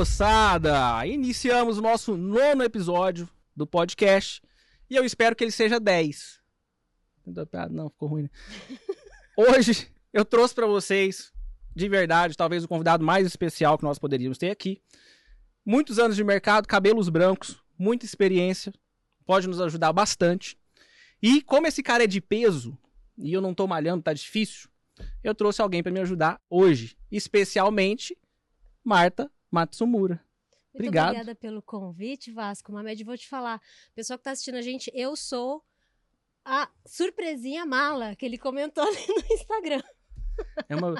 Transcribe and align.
moçada! 0.00 1.06
Iniciamos 1.06 1.76
o 1.76 1.82
nosso 1.82 2.16
nono 2.16 2.64
episódio 2.64 3.28
do 3.54 3.66
podcast 3.66 4.40
e 4.88 4.96
eu 4.96 5.04
espero 5.04 5.36
que 5.36 5.44
ele 5.44 5.50
seja 5.50 5.78
10. 5.78 6.40
Não, 7.70 7.90
ficou 7.90 8.08
ruim. 8.08 8.22
Né? 8.22 8.30
Hoje 9.36 9.88
eu 10.10 10.24
trouxe 10.24 10.54
para 10.54 10.66
vocês, 10.66 11.30
de 11.76 11.86
verdade, 11.86 12.34
talvez 12.34 12.64
o 12.64 12.68
convidado 12.68 13.04
mais 13.04 13.26
especial 13.26 13.76
que 13.76 13.84
nós 13.84 13.98
poderíamos 13.98 14.38
ter 14.38 14.48
aqui. 14.48 14.80
Muitos 15.66 15.98
anos 15.98 16.16
de 16.16 16.24
mercado, 16.24 16.66
cabelos 16.66 17.10
brancos, 17.10 17.62
muita 17.78 18.06
experiência, 18.06 18.72
pode 19.26 19.46
nos 19.46 19.60
ajudar 19.60 19.92
bastante. 19.92 20.58
E 21.20 21.42
como 21.42 21.66
esse 21.66 21.82
cara 21.82 22.04
é 22.04 22.06
de 22.06 22.22
peso 22.22 22.74
e 23.18 23.34
eu 23.34 23.42
não 23.42 23.52
tô 23.52 23.66
malhando, 23.66 24.02
tá 24.02 24.14
difícil, 24.14 24.70
eu 25.22 25.34
trouxe 25.34 25.60
alguém 25.60 25.82
para 25.82 25.92
me 25.92 26.00
ajudar 26.00 26.40
hoje, 26.48 26.96
especialmente 27.12 28.16
Marta 28.82 29.30
Matsumura. 29.50 30.22
Muito 30.72 30.86
Obrigado. 30.86 31.08
obrigada 31.08 31.34
pelo 31.34 31.60
convite, 31.60 32.30
Vasco. 32.30 32.72
Mamed, 32.72 33.02
vou 33.02 33.16
te 33.16 33.28
falar. 33.28 33.60
Pessoal 33.94 34.18
que 34.18 34.24
tá 34.24 34.30
assistindo 34.30 34.56
a 34.56 34.62
gente, 34.62 34.90
eu 34.94 35.16
sou 35.16 35.64
a 36.44 36.68
surpresinha 36.86 37.66
mala 37.66 38.14
que 38.14 38.24
ele 38.24 38.38
comentou 38.38 38.84
ali 38.86 39.06
no 39.08 39.34
Instagram. 39.34 39.82
É 40.68 40.76
uma, 40.76 40.94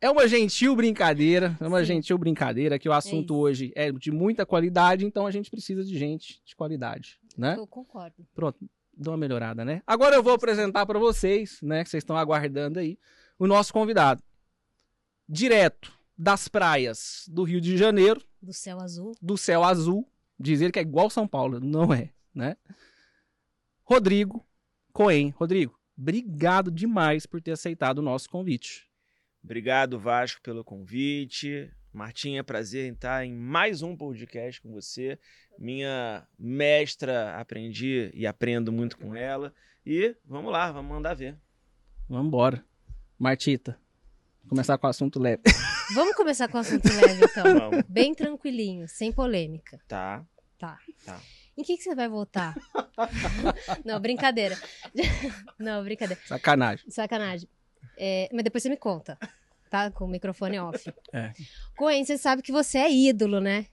é 0.00 0.10
uma 0.10 0.28
gentil 0.28 0.76
brincadeira, 0.76 1.56
é 1.60 1.66
uma 1.66 1.80
Sim. 1.80 1.86
gentil 1.86 2.18
brincadeira 2.18 2.78
que 2.78 2.88
o 2.88 2.92
assunto 2.92 3.32
isso. 3.32 3.40
hoje 3.40 3.72
é 3.74 3.90
de 3.90 4.12
muita 4.12 4.44
qualidade, 4.44 5.06
então 5.06 5.26
a 5.26 5.30
gente 5.30 5.50
precisa 5.50 5.82
de 5.82 5.98
gente 5.98 6.40
de 6.44 6.54
qualidade, 6.54 7.18
né? 7.36 7.56
Eu 7.56 7.66
concordo. 7.66 8.26
Pronto, 8.34 8.58
dá 8.92 9.10
uma 9.10 9.16
melhorada, 9.16 9.64
né? 9.64 9.82
Agora 9.86 10.14
eu 10.14 10.22
vou 10.22 10.34
apresentar 10.34 10.84
para 10.84 10.98
vocês, 10.98 11.60
né, 11.62 11.82
que 11.82 11.90
vocês 11.90 12.02
estão 12.02 12.16
aguardando 12.16 12.78
aí, 12.78 12.98
o 13.38 13.46
nosso 13.46 13.72
convidado. 13.72 14.22
Direto 15.28 15.97
das 16.18 16.48
praias 16.48 17.24
do 17.28 17.44
Rio 17.44 17.60
de 17.60 17.76
Janeiro, 17.76 18.20
Do 18.42 18.52
céu 18.52 18.80
azul. 18.80 19.12
do 19.22 19.36
céu 19.38 19.62
azul, 19.62 20.10
dizer 20.38 20.72
que 20.72 20.78
é 20.78 20.82
igual 20.82 21.08
São 21.08 21.28
Paulo, 21.28 21.60
não 21.60 21.94
é, 21.94 22.10
né? 22.34 22.56
Rodrigo 23.84 24.44
Coen. 24.92 25.30
Rodrigo, 25.30 25.78
obrigado 25.96 26.70
demais 26.70 27.24
por 27.24 27.40
ter 27.40 27.52
aceitado 27.52 27.98
o 27.98 28.02
nosso 28.02 28.28
convite. 28.28 28.88
Obrigado, 29.42 29.98
Vasco, 29.98 30.42
pelo 30.42 30.64
convite. 30.64 31.70
Martinha, 31.92 32.44
prazer 32.44 32.86
em 32.88 32.92
estar 32.92 33.24
em 33.24 33.32
mais 33.32 33.80
um 33.82 33.96
podcast 33.96 34.60
com 34.60 34.72
você. 34.72 35.18
Minha 35.58 36.26
mestra, 36.38 37.34
aprendi 37.36 38.10
e 38.12 38.26
aprendo 38.26 38.70
muito 38.70 38.98
com 38.98 39.14
ela. 39.14 39.54
E 39.86 40.14
vamos 40.24 40.52
lá, 40.52 40.70
vamos 40.70 40.90
mandar 40.90 41.14
ver. 41.14 41.36
Vamos 42.08 42.26
embora. 42.26 42.64
Martita, 43.18 43.78
começar 44.48 44.76
com 44.76 44.86
o 44.86 44.90
assunto 44.90 45.18
leve. 45.18 45.42
Vamos 45.94 46.14
começar 46.14 46.48
com 46.48 46.58
o 46.58 46.60
assunto 46.60 46.86
leve, 46.86 47.24
então. 47.24 47.44
Vamos. 47.70 47.84
Bem 47.88 48.14
tranquilinho, 48.14 48.86
sem 48.88 49.10
polêmica. 49.10 49.80
Tá. 49.88 50.24
Tá. 50.58 50.78
Tá. 51.04 51.20
Em 51.56 51.62
que, 51.62 51.76
que 51.76 51.82
você 51.82 51.94
vai 51.94 52.08
votar? 52.08 52.54
Não, 53.84 53.98
brincadeira. 53.98 54.56
Não, 55.58 55.82
brincadeira. 55.82 56.20
Sacanagem. 56.26 56.90
Sacanagem. 56.90 57.48
É, 57.96 58.28
mas 58.32 58.44
depois 58.44 58.62
você 58.62 58.68
me 58.68 58.76
conta, 58.76 59.18
tá? 59.70 59.90
Com 59.90 60.04
o 60.04 60.08
microfone 60.08 60.58
off. 60.60 60.92
É. 61.12 61.32
Coen, 61.76 62.04
você 62.04 62.18
sabe 62.18 62.42
que 62.42 62.52
você 62.52 62.78
é 62.78 62.92
ídolo, 62.92 63.40
né? 63.40 63.66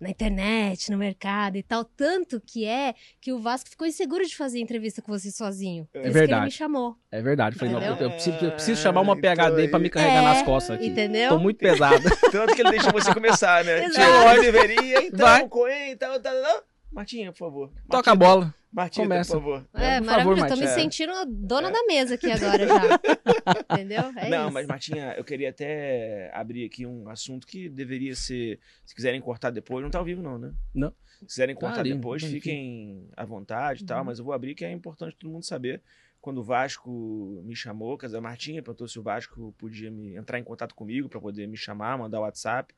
Na 0.00 0.10
internet, 0.10 0.90
no 0.90 0.98
mercado 0.98 1.56
e 1.56 1.62
tal. 1.62 1.84
Tanto 1.84 2.40
que 2.40 2.64
é 2.66 2.94
que 3.20 3.32
o 3.32 3.38
Vasco 3.38 3.70
ficou 3.70 3.86
inseguro 3.86 4.24
de 4.26 4.36
fazer 4.36 4.58
entrevista 4.58 5.00
com 5.00 5.12
você 5.12 5.30
sozinho. 5.30 5.86
Por 5.92 6.00
isso 6.00 6.02
que 6.02 6.08
ele 6.08 6.18
verdade. 6.18 6.44
me 6.46 6.50
chamou, 6.50 6.96
É 7.10 7.22
verdade. 7.22 7.56
Falei, 7.56 7.72
não, 7.74 7.80
eu, 7.82 8.10
preciso, 8.10 8.36
eu 8.44 8.50
preciso 8.50 8.82
chamar 8.82 9.00
uma 9.02 9.16
PHD 9.16 9.60
então 9.62 9.70
pra 9.70 9.78
me 9.78 9.88
carregar 9.88 10.20
É, 10.20 10.22
nas 10.22 10.42
costas 10.42 10.76
aqui. 10.76 10.88
entendeu? 10.88 11.30
Tô 11.30 11.38
muito 11.38 11.58
pesado. 11.58 12.02
Tanto 12.30 12.54
que 12.54 12.60
ele 12.62 12.72
deixou 12.72 12.92
você 12.92 13.14
começar, 13.14 13.64
né? 13.64 13.88
Chegou, 13.92 14.40
deveria, 14.42 15.06
então, 15.06 15.26
Vai. 15.26 15.48
Coen, 15.48 15.96
tal, 15.96 16.20
tal, 16.20 16.42
tal. 16.42 16.62
Martinha, 16.92 17.32
por 17.32 17.38
favor. 17.38 17.72
Toca 17.88 18.12
a 18.12 18.14
bola. 18.14 18.54
Martita, 18.74 19.02
Começa. 19.04 19.32
por 19.34 19.40
favor. 19.40 19.56
É, 19.74 20.00
por 20.00 20.06
favor, 20.06 20.06
maravilhoso. 20.06 20.36
Tô 20.48 20.56
me 20.56 20.66
Martinha. 20.66 20.68
sentindo 20.68 21.12
a 21.12 21.24
dona 21.24 21.70
da 21.70 21.84
mesa 21.86 22.14
aqui 22.16 22.30
agora 22.30 22.66
já. 22.66 22.80
Entendeu? 23.72 24.02
É 24.16 24.28
não, 24.28 24.44
isso. 24.46 24.52
mas 24.52 24.66
Martinha, 24.66 25.14
eu 25.16 25.22
queria 25.24 25.50
até 25.50 26.30
abrir 26.34 26.64
aqui 26.64 26.84
um 26.84 27.08
assunto 27.08 27.46
que 27.46 27.68
deveria 27.68 28.14
ser. 28.16 28.58
Se 28.84 28.94
quiserem 28.94 29.20
cortar 29.20 29.50
depois, 29.50 29.82
não 29.82 29.90
tá 29.90 29.98
ao 29.98 30.04
vivo, 30.04 30.20
não, 30.22 30.38
né? 30.38 30.52
Não. 30.74 30.92
Se 31.20 31.26
quiserem 31.26 31.54
Tá 31.54 31.60
cortar 31.60 31.80
ali, 31.80 31.94
depois, 31.94 32.22
enfim. 32.24 32.32
fiquem 32.34 33.08
à 33.16 33.24
vontade 33.24 33.84
e 33.84 33.86
tal, 33.86 33.98
Uhum. 34.00 34.04
mas 34.06 34.18
eu 34.18 34.24
vou 34.24 34.34
abrir 34.34 34.54
que 34.56 34.64
é 34.64 34.72
importante 34.72 35.16
todo 35.16 35.30
mundo 35.30 35.44
saber. 35.44 35.80
Quando 36.20 36.38
o 36.38 36.42
Vasco 36.42 37.42
me 37.44 37.54
chamou, 37.54 37.96
quer 37.96 38.06
dizer, 38.06 38.18
a 38.18 38.20
Martinha 38.20 38.62
perguntou 38.62 38.88
se 38.88 38.98
o 38.98 39.02
Vasco 39.02 39.54
podia 39.58 39.90
me 39.90 40.16
entrar 40.16 40.38
em 40.38 40.44
contato 40.44 40.74
comigo 40.74 41.08
para 41.08 41.20
poder 41.20 41.46
me 41.46 41.56
chamar, 41.56 41.96
mandar 41.98 42.18
o 42.18 42.22
WhatsApp. 42.22 42.74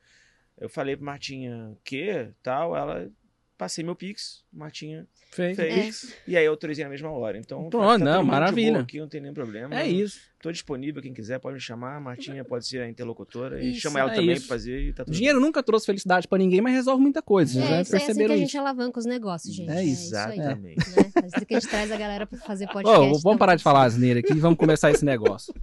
Eu 0.59 0.69
falei 0.69 0.95
pra 0.95 1.05
Martinha, 1.05 1.75
que 1.83 2.29
tal? 2.43 2.75
Ela 2.75 3.09
passei 3.57 3.83
meu 3.83 3.95
Pix, 3.95 4.43
Martinha 4.53 5.07
Fez. 5.31 5.57
fez. 5.57 6.15
E 6.27 6.37
aí 6.37 6.45
eu 6.45 6.51
autorizei 6.51 6.83
na 6.83 6.89
mesma 6.89 7.09
hora. 7.11 7.37
Então, 7.37 7.67
É. 7.67 7.69
Pronto, 7.69 7.83
tá 7.83 7.97
todo 7.97 8.03
não, 8.03 8.23
maravilha. 8.23 8.79
Aqui 8.79 8.99
não 8.99 9.07
tem 9.07 9.19
nenhum 9.19 9.33
problema. 9.33 9.77
É 9.77 9.85
isso. 9.87 10.19
Tô 10.41 10.51
disponível, 10.51 11.01
quem 11.01 11.13
quiser 11.13 11.39
pode 11.39 11.55
me 11.55 11.59
chamar. 11.59 11.99
Martinha 11.99 12.45
pode 12.45 12.65
ser 12.67 12.81
a 12.81 12.87
interlocutora. 12.89 13.61
E 13.61 13.71
Isso, 13.71 13.81
chama 13.81 13.99
ela 13.99 14.11
é 14.11 14.15
também 14.15 14.35
pra 14.37 14.45
fazer 14.47 14.79
e 14.81 14.93
tá 14.93 15.03
tudo 15.03 15.13
Dinheiro 15.13 15.39
nunca 15.39 15.61
trouxe 15.63 15.85
felicidade 15.85 16.27
pra 16.27 16.37
ninguém, 16.37 16.61
mas 16.61 16.73
resolve 16.73 17.01
muita 17.01 17.21
coisa. 17.21 17.59
É, 17.59 17.67
já 17.67 17.67
isso 17.67 17.73
é 17.73 17.81
assim 17.81 17.91
que 17.91 18.05
perceberam 18.05 18.33
a 18.33 18.37
isso. 18.37 18.45
gente 18.45 18.57
alavanca 18.57 18.99
os 18.99 19.05
negócios, 19.05 19.53
gente. 19.53 19.69
É 19.71 19.79
É 19.79 19.83
isso. 19.83 20.03
isso 20.03 20.15
aí. 20.17 20.39
Exatamente. 20.39 20.77
Né? 20.77 21.11
É 21.23 21.27
isso 21.27 21.45
que 21.45 21.53
a 21.55 21.59
gente 21.59 21.69
traz 21.69 21.91
a 21.91 21.97
galera 21.97 22.25
pra 22.27 22.37
fazer 22.39 22.67
podcast. 22.67 22.99
vamos 22.99 23.19
então, 23.19 23.37
parar 23.37 23.55
de 23.55 23.63
falar 23.63 23.83
asneira 23.83 24.19
aqui 24.19 24.31
e 24.33 24.39
vamos 24.39 24.57
começar 24.57 24.91
esse 24.91 25.03
negócio. 25.03 25.53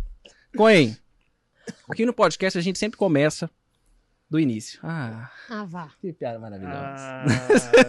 Coen, 0.57 0.97
aqui 1.89 2.05
no 2.05 2.13
podcast 2.13 2.59
a 2.59 2.63
gente 2.63 2.79
sempre 2.79 2.99
começa 2.99 3.49
do 4.31 4.41
início. 4.41 4.81
Ah, 4.83 5.31
Ah, 5.49 5.65
vá. 5.65 5.91
que 6.01 6.13
piada 6.13 6.39
maravilhosa. 6.39 6.75
Ah, 6.77 7.25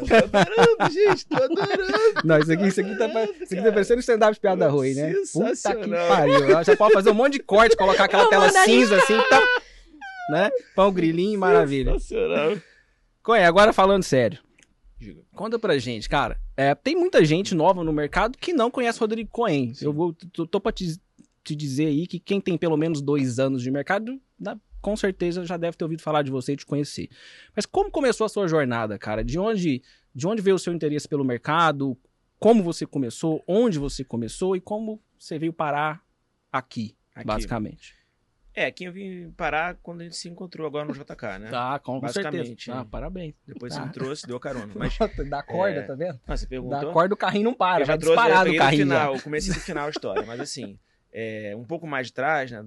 tô 0.08 0.16
adorando, 0.16 0.94
gente. 0.94 1.26
Tô 1.28 1.36
adorando. 1.38 2.22
Não, 2.24 2.38
isso 2.40 2.52
aqui, 2.52 2.68
isso 2.68 2.82
aqui 2.82 2.96
tá, 2.98 3.08
isso 3.42 3.54
aqui 3.54 3.64
tá 3.64 3.72
parecendo 3.72 4.00
stand-up 4.02 4.34
de 4.34 4.40
piada 4.40 4.68
ruim, 4.70 4.94
né? 4.94 5.14
Puta 5.34 5.76
que 5.76 5.90
pariu. 5.90 6.44
Ela 6.52 6.64
Já 6.64 6.76
pode 6.76 6.94
fazer 6.94 7.10
um 7.12 7.16
monte 7.16 7.34
de 7.34 7.40
corte, 7.40 7.76
colocar 7.76 8.06
aquela 8.06 8.30
tela 8.30 8.50
cinza 8.50 8.98
assim, 8.98 9.18
tá, 9.30 9.42
né? 10.30 10.50
Pão 10.76 10.92
grilinho, 10.94 11.40
maravilha. 11.40 11.94
Sensacional. 11.94 12.58
Coen, 13.24 13.44
agora 13.46 13.74
falando 13.74 14.04
sério. 14.04 14.40
Diga. 15.00 15.22
Conta 15.34 15.58
pra 15.58 15.78
gente, 15.78 16.08
cara. 16.08 16.40
É, 16.56 16.74
tem 16.76 16.96
muita 16.96 17.24
gente 17.26 17.54
nova 17.56 17.84
no 17.84 17.92
mercado 17.92 18.38
que 18.38 18.54
não 18.54 18.70
conhece 18.72 19.00
Rodrigo 19.00 19.30
Coen. 19.32 19.74
Eu 19.82 19.92
vou, 19.92 20.14
tô, 20.32 20.46
tô 20.46 20.60
pra 20.60 20.72
te, 20.72 20.98
te 21.44 21.56
dizer 21.56 21.88
aí 21.88 22.08
que 22.08 22.20
quem 22.20 22.40
tem 22.40 22.58
pelo 22.58 22.78
menos 22.78 23.02
dois 23.02 23.40
anos 23.40 23.62
de 23.62 23.70
mercado, 23.72 24.20
dá- 24.40 24.58
com 24.86 24.96
certeza 24.96 25.44
já 25.44 25.58
deve 25.58 25.76
ter 25.76 25.84
ouvido 25.84 26.02
falar 26.04 26.22
de 26.22 26.30
você 26.30 26.54
e 26.54 26.56
te 26.58 26.66
conhecer. 26.66 27.10
Mas 27.56 27.66
como 27.66 27.90
começou 27.90 28.24
a 28.26 28.30
sua 28.30 28.48
jornada, 28.48 29.00
cara? 29.00 29.24
De 29.24 29.40
onde, 29.40 29.82
de 30.14 30.28
onde 30.28 30.44
veio 30.44 30.56
o 30.56 30.60
seu 30.60 30.72
interesse 30.72 31.08
pelo 31.08 31.26
mercado? 31.26 31.98
Como 32.40 32.62
você 32.62 32.86
começou? 32.86 33.44
Onde 33.48 33.80
você 33.80 34.04
começou? 34.04 34.56
E 34.56 34.62
como 34.62 35.02
você 35.18 35.40
veio 35.40 35.52
parar 35.52 36.04
aqui, 36.52 36.96
Aqui. 37.16 37.26
basicamente? 37.26 37.96
É, 38.54 38.68
aqui 38.68 38.86
eu 38.86 38.92
vim 38.94 39.32
parar 39.32 39.76
quando 39.84 40.02
a 40.02 40.04
gente 40.06 40.16
se 40.16 40.30
encontrou 40.30 40.66
agora 40.68 40.86
no 40.86 40.94
JK, 40.94 41.40
né? 41.40 41.50
Tá, 41.52 41.80
com, 41.80 42.00
com 42.00 42.08
certeza. 42.08 42.30
Basicamente, 42.38 42.72
Ah, 42.72 42.76
né? 42.84 42.88
parabéns. 42.90 43.34
Depois 43.46 43.74
Tá. 43.74 43.82
você 43.82 43.88
me 43.88 43.92
trouxe, 43.94 44.28
deu 44.28 44.40
carona. 44.40 44.72
Mas 44.78 44.96
Dá 45.30 45.42
corda, 45.44 45.80
É, 45.80 45.82
tá 45.82 45.96
vendo? 45.96 46.20
ah, 46.28 46.38
você 46.38 46.46
perguntou? 46.48 46.94
corda, 46.94 47.14
o 47.14 47.18
carrinho 47.18 47.44
não 47.46 47.54
para, 47.54 47.82
eu 47.82 47.86
já 47.88 47.94
vai 47.94 48.00
trouxe, 48.00 48.18
eu 48.20 48.24
disparar 48.24 48.46
do 48.46 48.52
peguei 48.52 48.60
no 48.60 48.64
carrinho. 48.66 48.88
já. 48.88 49.00
final, 49.00 49.20
comecei 49.22 49.54
do 49.54 49.60
final 49.60 49.88
a 49.88 49.90
história, 49.90 50.24
mas 50.26 50.40
assim, 50.40 50.78
é, 51.12 51.54
um 51.58 51.64
pouco 51.66 51.86
mais 51.88 52.08
de 52.08 52.14
trás, 52.14 52.52
né, 52.52 52.64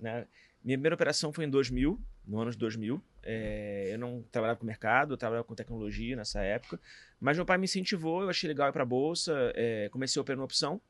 né, 0.00 0.26
minha 0.66 0.76
primeira 0.76 0.96
operação 0.96 1.32
foi 1.32 1.44
em 1.44 1.48
2000, 1.48 1.96
no 2.26 2.40
ano 2.40 2.50
de 2.50 2.58
2000, 2.58 3.00
é, 3.22 3.90
eu 3.92 3.98
não 4.00 4.24
trabalhava 4.32 4.58
com 4.58 4.66
mercado, 4.66 5.14
eu 5.14 5.16
trabalhava 5.16 5.46
com 5.46 5.54
tecnologia 5.54 6.16
nessa 6.16 6.42
época, 6.42 6.80
mas 7.20 7.36
meu 7.36 7.46
pai 7.46 7.56
me 7.56 7.66
incentivou, 7.66 8.22
eu 8.22 8.28
achei 8.28 8.48
legal 8.48 8.68
ir 8.68 8.72
para 8.72 8.84
bolsa, 8.84 9.52
é, 9.54 9.88
comecei 9.90 10.18
a 10.18 10.22
operar 10.22 10.40
uma 10.40 10.44
opção, 10.44 10.80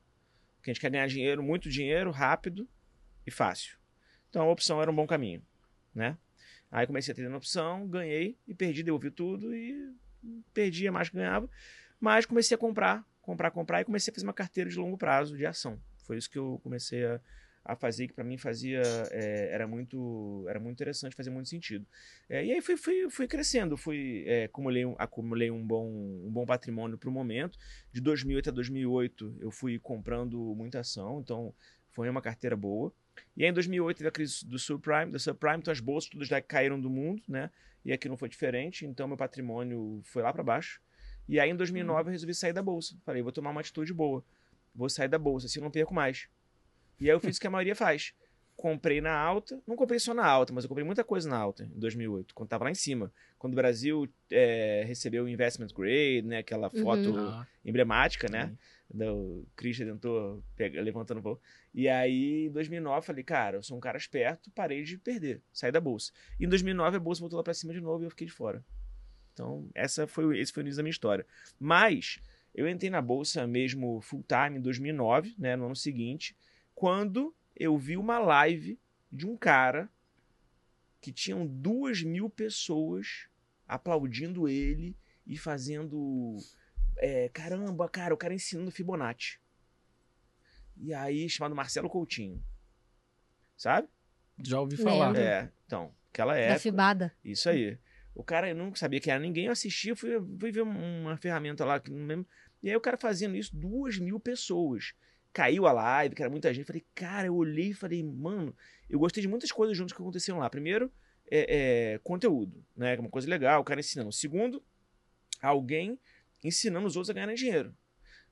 que 0.62 0.70
a 0.70 0.72
gente 0.72 0.80
quer 0.80 0.90
ganhar 0.90 1.06
dinheiro, 1.06 1.42
muito 1.42 1.68
dinheiro, 1.68 2.10
rápido 2.10 2.66
e 3.26 3.30
fácil. 3.30 3.76
Então 4.30 4.48
a 4.48 4.50
opção 4.50 4.80
era 4.80 4.90
um 4.90 4.96
bom 4.96 5.06
caminho, 5.06 5.42
né? 5.94 6.16
Aí 6.72 6.86
comecei 6.86 7.12
a 7.12 7.14
ter 7.14 7.28
na 7.28 7.36
opção, 7.36 7.86
ganhei 7.86 8.38
e 8.48 8.54
perdi, 8.54 8.82
devolvi 8.82 9.10
tudo 9.10 9.54
e 9.54 9.94
perdia 10.54 10.90
mais 10.90 11.10
que 11.10 11.16
ganhava. 11.16 11.50
Mas 12.00 12.24
comecei 12.24 12.54
a 12.54 12.58
comprar, 12.58 13.04
comprar, 13.20 13.50
comprar 13.50 13.82
e 13.82 13.84
comecei 13.84 14.10
a 14.10 14.14
fazer 14.14 14.26
uma 14.26 14.32
carteira 14.32 14.70
de 14.70 14.76
longo 14.76 14.96
prazo 14.96 15.36
de 15.36 15.44
ação. 15.44 15.78
Foi 15.98 16.16
isso 16.16 16.30
que 16.30 16.38
eu 16.38 16.58
comecei 16.62 17.04
a, 17.04 17.20
a 17.66 17.74
fazer, 17.74 18.06
que 18.06 18.14
para 18.14 18.24
mim 18.24 18.38
fazia 18.38 18.80
é, 19.10 19.50
era 19.52 19.66
muito 19.66 20.44
era 20.48 20.60
muito 20.60 20.74
interessante, 20.74 21.16
fazia 21.16 21.32
muito 21.32 21.48
sentido. 21.48 21.86
É, 22.28 22.44
e 22.44 22.52
aí 22.52 22.60
fui, 22.60 22.76
fui, 22.76 23.10
fui 23.10 23.26
crescendo, 23.26 23.76
fui 23.76 24.24
é, 24.26 24.44
acumulei, 24.44 24.86
um, 24.86 24.94
acumulei 24.98 25.50
um 25.50 25.66
bom 25.66 25.86
um 25.86 26.30
bom 26.30 26.46
patrimônio 26.46 26.96
para 26.96 27.08
o 27.08 27.12
momento. 27.12 27.58
De 27.92 28.00
2008 28.00 28.50
a 28.50 28.52
2008 28.52 29.36
eu 29.40 29.50
fui 29.50 29.78
comprando 29.78 30.38
muita 30.54 30.80
ação, 30.80 31.20
então 31.20 31.52
foi 31.90 32.08
uma 32.08 32.22
carteira 32.22 32.56
boa. 32.56 32.92
E 33.36 33.44
aí 33.44 33.50
em 33.50 33.52
2008 33.52 33.96
teve 33.96 34.08
a 34.08 34.12
crise 34.12 34.46
do 34.46 34.58
subprime, 34.58 35.12
da 35.12 35.18
subprime, 35.18 35.58
então 35.58 35.72
as 35.72 35.80
bolsas 35.80 36.10
todas 36.10 36.28
já 36.28 36.40
caíram 36.40 36.80
do 36.80 36.90
mundo, 36.90 37.22
né? 37.26 37.50
E 37.84 37.92
aqui 37.92 38.08
não 38.08 38.16
foi 38.16 38.28
diferente, 38.28 38.84
então 38.84 39.08
meu 39.08 39.16
patrimônio 39.16 40.00
foi 40.04 40.22
lá 40.22 40.32
para 40.32 40.42
baixo. 40.42 40.80
E 41.28 41.40
aí 41.40 41.50
em 41.50 41.56
2009 41.56 42.08
eu 42.08 42.12
resolvi 42.12 42.34
sair 42.34 42.52
da 42.52 42.62
bolsa. 42.62 42.96
Falei, 43.04 43.22
vou 43.22 43.32
tomar 43.32 43.50
uma 43.50 43.60
atitude 43.60 43.92
boa. 43.92 44.24
Vou 44.74 44.88
sair 44.88 45.08
da 45.08 45.18
bolsa, 45.18 45.46
assim 45.46 45.58
eu 45.58 45.64
não 45.64 45.70
perco 45.70 45.94
mais. 45.94 46.28
E 47.00 47.04
aí 47.10 47.14
eu 47.16 47.20
fiz 47.20 47.36
o 47.36 47.40
que 47.40 47.46
a 47.46 47.50
maioria 47.50 47.74
faz. 47.74 48.12
comprei 48.56 49.02
na 49.02 49.14
alta. 49.14 49.60
Não 49.66 49.76
comprei 49.76 49.98
só 50.00 50.14
na 50.14 50.24
alta, 50.26 50.50
mas 50.52 50.64
eu 50.64 50.68
comprei 50.68 50.84
muita 50.84 51.04
coisa 51.04 51.28
na 51.28 51.36
alta 51.36 51.64
em 51.64 51.78
2008, 51.78 52.34
quando 52.34 52.48
tava 52.48 52.64
lá 52.64 52.70
em 52.70 52.74
cima. 52.74 53.12
Quando 53.38 53.52
o 53.52 53.56
Brasil 53.56 54.08
é, 54.30 54.82
recebeu 54.86 55.24
o 55.24 55.28
Investment 55.28 55.68
Grade, 55.76 56.22
né? 56.22 56.38
Aquela 56.38 56.70
foto 56.70 57.10
Uhum. 57.10 57.44
Emblemática, 57.66 58.28
né? 58.30 58.48
sim. 58.48 58.56
do 58.98 59.44
Christian 59.56 59.86
tentou 59.86 60.42
pega, 60.56 60.80
levantando 60.80 61.18
um 61.18 61.22
pouco. 61.22 61.42
E 61.74 61.86
aí, 61.88 62.46
em 62.46 62.50
2009, 62.52 63.04
falei, 63.06 63.24
cara, 63.24 63.56
eu 63.58 63.62
sou 63.62 63.76
um 63.76 63.80
cara 63.80 63.98
esperto, 63.98 64.50
parei 64.52 64.84
de 64.84 64.96
perder, 64.96 65.42
saí 65.52 65.70
da 65.72 65.80
bolsa. 65.80 66.10
E 66.40 66.46
em 66.46 66.48
2009 66.48 66.96
a 66.96 67.00
bolsa 67.00 67.20
voltou 67.20 67.36
lá 67.36 67.42
pra 67.42 67.52
cima 67.52 67.74
de 67.74 67.80
novo 67.80 68.04
e 68.04 68.06
eu 68.06 68.10
fiquei 68.10 68.26
de 68.26 68.32
fora. 68.32 68.64
Então, 69.34 69.68
essa 69.74 70.06
foi, 70.06 70.24
o- 70.24 70.32
esse 70.32 70.50
foi 70.52 70.62
o 70.62 70.64
início 70.64 70.78
da 70.78 70.82
minha 70.82 70.90
história. 70.92 71.26
Mas 71.58 72.18
eu 72.54 72.66
entrei 72.68 72.88
na 72.88 73.02
bolsa 73.02 73.46
mesmo 73.46 74.00
full 74.00 74.24
time 74.26 74.58
em 74.58 74.62
2009, 74.62 75.34
né, 75.38 75.56
no 75.56 75.66
ano 75.66 75.76
seguinte, 75.76 76.34
quando 76.76 77.34
eu 77.56 77.76
vi 77.78 77.96
uma 77.96 78.18
live 78.18 78.78
de 79.10 79.26
um 79.26 79.34
cara 79.34 79.90
que 81.00 81.10
tinham 81.10 81.46
duas 81.46 82.02
mil 82.02 82.28
pessoas 82.28 83.28
aplaudindo 83.66 84.46
ele 84.46 84.94
e 85.26 85.38
fazendo 85.38 86.36
é, 86.98 87.30
caramba, 87.30 87.88
cara, 87.88 88.12
o 88.12 88.16
cara 88.16 88.34
ensinando 88.34 88.70
Fibonacci. 88.70 89.40
E 90.76 90.92
aí, 90.92 91.28
chamado 91.30 91.54
Marcelo 91.54 91.88
Coutinho. 91.88 92.44
Sabe? 93.56 93.88
Já 94.42 94.60
ouvi 94.60 94.76
falar. 94.76 95.06
Lembro. 95.08 95.22
É, 95.22 95.50
então, 95.66 95.94
aquela 96.12 96.34
Da 96.34 96.40
época. 96.40 96.60
fibada. 96.60 97.16
Isso 97.24 97.48
aí. 97.48 97.78
O 98.14 98.22
cara, 98.22 98.50
eu 98.50 98.54
não 98.54 98.74
sabia 98.74 99.00
que 99.00 99.10
era 99.10 99.18
ninguém, 99.20 99.46
eu 99.46 99.52
assistia, 99.52 99.96
fui, 99.96 100.10
fui 100.38 100.52
ver 100.52 100.62
uma 100.62 101.16
ferramenta 101.16 101.64
lá, 101.64 101.80
que 101.80 101.90
não 101.90 102.06
lembro. 102.06 102.26
E 102.62 102.68
aí 102.68 102.76
o 102.76 102.80
cara 102.80 102.98
fazendo 102.98 103.34
isso, 103.34 103.56
duas 103.56 103.98
mil 103.98 104.20
pessoas. 104.20 104.94
Caiu 105.36 105.66
a 105.66 105.72
live, 105.72 106.14
que 106.14 106.22
era 106.22 106.30
muita 106.30 106.54
gente. 106.54 106.64
Falei, 106.64 106.82
cara, 106.94 107.26
eu 107.26 107.36
olhei 107.36 107.68
e 107.68 107.74
falei, 107.74 108.02
mano, 108.02 108.56
eu 108.88 108.98
gostei 108.98 109.20
de 109.20 109.28
muitas 109.28 109.52
coisas 109.52 109.76
juntas 109.76 109.92
que 109.94 110.00
aconteceram 110.00 110.38
lá. 110.38 110.48
Primeiro, 110.48 110.90
é, 111.30 111.92
é, 111.92 111.98
conteúdo, 111.98 112.64
né? 112.74 112.94
que 112.94 113.00
é 113.00 113.02
Uma 113.02 113.10
coisa 113.10 113.28
legal, 113.28 113.60
o 113.60 113.64
cara 113.64 113.78
ensinando. 113.78 114.10
Segundo, 114.10 114.64
alguém 115.42 116.00
ensinando 116.42 116.86
os 116.86 116.96
outros 116.96 117.10
a 117.10 117.12
ganhar 117.12 117.34
dinheiro. 117.34 117.76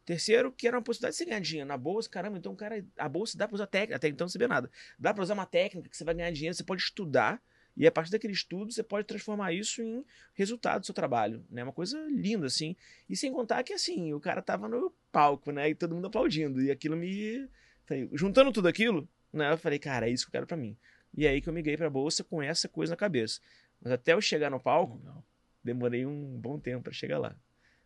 Terceiro, 0.06 0.50
que 0.50 0.66
era 0.66 0.78
uma 0.78 0.82
possibilidade 0.82 1.12
de 1.12 1.18
você 1.18 1.24
ganhar 1.26 1.40
dinheiro 1.40 1.68
na 1.68 1.76
bolsa. 1.76 2.08
Caramba, 2.08 2.38
então, 2.38 2.56
cara, 2.56 2.82
a 2.96 3.06
bolsa 3.06 3.36
dá 3.36 3.46
pra 3.46 3.54
usar 3.54 3.66
técnica. 3.66 3.96
Até 3.96 4.08
então 4.08 4.24
não 4.24 4.30
sabia 4.30 4.48
nada. 4.48 4.70
Dá 4.98 5.12
pra 5.12 5.22
usar 5.22 5.34
uma 5.34 5.44
técnica 5.44 5.90
que 5.90 5.96
você 5.98 6.04
vai 6.04 6.14
ganhar 6.14 6.30
dinheiro, 6.30 6.56
você 6.56 6.64
pode 6.64 6.80
estudar. 6.80 7.38
E 7.76 7.86
a 7.86 7.92
partir 7.92 8.12
daquele 8.12 8.32
estudo, 8.32 8.72
você 8.72 8.82
pode 8.82 9.06
transformar 9.06 9.52
isso 9.52 9.82
em 9.82 10.02
resultado 10.32 10.80
do 10.80 10.86
seu 10.86 10.94
trabalho, 10.94 11.44
né? 11.50 11.62
Uma 11.62 11.72
coisa 11.72 11.98
linda, 12.08 12.46
assim. 12.46 12.74
E 13.10 13.14
sem 13.14 13.30
contar 13.30 13.62
que, 13.62 13.74
assim, 13.74 14.14
o 14.14 14.20
cara 14.20 14.40
tava 14.40 14.66
no 14.66 14.90
palco, 15.14 15.52
né? 15.52 15.70
E 15.70 15.74
todo 15.74 15.94
mundo 15.94 16.08
aplaudindo. 16.08 16.60
E 16.60 16.70
aquilo 16.70 16.96
me... 16.96 17.48
falei, 17.86 18.08
juntando 18.12 18.50
tudo 18.52 18.66
aquilo, 18.68 19.08
né? 19.32 19.52
Eu 19.52 19.56
falei, 19.58 19.78
cara, 19.78 20.08
é 20.08 20.10
isso 20.10 20.24
que 20.24 20.30
eu 20.30 20.32
quero 20.32 20.46
pra 20.46 20.56
mim. 20.56 20.76
E 21.16 21.26
aí 21.26 21.40
que 21.40 21.48
eu 21.48 21.52
migrei 21.52 21.76
pra 21.76 21.88
bolsa 21.88 22.24
com 22.24 22.42
essa 22.42 22.68
coisa 22.68 22.90
na 22.92 22.96
cabeça. 22.96 23.40
Mas 23.80 23.92
até 23.92 24.12
eu 24.12 24.20
chegar 24.20 24.50
no 24.50 24.58
palco, 24.58 24.96
Legal. 24.98 25.24
demorei 25.62 26.04
um 26.04 26.38
bom 26.40 26.58
tempo 26.58 26.82
pra 26.84 26.92
chegar 26.92 27.18
lá. 27.18 27.36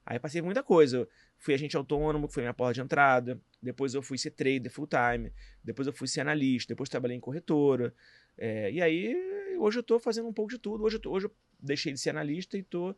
Aí 0.06 0.19
passei 0.19 0.40
muita 0.40 0.62
coisa. 0.62 0.96
Eu 0.98 1.08
fui 1.36 1.52
agente 1.52 1.76
autônomo, 1.76 2.26
que 2.28 2.32
foi 2.34 2.42
minha 2.42 2.54
porta 2.54 2.75
de 2.75 2.80
entrada. 2.80 3.38
Depois 3.62 3.92
eu 3.94 4.00
fui 4.02 4.16
ser 4.16 4.31
trader 4.31 4.70
full 4.72 4.86
time. 4.88 5.31
Depois 5.62 5.86
eu 5.86 5.92
fui 5.92 6.08
ser 6.08 6.22
analista. 6.22 6.72
Depois 6.72 6.88
trabalhei 6.88 7.16
em 7.16 7.20
corretora. 7.20 7.92
É, 8.38 8.70
e 8.72 8.81
aí, 8.81 9.14
hoje 9.58 9.78
eu 9.81 9.82
tô 9.82 9.98
fazendo 9.98 10.26
um 10.28 10.32
pouco 10.32 10.50
de 10.50 10.58
tudo. 10.58 10.82
Hoje 10.84 10.96
eu, 10.96 11.00
tô- 11.00 11.10
hoje 11.12 11.26
eu 11.26 11.34
deixei 11.60 11.92
de 11.92 11.98
ser 12.00 12.10
analista 12.10 12.56
e 12.56 12.62
tô 12.62 12.94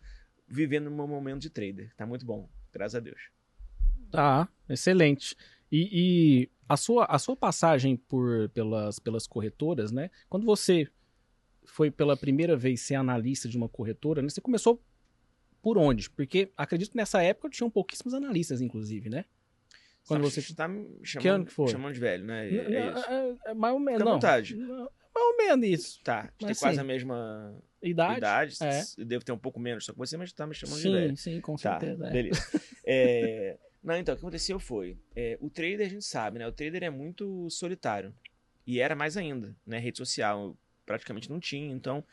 vivendo 0.46 0.86
o 0.86 0.90
meu 0.94 1.08
momento 1.08 1.40
de 1.40 1.50
trader. 1.50 1.92
Tá 1.96 2.06
muito 2.06 2.24
bom, 2.24 2.48
graças 2.72 2.94
a 2.94 3.00
Deus. 3.00 3.20
Tá, 4.10 4.48
excelente. 4.68 5.36
E, 5.70 5.88
e 5.92 6.50
a, 6.68 6.76
sua, 6.76 7.04
a 7.04 7.18
sua 7.18 7.36
passagem 7.36 7.96
por, 7.96 8.48
pelas, 8.50 8.98
pelas 8.98 9.26
corretoras, 9.26 9.92
né? 9.92 10.10
Quando 10.28 10.44
você 10.44 10.88
foi 11.64 11.90
pela 11.90 12.16
primeira 12.16 12.56
vez 12.56 12.80
ser 12.80 12.96
analista 12.96 13.48
de 13.48 13.56
uma 13.56 13.68
corretora, 13.68 14.20
né? 14.22 14.28
Você 14.28 14.40
começou 14.40 14.82
por 15.62 15.78
onde? 15.78 16.10
Porque 16.10 16.50
acredito 16.56 16.90
que 16.90 16.96
nessa 16.96 17.22
época 17.22 17.48
tinham 17.50 17.70
pouquíssimos 17.70 18.14
analistas, 18.14 18.60
inclusive, 18.60 19.08
né? 19.08 19.24
Quando 20.08 20.22
Tá- 20.22 20.30
você. 20.30 20.54
tá 20.54 20.66
me 20.66 20.80
ano 20.80 20.98
chamando, 21.04 21.46
que 21.46 21.52
foi? 21.52 21.68
chamando 21.68 21.92
de 21.94 22.00
velho, 22.00 22.24
né? 22.24 22.48
É, 22.48 22.62
Não, 22.62 22.70
é 22.78 22.90
isso. 22.98 23.10
é- 23.10 23.50
é 23.50 23.54
mais 23.54 23.74
ou 23.74 23.78
menos. 23.80 23.98
Fica 23.98 24.02
à 24.02 24.06
não. 24.06 24.12
vontade. 24.14 24.56
Não, 24.56 24.90
mais 25.14 25.26
ou 25.26 25.36
menos 25.36 25.68
isso. 25.68 26.00
Tá, 26.02 26.20
a 26.20 26.22
gente 26.22 26.32
tem 26.38 26.48
Mas 26.48 26.58
quase 26.58 26.74
sim. 26.76 26.80
a 26.80 26.84
mesma 26.84 27.62
Idade? 27.82 28.18
idade. 28.18 28.56
É. 28.62 28.82
Eu 28.98 29.04
devo 29.04 29.24
ter 29.24 29.32
um 29.32 29.38
pouco 29.38 29.60
menos 29.60 29.84
só 29.84 29.92
que 29.92 29.98
você, 29.98 30.16
mas 30.16 30.32
tá 30.32 30.46
me 30.46 30.54
chamando 30.54 30.80
de 30.80 30.90
velho. 30.90 31.16
Sim, 31.16 31.34
sim, 31.34 31.40
com 31.40 31.54
Tá, 31.56 31.78
certeza. 31.78 32.06
é. 32.06 32.10
beleza. 32.10 32.40
É, 32.84 33.58
Não, 33.82 33.96
então, 33.96 34.14
o 34.14 34.16
que 34.16 34.22
aconteceu 34.22 34.58
foi, 34.60 34.98
é, 35.16 35.38
o 35.40 35.48
trader 35.48 35.86
a 35.86 35.88
gente 35.88 36.04
sabe, 36.04 36.38
né? 36.38 36.46
O 36.46 36.52
trader 36.52 36.82
é 36.82 36.90
muito 36.90 37.48
solitário. 37.48 38.14
E 38.66 38.78
era 38.78 38.94
mais 38.94 39.16
ainda, 39.16 39.56
né? 39.66 39.78
Rede 39.78 39.98
social 39.98 40.56
praticamente 40.84 41.30
não 41.30 41.40
tinha, 41.40 41.72
então... 41.72 42.04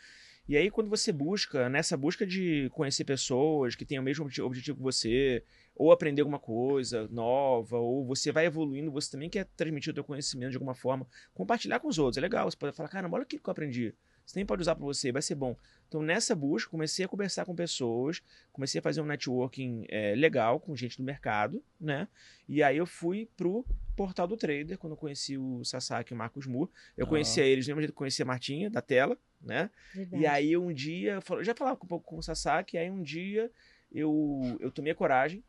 E 0.49 0.57
aí, 0.57 0.71
quando 0.71 0.89
você 0.89 1.11
busca, 1.11 1.69
nessa 1.69 1.97
busca 1.97 2.25
de 2.25 2.69
conhecer 2.73 3.05
pessoas 3.05 3.75
que 3.75 3.85
têm 3.85 3.99
o 3.99 4.03
mesmo 4.03 4.25
obje- 4.25 4.41
objetivo 4.41 4.77
que 4.77 4.83
você, 4.83 5.43
ou 5.75 5.91
aprender 5.91 6.21
alguma 6.21 6.39
coisa 6.39 7.07
nova, 7.09 7.77
ou 7.77 8.05
você 8.05 8.31
vai 8.31 8.45
evoluindo, 8.45 8.89
você 8.91 9.11
também 9.11 9.29
quer 9.29 9.45
transmitir 9.57 9.91
o 9.91 9.93
teu 9.93 10.05
conhecimento 10.05 10.51
de 10.51 10.57
alguma 10.57 10.73
forma, 10.73 11.05
compartilhar 11.33 11.79
com 11.81 11.89
os 11.89 11.99
outros, 11.99 12.17
é 12.17 12.21
legal. 12.21 12.49
Você 12.49 12.57
pode 12.57 12.75
falar, 12.75 12.89
caramba, 12.89 13.17
olha 13.17 13.23
o 13.23 13.27
que 13.27 13.37
eu 13.37 13.51
aprendi. 13.51 13.93
Você 14.27 14.33
também 14.33 14.45
pode 14.45 14.62
usar 14.62 14.75
para 14.75 14.83
você, 14.83 15.09
vai 15.09 15.21
ser 15.21 15.35
bom. 15.35 15.56
Então, 15.88 16.01
nessa 16.01 16.35
busca, 16.35 16.69
comecei 16.69 17.06
a 17.06 17.07
conversar 17.07 17.45
com 17.45 17.56
pessoas, 17.56 18.21
comecei 18.51 18.79
a 18.79 18.81
fazer 18.81 19.00
um 19.00 19.06
networking 19.06 19.85
é, 19.88 20.13
legal 20.15 20.59
com 20.59 20.75
gente 20.75 20.97
do 20.97 21.03
mercado, 21.03 21.63
né? 21.79 22.09
E 22.47 22.62
aí 22.62 22.75
eu 22.75 22.85
fui 22.85 23.29
pro 23.38 23.65
portal 23.95 24.27
do 24.27 24.35
trader, 24.35 24.77
quando 24.77 24.94
eu 24.94 24.97
conheci 24.97 25.38
o 25.38 25.63
Sasaki 25.63 26.12
e 26.12 26.13
o 26.13 26.18
Marcos 26.18 26.45
Moore. 26.45 26.69
Eu 26.97 27.06
Ah. 27.06 27.09
conhecia 27.09 27.45
eles 27.45 27.65
do 27.65 27.69
mesmo 27.69 27.79
jeito 27.81 27.91
que 27.91 27.95
eu 27.95 28.00
conhecia 28.00 28.24
a 28.24 28.27
Martinha, 28.27 28.69
da 28.69 28.81
tela, 28.81 29.18
né? 29.41 29.69
Verdade. 29.95 30.21
E 30.21 30.27
aí 30.27 30.57
um 30.57 30.73
dia, 30.73 31.13
eu 31.13 31.21
falo- 31.21 31.41
já 31.41 31.56
falava 31.56 31.80
um 31.81 31.88
pouco 31.88 32.06
com 32.06 32.18
o 32.18 32.21
Sasaki, 32.21 32.77
aí 32.77 32.91
um 32.91 33.01
dia 33.01 33.50
eu, 33.89 34.57
eu 34.59 34.69
tomei 34.69 34.91
a 34.91 34.95
coragem 34.95 35.41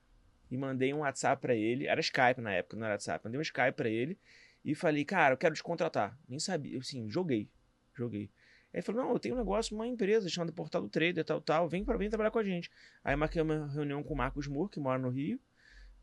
e 0.48 0.56
mandei 0.56 0.94
um 0.94 0.98
WhatsApp 0.98 1.42
pra 1.42 1.52
ele, 1.52 1.88
era 1.88 2.00
Skype 2.00 2.40
na 2.40 2.52
época, 2.52 2.76
não 2.76 2.84
era 2.84 2.94
WhatsApp, 2.94 3.24
mandei 3.24 3.40
um 3.40 3.42
Skype 3.42 3.72
pra 3.72 3.88
ele 3.88 4.16
e 4.64 4.72
falei, 4.72 5.04
cara, 5.04 5.34
eu 5.34 5.36
quero 5.36 5.54
te 5.56 5.64
contratar. 5.64 6.16
Nem 6.28 6.38
sabia, 6.38 6.74
eu, 6.76 6.80
assim, 6.80 7.10
joguei, 7.10 7.48
joguei. 7.92 8.30
Aí 8.78 8.82
falou, 8.82 9.02
não, 9.02 9.12
eu 9.12 9.18
tenho 9.18 9.34
um 9.34 9.38
negócio, 9.38 9.74
uma 9.74 9.88
empresa 9.88 10.28
chamada 10.28 10.52
Portal 10.52 10.80
do 10.80 10.88
Trader, 10.88 11.24
tal, 11.24 11.40
tal, 11.40 11.68
vem, 11.68 11.84
pra, 11.84 11.96
vem 11.96 12.08
trabalhar 12.08 12.30
com 12.30 12.38
a 12.38 12.44
gente. 12.44 12.70
Aí 13.02 13.16
marquei 13.16 13.42
uma 13.42 13.66
reunião 13.66 14.04
com 14.04 14.14
o 14.14 14.16
Marcos 14.16 14.46
Moore, 14.46 14.70
que 14.70 14.78
mora 14.78 15.02
no 15.02 15.08
Rio, 15.08 15.40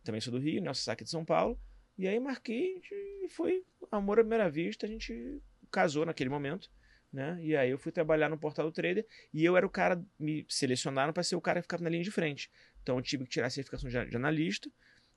também 0.03 0.19
sou 0.19 0.33
do 0.33 0.37
Rio, 0.37 0.61
né, 0.61 0.69
o 0.69 0.75
Sasaki 0.75 1.03
é 1.03 1.05
de 1.05 1.09
São 1.09 1.23
Paulo, 1.23 1.57
e 1.97 2.05
aí 2.05 2.19
marquei 2.19 2.81
e 2.91 3.29
foi 3.29 3.63
amor 3.89 4.19
à 4.19 4.23
primeira 4.23 4.49
vista, 4.49 4.85
a 4.85 4.89
gente 4.89 5.41
casou 5.71 6.05
naquele 6.05 6.29
momento, 6.29 6.69
né, 7.13 7.39
e 7.41 7.55
aí 7.55 7.69
eu 7.69 7.77
fui 7.77 7.93
trabalhar 7.93 8.27
no 8.27 8.37
Portal 8.37 8.65
do 8.65 8.73
Trader, 8.73 9.07
e 9.33 9.45
eu 9.45 9.55
era 9.55 9.65
o 9.65 9.69
cara, 9.69 10.03
me 10.19 10.45
selecionaram 10.49 11.13
para 11.13 11.23
ser 11.23 11.37
o 11.37 11.41
cara 11.41 11.61
que 11.61 11.63
ficava 11.63 11.81
na 11.81 11.89
linha 11.89 12.03
de 12.03 12.11
frente. 12.11 12.51
Então 12.83 12.97
eu 12.97 13.01
tive 13.01 13.23
que 13.23 13.29
tirar 13.29 13.47
a 13.47 13.49
certificação 13.49 13.89
de, 13.89 14.09
de 14.09 14.17
analista 14.17 14.69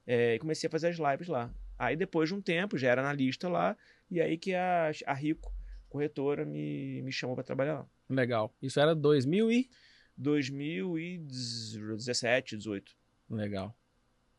é, 0.06 0.36
e 0.36 0.38
comecei 0.38 0.68
a 0.68 0.70
fazer 0.70 0.90
as 0.90 0.96
lives 0.96 1.26
lá. 1.26 1.52
Aí 1.76 1.96
depois 1.96 2.28
de 2.28 2.36
um 2.36 2.40
tempo, 2.40 2.78
já 2.78 2.88
era 2.88 3.00
analista 3.00 3.48
lá, 3.48 3.76
e 4.08 4.20
aí 4.20 4.38
que 4.38 4.54
a, 4.54 4.92
a 5.06 5.12
Rico, 5.12 5.52
corretora, 5.88 6.44
me, 6.44 7.02
me 7.02 7.10
chamou 7.12 7.34
para 7.34 7.44
trabalhar 7.44 7.80
lá. 7.80 7.86
Legal. 8.08 8.54
Isso 8.62 8.78
era 8.80 8.94
2000 8.94 9.50
e... 9.52 9.68
2017, 10.16 12.56
18, 12.56 12.92
Legal. 13.30 13.74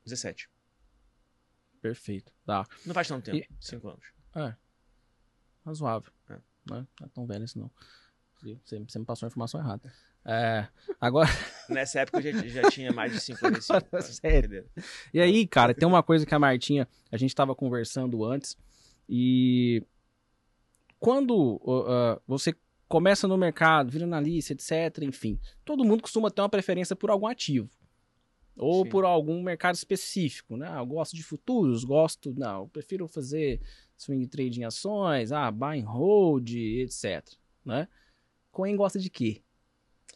17. 0.05 0.49
Perfeito. 1.81 2.31
Tá. 2.45 2.65
Não 2.85 2.93
faz 2.93 3.07
tanto 3.07 3.25
tempo, 3.31 3.37
E- 3.37 3.47
cinco 3.59 3.87
anos. 3.89 4.05
É. 4.35 4.53
Razoável. 5.65 6.11
É. 6.29 6.33
Né? 6.33 6.41
Não 6.99 7.05
é 7.05 7.09
tão 7.13 7.25
velho 7.25 7.45
isso, 7.45 7.57
não. 7.57 7.71
Você, 8.65 8.79
você 8.79 8.99
me 8.99 9.05
passou 9.05 9.25
a 9.25 9.29
informação 9.29 9.59
errada. 9.59 9.91
É, 10.25 10.67
agora, 10.99 11.29
Nessa 11.69 12.01
época 12.01 12.19
eu 12.19 12.33
já, 12.33 12.47
já 12.61 12.69
tinha 12.69 12.91
mais 12.91 13.13
de 13.13 13.19
55. 13.21 13.73
Agora, 13.77 14.01
sério. 14.11 14.65
e 15.13 15.19
aí, 15.19 15.47
cara, 15.47 15.73
tem 15.73 15.87
uma 15.87 16.03
coisa 16.03 16.25
que 16.25 16.35
a 16.35 16.39
Martinha, 16.39 16.87
a 17.11 17.17
gente 17.17 17.33
tava 17.33 17.55
conversando 17.55 18.23
antes, 18.25 18.57
e 19.07 19.81
quando 20.99 21.55
uh, 21.63 22.21
você 22.27 22.53
começa 22.87 23.27
no 23.27 23.37
mercado, 23.37 23.91
vira 23.91 24.05
analista, 24.05 24.53
etc, 24.53 25.03
enfim, 25.03 25.39
todo 25.63 25.85
mundo 25.85 26.01
costuma 26.01 26.31
ter 26.31 26.41
uma 26.41 26.49
preferência 26.49 26.95
por 26.95 27.09
algum 27.09 27.27
ativo. 27.27 27.69
Ou 28.57 28.83
Sim. 28.83 28.89
por 28.89 29.05
algum 29.05 29.41
mercado 29.41 29.75
específico, 29.75 30.57
né? 30.57 30.67
Ah, 30.69 30.79
eu 30.79 30.85
gosto 30.85 31.15
de 31.15 31.23
futuros, 31.23 31.85
gosto, 31.85 32.33
não, 32.37 32.63
eu 32.63 32.67
prefiro 32.67 33.07
fazer 33.07 33.61
swing 33.95 34.27
trade 34.27 34.59
em 34.59 34.65
ações, 34.65 35.31
ah, 35.31 35.49
buy 35.49 35.79
and 35.79 35.85
hold, 35.85 36.49
etc, 36.49 37.23
né? 37.63 37.87
Coen 38.51 38.75
gosta 38.75 38.99
de 38.99 39.09
quê? 39.09 39.41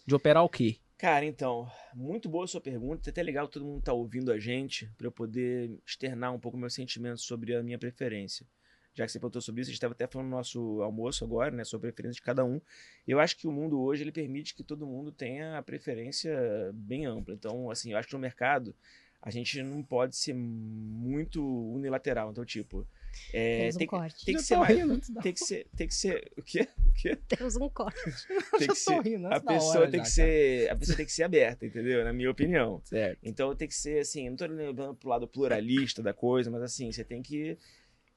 De 0.05 0.13
operar 0.13 0.43
o 0.43 0.49
quê? 0.49 0.77
Cara, 0.97 1.25
então, 1.25 1.69
muito 1.93 2.27
boa 2.27 2.45
a 2.45 2.47
sua 2.47 2.61
pergunta. 2.61 3.09
É 3.09 3.11
até 3.11 3.21
legal 3.21 3.47
todo 3.47 3.65
mundo 3.65 3.81
tá 3.81 3.93
ouvindo 3.93 4.31
a 4.31 4.39
gente 4.39 4.89
para 4.97 5.07
eu 5.07 5.11
poder 5.11 5.77
externar 5.85 6.33
um 6.33 6.39
pouco 6.39 6.57
meus 6.57 6.73
sentimentos 6.73 7.23
sobre 7.23 7.55
a 7.55 7.61
minha 7.61 7.77
preferência. 7.77 8.45
Já 8.93 9.05
que 9.05 9.11
você 9.11 9.19
perguntou 9.19 9.41
sobre 9.41 9.61
isso, 9.61 9.69
a 9.69 9.71
gente 9.71 9.77
estava 9.77 9.93
até 9.93 10.05
falando 10.07 10.29
no 10.29 10.35
nosso 10.37 10.81
almoço 10.81 11.23
agora, 11.25 11.49
né, 11.51 11.63
sobre 11.63 11.89
a 11.89 11.91
preferência 11.91 12.15
de 12.15 12.21
cada 12.21 12.45
um. 12.45 12.61
Eu 13.07 13.19
acho 13.19 13.35
que 13.37 13.47
o 13.47 13.51
mundo 13.51 13.81
hoje 13.81 14.03
ele 14.03 14.11
permite 14.11 14.53
que 14.53 14.63
todo 14.63 14.85
mundo 14.85 15.11
tenha 15.11 15.57
a 15.57 15.63
preferência 15.63 16.31
bem 16.73 17.05
ampla. 17.05 17.33
Então, 17.33 17.71
assim, 17.71 17.91
eu 17.91 17.97
acho 17.97 18.07
que 18.07 18.13
no 18.13 18.19
mercado 18.19 18.75
a 19.21 19.31
gente 19.31 19.61
não 19.63 19.81
pode 19.81 20.15
ser 20.15 20.33
muito 20.33 21.41
unilateral. 21.73 22.29
Então, 22.31 22.45
tipo, 22.45 22.85
É, 23.31 23.59
Temos 23.59 23.75
um 23.75 23.77
tem, 23.79 23.87
corte. 23.87 24.25
tem 24.25 24.35
que 24.35 24.41
ser 24.41 24.57
rindo 24.59 24.99
Tem 25.21 25.33
que 25.33 25.39
ser. 25.39 25.67
Tem 25.77 25.87
que 25.87 25.93
ser. 25.95 26.31
O 26.37 26.41
quê? 26.41 26.67
O 26.89 26.93
quê? 26.93 27.15
Temos 27.27 27.55
um 27.55 27.69
corte. 27.69 27.99
Tem 28.57 28.67
Já 28.67 28.67
que 28.67 28.75
ser. 28.75 28.99
rindo 29.01 29.27
A 29.27 29.39
pessoa 29.39 29.77
hora 29.81 29.91
tem 29.91 29.99
já, 29.99 30.03
que 30.03 30.09
ser. 30.11 30.69
A 30.71 30.75
pessoa 30.75 30.97
tem 30.97 31.05
que 31.05 31.11
ser 31.11 31.23
aberta, 31.23 31.65
entendeu? 31.65 32.03
Na 32.03 32.11
minha 32.11 32.29
opinião. 32.31 32.77
cara. 32.79 32.85
Certo. 32.85 33.19
Então 33.23 33.55
tem 33.55 33.67
que 33.67 33.75
ser 33.75 33.99
assim, 33.99 34.29
não 34.29 34.35
tô 34.35 34.45
levando 34.47 34.95
pro 34.95 35.09
lado 35.09 35.27
pluralista 35.27 36.01
da 36.03 36.11
coisa, 36.13 36.49
mas 36.51 36.61
assim, 36.63 36.91
você 36.91 37.03
tem 37.03 37.21
que. 37.21 37.57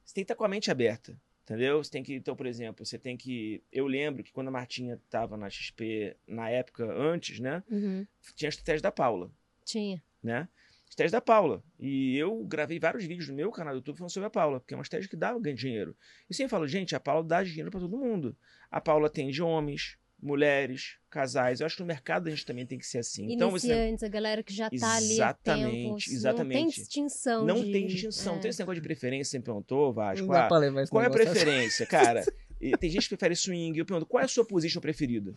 Você 0.07 0.13
tem 0.13 0.23
que 0.23 0.31
estar 0.31 0.35
com 0.35 0.45
a 0.45 0.47
mente 0.47 0.71
aberta. 0.71 1.19
Entendeu? 1.43 1.83
Você 1.83 1.91
tem 1.91 2.03
que, 2.03 2.13
então, 2.15 2.35
por 2.35 2.45
exemplo, 2.45 2.85
você 2.85 2.97
tem 2.97 3.15
que. 3.15 3.61
Eu 3.71 3.87
lembro 3.87 4.23
que 4.23 4.31
quando 4.31 4.47
a 4.47 4.51
Martinha 4.51 4.99
tava 5.09 5.37
na 5.37 5.49
XP, 5.49 6.15
na 6.25 6.49
época 6.49 6.85
antes, 6.85 7.39
né? 7.39 7.63
Uhum. 7.69 8.05
Tinha 8.35 8.47
a 8.47 8.51
estratégia 8.51 8.81
da 8.81 8.91
Paula, 8.91 9.31
Tinha. 9.63 10.03
né? 10.21 10.47
Estratégia 10.89 11.17
da 11.17 11.21
Paula. 11.21 11.63
E 11.79 12.17
eu 12.17 12.43
gravei 12.43 12.79
vários 12.79 13.05
vídeos 13.05 13.29
no 13.29 13.35
meu 13.35 13.51
canal 13.51 13.73
do 13.73 13.77
YouTube 13.77 13.97
falando 13.97 14.11
sobre 14.11 14.27
a 14.27 14.29
Paula, 14.29 14.59
porque 14.59 14.73
é 14.73 14.77
uma 14.77 14.83
estratégia 14.83 15.09
que 15.09 15.15
dá 15.15 15.31
ganho 15.37 15.55
de 15.55 15.61
dinheiro. 15.61 15.95
E 16.29 16.33
sempre 16.33 16.51
falo, 16.51 16.67
gente, 16.67 16.95
a 16.95 16.99
Paula 16.99 17.23
dá 17.23 17.43
dinheiro 17.43 17.71
para 17.71 17.79
todo 17.79 17.97
mundo. 17.97 18.35
A 18.71 18.81
Paula 18.81 19.07
atende 19.07 19.41
homens, 19.41 19.97
mulheres, 20.21 20.97
casais. 21.09 21.59
Eu 21.59 21.65
acho 21.65 21.75
que 21.75 21.81
no 21.81 21.87
mercado 21.87 22.27
a 22.27 22.29
gente 22.29 22.45
também 22.45 22.65
tem 22.65 22.77
que 22.77 22.85
ser 22.87 22.97
assim. 22.99 23.31
Então, 23.31 23.51
você 23.51 23.67
Iniciantes, 23.67 24.03
a 24.03 24.07
galera 24.07 24.41
que 24.43 24.53
já 24.53 24.69
tá 24.69 24.95
ali 24.95 25.05
há 25.11 25.11
Exatamente, 25.13 25.71
tempo. 25.71 25.89
Não 25.89 25.97
tem 25.99 26.13
exatamente. 26.13 26.75
distinção 26.75 27.45
não 27.45 27.63
de- 27.63 27.71
tem 27.71 27.87
distinção. 27.87 28.35
é. 28.35 28.39
Tem 28.39 28.49
esse 28.49 28.59
negócio 28.59 28.81
de 28.81 28.87
preferência, 28.87 29.31
você 29.31 29.37
me 29.39 29.43
perguntou, 29.45 29.93
Vasco. 29.93 30.25
Não 30.25 30.33
dá 30.33 30.45
Ah, 30.45 30.47
pra 30.47 30.57
levar 30.57 30.81
esse 30.81 30.91
qual 30.91 31.03
é 31.03 31.07
a 31.07 31.09
preferência, 31.11 31.85
cara? 31.85 32.23
E 32.59 32.75
tem 32.75 32.89
gente 32.89 33.03
que 33.07 33.15
prefere 33.15 33.35
swing. 33.35 33.77
Eu 33.77 33.85
pergunto, 33.85 34.07
qual 34.07 34.19
é 34.19 34.25
a 34.25 34.27
sua 34.27 34.43
position 34.43 34.81
preferida? 34.81 35.35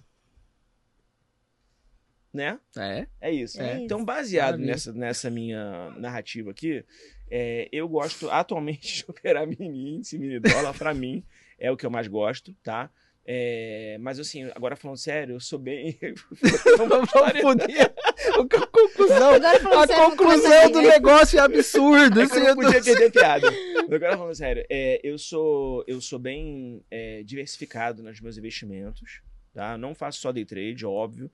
Né? 2.32 2.58
É. 2.76 3.06
É 3.20 3.30
isso. 3.30 3.60
É 3.60 3.78
Então, 3.82 4.04
baseado 4.04 4.52
Maravilha. 4.52 4.70
nessa, 4.72 4.92
nessa 4.92 5.30
minha 5.30 5.90
narrativa 5.98 6.50
aqui, 6.50 6.84
é, 7.30 7.68
eu 7.72 7.88
gosto 7.88 8.30
atualmente 8.30 8.98
de 9.04 9.10
operar 9.10 9.46
mini 9.46 9.96
índice, 9.96 10.18
mini 10.18 10.38
dólar. 10.40 10.72
Pra 10.78 10.94
mim, 10.94 11.24
é 11.58 11.70
o 11.70 11.76
que 11.76 11.84
eu 11.84 11.90
mais 11.90 12.06
gosto, 12.08 12.54
tá? 12.62 12.90
É, 13.32 13.96
mas 14.00 14.18
assim, 14.18 14.50
agora 14.56 14.74
falando 14.74 14.96
sério, 14.96 15.36
eu 15.36 15.40
sou 15.40 15.56
bem. 15.56 15.96
Vamos 16.76 17.08
foder. 17.08 17.46
A 17.46 18.34
conclusão, 18.66 19.34
a 19.34 19.86
sério, 19.86 20.10
conclusão 20.10 20.72
do 20.72 20.82
negócio 20.82 21.38
é 21.38 21.42
absurda. 21.42 22.22
É 22.22 22.24
eu 22.24 22.28
não 22.28 22.40
assim, 22.40 22.54
podia 22.56 22.82
perder 22.82 23.12
piada. 23.12 23.46
Agora 23.88 24.18
falando 24.18 24.34
sério, 24.34 24.66
é, 24.68 25.00
eu 25.04 25.16
sou 25.16 25.84
eu 25.86 26.00
sou 26.00 26.18
bem 26.18 26.84
é, 26.90 27.22
diversificado 27.22 28.02
nos 28.02 28.20
meus 28.20 28.36
investimentos, 28.36 29.22
tá? 29.54 29.78
Não 29.78 29.94
faço 29.94 30.18
só 30.18 30.32
day 30.32 30.44
trade, 30.44 30.84
óbvio. 30.84 31.30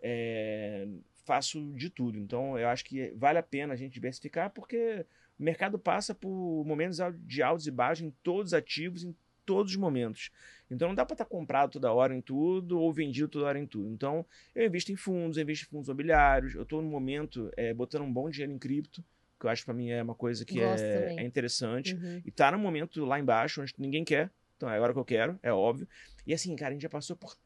É, 0.00 0.86
faço 1.24 1.60
de 1.74 1.90
tudo. 1.90 2.16
Então 2.16 2.56
eu 2.56 2.68
acho 2.68 2.84
que 2.84 3.12
vale 3.16 3.40
a 3.40 3.42
pena 3.42 3.72
a 3.72 3.76
gente 3.76 3.92
diversificar 3.92 4.50
porque 4.50 5.04
o 5.36 5.42
mercado 5.42 5.80
passa 5.80 6.14
por 6.14 6.64
momentos 6.64 7.00
de 7.26 7.42
altos 7.42 7.66
e 7.66 7.72
baixos 7.72 8.06
em 8.06 8.10
todos 8.22 8.52
os 8.52 8.54
ativos, 8.54 9.02
em 9.02 9.12
todos 9.50 9.72
os 9.72 9.76
momentos. 9.76 10.30
Então 10.70 10.88
não 10.88 10.94
dá 10.94 11.04
para 11.04 11.14
estar 11.14 11.24
comprado 11.24 11.72
toda 11.72 11.92
hora 11.92 12.14
em 12.14 12.20
tudo 12.20 12.78
ou 12.78 12.92
vendido 12.92 13.28
toda 13.28 13.46
hora 13.46 13.58
em 13.58 13.66
tudo. 13.66 13.90
Então 13.90 14.24
eu 14.54 14.64
invisto 14.64 14.92
em 14.92 14.96
fundos, 14.96 15.36
eu 15.36 15.42
invisto 15.42 15.66
em 15.66 15.68
fundos 15.68 15.88
imobiliários. 15.88 16.54
Eu 16.54 16.62
estou 16.62 16.80
no 16.80 16.88
momento 16.88 17.50
é, 17.56 17.74
botando 17.74 18.02
um 18.02 18.12
bom 18.12 18.30
dinheiro 18.30 18.52
em 18.52 18.58
cripto, 18.58 19.04
que 19.38 19.46
eu 19.46 19.50
acho 19.50 19.64
para 19.64 19.74
mim 19.74 19.90
é 19.90 20.00
uma 20.00 20.14
coisa 20.14 20.44
que 20.44 20.60
é, 20.60 21.16
é 21.16 21.24
interessante. 21.24 21.94
Uhum. 21.94 22.22
E 22.24 22.30
tá 22.30 22.52
no 22.52 22.58
momento 22.58 23.04
lá 23.04 23.18
embaixo, 23.18 23.60
onde 23.60 23.74
ninguém 23.76 24.04
quer. 24.04 24.30
Então 24.56 24.70
é 24.70 24.76
agora 24.76 24.92
que 24.92 24.98
eu 24.98 25.04
quero, 25.04 25.38
é 25.42 25.52
óbvio. 25.52 25.88
E 26.24 26.32
assim, 26.32 26.54
cara, 26.54 26.70
a 26.70 26.72
gente 26.74 26.82
já 26.82 26.90
passou 26.90 27.16
por. 27.16 27.36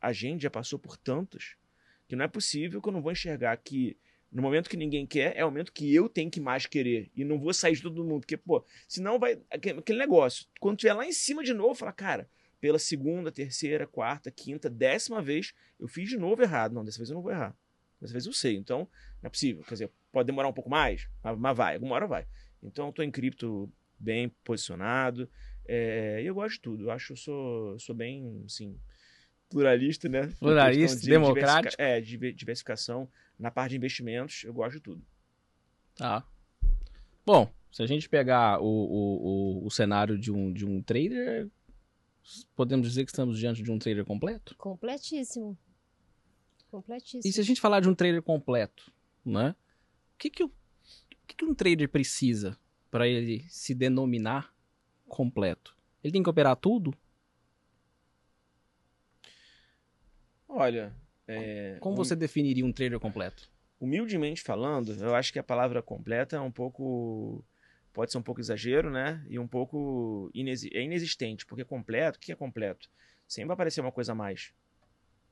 A 0.00 0.12
gente 0.12 0.42
já 0.42 0.50
passou 0.50 0.78
por 0.78 0.96
tantos 0.96 1.56
que 2.08 2.16
não 2.16 2.24
é 2.24 2.28
possível 2.28 2.80
que 2.80 2.88
eu 2.88 2.92
não 2.92 3.02
vou 3.02 3.12
enxergar 3.12 3.54
que 3.58 3.96
no 4.30 4.42
momento 4.42 4.68
que 4.68 4.76
ninguém 4.76 5.06
quer, 5.06 5.36
é 5.36 5.44
o 5.44 5.48
momento 5.48 5.72
que 5.72 5.94
eu 5.94 6.08
tenho 6.08 6.30
que 6.30 6.40
mais 6.40 6.66
querer. 6.66 7.10
E 7.16 7.24
não 7.24 7.38
vou 7.38 7.52
sair 7.54 7.74
de 7.74 7.82
todo 7.82 8.04
mundo. 8.04 8.20
Porque, 8.20 8.36
pô, 8.36 8.64
senão 8.86 9.18
vai. 9.18 9.40
Aquele 9.50 9.98
negócio. 9.98 10.46
Quando 10.60 10.78
tiver 10.78 10.92
lá 10.92 11.06
em 11.06 11.12
cima 11.12 11.42
de 11.42 11.54
novo, 11.54 11.74
fala, 11.74 11.92
cara, 11.92 12.28
pela 12.60 12.78
segunda, 12.78 13.32
terceira, 13.32 13.86
quarta, 13.86 14.30
quinta, 14.30 14.68
décima 14.68 15.22
vez, 15.22 15.54
eu 15.80 15.88
fiz 15.88 16.08
de 16.08 16.18
novo 16.18 16.42
errado. 16.42 16.72
Não, 16.72 16.84
dessa 16.84 16.98
vez 16.98 17.08
eu 17.08 17.14
não 17.14 17.22
vou 17.22 17.32
errar. 17.32 17.56
Dessa 18.00 18.12
vez 18.12 18.26
eu 18.26 18.32
sei. 18.32 18.56
Então, 18.56 18.80
não 19.22 19.28
é 19.28 19.30
possível. 19.30 19.62
Quer 19.64 19.74
dizer, 19.74 19.90
pode 20.12 20.26
demorar 20.26 20.48
um 20.48 20.52
pouco 20.52 20.68
mais, 20.68 21.08
mas, 21.38 21.56
vai, 21.56 21.74
alguma 21.74 21.94
hora 21.94 22.06
vai. 22.06 22.26
Então, 22.62 22.88
eu 22.88 22.92
tô 22.92 23.02
em 23.02 23.10
cripto 23.10 23.72
bem 23.98 24.28
posicionado. 24.44 25.28
É, 25.66 26.20
eu 26.22 26.34
gosto 26.34 26.54
de 26.54 26.60
tudo. 26.60 26.84
Eu 26.84 26.90
acho 26.90 27.06
que 27.06 27.12
eu 27.12 27.16
sou, 27.16 27.78
sou 27.78 27.94
bem, 27.94 28.42
assim, 28.44 28.78
pluralista, 29.48 30.08
né? 30.08 30.32
Pluralista, 30.38 31.00
de 31.00 31.08
democrático. 31.08 31.80
É, 31.80 32.00
de 32.00 32.32
diversificação. 32.32 33.08
Na 33.38 33.50
parte 33.50 33.70
de 33.70 33.76
investimentos, 33.76 34.42
eu 34.44 34.52
gosto 34.52 34.74
de 34.74 34.80
tudo. 34.80 35.02
Tá. 35.94 36.26
Bom, 37.24 37.50
se 37.70 37.82
a 37.82 37.86
gente 37.86 38.08
pegar 38.08 38.60
o, 38.60 38.64
o, 38.64 39.62
o, 39.62 39.66
o 39.66 39.70
cenário 39.70 40.18
de 40.18 40.32
um, 40.32 40.52
de 40.52 40.66
um 40.66 40.82
trader, 40.82 41.48
podemos 42.56 42.88
dizer 42.88 43.04
que 43.04 43.10
estamos 43.10 43.38
diante 43.38 43.62
de 43.62 43.70
um 43.70 43.78
trader 43.78 44.04
completo? 44.04 44.56
Completíssimo. 44.56 45.56
Completíssimo. 46.70 47.22
E 47.24 47.32
se 47.32 47.40
a 47.40 47.44
gente 47.44 47.60
falar 47.60 47.80
de 47.80 47.88
um 47.88 47.94
trader 47.94 48.22
completo, 48.22 48.92
né? 49.24 49.54
O 50.14 50.18
que 50.18 50.30
que, 50.30 50.42
o, 50.42 50.46
o 50.46 50.52
que, 51.26 51.36
que 51.36 51.44
um 51.44 51.54
trader 51.54 51.88
precisa 51.88 52.58
para 52.90 53.06
ele 53.06 53.44
se 53.48 53.74
denominar 53.74 54.52
completo? 55.06 55.76
Ele 56.02 56.12
tem 56.12 56.22
que 56.22 56.30
operar 56.30 56.56
tudo? 56.56 56.94
Olha, 60.48 60.94
é, 61.26 61.76
Como 61.80 61.96
você 61.96 62.16
definiria 62.16 62.64
um 62.64 62.72
trader 62.72 62.98
completo? 62.98 63.50
humildemente 63.80 64.42
falando, 64.42 64.92
eu 64.94 65.14
acho 65.14 65.32
que 65.32 65.38
a 65.38 65.42
palavra 65.42 65.80
completa 65.82 66.36
é 66.36 66.40
um 66.40 66.50
pouco. 66.50 67.44
Pode 67.92 68.10
ser 68.10 68.18
um 68.18 68.22
pouco 68.22 68.40
exagero, 68.40 68.90
né? 68.90 69.24
E 69.28 69.38
um 69.38 69.46
pouco 69.46 70.30
inexi- 70.34 70.70
é 70.72 70.82
inexistente. 70.82 71.44
Porque 71.46 71.64
completo, 71.64 72.16
o 72.16 72.20
que 72.20 72.32
é 72.32 72.34
completo? 72.34 72.90
Sempre 73.26 73.48
vai 73.48 73.54
aparecer 73.54 73.80
uma 73.80 73.92
coisa 73.92 74.12
a 74.12 74.14
mais. 74.14 74.52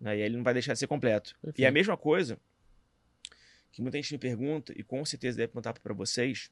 Né? 0.00 0.18
E 0.18 0.20
aí 0.22 0.26
ele 0.26 0.36
não 0.36 0.44
vai 0.44 0.52
deixar 0.52 0.72
de 0.74 0.78
ser 0.78 0.86
completo. 0.86 1.34
E 1.56 1.64
a 1.66 1.70
mesma 1.72 1.96
coisa 1.96 2.38
que 3.72 3.82
muita 3.82 3.98
gente 3.98 4.12
me 4.12 4.18
pergunta, 4.18 4.72
e 4.76 4.82
com 4.82 5.04
certeza 5.04 5.36
deve 5.36 5.48
perguntar 5.48 5.74
para 5.74 5.92
vocês, 5.94 6.50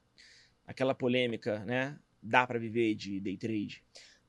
aquela 0.65 0.93
polêmica, 0.93 1.59
né? 1.65 1.97
Dá 2.21 2.45
para 2.45 2.59
viver 2.59 2.93
de 2.95 3.19
day 3.19 3.35
trade? 3.37 3.83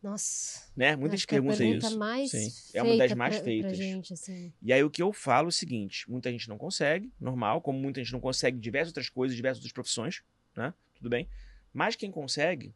Nossa. 0.06 0.70
Né? 0.76 0.94
Muita 0.94 1.14
acho 1.14 1.20
gente 1.22 1.26
que 1.26 1.34
é 1.34 1.38
pergunta 1.40 1.64
isso. 1.64 1.98
Sim. 2.30 2.52
É 2.74 2.82
uma 2.82 2.96
das 2.96 3.12
mais 3.14 3.34
pra- 3.34 3.44
feitas. 3.44 3.76
Pra 3.76 3.84
gente, 3.86 4.12
assim. 4.12 4.52
E 4.62 4.72
aí 4.72 4.84
o 4.84 4.88
que 4.90 5.02
eu 5.02 5.12
falo 5.12 5.46
é 5.46 5.50
o 5.50 5.52
seguinte: 5.52 6.08
muita 6.08 6.30
gente 6.30 6.48
não 6.48 6.56
consegue, 6.56 7.12
normal, 7.20 7.60
como 7.60 7.76
muita 7.78 8.00
gente 8.00 8.12
não 8.12 8.20
consegue 8.20 8.56
diversas 8.58 8.90
outras 8.90 9.08
coisas, 9.08 9.34
diversas 9.36 9.58
outras 9.58 9.72
profissões, 9.72 10.22
né? 10.56 10.72
Tudo 10.94 11.10
bem. 11.10 11.28
Mas 11.72 11.96
quem 11.96 12.10
consegue, 12.12 12.72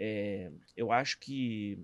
é, 0.00 0.50
eu 0.74 0.90
acho 0.90 1.18
que, 1.18 1.78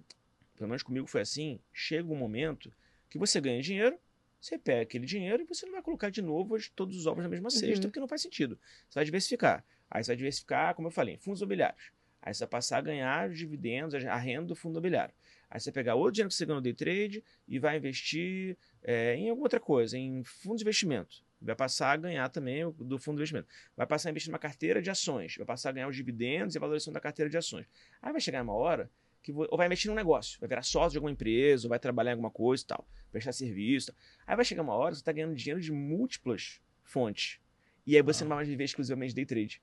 pelo 0.57 0.68
menos 0.68 0.83
comigo 0.83 1.07
foi 1.07 1.21
assim, 1.21 1.61
chega 1.73 2.11
um 2.11 2.16
momento 2.16 2.73
que 3.11 3.18
você 3.18 3.40
ganha 3.42 3.61
dinheiro, 3.61 3.99
você 4.40 4.57
pega 4.59 4.83
aquele 4.83 5.04
dinheiro 5.04 5.42
e 5.42 5.47
você 5.47 5.66
não 5.66 5.73
vai 5.73 5.83
colocar 5.83 6.09
de 6.11 6.23
novo 6.23 6.57
todos 6.75 6.97
os 6.97 7.07
ovos 7.07 7.23
na 7.23 7.28
mesma 7.28 7.50
cesta, 7.50 7.75
Uhum. 7.75 7.80
porque 7.83 8.00
não 8.00 8.09
faz 8.09 8.23
sentido. 8.23 8.59
Você 8.88 8.95
vai 8.95 9.04
diversificar. 9.04 9.62
Aí 9.90 10.02
você 10.02 10.09
vai 10.12 10.16
diversificar, 10.16 10.75
como 10.75 10.88
eu 10.88 10.92
falei, 10.92 11.18
fundos 11.18 11.40
imobiliários. 11.42 11.90
Aí 12.28 12.35
você 12.35 12.40
vai 12.40 12.49
passar 12.50 12.76
a 12.76 12.80
ganhar 12.82 13.30
os 13.30 13.38
dividendos, 13.38 13.94
a 14.04 14.16
renda 14.16 14.44
do 14.49 14.54
fundo 14.54 14.75
imobiliário. 14.75 15.14
Aí 15.49 15.58
você 15.58 15.70
vai 15.70 15.82
pegar 15.82 15.94
outro 15.94 16.12
dinheiro 16.12 16.28
que 16.28 16.35
você 16.35 16.44
ganhou 16.44 16.58
no 16.58 16.62
day 16.62 16.75
trade 16.75 17.25
e 17.49 17.58
vai 17.58 17.78
investir 17.78 18.54
é, 18.82 19.14
em 19.16 19.30
alguma 19.30 19.47
outra 19.47 19.58
coisa, 19.58 19.97
em 19.97 20.23
fundo 20.23 20.56
de 20.58 20.62
investimento. 20.62 21.25
Vai 21.40 21.56
passar 21.56 21.92
a 21.92 21.97
ganhar 21.97 22.28
também 22.28 22.70
do 22.78 22.99
fundo 22.99 23.16
de 23.16 23.23
investimento. 23.23 23.49
Vai 23.75 23.87
passar 23.87 24.08
a 24.08 24.11
investir 24.11 24.30
numa 24.30 24.38
carteira 24.38 24.82
de 24.82 24.90
ações. 24.90 25.37
Vai 25.38 25.47
passar 25.47 25.70
a 25.70 25.73
ganhar 25.73 25.88
os 25.88 25.97
dividendos 25.97 26.54
e 26.54 26.58
a 26.58 26.61
valorização 26.61 26.92
da 26.92 27.00
carteira 27.00 27.30
de 27.30 27.38
ações. 27.38 27.64
Aí 28.02 28.12
vai 28.12 28.20
chegar 28.20 28.42
uma 28.42 28.52
hora 28.52 28.90
que 29.23 29.32
vo- 29.32 29.49
ou 29.50 29.56
vai 29.56 29.66
investir 29.66 29.88
num 29.90 29.94
negócio, 29.97 30.38
vai 30.38 30.49
virar 30.50 30.62
sócio 30.62 30.90
de 30.92 30.99
alguma 30.99 31.11
empresa, 31.11 31.66
ou 31.66 31.70
vai 31.70 31.78
trabalhar 31.78 32.11
em 32.11 32.12
alguma 32.14 32.30
coisa 32.30 32.62
e 32.62 32.66
tal, 32.66 32.87
prestar 33.11 33.32
serviço. 33.32 33.87
tal. 33.87 33.97
Aí 34.26 34.37
vai 34.37 34.44
chegar 34.44 34.61
uma 34.62 34.75
hora 34.75 34.90
que 34.90 34.97
você 34.97 35.00
está 35.00 35.12
ganhando 35.12 35.35
dinheiro 35.35 35.61
de 35.62 35.73
múltiplas 35.73 36.61
fontes. 36.85 37.40
E 37.87 37.97
aí 37.97 38.02
você 38.02 38.23
Ah. 38.23 38.25
não 38.25 38.28
vai 38.28 38.37
mais 38.38 38.49
viver 38.49 38.64
exclusivamente 38.64 39.11
de 39.11 39.14
day 39.16 39.25
trade. 39.26 39.62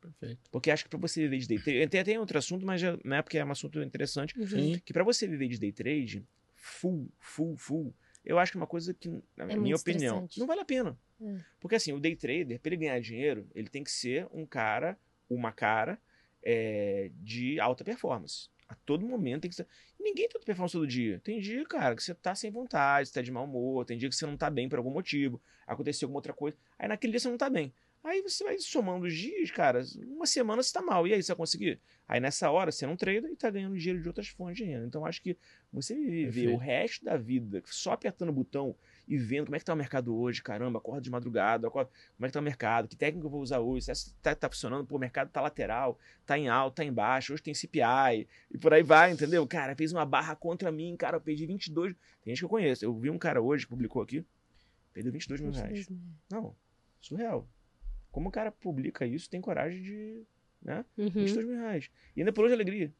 Perfeito. 0.00 0.50
Porque 0.50 0.70
acho 0.70 0.84
que 0.84 0.90
para 0.90 0.98
você 0.98 1.22
viver 1.22 1.38
de 1.38 1.48
day 1.48 1.58
trade. 1.58 1.88
Tem 1.88 2.00
até 2.00 2.18
outro 2.18 2.38
assunto, 2.38 2.64
mas 2.64 2.80
já, 2.80 2.98
não 3.04 3.16
é 3.16 3.22
porque 3.22 3.38
é 3.38 3.44
um 3.44 3.50
assunto 3.50 3.82
interessante 3.82 4.38
Uhum. 4.38 4.78
Que 4.84 4.92
para 4.92 5.04
você 5.04 5.26
viver 5.26 5.48
de 5.48 5.58
day 5.58 5.72
trade, 5.72 6.26
full, 6.54 7.10
full, 7.18 7.56
full, 7.56 7.94
eu 8.24 8.38
acho 8.38 8.52
que 8.52 8.58
é 8.58 8.60
uma 8.60 8.66
coisa 8.66 8.92
que, 8.94 9.08
na 9.36 9.44
É 9.48 9.56
minha 9.56 9.76
opinião, 9.76 10.28
não 10.36 10.46
vale 10.46 10.60
a 10.60 10.64
pena. 10.64 10.98
É. 11.20 11.38
Porque 11.58 11.74
assim, 11.74 11.92
o 11.92 12.00
day 12.00 12.16
trader, 12.16 12.58
para 12.60 12.70
ele 12.70 12.84
ganhar 12.84 13.00
dinheiro, 13.00 13.48
ele 13.54 13.68
tem 13.68 13.82
que 13.84 13.90
ser 13.90 14.26
um 14.32 14.46
cara, 14.46 14.98
uma 15.28 15.52
cara 15.52 15.98
é, 16.42 17.10
de 17.14 17.58
alta 17.60 17.84
performance. 17.84 18.48
A 18.68 18.74
todo 18.74 19.04
momento 19.04 19.42
tem 19.42 19.50
que 19.50 19.56
ser. 19.56 19.66
Ninguém 19.98 20.28
tem 20.28 20.36
alta 20.36 20.46
performance 20.46 20.72
todo 20.72 20.86
dia. 20.86 21.20
Tem 21.24 21.40
dia, 21.40 21.64
cara, 21.64 21.96
que 21.96 22.02
você 22.02 22.14
tá 22.14 22.34
sem 22.34 22.50
vontade, 22.50 23.08
você 23.08 23.14
tá 23.14 23.22
de 23.22 23.32
mau 23.32 23.44
humor, 23.44 23.84
tem 23.84 23.98
dia 23.98 24.08
que 24.08 24.14
você 24.14 24.26
não 24.26 24.36
tá 24.36 24.48
bem 24.48 24.68
por 24.68 24.78
algum 24.78 24.90
motivo, 24.90 25.42
aconteceu 25.66 26.06
alguma 26.06 26.18
outra 26.18 26.32
coisa. 26.32 26.56
Aí 26.78 26.88
naquele 26.88 27.12
dia 27.12 27.20
você 27.20 27.28
não 27.28 27.36
tá 27.38 27.50
bem. 27.50 27.72
Aí 28.02 28.22
você 28.22 28.42
vai 28.42 28.58
somando 28.58 29.06
os 29.06 29.14
dias, 29.14 29.50
cara, 29.50 29.82
uma 30.06 30.26
semana 30.26 30.62
você 30.62 30.72
tá 30.72 30.80
mal. 30.80 31.06
E 31.06 31.12
aí, 31.12 31.22
você 31.22 31.32
vai 31.32 31.36
conseguir? 31.36 31.80
Aí 32.08 32.18
nessa 32.18 32.50
hora 32.50 32.72
você 32.72 32.84
não 32.86 32.96
treina 32.96 33.30
e 33.30 33.36
tá 33.36 33.48
ganhando 33.50 33.78
dinheiro 33.78 34.02
de 34.02 34.08
outras 34.08 34.26
fontes 34.26 34.56
de 34.56 34.64
renda. 34.64 34.84
Então 34.84 35.06
acho 35.06 35.22
que 35.22 35.36
você 35.72 35.94
viver 35.94 36.24
Perfeito. 36.24 36.54
o 36.54 36.56
resto 36.56 37.04
da 37.04 37.16
vida 37.16 37.62
só 37.66 37.92
apertando 37.92 38.30
o 38.30 38.32
botão 38.32 38.74
e 39.06 39.16
vendo 39.16 39.44
como 39.44 39.54
é 39.54 39.58
que 39.58 39.64
tá 39.64 39.74
o 39.74 39.76
mercado 39.76 40.16
hoje, 40.16 40.42
caramba, 40.42 40.78
acorda 40.78 41.00
de 41.00 41.10
madrugada, 41.10 41.68
acorda, 41.68 41.90
como 42.16 42.26
é 42.26 42.28
que 42.28 42.32
tá 42.32 42.40
o 42.40 42.42
mercado, 42.42 42.88
que 42.88 42.96
técnica 42.96 43.26
eu 43.26 43.30
vou 43.30 43.40
usar 43.40 43.60
hoje, 43.60 43.84
se 43.84 43.90
essa 43.90 44.12
tá, 44.22 44.34
tá 44.34 44.48
funcionando, 44.48 44.86
pô, 44.86 44.96
o 44.96 44.98
mercado 44.98 45.30
tá 45.30 45.40
lateral, 45.40 45.98
tá 46.26 46.38
em 46.38 46.48
alto, 46.48 46.76
tá 46.76 46.84
em 46.84 46.92
baixo, 46.92 47.32
hoje 47.32 47.42
tem 47.42 47.54
CPI, 47.54 48.26
e 48.50 48.58
por 48.58 48.72
aí 48.72 48.82
vai, 48.82 49.12
entendeu? 49.12 49.46
Cara, 49.46 49.76
fez 49.76 49.92
uma 49.92 50.04
barra 50.04 50.34
contra 50.34 50.72
mim, 50.72 50.96
cara, 50.96 51.16
eu 51.16 51.20
perdi 51.20 51.46
22. 51.46 51.94
Tem 52.24 52.32
gente 52.32 52.38
que 52.38 52.44
eu 52.44 52.48
conheço. 52.48 52.84
Eu 52.84 52.92
vi 52.92 53.10
um 53.10 53.18
cara 53.18 53.40
hoje 53.40 53.64
que 53.64 53.70
publicou 53.70 54.02
aqui, 54.02 54.24
perdeu 54.92 55.12
22 55.12 55.40
mil 55.40 55.50
reais. 55.50 55.70
22 55.70 55.88
mil. 55.88 56.00
Não, 56.30 56.56
surreal. 57.00 57.48
Como 58.10 58.28
o 58.28 58.32
cara 58.32 58.50
publica 58.50 59.06
isso, 59.06 59.28
tem 59.30 59.40
coragem 59.40 59.82
de. 59.82 60.22
Né? 60.62 60.84
Uhum. 60.98 61.08
22 61.10 61.46
mil 61.46 61.56
reais. 61.56 61.90
E 62.16 62.20
ainda 62.20 62.32
pulou 62.32 62.48
de 62.48 62.54
alegria. 62.54 62.92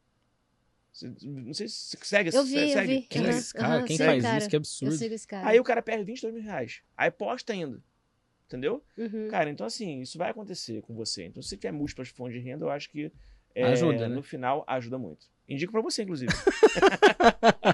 Não 1.23 1.55
sei 1.55 1.69
se 1.69 1.97
você 1.97 2.05
segue 2.05 2.35
Eu 2.35 2.45
vi, 2.45 2.57
eu 2.59 2.69
segue. 2.71 2.95
vi. 2.97 3.03
Quem 3.03 3.23
é 3.23 3.29
Aham, 3.29 3.39
esse 3.39 3.55
cara? 3.55 3.75
aham, 3.77 3.85
Quem 3.85 3.99
faz 3.99 4.23
cara. 4.23 4.39
isso? 4.39 4.49
Que 4.49 4.57
Eu 4.57 4.59
absurdo. 4.59 4.95
sigo 4.97 5.15
esse 5.15 5.27
cara. 5.27 5.49
Aí 5.49 5.61
o 5.61 5.65
cara 5.65 5.83
perde 5.83 6.05
22 6.05 6.35
mil 6.35 6.43
reais. 6.43 6.83
Aí 6.97 7.11
posta 7.11 7.53
ainda. 7.53 7.81
Entendeu? 8.47 8.83
Uhum. 8.99 9.29
Cara, 9.31 9.49
então 9.51 9.65
assim, 9.67 10.01
isso 10.01 10.19
vai 10.19 10.31
acontecer 10.31 10.83
com 10.83 10.93
você. 10.95 11.25
Então, 11.27 11.41
se 11.43 11.51
você 11.51 11.57
tiver 11.57 11.71
múltiplas 11.73 12.09
fontes 12.09 12.35
de 12.43 12.49
renda, 12.49 12.65
eu 12.65 12.71
acho 12.71 12.91
que 12.91 13.13
é, 13.55 13.65
Ajuda, 13.65 14.09
né? 14.09 14.15
no 14.15 14.23
final 14.23 14.65
ajuda 14.67 14.99
muito. 14.99 15.29
Indico 15.49 15.71
pra 15.73 15.81
você, 15.81 16.03
inclusive. 16.03 16.33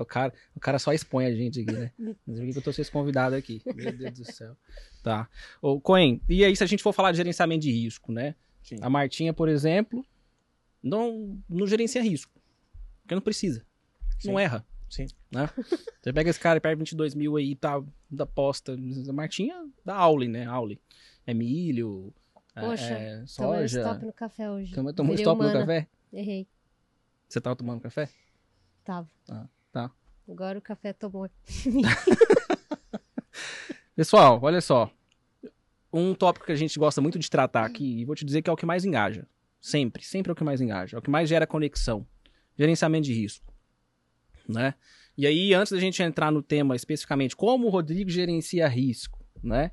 O 0.00 0.06
cara, 0.06 0.32
o 0.54 0.60
cara 0.60 0.78
só 0.78 0.92
expõe 0.92 1.26
a 1.26 1.34
gente 1.34 1.60
aqui, 1.60 1.72
né? 1.72 1.92
Mas 2.26 2.38
por 2.38 2.50
que 2.52 2.58
eu 2.58 2.62
tô 2.62 2.72
sendo 2.72 2.90
convidado 2.90 3.34
aqui? 3.36 3.60
Meu 3.74 3.92
Deus 3.92 4.18
do 4.18 4.32
céu. 4.32 4.56
Tá. 5.02 5.28
Ô, 5.60 5.80
Coen, 5.80 6.20
e 6.28 6.44
aí 6.44 6.56
se 6.56 6.64
a 6.64 6.66
gente 6.66 6.82
for 6.82 6.92
falar 6.92 7.10
de 7.12 7.18
gerenciamento 7.18 7.62
de 7.62 7.70
risco, 7.70 8.10
né? 8.12 8.34
Sim. 8.62 8.76
A 8.80 8.88
Martinha, 8.88 9.32
por 9.32 9.48
exemplo, 9.48 10.04
não, 10.82 11.38
não 11.48 11.66
gerencia 11.66 12.02
risco. 12.02 12.32
Porque 13.02 13.14
não 13.14 13.22
precisa. 13.22 13.64
Não 14.24 14.34
Sim. 14.36 14.40
erra. 14.40 14.66
Sim. 14.88 15.06
Né? 15.30 15.48
Você 16.02 16.12
pega 16.12 16.30
esse 16.30 16.40
cara 16.40 16.56
e 16.56 16.60
perde 16.60 16.78
22 16.78 17.14
mil 17.14 17.36
aí, 17.36 17.54
tá, 17.54 17.82
da 18.10 18.24
aposta. 18.24 18.76
A 19.08 19.12
Martinha 19.12 19.68
dá 19.84 19.94
aule, 19.96 20.28
né? 20.28 20.46
Aule. 20.46 20.80
É 21.26 21.32
milho, 21.34 22.12
é- 22.56 22.60
Poxa, 22.60 22.84
é 22.84 23.08
Tomei 23.08 23.22
um 23.22 23.26
soja. 23.68 23.80
stop 23.82 24.04
no 24.06 24.12
café 24.12 24.50
hoje. 24.50 24.74
Tomou, 24.74 24.92
tomou 24.92 25.14
stop 25.14 25.38
no 25.40 25.44
humana. 25.48 25.60
café? 25.60 25.88
Errei. 26.12 26.48
Você 27.28 27.40
tava 27.40 27.54
tomando 27.54 27.80
café? 27.80 28.08
Tava. 28.84 29.08
Ah, 29.28 29.46
tá. 29.72 29.90
Agora 30.28 30.58
o 30.58 30.62
café 30.62 30.92
tomou. 30.92 31.28
Pessoal, 33.96 34.38
olha 34.42 34.60
só. 34.60 34.90
Um 35.92 36.14
tópico 36.14 36.46
que 36.46 36.52
a 36.52 36.56
gente 36.56 36.78
gosta 36.78 37.00
muito 37.00 37.18
de 37.18 37.28
tratar 37.28 37.64
aqui, 37.64 38.00
e 38.00 38.04
vou 38.04 38.14
te 38.14 38.24
dizer 38.24 38.42
que 38.42 38.48
é 38.48 38.52
o 38.52 38.56
que 38.56 38.64
mais 38.64 38.84
engaja. 38.84 39.26
Sempre, 39.60 40.04
sempre 40.04 40.30
é 40.30 40.32
o 40.32 40.36
que 40.36 40.44
mais 40.44 40.60
engaja. 40.60 40.96
É 40.96 40.98
o 40.98 41.02
que 41.02 41.10
mais 41.10 41.28
gera 41.28 41.46
conexão. 41.46 42.06
Gerenciamento 42.56 43.06
de 43.06 43.12
risco. 43.12 43.52
Né? 44.48 44.74
E 45.16 45.26
aí, 45.26 45.52
antes 45.52 45.72
da 45.72 45.78
gente 45.78 46.02
entrar 46.02 46.30
no 46.30 46.42
tema 46.42 46.74
especificamente, 46.74 47.36
como 47.36 47.66
o 47.66 47.70
Rodrigo 47.70 48.08
gerencia 48.08 48.66
risco, 48.68 49.24
né? 49.42 49.72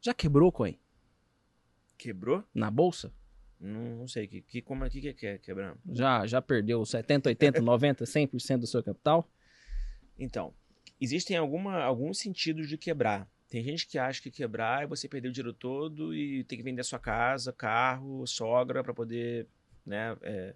Já 0.00 0.14
quebrou, 0.14 0.50
Coin? 0.50 0.78
Quebrou? 1.96 2.42
Na 2.54 2.70
bolsa? 2.70 3.12
Não, 3.60 3.96
não 3.96 4.08
sei. 4.08 4.26
Que, 4.26 4.40
que, 4.40 4.62
como 4.62 4.84
é 4.84 4.90
que, 4.90 5.12
que 5.12 5.26
é 5.26 5.38
quebrando? 5.38 5.78
Já, 5.90 6.26
já 6.26 6.40
perdeu 6.40 6.84
70, 6.84 7.28
80, 7.28 7.60
90, 7.60 8.04
100% 8.04 8.58
do 8.58 8.66
seu 8.66 8.82
capital? 8.82 9.30
Então, 10.18 10.54
existem 11.00 11.36
alguma, 11.36 11.82
alguns 11.82 12.18
sentidos 12.18 12.68
de 12.68 12.78
quebrar. 12.78 13.28
Tem 13.48 13.62
gente 13.64 13.86
que 13.86 13.98
acha 13.98 14.22
que 14.22 14.30
quebrar 14.30 14.84
é 14.84 14.86
você 14.86 15.08
perder 15.08 15.28
o 15.28 15.32
dinheiro 15.32 15.52
todo 15.52 16.14
e 16.14 16.44
ter 16.44 16.56
que 16.56 16.62
vender 16.62 16.84
sua 16.84 17.00
casa, 17.00 17.52
carro, 17.52 18.26
sogra 18.26 18.82
para 18.82 18.94
poder 18.94 19.46
né, 19.84 20.16
é, 20.22 20.54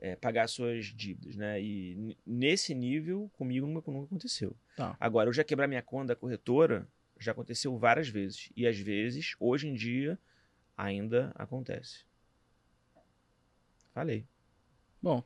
é, 0.00 0.16
pagar 0.16 0.48
suas 0.48 0.86
dívidas. 0.86 1.36
Né? 1.36 1.62
E 1.62 2.16
nesse 2.26 2.74
nível, 2.74 3.30
comigo 3.34 3.66
nunca, 3.66 3.90
nunca 3.90 4.06
aconteceu. 4.06 4.56
Tá. 4.76 4.96
Agora, 4.98 5.28
eu 5.28 5.32
já 5.32 5.44
quebrar 5.44 5.68
minha 5.68 5.82
conta 5.82 6.08
da 6.08 6.16
corretora, 6.16 6.88
já 7.20 7.32
aconteceu 7.32 7.76
várias 7.76 8.08
vezes. 8.08 8.50
E 8.56 8.66
às 8.66 8.78
vezes, 8.78 9.36
hoje 9.38 9.68
em 9.68 9.74
dia, 9.74 10.18
ainda 10.76 11.32
acontece. 11.34 12.04
Falei. 13.92 14.26
Bom, 15.00 15.22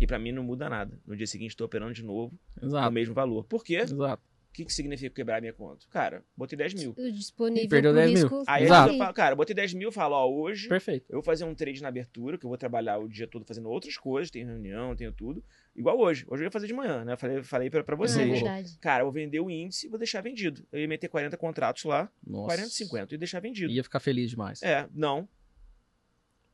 E 0.00 0.06
para 0.06 0.18
mim 0.18 0.32
não 0.32 0.42
muda 0.42 0.68
nada. 0.68 0.98
No 1.06 1.16
dia 1.16 1.26
seguinte, 1.26 1.50
estou 1.50 1.66
operando 1.66 1.92
de 1.92 2.02
novo, 2.04 2.38
o 2.60 2.66
exato. 2.66 2.92
mesmo 2.92 3.14
valor. 3.14 3.44
Por 3.44 3.64
quê? 3.64 3.76
Exato. 3.76 4.22
O 4.48 4.52
que, 4.58 4.64
que 4.64 4.72
significa 4.72 5.14
quebrar 5.14 5.40
minha 5.40 5.52
conta? 5.52 5.86
Cara, 5.90 6.24
botei 6.36 6.56
10 6.56 6.74
mil. 6.74 6.94
O 6.96 7.12
disponível 7.12 7.68
Perdeu 7.68 7.92
pro 7.92 8.00
10 8.00 8.12
mil. 8.24 8.42
Aí 8.46 8.64
Exato. 8.64 8.92
eu 8.92 8.98
falo, 8.98 9.14
cara, 9.14 9.36
botei 9.36 9.54
10 9.54 9.74
mil, 9.74 9.92
falo, 9.92 10.16
ó, 10.16 10.26
hoje 10.28 10.68
Perfeito. 10.68 11.04
eu 11.10 11.16
vou 11.18 11.22
fazer 11.22 11.44
um 11.44 11.54
trade 11.54 11.80
na 11.80 11.88
abertura, 11.88 12.36
que 12.38 12.44
eu 12.44 12.48
vou 12.48 12.56
trabalhar 12.58 12.98
o 12.98 13.06
dia 13.08 13.28
todo 13.28 13.44
fazendo 13.44 13.68
outras 13.68 13.96
coisas, 13.96 14.30
tem 14.32 14.44
reunião, 14.44 14.96
tenho 14.96 15.12
tudo. 15.12 15.44
Igual 15.76 15.98
hoje. 16.00 16.24
Hoje 16.26 16.42
eu 16.42 16.46
ia 16.46 16.50
fazer 16.50 16.66
de 16.66 16.72
manhã, 16.72 17.04
né? 17.04 17.16
Falei, 17.16 17.42
falei 17.44 17.70
pra, 17.70 17.84
pra 17.84 17.94
é 17.94 17.98
vocês. 17.98 18.28
verdade. 18.28 18.78
cara, 18.80 19.02
eu 19.02 19.06
vou 19.06 19.12
vender 19.12 19.38
o 19.38 19.48
índice 19.50 19.86
e 19.86 19.90
vou 19.90 19.98
deixar 19.98 20.22
vendido. 20.22 20.66
Eu 20.72 20.80
ia 20.80 20.88
meter 20.88 21.08
40 21.08 21.36
contratos 21.36 21.84
lá, 21.84 22.10
Nossa. 22.26 22.46
40, 22.46 22.68
50, 22.70 23.14
e 23.14 23.18
deixar 23.18 23.40
vendido. 23.40 23.70
Ia 23.70 23.84
ficar 23.84 24.00
feliz 24.00 24.30
demais. 24.30 24.60
É, 24.62 24.88
não, 24.92 25.28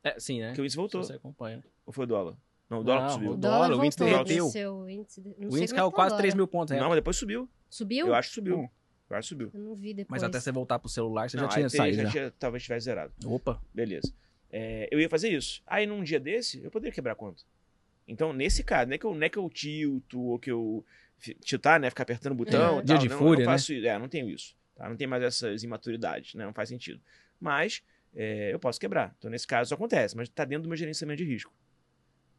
É, 0.05 0.21
sim, 0.21 0.41
né? 0.41 0.49
porque 0.49 0.61
o 0.61 0.65
índice 0.65 0.75
Se 0.75 0.77
voltou. 0.77 1.03
você 1.03 1.15
acompanha. 1.15 1.57
né? 1.57 1.63
Ou 1.87 1.93
foi 1.93 2.05
o 2.05 2.07
dólar? 2.07 2.37
Não, 2.71 2.81
o 2.81 2.85
dólar 2.85 3.01
Não, 3.01 3.07
que 3.09 3.13
subiu. 3.15 3.31
O 3.31 3.35
O 3.35 3.37
dólar, 3.37 3.69
dólar, 3.69 3.83
o 3.83 3.85
índice 3.85 3.99
voltou, 3.99 4.25
derreteu. 4.25 4.77
o 4.79 4.89
índice, 4.91 5.21
não 5.39 5.49
O 5.51 5.59
índice 5.59 5.75
caiu 5.75 5.91
quase 5.93 6.17
3 6.17 6.33
agora. 6.33 6.37
mil 6.37 6.47
pontos. 6.49 6.75
né? 6.75 6.81
Não, 6.81 6.89
mas 6.89 6.97
depois 6.97 7.17
subiu. 7.17 7.49
Subiu? 7.69 8.07
Eu 8.07 8.15
acho 8.15 8.29
que 8.29 8.35
subiu. 8.37 8.59
Hum. 8.61 8.69
Eu 9.11 9.17
acho 9.17 9.27
que 9.27 9.35
subiu. 9.35 9.51
Eu 9.53 9.61
não 9.61 9.75
vi 9.75 9.93
depois. 9.95 10.11
Mas 10.23 10.23
até 10.29 10.41
você 10.41 10.51
voltar 10.53 10.79
pro 10.79 10.89
celular, 10.89 11.29
você 11.29 11.37
Não, 11.37 11.45
já 11.45 11.49
tinha 11.51 11.69
saído. 11.69 11.97
já 11.99 12.03
Já. 12.05 12.11
tinha- 12.11 12.31
talvez 12.39 12.63
tivesse 12.63 12.85
zerado. 12.85 13.13
Opa. 13.27 13.61
Beleza. 13.73 14.13
É, 14.51 14.89
eu 14.91 15.01
ia 15.01 15.09
fazer 15.09 15.29
isso. 15.31 15.63
Aí 15.67 15.87
num 15.87 16.03
dia 16.03 16.19
desse, 16.21 16.63
eu 16.63 16.71
poderia 16.71 16.93
quebrar 16.93 17.13
a 17.13 17.17
conta. 17.17 17.43
Então, 18.07 18.33
nesse 18.33 18.63
caso, 18.63 18.89
não 18.89 18.95
é 18.95 18.99
que 18.99 19.05
eu, 19.07 19.15
não 19.15 19.23
é 19.23 19.29
que 19.29 19.39
eu 19.39 19.49
tilto 19.51 20.21
ou 20.21 20.39
que 20.39 20.51
eu. 20.51 20.85
Tiltar, 21.41 21.81
né? 21.81 21.89
Ficar 21.91 22.03
apertando 22.03 22.33
o 22.33 22.37
botão. 22.37 22.79
É. 22.81 22.83
Dia 22.83 22.95
tal, 22.97 22.99
de 23.03 23.09
não, 23.09 23.19
fúria, 23.19 23.35
eu 23.35 23.39
né? 23.41 23.45
não 23.47 23.53
faço 23.53 23.73
isso. 23.73 23.87
É, 23.87 23.99
não 23.99 24.09
tenho 24.09 24.29
isso. 24.29 24.55
Tá? 24.75 24.89
Não 24.89 24.97
tem 24.97 25.07
mais 25.07 25.23
essas 25.23 25.63
imaturidades, 25.63 26.35
né? 26.35 26.45
Não 26.45 26.53
faz 26.53 26.69
sentido. 26.69 27.01
Mas 27.41 27.83
é, 28.15 28.53
eu 28.53 28.59
posso 28.59 28.79
quebrar. 28.81 29.15
Então, 29.19 29.31
nesse 29.31 29.47
caso, 29.47 29.69
isso 29.69 29.75
acontece, 29.75 30.17
mas 30.17 30.29
tá 30.29 30.45
dentro 30.45 30.65
do 30.65 30.69
meu 30.69 30.77
gerenciamento 30.77 31.19
de 31.19 31.25
risco. 31.25 31.53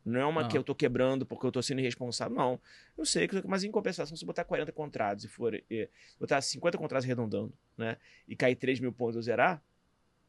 Não 0.04 0.20
é 0.20 0.26
uma 0.26 0.42
Ah. 0.42 0.48
que 0.48 0.56
eu 0.56 0.64
tô 0.64 0.76
quebrando 0.76 1.26
porque 1.26 1.46
eu 1.48 1.52
tô 1.52 1.62
sendo 1.64 1.80
irresponsável, 1.82 2.36
não. 2.38 2.60
Eu 2.96 3.06
sei 3.06 3.28
que, 3.28 3.46
mas 3.48 3.64
em 3.64 3.72
compensação, 3.72 4.16
se 4.16 4.24
eu 4.24 4.28
botar 4.28 4.44
40 4.44 4.72
contratos 4.72 5.24
e 5.26 5.28
for 5.28 5.54
é, 5.70 5.90
botar 6.20 6.40
50 6.42 6.78
contratos 6.78 7.06
arredondando, 7.06 7.52
né? 7.76 7.98
E 8.28 8.36
cair 8.36 8.56
3 8.56 8.80
mil 8.80 8.94
pontos 8.94 9.16
e 9.16 9.18
eu 9.18 9.24
zerar, 9.24 9.64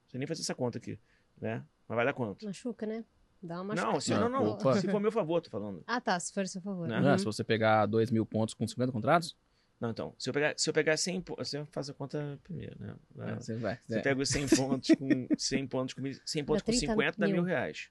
você 0.06 0.16
nem 0.16 0.26
fazer 0.26 0.40
essa 0.40 0.54
conta 0.54 0.78
aqui, 0.78 0.98
né? 1.38 1.62
Mas 1.86 1.94
vai 1.96 2.04
dar 2.06 2.14
quanto? 2.14 2.44
Machuca, 2.46 2.86
né? 2.86 3.04
Dá 3.42 3.60
uma 3.60 3.74
Não, 3.74 4.00
se, 4.00 4.12
não, 4.14 4.30
não. 4.30 4.44
opa. 4.52 4.80
Se 4.80 4.88
for 4.90 4.98
meu 4.98 5.12
favor, 5.12 5.42
tô 5.42 5.50
falando. 5.50 5.84
Ah, 5.86 6.00
tá. 6.00 6.18
Se 6.18 6.32
for 6.32 6.48
seu 6.48 6.60
favor. 6.62 6.88
Né? 6.88 6.98
Não 6.98 7.10
é? 7.10 7.12
Uhum. 7.12 7.18
Se 7.18 7.24
você 7.26 7.44
pegar 7.44 7.84
2 7.84 8.10
mil 8.10 8.24
pontos 8.24 8.54
com 8.54 8.66
50 8.66 8.90
contratos, 8.90 9.36
Não, 9.80 9.90
então. 9.90 10.14
Se 10.18 10.30
eu 10.30 10.34
pegar, 10.34 10.54
se 10.56 10.70
eu 10.70 10.72
pegar 10.74 10.96
100 10.96 11.20
pontos. 11.20 11.48
Você 11.48 11.64
faz 11.66 11.90
a 11.90 11.94
conta 11.94 12.38
primeiro, 12.42 12.76
né? 12.80 12.96
é, 13.18 13.34
você 13.34 13.54
vai. 13.56 13.78
Você 13.86 13.98
é. 13.98 14.02
pega 14.02 14.22
os 14.22 14.28
100 14.28 14.48
pontos 14.56 14.90
com 14.96 15.28
100 15.36 15.66
pontos 15.66 15.94
com, 15.94 16.02
100 16.24 16.44
pontos 16.44 16.62
com 16.62 16.72
30 16.72 16.86
50 16.92 17.18
dá 17.18 17.26
mil. 17.26 17.36
mil 17.36 17.44
reais. 17.44 17.90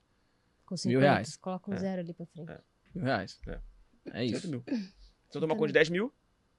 Com 0.66 0.74
Mil 0.74 0.78
50, 0.78 1.00
reais. 1.02 1.38
Coloca 1.38 1.70
um 1.70 1.74
É. 1.76 1.78
zero 1.78 2.02
ali 2.02 2.14
pra 2.14 2.26
frente. 2.26 2.52
É. 2.52 2.60
Mil 2.96 3.04
reais. 3.06 3.40
É. 3.48 3.60
É 4.08 4.26
50 4.26 4.38
isso. 4.38 4.50
mil. 4.50 4.64
Então 5.30 5.42
toma 5.42 5.56
conta 5.56 5.68
de 5.68 5.74
10 5.74 5.90
mil, 5.90 6.14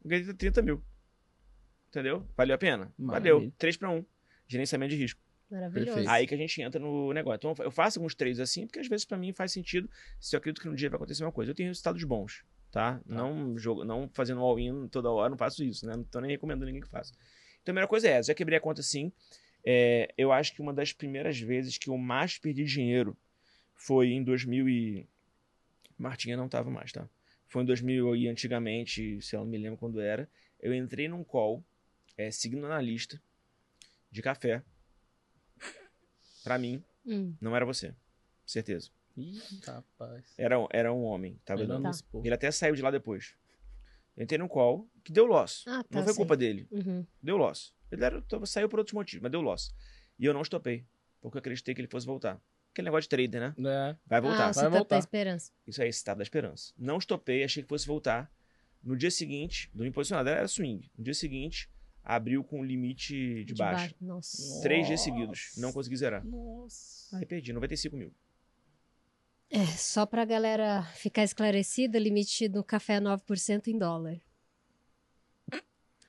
ganhei 0.05 0.33
30 0.33 0.63
mil. 0.63 0.83
Entendeu? 1.89 2.27
Valeu 2.37 2.55
a 2.55 2.59
pena? 2.59 2.93
Maravilha. 2.99 3.35
Valeu. 3.35 3.53
3 3.59 3.77
para 3.79 3.91
1. 3.91 4.05
Gerenciamento 4.47 4.91
de 4.91 4.97
risco. 5.01 5.21
Maravilhoso. 5.51 5.87
Perfeito. 5.87 6.11
Aí 6.11 6.27
que 6.27 6.35
a 6.35 6.39
gente 6.39 6.61
entra 6.61 6.81
no 6.81 7.13
negócio. 7.13 7.37
Então 7.51 7.65
eu 7.65 7.71
faço 7.71 7.99
alguns 7.99 8.15
trades 8.15 8.39
assim, 8.41 8.67
porque 8.67 8.81
às 8.81 8.89
vezes 8.89 9.05
pra 9.05 9.17
mim 9.17 9.33
faz 9.33 9.53
sentido 9.53 9.89
se 10.21 10.35
eu 10.37 10.39
acredito 10.39 10.61
que 10.61 10.69
no 10.69 10.75
dia 10.77 10.91
vai 10.91 10.97
acontecer 10.97 11.25
uma 11.25 11.33
coisa. 11.33 11.51
Eu 11.51 11.55
tenho 11.55 11.69
resultados 11.69 12.03
bons, 12.05 12.45
tá? 12.71 13.01
Não, 13.07 13.57
jogo, 13.59 13.85
não 13.85 14.09
fazendo 14.13 14.41
all-in 14.41 14.89
toda 14.89 15.11
hora, 15.11 15.31
não 15.31 15.39
faço 15.39 15.65
isso, 15.65 15.87
né? 15.87 15.97
Não 15.97 16.05
tô 16.05 16.21
nem 16.21 16.31
recomendando 16.31 16.67
ninguém 16.67 16.83
que 16.83 16.89
faça. 16.89 17.13
Então 17.13 17.63
a 17.63 17.75
primeira 17.75 17.89
coisa 17.89 18.09
é 18.09 18.13
essa. 18.13 18.29
Já 18.29 18.35
quebrei 18.35 18.59
a 18.59 18.61
conta 18.61 18.83
sim. 18.83 19.13
É, 19.65 20.13
eu 20.17 20.31
acho 20.33 20.53
que 20.55 20.61
uma 20.63 20.73
das 20.73 20.93
primeiras 20.93 21.39
vezes 21.41 21.77
que 21.79 21.91
eu 21.91 21.97
mais 21.99 22.39
perdi 22.39 22.65
dinheiro 22.65 23.17
foi 23.75 24.09
em 24.11 24.23
2000 24.23 24.69
e... 24.69 25.07
Martinha 25.99 26.37
não 26.37 26.49
tava 26.49 26.71
mais, 26.71 26.93
tá? 26.93 27.09
Foi 27.49 27.63
em 27.63 27.67
2000 27.67 28.15
e 28.17 28.29
antigamente, 28.29 29.21
sei 29.23 29.39
lá, 29.39 29.45
não 29.45 29.51
me 29.51 29.59
lembro 29.59 29.79
quando 29.79 30.01
era. 30.01 30.29
Eu 30.61 30.75
entrei 30.75 31.09
num 31.09 31.25
call, 31.25 31.65
é, 32.17 32.31
seguindo 32.31 32.69
na 32.69 32.81
lista 32.81 33.21
de 34.11 34.21
café. 34.23 34.63
Pra 36.45 36.59
mim, 36.59 36.83
Hum. 37.05 37.35
não 37.41 37.57
era 37.57 37.65
você. 37.65 37.95
Certeza. 38.45 38.91
Ih, 39.17 39.41
rapaz. 39.65 40.35
Era, 40.37 40.57
era 40.71 40.93
um 40.93 41.03
homem. 41.05 41.41
Tava 41.45 41.65
não 41.65 41.83
Tá. 41.83 41.91
Ele 42.25 42.35
até 42.35 42.51
saiu 42.51 42.75
de 42.75 42.83
lá 42.83 42.91
depois. 42.91 43.35
Eu 44.17 44.25
entrei 44.25 44.39
no 44.39 44.49
call, 44.49 44.89
que 45.05 45.13
deu 45.13 45.27
loss. 45.27 45.65
Ah, 45.67 45.83
tá. 45.83 45.89
não 45.99 46.03
foi 46.05 46.13
sei. 46.13 46.17
culpa 46.21 46.37
dele. 46.37 46.67
Uhum. 46.71 47.07
Deu 47.23 47.37
loss. 47.37 47.75
Ele 47.91 48.05
era, 48.05 48.21
tava- 48.23 48.47
saiu 48.47 48.69
por 48.69 48.79
outros 48.79 48.95
motivos, 48.95 49.23
mas 49.23 49.31
deu 49.33 49.41
loss. 49.41 49.75
E 50.19 50.25
eu 50.25 50.33
não 50.35 50.43
estopei. 50.43 50.87
Porque 51.21 51.37
eu 51.37 51.41
acreditei 51.41 51.75
que 51.75 51.81
ele 51.81 51.89
fosse 51.89 52.07
voltar. 52.07 52.41
Aquele 52.73 52.87
negócio 52.87 53.03
de 53.03 53.09
trader, 53.09 53.41
né? 53.41 53.55
É. 53.59 53.97
Vai 54.07 54.21
voltar. 54.21 54.49
Ah, 54.49 54.53
você 54.53 54.61
vai 54.61 54.71
tá 54.71 54.77
voltar. 54.77 54.97
da 54.97 54.99
esperança. 55.01 55.53
Isso 55.67 55.83
aí, 55.83 55.89
estado 55.89 56.19
da 56.19 56.23
esperança. 56.23 56.73
Não 56.77 56.99
estopei, 56.99 57.43
achei 57.45 57.63
que 57.63 57.69
fosse 57.69 57.87
voltar. 57.87 58.31
No 58.83 58.97
dia 58.97 59.11
seguinte, 59.11 59.71
dormi 59.75 59.91
posicionado, 59.91 60.29
era 60.29 60.47
swing. 60.47 60.91
No 60.97 61.03
dia 61.05 61.15
seguinte, 61.15 61.69
abriu 62.05 62.45
com 62.45 62.63
limite 62.65 63.45
de, 63.45 63.55
baixo. 63.55 63.95
ba- 64.01 64.07
Nossa. 64.07 64.63
Três 64.63 64.87
dias 64.87 65.01
seguidos. 65.01 65.53
Não 65.57 65.73
consegui 65.73 65.97
zerar. 65.97 66.25
Nossa. 66.25 67.17
Aí 67.19 67.25
perdi, 67.27 67.53
95 67.53 67.97
mil. 67.97 68.13
É, 69.51 69.65
só 69.67 70.05
pra 70.05 70.25
galera 70.25 70.83
ficar 70.95 71.23
esclarecida, 71.23 71.99
limite 71.99 72.49
no 72.49 72.65
café 72.65 72.95
é 72.95 73.01
9% 73.01 73.69
em 73.69 73.79
dólar. 73.79 74.21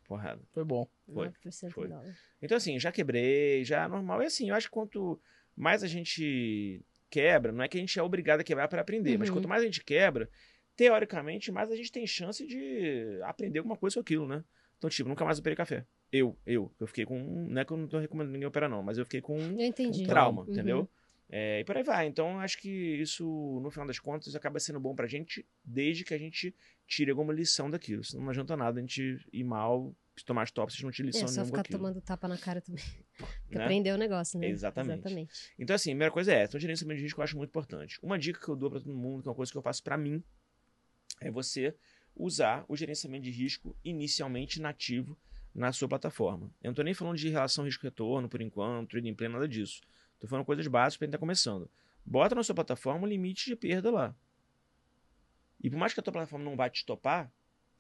Porrada. 0.08 0.42
Foi 0.54 0.64
bom. 0.64 0.88
Foi, 1.14 1.28
9% 1.30 1.72
foi. 1.72 1.86
em 1.86 1.90
dólar. 1.90 2.16
Então, 2.42 2.58
assim, 2.58 2.80
já 2.80 2.92
quebrei, 2.92 3.64
já 3.64 3.88
normal. 3.88 4.22
E 4.24 4.26
assim, 4.26 4.50
eu 4.50 4.56
acho 4.56 4.68
que 4.68 4.72
quanto 4.74 5.20
mais 5.56 5.84
a 5.84 5.88
gente 5.88 6.82
quebra, 7.10 7.52
não 7.52 7.64
é 7.64 7.68
que 7.68 7.78
a 7.78 7.80
gente 7.80 7.98
é 8.00 8.04
obrigado 8.04 8.40
a 8.40 8.44
quebrar 8.44 8.68
para 8.68 8.82
aprender, 8.82 9.18
mas 9.18 9.30
Uhum. 9.30 9.36
quanto 9.36 9.48
mais 9.50 9.62
a 9.62 9.66
gente 9.66 9.84
quebra, 9.84 10.30
teoricamente, 10.76 11.52
mais 11.52 11.70
a 11.72 11.76
gente 11.76 11.92
tem 11.92 12.06
chance 12.08 12.46
de 12.46 13.20
aprender 13.24 13.60
alguma 13.60 13.76
coisa 13.78 13.96
com 13.96 14.02
aquilo, 14.02 14.28
né? 14.28 14.44
Então, 14.78 14.90
tipo, 14.90 15.10
nunca 15.10 15.26
mais 15.26 15.40
operei 15.40 15.56
café. 15.56 15.86
Eu, 16.12 16.38
eu. 16.46 16.72
Eu 16.80 16.88
fiquei 16.88 17.04
com. 17.06 17.18
Não 17.50 17.62
é 17.62 17.66
que 17.66 17.72
eu 17.74 17.78
não 17.78 17.88
tô 17.88 17.98
recomendando 18.00 18.32
ninguém 18.34 18.48
operar, 18.48 18.70
não, 18.70 18.82
mas 18.84 18.98
eu 18.98 19.04
fiquei 19.06 19.20
com 19.22 19.38
Eu 19.38 19.66
entendi. 19.66 20.04
um 20.04 20.08
trauma, 20.08 20.44
Uhum. 20.44 20.52
entendeu? 20.52 20.90
É, 21.30 21.60
e 21.60 21.66
por 21.66 21.76
aí 21.76 21.84
vai. 21.84 22.08
Então, 22.08 22.40
acho 22.40 22.58
que 22.58 22.70
isso, 22.70 23.60
no 23.62 23.70
final 23.70 23.86
das 23.86 24.00
contas, 24.00 24.34
acaba 24.36 24.60
sendo 24.60 24.80
bom 24.80 24.96
pra 24.96 25.08
gente, 25.08 25.46
desde 25.64 26.06
que 26.06 26.14
a 26.14 26.18
gente 26.18 26.56
tire 26.88 27.12
alguma 27.12 27.34
lição 27.34 27.70
daquilo. 27.70 28.04
Senão 28.04 28.24
não 28.24 28.30
adianta 28.32 28.56
nada 28.56 28.80
a 28.80 28.82
gente 28.82 29.20
ir 29.34 29.44
mal, 29.44 29.94
tomar 30.26 30.46
stop, 30.46 30.72
se 30.72 30.76
a 30.76 30.78
gente 30.78 30.86
não 30.86 30.92
tira 30.92 31.08
lição 31.08 31.24
É 31.24 31.28
só 31.28 31.34
nenhuma 31.34 31.46
ficar 31.48 31.58
daquilo. 31.64 31.80
tomando 31.80 32.02
tapa 32.02 32.28
na 32.28 32.38
cara 32.38 32.62
também. 32.62 32.84
Porque 33.44 33.58
né? 33.58 33.66
aprendeu 33.66 33.96
o 33.96 33.98
negócio, 33.98 34.40
né? 34.40 34.48
Exatamente. 34.48 35.00
Exatamente. 35.00 35.54
Então, 35.60 35.76
assim, 35.76 35.90
a 35.90 35.94
primeira 35.94 36.12
coisa 36.14 36.32
é 36.32 36.36
essa. 36.36 36.52
Então, 36.52 36.62
gerenciamento 36.62 36.98
de 36.98 37.04
risco 37.04 37.20
eu 37.20 37.24
acho 37.24 37.36
muito 37.36 37.50
importante. 37.50 38.00
Uma 38.02 38.18
dica 38.18 38.40
que 38.40 38.48
eu 38.48 38.56
dou 38.56 38.70
pra 38.70 38.80
todo 38.80 38.96
mundo, 38.96 39.22
que 39.22 39.28
é 39.28 39.32
uma 39.32 39.36
coisa 39.36 39.52
que 39.52 39.58
eu 39.58 39.62
faço 39.62 39.84
pra 39.84 39.98
mim, 39.98 40.24
é 41.20 41.30
você 41.30 41.76
usar 42.16 42.66
o 42.70 42.76
gerenciamento 42.76 43.24
de 43.24 43.32
risco 43.32 43.76
inicialmente 43.84 44.62
nativo 44.62 45.18
na 45.54 45.72
sua 45.74 45.90
plataforma. 45.90 46.52
Eu 46.64 46.70
não 46.70 46.74
tô 46.74 46.84
nem 46.84 46.94
falando 46.94 47.18
de 47.18 47.30
relação 47.30 47.66
risco-retorno, 47.66 48.30
por 48.30 48.42
enquanto, 48.42 48.92
trading 48.92 49.14
pleno, 49.14 49.34
nada 49.34 49.48
disso. 49.48 49.82
Tô 50.20 50.28
falando 50.28 50.46
coisas 50.46 50.66
básicas 50.68 50.98
pra 50.98 51.08
quem 51.08 51.12
tá 51.12 51.18
começando. 51.18 51.70
Bota 52.06 52.34
na 52.36 52.44
sua 52.44 52.56
plataforma 52.56 53.06
um 53.06 53.08
limite 53.10 53.46
de 53.46 53.56
perda 53.56 53.92
lá. 53.92 54.16
E 55.62 55.70
por 55.70 55.78
mais 55.78 55.94
que 55.94 56.00
a 56.00 56.04
tua 56.04 56.14
plataforma 56.14 56.46
não 56.46 56.56
vai 56.56 56.70
te 56.70 56.86
topar, 56.86 57.32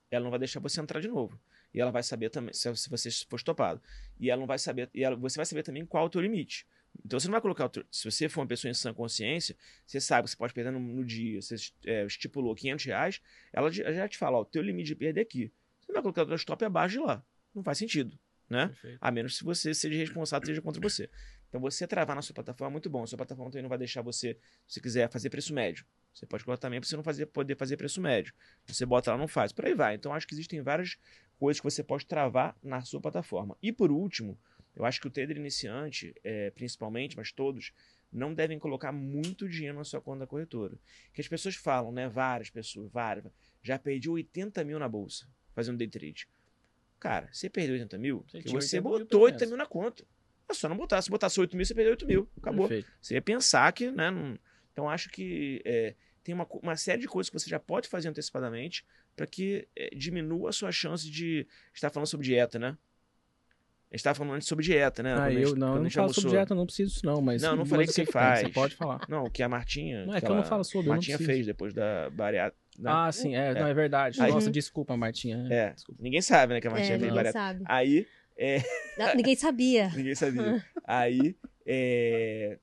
ela 0.10 0.24
não 0.24 0.30
vai 0.30 0.40
deixar 0.40 0.60
você 0.60 0.80
entrar 0.82 1.00
de 1.00 1.08
novo. 1.08 1.40
E 1.74 1.80
ela 1.82 1.92
vai 1.92 2.02
saber 2.02 2.30
também, 2.30 2.54
se, 2.54 2.74
se 2.76 2.90
você 2.90 3.10
for 3.30 3.42
topado. 3.42 3.82
E 4.20 4.30
ela 4.30 4.40
não 4.40 4.48
vai 4.48 4.58
saber, 4.58 4.90
e 4.94 5.04
ela- 5.04 5.16
você 5.16 5.38
vai 5.38 5.46
saber 5.46 5.64
também 5.64 5.86
qual 5.86 6.04
é 6.04 6.08
o 6.08 6.10
teu 6.10 6.22
limite. 6.22 6.66
Então 7.06 7.20
você 7.20 7.28
não 7.28 7.34
vai 7.34 7.42
colocar, 7.42 7.66
o 7.66 7.70
teu- 7.70 7.86
se 7.92 8.10
você 8.10 8.28
for 8.28 8.42
uma 8.42 8.48
pessoa 8.48 8.72
em 8.72 8.74
sã 8.74 8.94
consciência, 8.94 9.56
você 9.86 10.00
sabe 10.02 10.24
que 10.26 10.32
você 10.32 10.38
pode 10.38 10.54
perder 10.54 10.72
no, 10.72 10.80
no 10.80 11.06
dia, 11.06 11.42
você 11.42 11.56
é, 11.86 12.06
estipulou 12.06 12.56
500 12.56 12.86
reais, 12.86 13.22
ela 13.54 13.70
já 13.72 14.08
te 14.08 14.18
fala, 14.18 14.38
ó, 14.38 14.42
o 14.42 14.46
teu 14.46 14.62
limite 14.64 14.88
de 14.88 14.96
perda 14.96 15.20
é 15.20 15.24
aqui. 15.24 15.52
Você 15.80 15.92
não 15.92 15.96
vai 15.96 16.02
colocar 16.02 16.24
o 16.24 16.26
teu 16.28 16.36
stop 16.36 16.64
abaixo 16.66 16.94
de 16.98 17.00
lá. 17.06 17.24
Não 17.54 17.62
faz 17.64 17.78
sentido, 17.78 18.18
né? 18.50 18.68
Perfeito. 18.70 18.98
A 19.00 19.12
menos 19.12 19.38
que 19.38 19.44
você 19.44 19.74
seja 19.74 19.98
responsável, 19.98 20.46
seja 20.48 20.62
contra 20.62 20.82
você. 20.82 21.10
Então, 21.48 21.62
você 21.62 21.88
travar 21.88 22.16
na 22.16 22.22
sua 22.22 22.34
plataforma 22.34 22.72
é 22.72 22.74
muito 22.74 22.90
bom. 22.90 23.04
A 23.04 23.08
sua 23.08 23.18
plataforma 23.18 23.52
também 23.52 23.64
não 23.64 23.70
vai 23.70 23.78
deixar 23.78 24.02
você, 24.02 24.38
se 24.68 24.76
você 24.76 24.82
quiser 24.82 25.10
fazer 25.10 25.30
preço 25.30 25.54
médio. 25.54 25.86
Você 26.14 26.26
pode 26.26 26.44
colocar 26.44 26.60
também 26.60 26.80
para 26.80 26.88
você 26.88 26.96
não 26.96 27.04
fazer, 27.04 27.26
poder 27.28 27.56
fazer 27.56 27.78
preço 27.78 28.02
médio. 28.02 28.34
Você 28.66 28.86
bota 28.86 29.12
lá, 29.12 29.18
não 29.18 29.28
faz. 29.28 29.52
Por 29.54 29.66
aí 29.66 29.74
vai. 29.74 29.96
Então, 29.96 30.14
acho 30.14 30.28
que 30.28 30.34
existem 30.34 30.62
várias 30.62 30.98
coisas 31.40 31.60
que 31.60 31.64
você 31.64 31.84
pode 31.84 32.06
travar 32.06 32.58
na 32.64 32.82
sua 32.82 33.00
plataforma. 33.00 33.58
E 33.62 33.72
por 33.72 33.92
último, 33.92 34.38
eu 34.76 34.84
acho 34.84 35.00
que 35.00 35.08
o 35.08 35.10
trader 35.12 35.38
iniciante, 35.38 36.14
é, 36.24 36.52
principalmente, 36.52 37.16
mas 37.16 37.32
todos, 37.32 37.72
não 38.12 38.34
devem 38.34 38.58
colocar 38.60 38.92
muito 38.92 39.48
dinheiro 39.48 39.78
na 39.78 39.84
sua 39.84 40.02
conta 40.02 40.20
da 40.20 40.28
corretora. 40.28 40.78
Que 41.14 41.22
as 41.22 41.28
pessoas 41.28 41.56
falam, 41.56 41.92
né? 41.92 42.08
Várias 42.10 42.50
pessoas, 42.50 42.92
várias. 42.92 43.26
Já 43.62 43.78
perdi 43.78 44.10
80 44.10 44.64
mil 44.64 44.80
na 44.80 44.88
bolsa 44.90 45.28
fazendo 45.54 45.78
day 45.78 45.88
trade. 45.88 46.28
Cara, 47.00 47.30
você 47.32 47.50
perdeu 47.50 47.74
80 47.74 47.98
mil, 47.98 48.26
Você 48.28 48.42
você 48.42 48.78
80 48.78 48.82
mil, 48.82 48.84
botou 48.84 49.08
pelo 49.08 49.22
80 49.24 49.40
menos. 49.40 49.50
mil 49.50 49.58
na 49.58 49.66
conta. 49.66 50.06
É 50.50 50.54
só 50.54 50.70
não 50.70 50.78
botar. 50.78 51.02
Se 51.02 51.10
botasse 51.10 51.40
8 51.40 51.56
mil, 51.56 51.66
você 51.66 51.74
perdeu 51.76 51.92
8 51.92 52.06
mil. 52.08 52.30
Acabou. 52.38 52.68
Perfeito. 52.68 52.90
Você 53.02 53.16
ia 53.16 53.22
pensar 53.22 53.72
que, 53.74 53.92
né? 53.92 54.10
não- 54.12 54.38
Então, 54.72 54.90
acho 54.90 55.10
que 55.10 55.62
é, 55.66 55.96
tem 56.24 56.34
uma, 56.36 56.48
uma 56.64 56.76
série 56.76 57.02
de 57.02 57.08
coisas 57.08 57.30
que 57.30 57.38
você 57.40 57.50
já 57.50 57.60
pode 57.60 57.88
fazer 57.90 58.08
antecipadamente 58.10 58.86
para 59.16 59.26
que 59.26 59.68
é, 59.76 59.90
diminua 59.96 60.50
a 60.50 60.54
sua 60.54 60.72
chance 60.72 61.10
de 61.10 61.48
estar 61.74 61.90
falando 61.90 62.08
sobre 62.08 62.26
dieta, 62.28 62.58
né? 62.60 62.78
A 63.90 63.96
gente 63.96 64.00
estava 64.02 64.16
falando 64.16 64.34
antes 64.36 64.48
sobre 64.48 64.66
dieta, 64.66 65.02
né? 65.02 65.14
Ah, 65.14 65.30
gente- 65.32 65.44
eu 65.44 65.56
não, 65.56 65.76
eu 65.78 65.84
não 65.84 65.90
falo 65.90 66.14
sobre 66.14 66.32
dieta, 66.32 66.54
não 66.54 66.66
preciso 66.66 66.92
disso 66.94 67.06
não, 67.06 67.22
mas... 67.22 67.42
Não, 67.42 67.56
não 67.56 67.66
falei 67.66 67.86
o 67.86 67.88
que 67.88 67.94
você 67.94 68.04
tem? 68.04 68.12
faz. 68.12 68.42
Você 68.42 68.50
pode 68.50 68.76
falar. 68.76 69.00
Não, 69.08 69.24
o 69.24 69.32
que 69.32 69.42
a 69.42 69.48
Martinha. 69.48 70.06
Não, 70.06 70.14
é 70.14 70.20
que 70.20 70.30
eu 70.30 70.36
não 70.36 70.44
falo 70.44 70.64
sobre, 70.66 70.90
Martinha 70.90 71.18
fez 71.18 71.46
depois 71.46 71.74
da 71.74 72.10
bariátrica. 72.10 72.62
Ah, 72.86 73.10
sim, 73.12 73.34
é, 73.36 73.54
não, 73.54 73.66
é 73.66 73.74
verdade. 73.74 74.22
Aí- 74.22 74.30
Nossa, 74.32 74.52
desculpa, 74.52 74.96
Martinha. 74.98 75.48
É, 75.50 75.72
Desculpa. 75.72 76.04
ninguém 76.04 76.22
sabe, 76.22 76.54
né, 76.54 76.62
que 76.62 76.68
a 76.68 76.70
Martinha 76.70 76.96
É, 76.96 77.00
fez 77.00 77.02
ninguém 77.02 77.16
bariátrica. 77.16 77.48
sabe. 77.48 77.64
Aí, 77.66 78.06
é, 78.38 78.62
Não, 78.98 79.16
ninguém 79.16 79.36
sabia. 79.36 79.90
Ninguém 79.96 80.16
sabia. 80.16 80.64
Aí, 80.84 81.36
é, 81.66 82.60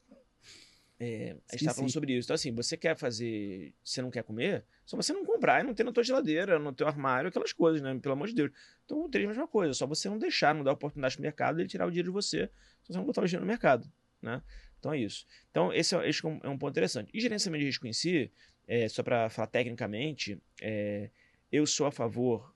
é, 1.01 1.37
a 1.49 1.53
gente 1.57 1.65
tá 1.65 1.75
falando 1.75 1.91
sobre 1.93 2.13
isso. 2.17 2.27
Então, 2.27 2.35
assim, 2.35 2.53
você 2.53 2.77
quer 2.77 2.97
fazer, 2.97 3.75
você 3.83 4.01
não 4.01 4.11
quer 4.11 4.23
comer, 4.23 4.65
só 4.87 4.97
você 4.97 5.13
não 5.13 5.25
comprar 5.25 5.61
e 5.61 5.67
não 5.67 5.75
ter 5.75 5.85
na 5.85 5.93
tua 5.93 6.05
geladeira, 6.05 6.59
no 6.59 6.73
teu 6.73 6.87
armário, 6.87 7.29
aquelas 7.29 7.53
coisas, 7.53 7.83
né? 7.83 7.99
Pelo 8.01 8.13
amor 8.15 8.29
de 8.29 8.35
Deus. 8.35 8.51
Então, 8.85 9.05
o 9.05 9.09
trade 9.09 9.25
é 9.25 9.27
a 9.27 9.31
mesma 9.31 9.49
coisa, 9.49 9.75
só 9.75 9.87
você 9.87 10.09
não 10.09 10.19
deixar, 10.19 10.55
não 10.55 10.63
dar 10.63 10.73
oportunidade 10.73 11.17
pro 11.17 11.23
mercado 11.23 11.57
dele 11.57 11.69
tirar 11.69 11.87
o 11.87 11.91
dinheiro 11.91 12.09
de 12.09 12.13
você, 12.15 12.47
se 12.83 12.93
você 12.93 12.99
não 12.99 13.05
botar 13.05 13.23
o 13.23 13.27
dinheiro 13.27 13.45
no 13.45 13.49
mercado, 13.51 13.91
né? 14.23 14.41
Então, 14.79 14.93
é 14.93 14.99
isso. 14.99 15.27
Então, 15.51 15.73
esse 15.73 15.97
é, 15.97 16.09
esse 16.09 16.25
é 16.25 16.29
um- 16.29 16.41
é 16.45 16.49
um 16.49 16.59
ponto 16.59 16.71
interessante. 16.73 17.11
E 17.13 17.21
gerenciamento 17.21 17.61
de 17.61 17.67
risco 17.67 17.87
em 17.87 17.93
si, 17.93 18.31
é, 18.69 18.89
só 18.89 19.03
para 19.03 19.29
falar 19.31 19.47
tecnicamente, 19.49 20.41
é, 20.63 21.11
eu 21.51 21.67
sou 21.67 21.87
a 21.87 21.91
favor 21.93 22.55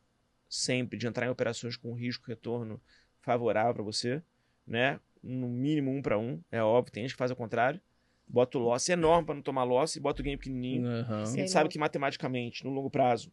sempre 0.49 0.99
de 0.99 1.07
entrar 1.07 1.27
em 1.27 1.31
operações 1.31 1.77
com 1.77 1.93
risco-retorno 1.95 2.81
favorável 3.21 3.75
para 3.75 3.83
você, 3.83 4.23
né? 4.67 5.01
No 5.23 5.49
mínimo 5.49 5.91
um 5.91 6.01
para 6.01 6.19
um, 6.19 6.41
é 6.51 6.63
óbvio. 6.63 6.93
Tem 6.93 7.03
gente 7.03 7.13
que 7.13 7.19
faz 7.19 7.31
ao 7.31 7.37
contrário. 7.37 7.81
Bota 8.27 8.59
o 8.59 8.61
loss 8.61 8.89
enorme 8.89 9.27
para 9.27 9.35
não 9.35 9.43
tomar 9.43 9.65
loss 9.65 9.97
e 9.97 10.01
bota 10.01 10.21
o 10.21 10.25
ganho 10.25 10.39
pequenininho. 10.39 10.87
Aham. 10.87 11.23
A 11.23 11.27
gente 11.27 11.51
sabe 11.51 11.69
que 11.69 11.79
matematicamente, 11.79 12.65
no 12.65 12.71
longo 12.71 12.91
prazo, 12.91 13.33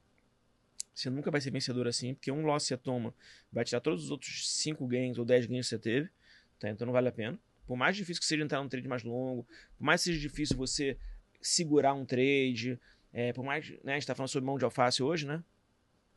você 0.94 1.10
nunca 1.10 1.30
vai 1.30 1.42
ser 1.42 1.52
vencedor 1.52 1.88
assim, 1.88 2.14
porque 2.14 2.32
um 2.32 2.46
loss 2.46 2.64
que 2.64 2.68
você 2.70 2.78
toma 2.78 3.14
vai 3.52 3.66
tirar 3.66 3.82
todos 3.82 4.06
os 4.06 4.12
outros 4.12 4.50
5 4.50 4.88
ganhos 4.88 5.18
ou 5.18 5.26
10 5.26 5.46
ganhos 5.46 5.68
que 5.68 5.76
você 5.76 5.80
teve, 5.80 6.10
tá? 6.58 6.70
Então 6.70 6.86
não 6.86 6.94
vale 6.94 7.10
a 7.10 7.12
pena. 7.12 7.38
Por 7.68 7.76
mais 7.76 7.98
difícil 7.98 8.22
que 8.22 8.28
seja 8.28 8.44
entrar 8.44 8.62
num 8.62 8.70
trade 8.70 8.88
mais 8.88 9.04
longo, 9.04 9.46
por 9.78 9.84
mais 9.84 10.02
que 10.02 10.06
seja 10.06 10.20
difícil 10.20 10.56
você 10.56 10.98
segurar 11.42 11.94
um 11.94 12.06
trade, 12.06 12.80
é, 13.12 13.34
por 13.34 13.44
mais, 13.44 13.70
né, 13.84 13.94
a 13.94 13.96
gente 13.96 14.08
tá 14.08 14.16
falando 14.16 14.30
sobre 14.30 14.46
mão 14.46 14.58
de 14.58 14.64
alface 14.64 15.04
hoje, 15.04 15.28
né? 15.28 15.44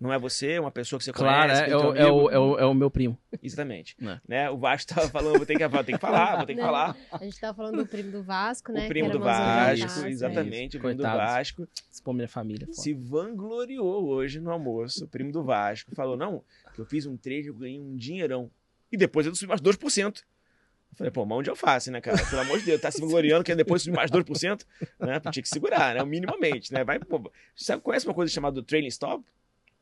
Não 0.00 0.12
é 0.12 0.18
você, 0.18 0.52
é 0.52 0.60
uma 0.60 0.70
pessoa 0.70 0.98
que 0.98 1.04
você 1.04 1.12
Claro, 1.12 1.48
conhece, 1.48 1.62
é, 1.62 1.64
que 1.66 1.72
é, 1.72 1.74
é, 1.74 1.76
o, 1.76 1.88
amigo. 1.90 2.30
é, 2.30 2.38
o, 2.38 2.58
é 2.58 2.64
o 2.66 2.74
meu 2.74 2.88
primo. 2.90 3.18
Exatamente. 3.42 3.96
É. 4.08 4.20
Né? 4.26 4.50
O 4.50 4.56
Vasco 4.56 4.94
tava 4.94 5.08
falando, 5.08 5.36
vou 5.36 5.44
ter 5.46 5.56
que, 5.56 5.68
vou 5.68 5.84
ter 5.84 5.92
que 5.92 5.98
falar, 5.98 6.36
vou 6.36 6.46
ter 6.46 6.54
que 6.54 6.60
Não. 6.60 6.66
falar. 6.66 6.96
A 7.12 7.24
gente 7.24 7.38
tava 7.38 7.54
falando 7.54 7.76
do 7.78 7.86
primo 7.86 8.10
do 8.10 8.22
Vasco, 8.22 8.72
né? 8.72 8.80
o 8.80 8.82
que 8.82 8.88
primo 8.88 9.08
era 9.08 9.18
do 9.18 9.22
Amazônia 9.24 9.46
Vasco, 9.46 9.88
Fácil, 9.88 10.06
é. 10.06 10.10
exatamente, 10.10 10.76
o 10.76 10.80
primo 10.80 10.94
do 10.94 11.02
Coitados. 11.02 11.34
Vasco. 11.34 11.68
Expor 11.90 12.14
minha 12.14 12.28
família. 12.28 12.66
foda. 12.66 12.80
se 12.80 12.94
vangloriou 12.94 14.06
hoje 14.06 14.40
no 14.40 14.50
almoço, 14.50 15.04
o 15.04 15.08
primo 15.08 15.30
do 15.32 15.42
Vasco. 15.42 15.94
Falou, 15.94 16.16
não, 16.16 16.42
que 16.74 16.80
eu 16.80 16.86
fiz 16.86 17.04
um 17.06 17.16
trade, 17.16 17.48
eu 17.48 17.54
ganhei 17.54 17.80
um 17.80 17.96
dinheirão. 17.96 18.50
E 18.90 18.96
depois 18.96 19.26
eu 19.26 19.34
subi 19.34 19.48
mais 19.48 19.60
2%. 19.60 20.16
Eu 20.16 20.96
falei, 20.96 21.10
pô, 21.10 21.26
mão 21.26 21.42
de 21.42 21.50
alface, 21.50 21.90
né, 21.90 22.00
cara? 22.00 22.16
Pelo 22.24 22.40
amor 22.40 22.58
de 22.58 22.64
Deus, 22.64 22.80
tá 22.80 22.90
se 22.90 23.00
vangloriando 23.00 23.44
que 23.44 23.54
depois 23.54 23.82
subir 23.82 23.94
mais 23.94 24.10
2%, 24.10 24.64
né? 25.00 25.20
Tinha 25.30 25.42
que 25.42 25.48
segurar, 25.48 25.94
né? 25.94 26.04
Minimamente, 26.04 26.72
né? 26.72 26.82
Vai, 26.82 26.98
pô, 26.98 27.30
você 27.54 27.78
conhece 27.78 28.06
uma 28.06 28.14
coisa 28.14 28.32
chamada 28.32 28.62
trailing 28.62 28.88
stop? 28.88 29.22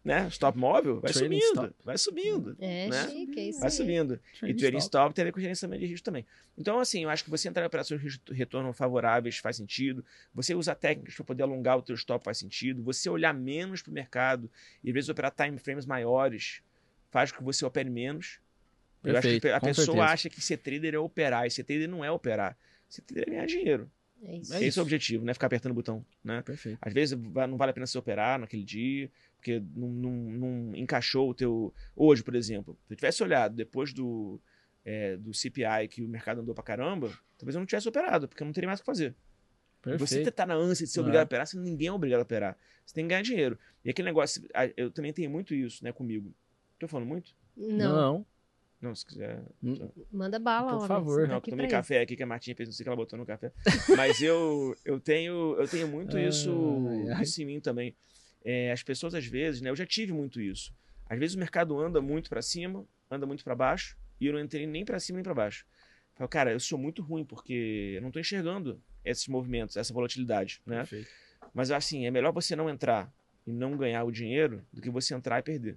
Né? 0.06 0.28
Stop 0.28 0.56
móvel? 0.56 1.00
Vai 1.00 1.12
Trailing 1.12 1.40
subindo, 1.40 1.62
stop. 1.66 1.74
vai 1.84 1.98
subindo. 1.98 2.56
É, 2.60 2.88
né? 2.88 3.08
chique, 3.08 3.40
é 3.40 3.48
isso 3.48 3.58
Vai 3.58 3.68
aí. 3.70 3.74
subindo. 3.76 4.20
E 4.36 4.54
Trading 4.54 4.76
stop. 4.78 4.82
stop 4.82 5.14
tem 5.16 5.22
a 5.22 5.24
ver 5.24 5.32
com 5.32 5.40
gerenciamento 5.40 5.80
de 5.80 5.86
risco 5.88 6.04
também. 6.04 6.24
Então, 6.56 6.78
assim, 6.78 7.02
eu 7.02 7.10
acho 7.10 7.24
que 7.24 7.30
você 7.30 7.48
entrar 7.48 7.64
em 7.64 7.66
operações 7.66 7.98
de 8.00 8.06
risco- 8.06 8.32
retorno 8.32 8.72
favoráveis 8.72 9.38
faz 9.38 9.56
sentido. 9.56 10.04
Você 10.32 10.54
usar 10.54 10.76
técnicas 10.76 11.16
para 11.16 11.24
poder 11.24 11.42
alongar 11.42 11.76
o 11.76 11.82
teu 11.82 11.96
stop 11.96 12.24
faz 12.24 12.38
sentido. 12.38 12.84
Você 12.84 13.10
olhar 13.10 13.34
menos 13.34 13.82
para 13.82 13.90
o 13.90 13.94
mercado 13.94 14.48
e, 14.84 14.90
às 14.90 14.94
vezes, 14.94 15.08
operar 15.10 15.32
time 15.32 15.58
frames 15.58 15.84
maiores 15.84 16.62
faz 17.10 17.32
com 17.32 17.38
que 17.38 17.44
você 17.44 17.64
opere 17.64 17.90
menos. 17.90 18.38
eu 19.02 19.16
acho 19.18 19.40
que 19.40 19.48
a 19.48 19.60
pessoa 19.60 19.86
certeza. 19.86 20.04
acha 20.04 20.30
que 20.30 20.40
ser 20.40 20.58
trader 20.58 20.94
é 20.94 20.98
operar. 21.00 21.46
E 21.46 21.50
ser 21.50 21.64
trader 21.64 21.88
não 21.88 22.04
é 22.04 22.10
operar. 22.12 22.56
Ser 22.88 23.02
trader 23.02 23.24
é 23.26 23.30
ganhar 23.32 23.46
dinheiro. 23.46 23.90
É 24.22 24.36
isso. 24.36 24.54
É 24.54 24.64
Esse 24.64 24.78
é 24.78 24.82
o 24.82 24.84
objetivo, 24.84 25.24
não 25.24 25.30
é 25.30 25.34
ficar 25.34 25.46
apertando 25.46 25.72
o 25.72 25.74
botão, 25.74 26.04
né? 26.24 26.40
Perfeito. 26.42 26.78
Às 26.80 26.92
vezes 26.92 27.18
não 27.18 27.56
vale 27.58 27.70
a 27.70 27.74
pena 27.74 27.86
você 27.86 27.98
operar 27.98 28.38
naquele 28.40 28.64
dia, 28.64 29.10
porque 29.36 29.62
não, 29.74 29.88
não, 29.88 30.10
não 30.12 30.76
encaixou 30.76 31.30
o 31.30 31.34
teu. 31.34 31.72
Hoje, 31.94 32.22
por 32.22 32.34
exemplo, 32.34 32.76
se 32.86 32.92
eu 32.94 32.96
tivesse 32.96 33.22
olhado 33.22 33.54
depois 33.54 33.92
do, 33.92 34.40
é, 34.84 35.16
do 35.16 35.32
CPI 35.32 35.88
que 35.90 36.02
o 36.02 36.08
mercado 36.08 36.40
andou 36.40 36.54
pra 36.54 36.64
caramba, 36.64 37.10
talvez 37.38 37.54
eu 37.54 37.60
não 37.60 37.66
tivesse 37.66 37.88
operado, 37.88 38.26
porque 38.28 38.42
eu 38.42 38.46
não 38.46 38.52
teria 38.52 38.66
mais 38.68 38.80
o 38.80 38.82
que 38.82 38.86
fazer. 38.86 39.14
Você 39.84 40.16
Perfeito. 40.16 40.32
tá 40.32 40.44
na 40.44 40.54
ânsia 40.54 40.84
de 40.84 40.90
ser 40.92 40.98
É. 40.98 41.02
obrigado 41.02 41.22
a 41.22 41.26
operar, 41.26 41.46
você, 41.46 41.56
ninguém 41.56 41.86
é 41.88 41.92
obrigado 41.92 42.18
a 42.20 42.22
operar. 42.24 42.58
Você 42.84 42.92
tem 42.94 43.04
que 43.04 43.10
ganhar 43.10 43.22
dinheiro. 43.22 43.56
E 43.84 43.90
aquele 43.90 44.06
negócio, 44.06 44.42
eu 44.76 44.90
também 44.90 45.12
tenho 45.12 45.30
muito 45.30 45.54
isso, 45.54 45.84
né, 45.84 45.92
comigo. 45.92 46.34
Tô 46.78 46.88
falando 46.88 47.06
muito? 47.06 47.32
Não, 47.56 47.76
Não. 47.94 48.26
Não, 48.78 48.94
se 48.94 49.06
quiser. 49.06 49.42
manda 50.12 50.38
bala, 50.38 50.76
Por 50.78 50.86
favor. 50.86 51.14
você 51.14 51.22
tá 51.22 51.26
Não, 51.28 51.34
eu 51.34 51.38
aqui 51.38 51.50
tomei 51.50 51.66
café 51.66 52.00
aqui 52.02 52.14
que 52.16 52.22
a 52.22 52.26
Martinha 52.26 52.54
fez, 52.54 52.68
não 52.68 52.72
sei 52.74 52.82
o 52.82 52.84
que 52.84 52.88
ela 52.90 52.96
botou 52.96 53.18
no 53.18 53.24
café. 53.24 53.50
Mas 53.96 54.20
eu, 54.20 54.76
eu 54.84 55.00
tenho 55.00 55.56
eu 55.58 55.66
tenho 55.66 55.88
muito 55.88 56.18
isso, 56.20 56.50
Ai, 57.06 57.08
ai. 57.12 57.22
isso 57.22 57.40
em 57.40 57.46
mim 57.46 57.58
também. 57.60 57.96
É, 58.48 58.70
as 58.70 58.80
pessoas, 58.84 59.12
às 59.12 59.26
vezes, 59.26 59.60
né? 59.60 59.70
Eu 59.70 59.74
já 59.74 59.84
tive 59.84 60.12
muito 60.12 60.40
isso. 60.40 60.72
Às 61.08 61.18
vezes 61.18 61.34
o 61.34 61.38
mercado 61.38 61.76
anda 61.80 62.00
muito 62.00 62.30
para 62.30 62.40
cima, 62.40 62.86
anda 63.10 63.26
muito 63.26 63.42
para 63.42 63.56
baixo, 63.56 63.98
e 64.20 64.26
eu 64.26 64.32
não 64.32 64.38
entrei 64.38 64.68
nem 64.68 64.84
para 64.84 65.00
cima 65.00 65.16
nem 65.16 65.24
para 65.24 65.34
baixo. 65.34 65.66
Eu 66.14 66.18
falo, 66.18 66.28
cara, 66.28 66.52
eu 66.52 66.60
sou 66.60 66.78
muito 66.78 67.02
ruim 67.02 67.24
porque 67.24 67.94
eu 67.96 68.02
não 68.02 68.12
tô 68.12 68.20
enxergando 68.20 68.80
esses 69.04 69.26
movimentos, 69.26 69.76
essa 69.76 69.92
volatilidade, 69.92 70.62
né? 70.64 70.78
Perfeito. 70.78 71.10
Mas 71.52 71.72
assim, 71.72 72.06
é 72.06 72.10
melhor 72.10 72.32
você 72.32 72.54
não 72.54 72.70
entrar 72.70 73.12
e 73.44 73.52
não 73.52 73.76
ganhar 73.76 74.04
o 74.04 74.12
dinheiro 74.12 74.64
do 74.72 74.80
que 74.80 74.90
você 74.90 75.12
entrar 75.12 75.40
e 75.40 75.42
perder. 75.42 75.76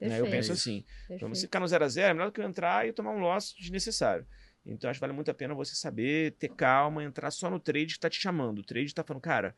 né? 0.00 0.20
Eu 0.20 0.30
penso 0.30 0.52
assim. 0.52 0.84
Então, 1.06 1.08
perfeito. 1.08 1.34
você 1.34 1.46
ficar 1.46 1.58
no 1.58 1.66
0 1.66 1.84
a 1.84 1.88
0 1.88 2.08
é 2.08 2.14
melhor 2.14 2.26
do 2.26 2.32
que 2.32 2.40
eu 2.40 2.48
entrar 2.48 2.86
e 2.86 2.92
tomar 2.92 3.10
um 3.10 3.18
loss 3.18 3.52
desnecessário. 3.58 4.24
Então, 4.64 4.88
acho 4.88 4.98
que 4.98 5.00
vale 5.00 5.12
muito 5.12 5.30
a 5.30 5.34
pena 5.34 5.54
você 5.54 5.74
saber, 5.74 6.32
ter 6.32 6.50
calma, 6.50 7.02
entrar 7.02 7.32
só 7.32 7.50
no 7.50 7.58
trade 7.58 7.94
que 7.94 8.00
tá 8.00 8.08
te 8.08 8.20
chamando. 8.20 8.60
O 8.60 8.64
trade 8.64 8.94
tá 8.94 9.02
falando, 9.02 9.22
cara, 9.22 9.56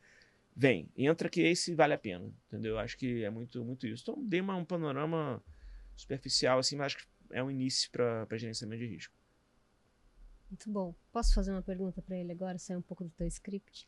vem, 0.59 0.89
entra 0.97 1.29
que 1.29 1.41
esse 1.41 1.75
vale 1.75 1.93
a 1.93 1.97
pena. 1.97 2.33
Entendeu? 2.47 2.79
Acho 2.79 2.97
que 2.97 3.23
é 3.23 3.29
muito, 3.29 3.63
muito 3.63 3.85
isso. 3.85 4.01
Então, 4.03 4.23
dei 4.25 4.41
uma, 4.41 4.55
um 4.55 4.65
panorama 4.65 5.41
superficial, 5.95 6.57
assim, 6.59 6.75
mas 6.75 6.87
acho 6.87 6.97
que 6.97 7.05
é 7.31 7.43
um 7.43 7.51
início 7.51 7.91
para 7.91 8.25
gerenciamento 8.37 8.81
de 8.83 8.89
risco. 8.89 9.13
Muito 10.49 10.69
bom. 10.71 10.95
Posso 11.11 11.33
fazer 11.33 11.51
uma 11.51 11.61
pergunta 11.61 12.01
pra 12.01 12.15
ele 12.17 12.31
agora, 12.31 12.57
sair 12.57 12.77
um 12.77 12.81
pouco 12.81 13.03
do 13.03 13.09
teu 13.11 13.27
script? 13.27 13.85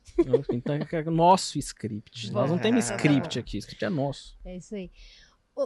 Então, 0.51 0.75
é 0.91 1.03
nosso 1.05 1.57
script. 1.57 2.29
Nós 2.33 2.51
não 2.51 2.59
temos 2.59 2.85
script 2.85 3.39
aqui, 3.39 3.57
script 3.57 3.85
é 3.85 3.89
nosso. 3.89 4.37
É 4.43 4.57
isso 4.57 4.75
aí. 4.75 4.91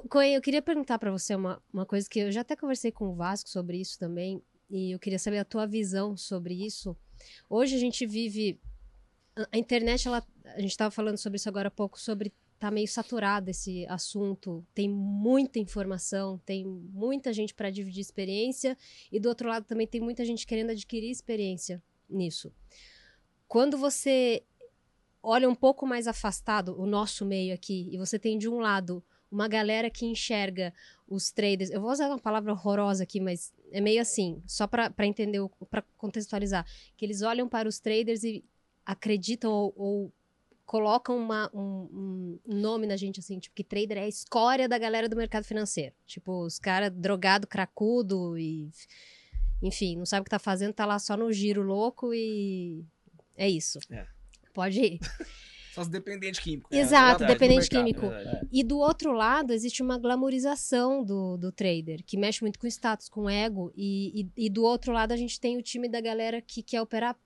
Coen, 0.10 0.34
eu 0.36 0.42
queria 0.42 0.62
perguntar 0.62 0.98
pra 1.00 1.12
você 1.12 1.36
uma, 1.36 1.62
uma 1.72 1.86
coisa 1.86 2.08
que 2.10 2.20
eu 2.20 2.32
já 2.32 2.42
até 2.42 2.56
conversei 2.56 2.92
com 2.92 3.10
o 3.10 3.16
Vasco 3.16 3.50
sobre 3.50 3.80
isso 3.80 3.98
também, 4.00 4.42
e 4.70 4.92
eu 4.92 5.00
queria 5.00 5.20
saber 5.20 5.38
a 5.40 5.46
tua 5.46 5.66
visão 5.68 6.16
sobre 6.18 6.54
isso. 6.66 6.96
Hoje 7.50 7.76
a 7.76 7.80
gente 7.80 8.06
vive. 8.06 8.60
a- 9.36 9.48
A 9.52 9.58
internet, 9.58 10.08
ela, 10.08 10.24
a 10.46 10.60
gente 10.60 10.72
estava 10.72 10.92
falando 10.92 11.18
sobre 11.18 11.38
isso 11.38 11.50
agora 11.50 11.68
há 11.68 11.72
pouco, 11.72 12.00
sobre 12.00 12.34
tá 12.60 12.72
meio 12.72 12.88
saturado 12.88 13.50
esse 13.50 13.86
assunto, 13.88 14.66
tem 14.74 14.88
muita 14.88 15.60
informação, 15.60 16.40
tem 16.46 16.66
muita 16.66 17.34
gente 17.34 17.54
para 17.54 17.70
dividir 17.70 18.00
experiência, 18.00 18.78
e 19.12 19.20
do 19.20 19.28
outro 19.28 19.50
lado 19.50 19.66
também 19.66 19.86
tem 19.86 20.00
muita 20.00 20.24
gente 20.24 20.48
querendo 20.48 20.70
adquirir 20.70 21.10
experiência 21.10 21.84
nisso. 22.10 22.54
Quando 23.48 23.78
você 23.78 24.44
olha 25.22 25.50
um 25.50 25.56
pouco 25.56 25.86
mais 25.86 26.08
afastado 26.08 26.80
o 26.80 26.86
nosso 26.86 27.26
meio 27.26 27.54
aqui, 27.54 27.90
e 27.92 27.98
você 27.98 28.18
tem 28.18 28.38
de 28.38 28.48
um 28.48 28.60
lado 28.60 29.04
uma 29.34 29.48
galera 29.48 29.90
que 29.90 30.06
enxerga 30.06 30.72
os 31.08 31.32
traders. 31.32 31.72
Eu 31.72 31.82
vou 31.82 31.92
usar 31.92 32.08
uma 32.08 32.20
palavra 32.20 32.54
horrorosa 32.54 33.04
aqui, 33.04 33.20
mas 33.20 33.52
é 33.72 33.82
meio 33.82 34.00
assim, 34.00 34.42
só 34.46 34.68
para 34.68 34.94
entender, 35.08 35.40
para 35.70 35.82
contextualizar, 35.98 36.66
que 36.96 37.04
eles 37.04 37.24
olham 37.24 37.50
para 37.50 37.68
os 37.68 37.80
traders 37.80 38.24
e 38.24 38.46
acreditam 38.86 39.52
ou, 39.52 39.74
ou 39.76 40.14
colocam 40.66 41.18
uma- 41.18 41.50
um, 41.54 42.40
um 42.46 42.56
nome 42.60 42.88
na 42.88 42.96
gente 42.96 43.20
assim, 43.20 43.40
tipo 43.40 43.56
que 43.56 43.64
trader 43.64 43.98
é 43.98 44.02
a 44.04 44.08
escória 44.08 44.68
da 44.68 44.78
galera 44.78 45.08
do 45.10 45.16
mercado 45.16 45.44
financeiro. 45.44 45.94
Tipo, 46.06 46.44
os 46.46 46.58
caras 46.60 46.92
drogado, 46.92 47.48
cracudo 47.48 48.38
e 48.38 48.70
enfim, 49.62 49.96
não 49.98 50.06
sabe 50.06 50.22
o 50.22 50.24
que 50.26 50.30
tá 50.30 50.40
fazendo, 50.40 50.74
tá 50.74 50.86
lá 50.86 51.00
só 51.00 51.16
no 51.16 51.32
giro 51.32 51.62
louco 51.62 52.14
e 52.14 52.84
é 53.36 53.50
isso. 53.50 53.80
É. 53.90 54.06
Pode 54.54 54.80
ir. 54.80 55.00
São 55.74 55.82
os 55.82 55.90
dependentes 55.90 56.40
químicos. 56.40 56.78
Exato, 56.78 57.20
verdade, 57.20 57.34
dependente 57.34 57.68
do 57.70 57.84
mercado. 57.84 57.86
químico. 57.86 58.08
Verdade. 58.10 58.48
E 58.52 58.64
do 58.64 58.78
outro 58.78 59.12
lado, 59.12 59.52
existe 59.52 59.82
uma 59.82 59.98
glamorização 59.98 61.04
do, 61.04 61.36
do 61.36 61.52
trader, 61.52 62.04
que 62.06 62.16
mexe 62.16 62.44
muito 62.44 62.60
com 62.60 62.68
status, 62.68 63.10
com 63.10 63.28
ego. 63.28 63.72
E, 63.76 64.22
e, 64.38 64.46
e 64.46 64.50
do 64.52 64.64
outro 64.64 64.94
lado, 64.94 65.14
a 65.14 65.18
gente 65.18 65.40
tem 65.40 65.58
o 65.58 65.64
time 65.64 65.90
da 65.90 66.00
galera 66.00 66.40
que 66.44 66.62
quer 66.62 66.80
operar 66.80 67.18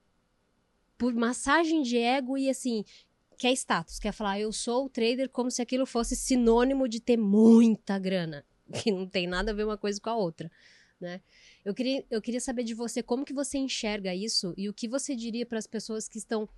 por 0.97 1.13
massagem 1.13 1.81
de 1.81 1.97
ego 1.97 2.37
e 2.37 2.49
assim, 2.49 2.85
quer 3.37 3.53
status, 3.53 3.99
quer 3.99 4.11
falar, 4.11 4.39
eu 4.39 4.51
sou 4.51 4.85
o 4.85 4.89
trader 4.89 5.29
como 5.29 5.51
se 5.51 5.61
aquilo 5.61 5.85
fosse 5.85 6.15
sinônimo 6.15 6.87
de 6.87 6.99
ter 6.99 7.17
muita 7.17 7.97
grana. 7.99 8.45
Que 8.83 8.91
não 8.91 9.07
tem 9.07 9.25
nada 9.27 9.51
a 9.51 9.53
ver 9.53 9.63
uma 9.63 9.77
coisa 9.77 9.97
com 10.01 10.09
a 10.09 10.15
outra. 10.15 10.51
Né? 10.99 11.21
Eu, 11.63 11.73
queria, 11.73 12.03
eu 12.09 12.21
queria 12.21 12.41
saber 12.41 12.63
de 12.63 12.73
você 12.73 13.01
como 13.01 13.23
que 13.23 13.33
você 13.33 13.57
enxerga 13.57 14.13
isso 14.13 14.53
e 14.57 14.67
o 14.67 14.73
que 14.73 14.89
você 14.89 15.15
diria 15.15 15.45
para 15.45 15.57
as 15.57 15.67
pessoas 15.67 16.09
que 16.09 16.17
estão 16.17 16.49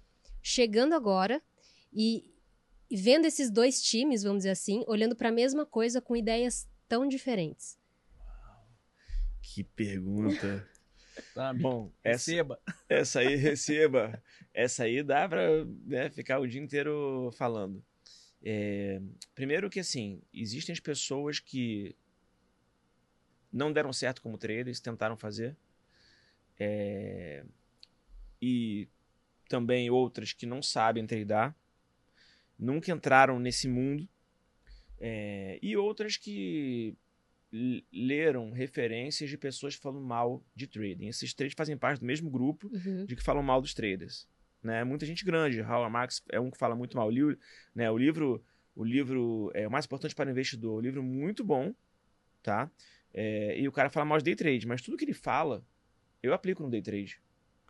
chegando 0.42 0.94
agora 0.94 1.40
e, 1.94 2.34
e 2.90 2.98
vendo 2.98 3.26
esses 3.26 3.52
dois 3.52 3.82
times, 3.82 4.24
vamos 4.24 4.40
dizer 4.40 4.52
assim, 4.52 4.84
olhando 4.88 5.16
para 5.16 5.30
a 5.30 5.32
mesma 5.32 5.66
coisa 5.66 6.02
com 6.02 6.16
ideias 6.16 6.68
tão 6.88 7.08
diferentes. 7.08 7.78
Que 9.42 9.64
pergunta. 9.64 10.68
Tá, 11.34 11.54
Bom, 11.54 11.92
essa, 12.04 12.32
Receba. 12.32 12.60
essa 12.88 13.20
aí, 13.20 13.36
receba. 13.36 14.22
Essa 14.54 14.84
aí 14.84 15.04
dá 15.04 15.28
pra 15.28 15.66
né, 15.86 16.10
ficar 16.10 16.40
o 16.40 16.48
dia 16.48 16.62
inteiro 16.62 17.32
falando. 17.38 17.84
É, 18.44 19.02
primeiro 19.36 19.70
que, 19.70 19.80
assim, 19.80 20.22
existem 20.34 20.74
as 20.74 20.80
pessoas 20.80 21.40
que 21.40 21.96
não 23.52 23.72
deram 23.72 23.92
certo 23.92 24.22
como 24.22 24.38
traders, 24.38 24.80
tentaram 24.80 25.18
fazer. 25.18 25.56
É, 26.60 27.44
e 28.42 28.88
também 29.48 29.90
outras 29.90 30.34
que 30.34 30.46
não 30.46 30.62
sabem 30.62 31.06
tradar, 31.06 31.56
nunca 32.58 32.92
entraram 32.92 33.40
nesse 33.40 33.68
mundo. 33.68 34.08
É, 35.00 35.58
e 35.62 35.76
outras 35.78 36.18
que 36.18 36.96
leram 37.92 38.52
referências 38.52 39.30
de 39.30 39.38
pessoas 39.38 39.76
falando 39.76 40.02
mal 40.06 40.44
de 40.56 40.68
trading. 40.68 41.08
Esses 41.08 41.34
três 41.34 41.54
fazem 41.54 41.78
parte 41.78 42.00
do 42.00 42.06
mesmo 42.06 42.30
grupo 42.30 42.70
de 43.08 43.16
que 43.16 43.24
falam 43.24 43.42
mal 43.42 43.62
dos 43.62 43.74
traders. 43.74 44.28
Né? 44.62 44.84
Muita 44.84 45.06
gente 45.06 45.24
grande. 45.26 45.62
Howard 45.62 45.92
Marks 45.92 46.24
é 46.32 46.40
um 46.40 46.52
que 46.52 46.58
fala 46.58 46.76
muito 46.76 46.96
mal. 46.96 47.08
O 47.08 47.12
livro, 47.12 47.38
né? 47.74 47.90
o 47.90 47.98
livro, 47.98 48.44
o 48.76 48.84
livro 48.84 49.52
é 49.54 49.68
o 49.68 49.72
mais 49.72 49.86
importante 49.86 50.14
para 50.14 50.28
o 50.28 50.32
investidor. 50.32 50.78
O 50.78 50.82
livro 50.82 51.02
muito 51.02 51.44
bom, 51.44 51.74
tá? 52.44 52.70
É, 53.14 53.60
e 53.60 53.68
o 53.68 53.72
cara 53.72 53.90
fala 53.90 54.06
mal 54.06 54.18
de 54.20 54.24
day 54.26 54.36
trade, 54.36 54.68
mas 54.68 54.82
tudo 54.82 54.96
que 54.98 55.06
ele 55.06 55.14
fala, 55.14 55.66
eu 56.22 56.34
aplico 56.34 56.62
no 56.62 56.70
day 56.70 56.82
trade. 56.82 57.20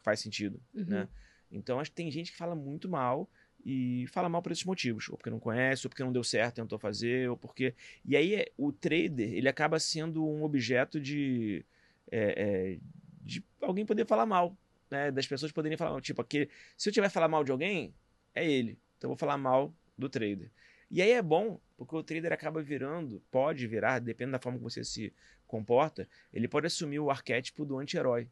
Faz 0.02 0.20
sentido, 0.20 0.62
Uhum. 0.74 0.86
né? 0.86 1.08
Então 1.52 1.80
acho 1.80 1.90
que 1.90 1.96
tem 1.96 2.12
gente 2.12 2.32
que 2.32 2.38
fala 2.38 2.56
muito 2.56 2.88
mal 2.90 3.30
e 3.66 4.06
fala 4.08 4.30
mal 4.30 4.42
por 4.42 4.52
esses 4.52 4.64
motivos, 4.66 5.10
ou 5.10 5.18
porque 5.18 5.30
não 5.30 5.40
conhece, 5.40 5.86
ou 5.86 5.90
porque 5.90 6.04
não 6.04 6.12
deu 6.12 6.24
certo, 6.24 6.56
tentou 6.56 6.80
fazer, 6.80 7.30
ou 7.30 7.38
porque 7.38 7.76
e 8.06 8.16
aí 8.16 8.36
é- 8.36 8.52
o 8.58 8.72
trader 8.72 9.34
ele 9.34 9.50
acaba 9.50 9.80
sendo 9.80 10.26
um 10.26 10.44
objeto 10.44 11.00
de 11.00 11.66
é, 12.12 12.74
é, 12.76 12.80
de 13.22 13.44
alguém 13.62 13.86
poder 13.86 14.06
falar 14.06 14.26
mal, 14.26 14.58
né? 14.90 15.12
Das 15.12 15.28
pessoas 15.28 15.52
poderem 15.52 15.78
falar 15.78 15.92
mal. 15.92 16.02
Tipo, 16.02 16.22
aquele, 16.22 16.50
se 16.78 16.90
eu 16.90 16.94
tiver 16.94 17.10
falar 17.10 17.28
mal 17.28 17.44
de 17.44 17.52
alguém, 17.52 17.94
é 18.34 18.50
ele. 18.50 18.80
Então 18.98 19.08
eu 19.08 19.10
vou 19.10 19.18
falar 19.18 19.38
mal 19.38 19.74
do 19.98 20.10
trader. 20.10 20.52
E 20.90 21.02
aí 21.02 21.12
é 21.12 21.22
bom, 21.22 21.60
porque 21.78 21.96
o 21.96 22.04
trader 22.04 22.34
acaba 22.34 22.62
virando, 22.64 23.22
pode 23.30 23.68
virar, 23.68 24.00
dependendo 24.00 24.34
da 24.34 24.40
forma 24.40 24.58
que 24.58 24.64
você 24.64 24.84
se 24.84 25.14
comporta, 25.46 26.08
ele 26.34 26.48
pode 26.48 26.68
assumir 26.68 27.00
o 27.00 27.12
arquétipo 27.12 27.64
do 27.66 27.78
anti-herói. 27.78 28.28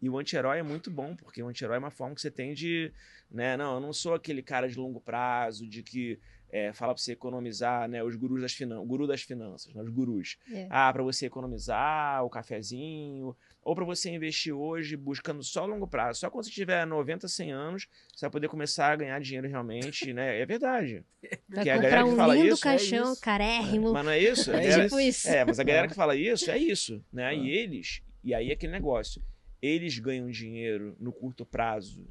E 0.00 0.08
o 0.08 0.16
anti-herói 0.18 0.58
é 0.58 0.62
muito 0.62 0.90
bom, 0.90 1.16
porque 1.16 1.42
o 1.42 1.48
anti-herói 1.48 1.76
é 1.76 1.78
uma 1.80 1.90
forma 1.90 2.14
que 2.14 2.20
você 2.20 2.30
tem 2.30 2.54
de, 2.54 2.92
né, 3.30 3.56
não, 3.56 3.74
eu 3.74 3.80
não 3.80 3.92
sou 3.92 4.14
aquele 4.14 4.42
cara 4.42 4.68
de 4.68 4.76
longo 4.78 5.00
prazo, 5.00 5.66
de 5.66 5.82
que 5.82 6.18
é, 6.50 6.72
fala 6.72 6.94
pra 6.94 7.02
você 7.02 7.12
economizar, 7.12 7.88
né, 7.88 8.02
os 8.02 8.14
gurus 8.16 8.40
das 8.40 8.52
finanças, 8.52 8.86
guru 8.86 9.06
das 9.06 9.22
finanças, 9.22 9.74
né, 9.74 9.82
os 9.82 9.90
gurus. 9.90 10.36
É. 10.52 10.66
Ah, 10.70 10.90
para 10.92 11.02
você 11.02 11.26
economizar 11.26 12.24
o 12.24 12.30
cafezinho, 12.30 13.36
ou 13.62 13.74
para 13.74 13.84
você 13.84 14.08
investir 14.10 14.54
hoje 14.54 14.96
buscando 14.96 15.42
só 15.42 15.66
longo 15.66 15.86
prazo. 15.86 16.20
Só 16.20 16.30
quando 16.30 16.44
você 16.44 16.50
tiver 16.50 16.86
90, 16.86 17.28
100 17.28 17.52
anos, 17.52 17.86
você 18.14 18.24
vai 18.24 18.30
poder 18.30 18.48
começar 18.48 18.92
a 18.92 18.96
ganhar 18.96 19.20
dinheiro 19.20 19.46
realmente, 19.48 20.12
né? 20.14 20.40
É 20.40 20.46
verdade. 20.46 21.04
Vai 21.48 21.64
Que 21.64 21.70
a 21.70 21.74
comprar 21.74 21.90
galera 21.90 22.04
que 22.04 22.08
um 22.10 22.16
fala 22.16 22.34
lindo 22.34 22.48
isso, 22.54 22.62
caixão 22.62 23.08
é 23.08 23.12
isso. 23.12 23.20
carérrimo. 23.20 23.92
Mas 23.92 24.04
não 24.06 24.12
é 24.12 24.18
isso? 24.18 24.50
A 24.50 24.54
É 24.56 24.62
galera- 24.68 24.84
tipo 24.84 25.00
isso. 25.00 25.28
é, 25.28 25.44
mas 25.44 25.58
a 25.58 25.64
galera 25.64 25.88
que 25.88 25.94
fala 25.94 26.16
isso, 26.16 26.50
é 26.50 26.56
isso, 26.56 27.04
né? 27.12 27.34
É. 27.34 27.36
E 27.36 27.50
eles, 27.50 28.00
e 28.24 28.32
aí 28.32 28.48
é 28.48 28.52
aquele 28.54 28.72
negócio, 28.72 29.20
eles 29.60 29.98
ganham 29.98 30.30
dinheiro 30.30 30.96
no 30.98 31.12
curto 31.12 31.44
prazo 31.44 32.06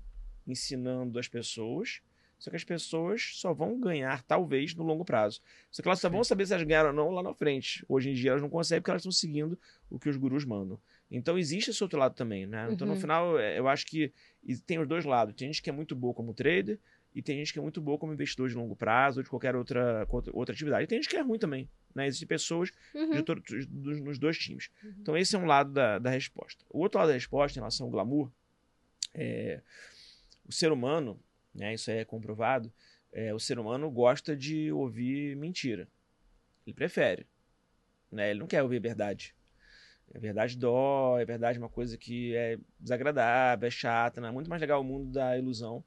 ensinando 0.45 1.19
as 1.19 1.27
pessoas, 1.27 2.01
só 2.39 2.49
que 2.51 2.55
as 2.55 2.63
pessoas 2.63 3.31
só 3.33 3.51
vão 3.51 3.79
ganhar, 3.79 4.21
talvez, 4.23 4.75
no 4.75 4.83
longo 4.83 5.03
prazo. 5.03 5.41
Só 5.71 5.81
que 5.81 5.87
elas 5.87 5.99
só 5.99 6.07
vão 6.07 6.23
saber 6.23 6.45
se 6.45 6.53
elas 6.53 6.65
ganharam 6.65 6.89
ou 6.89 6.95
não 6.95 7.09
lá 7.09 7.23
na 7.23 7.33
frente. 7.33 7.83
Hoje 7.89 8.11
em 8.11 8.13
dia 8.13 8.29
elas 8.31 8.41
não 8.43 8.49
conseguem 8.49 8.81
porque 8.81 8.91
elas 8.91 9.01
estão 9.01 9.11
seguindo 9.11 9.57
o 9.89 9.97
que 9.97 10.07
os 10.07 10.15
gurus 10.17 10.45
mandam. 10.45 10.79
Então 11.09 11.37
existe 11.37 11.71
esse 11.71 11.81
outro 11.83 11.97
lado 11.97 12.13
também, 12.13 12.45
né? 12.45 12.69
Então 12.71 12.85
no 12.85 12.93
Uhum. 12.93 12.99
final 12.99 13.39
é, 13.39 13.57
eu 13.57 13.67
acho 13.67 13.85
que 13.87 14.11
tem 14.67 14.77
os 14.77 14.87
dois 14.87 15.03
lados. 15.03 15.33
Tem 15.35 15.47
gente 15.47 15.63
que 15.63 15.69
é 15.69 15.73
muito 15.73 15.95
boa 15.95 16.13
como 16.13 16.33
trader 16.33 16.79
e 17.17 17.21
tem 17.21 17.37
gente 17.37 17.51
que 17.53 17.59
é 17.59 17.61
muito 17.61 17.81
boa 17.81 17.97
como 17.97 18.13
investidor 18.13 18.47
de 18.49 18.55
longo 18.55 18.75
prazo 18.75 19.19
ou 19.19 19.23
de 19.23 19.29
qualquer 19.29 19.55
outra, 19.55 20.07
outra 20.33 20.53
atividade. 20.53 20.83
E 20.83 20.87
tem 20.87 21.01
gente 21.01 21.09
que 21.09 21.17
é 21.17 21.21
ruim 21.21 21.39
também, 21.39 21.69
né? 21.95 22.05
Existem 22.07 22.27
pessoas 22.27 22.71
Uhum. 22.93 23.11
de 23.11 23.23
todo- 23.23 23.41
dos- 23.41 23.99
nos 24.01 24.19
dois 24.19 24.37
times. 24.37 24.69
Então, 24.99 25.17
esse 25.17 25.35
é 25.35 25.39
um 25.39 25.45
lado 25.45 25.71
da, 25.71 25.97
da 25.99 26.09
resposta. 26.09 26.63
O 26.69 26.79
outro 26.79 26.99
lado 26.99 27.07
da 27.09 27.13
resposta, 27.15 27.57
em 27.57 27.61
relação 27.61 27.87
ao 27.87 27.91
glamour, 27.91 28.31
é 29.13 29.61
o 30.47 30.51
ser 30.51 30.71
humano, 30.71 31.19
né, 31.53 31.73
isso 31.73 31.89
aí 31.91 31.97
é 31.97 32.05
comprovado, 32.05 32.71
é, 33.11 33.33
o 33.33 33.39
ser 33.39 33.57
humano 33.57 33.89
gosta 33.89 34.35
de 34.35 34.71
ouvir 34.71 35.35
mentira. 35.35 35.87
Ele 36.65 36.73
prefere. 36.73 37.25
Né? 38.11 38.29
Ele 38.29 38.39
não 38.39 38.47
quer 38.47 38.61
ouvir 38.63 38.79
verdade. 38.79 39.33
A 40.13 40.19
verdade 40.19 40.57
dói, 40.57 41.23
a 41.23 41.25
verdade 41.25 41.57
é 41.57 41.61
uma 41.61 41.67
coisa 41.69 41.97
que 41.97 42.35
é 42.35 42.57
desagradável, 42.79 43.67
é 43.67 43.71
chata. 43.71 44.21
Né? 44.21 44.27
É 44.29 44.31
muito 44.31 44.49
mais 44.49 44.61
legal 44.61 44.79
o 44.79 44.83
mundo 44.83 45.11
da 45.11 45.37
ilusão, 45.37 45.83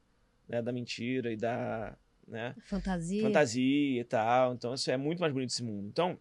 né? 0.51 0.61
da 0.61 0.71
mentira 0.71 1.31
e 1.31 1.37
da. 1.37 1.97
Né? 2.27 2.55
Fantasia. 2.65 3.23
fantasia 3.23 4.01
e 4.01 4.03
tal. 4.03 4.53
Então, 4.53 4.73
isso 4.73 4.91
é 4.91 4.97
muito 4.97 5.19
mais 5.19 5.33
bonito 5.33 5.49
esse 5.49 5.63
mundo. 5.63 5.87
Então, 5.87 6.19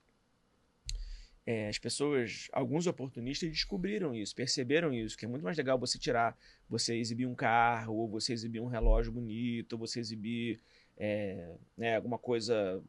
é, 1.46 1.68
as 1.68 1.78
pessoas, 1.78 2.48
alguns 2.52 2.86
oportunistas 2.86 3.50
descobriram 3.50 4.14
isso, 4.14 4.34
perceberam 4.34 4.92
isso, 4.92 5.16
que 5.16 5.24
é 5.24 5.28
muito 5.28 5.42
mais 5.42 5.56
legal 5.56 5.78
você 5.78 5.98
tirar, 5.98 6.36
você 6.68 6.96
exibir 6.96 7.26
um 7.26 7.34
carro, 7.34 7.94
ou 7.94 8.08
você 8.08 8.32
exibir 8.32 8.60
um 8.60 8.66
relógio 8.66 9.12
bonito, 9.12 9.74
ou 9.74 9.78
você 9.78 10.00
exibir 10.00 10.60
é, 10.96 11.54
né, 11.76 11.96
alguma 11.96 12.18
coisa 12.18 12.82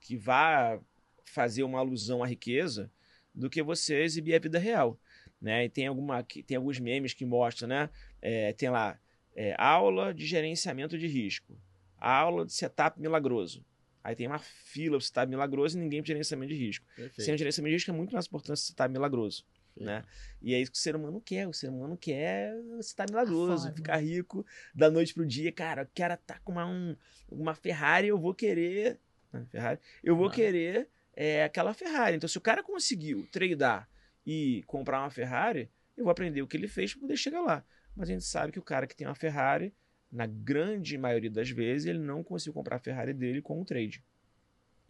que 0.00 0.16
vá 0.16 0.78
fazer 1.24 1.62
uma 1.62 1.78
alusão 1.78 2.22
à 2.22 2.26
riqueza, 2.26 2.90
do 3.34 3.50
que 3.50 3.62
você 3.62 4.02
exibir 4.02 4.34
a 4.34 4.38
vida 4.38 4.58
real. 4.58 4.98
Né? 5.40 5.64
E 5.64 5.68
tem, 5.68 5.86
alguma, 5.86 6.22
tem 6.22 6.56
alguns 6.56 6.78
memes 6.78 7.12
que 7.12 7.24
mostram, 7.24 7.68
né? 7.68 7.90
É, 8.22 8.52
tem 8.52 8.70
lá, 8.70 8.98
é, 9.34 9.54
aula 9.58 10.12
de 10.14 10.26
gerenciamento 10.26 10.96
de 10.98 11.06
risco, 11.06 11.56
aula 11.98 12.44
de 12.46 12.52
setup 12.52 13.00
milagroso. 13.00 13.64
Aí 14.02 14.14
tem 14.14 14.26
uma 14.26 14.38
fila 14.38 14.98
para 14.98 15.06
setup 15.06 15.28
milagroso 15.30 15.78
e 15.78 15.80
ninguém 15.80 16.02
para 16.02 16.08
gerenciamento 16.08 16.52
de 16.52 16.58
risco. 16.58 16.86
Perfeito. 16.94 17.22
Sem 17.22 17.34
o 17.34 17.38
gerenciamento 17.38 17.70
de 17.70 17.76
risco 17.76 17.90
é 17.90 17.94
muito 17.94 18.12
mais 18.12 18.26
importante 18.26 18.60
setup 18.60 18.92
milagroso. 18.92 19.44
Né? 19.76 20.04
E 20.40 20.54
é 20.54 20.60
isso 20.60 20.70
que 20.70 20.78
o 20.78 20.80
ser 20.80 20.94
humano 20.94 21.20
quer. 21.20 21.48
O 21.48 21.52
ser 21.52 21.68
humano 21.68 21.96
quer 21.96 22.54
estar 22.78 23.06
milagroso, 23.10 23.66
ficar 23.74 23.96
rico 23.96 24.46
da 24.74 24.88
noite 24.90 25.12
pro 25.14 25.26
dia. 25.26 25.50
Cara, 25.50 25.82
o 25.82 25.88
cara 25.96 26.16
tá 26.16 26.38
com 26.44 26.52
uma, 26.52 26.64
um- 26.66 26.94
uma 27.28 27.54
Ferrari, 27.56 28.06
eu 28.08 28.18
vou 28.18 28.32
querer. 28.34 29.00
né, 29.32 29.44
Ferrari, 29.50 29.80
eu 30.04 30.14
vou 30.14 30.28
querer 30.30 30.88
é, 31.16 31.42
aquela 31.42 31.72
Ferrari. 31.74 32.16
Então, 32.16 32.28
se 32.28 32.38
o 32.38 32.40
cara 32.40 32.62
conseguiu 32.62 33.26
tradar 33.32 33.88
e 34.24 34.62
comprar 34.66 35.00
uma 35.00 35.10
Ferrari, 35.10 35.68
eu 35.96 36.04
vou 36.04 36.10
aprender 36.12 36.40
o 36.42 36.46
que 36.46 36.56
ele 36.56 36.68
fez 36.68 36.92
para 36.92 37.00
poder 37.00 37.16
chegar 37.16 37.40
lá. 37.40 37.64
Mas 37.96 38.08
a 38.08 38.12
gente 38.12 38.24
sabe 38.24 38.52
que 38.52 38.58
o 38.58 38.62
cara 38.62 38.86
que 38.86 38.96
tem 38.96 39.06
uma 39.06 39.14
Ferrari, 39.14 39.72
na 40.10 40.26
grande 40.26 40.96
maioria 40.98 41.30
das 41.30 41.50
vezes, 41.50 41.86
ele 41.86 41.98
não 41.98 42.22
conseguiu 42.22 42.52
comprar 42.54 42.76
a 42.76 42.80
Ferrari 42.80 43.12
dele 43.12 43.40
com 43.42 43.60
o 43.60 43.64
trade. 43.64 44.02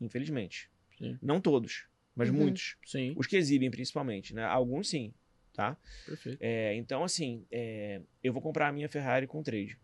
Infelizmente. 0.00 0.70
Sim. 0.98 1.18
Não 1.20 1.40
todos, 1.40 1.86
mas 2.14 2.28
Uhum. 2.30 2.36
muitos. 2.36 2.76
Sim, 2.84 3.14
Os 3.16 3.26
que 3.26 3.36
exibem, 3.36 3.70
principalmente, 3.70 4.34
né? 4.34 4.44
Alguns 4.44 4.88
sim, 4.88 5.12
tá? 5.52 5.76
perfeito. 6.06 6.38
É, 6.40 6.74
então, 6.76 7.02
assim, 7.04 7.44
é, 7.50 8.00
eu 8.22 8.32
vou 8.32 8.40
comprar 8.42 8.68
a 8.68 8.72
minha 8.72 8.88
Ferrari 8.88 9.26
com 9.26 9.42
trade. 9.42 9.78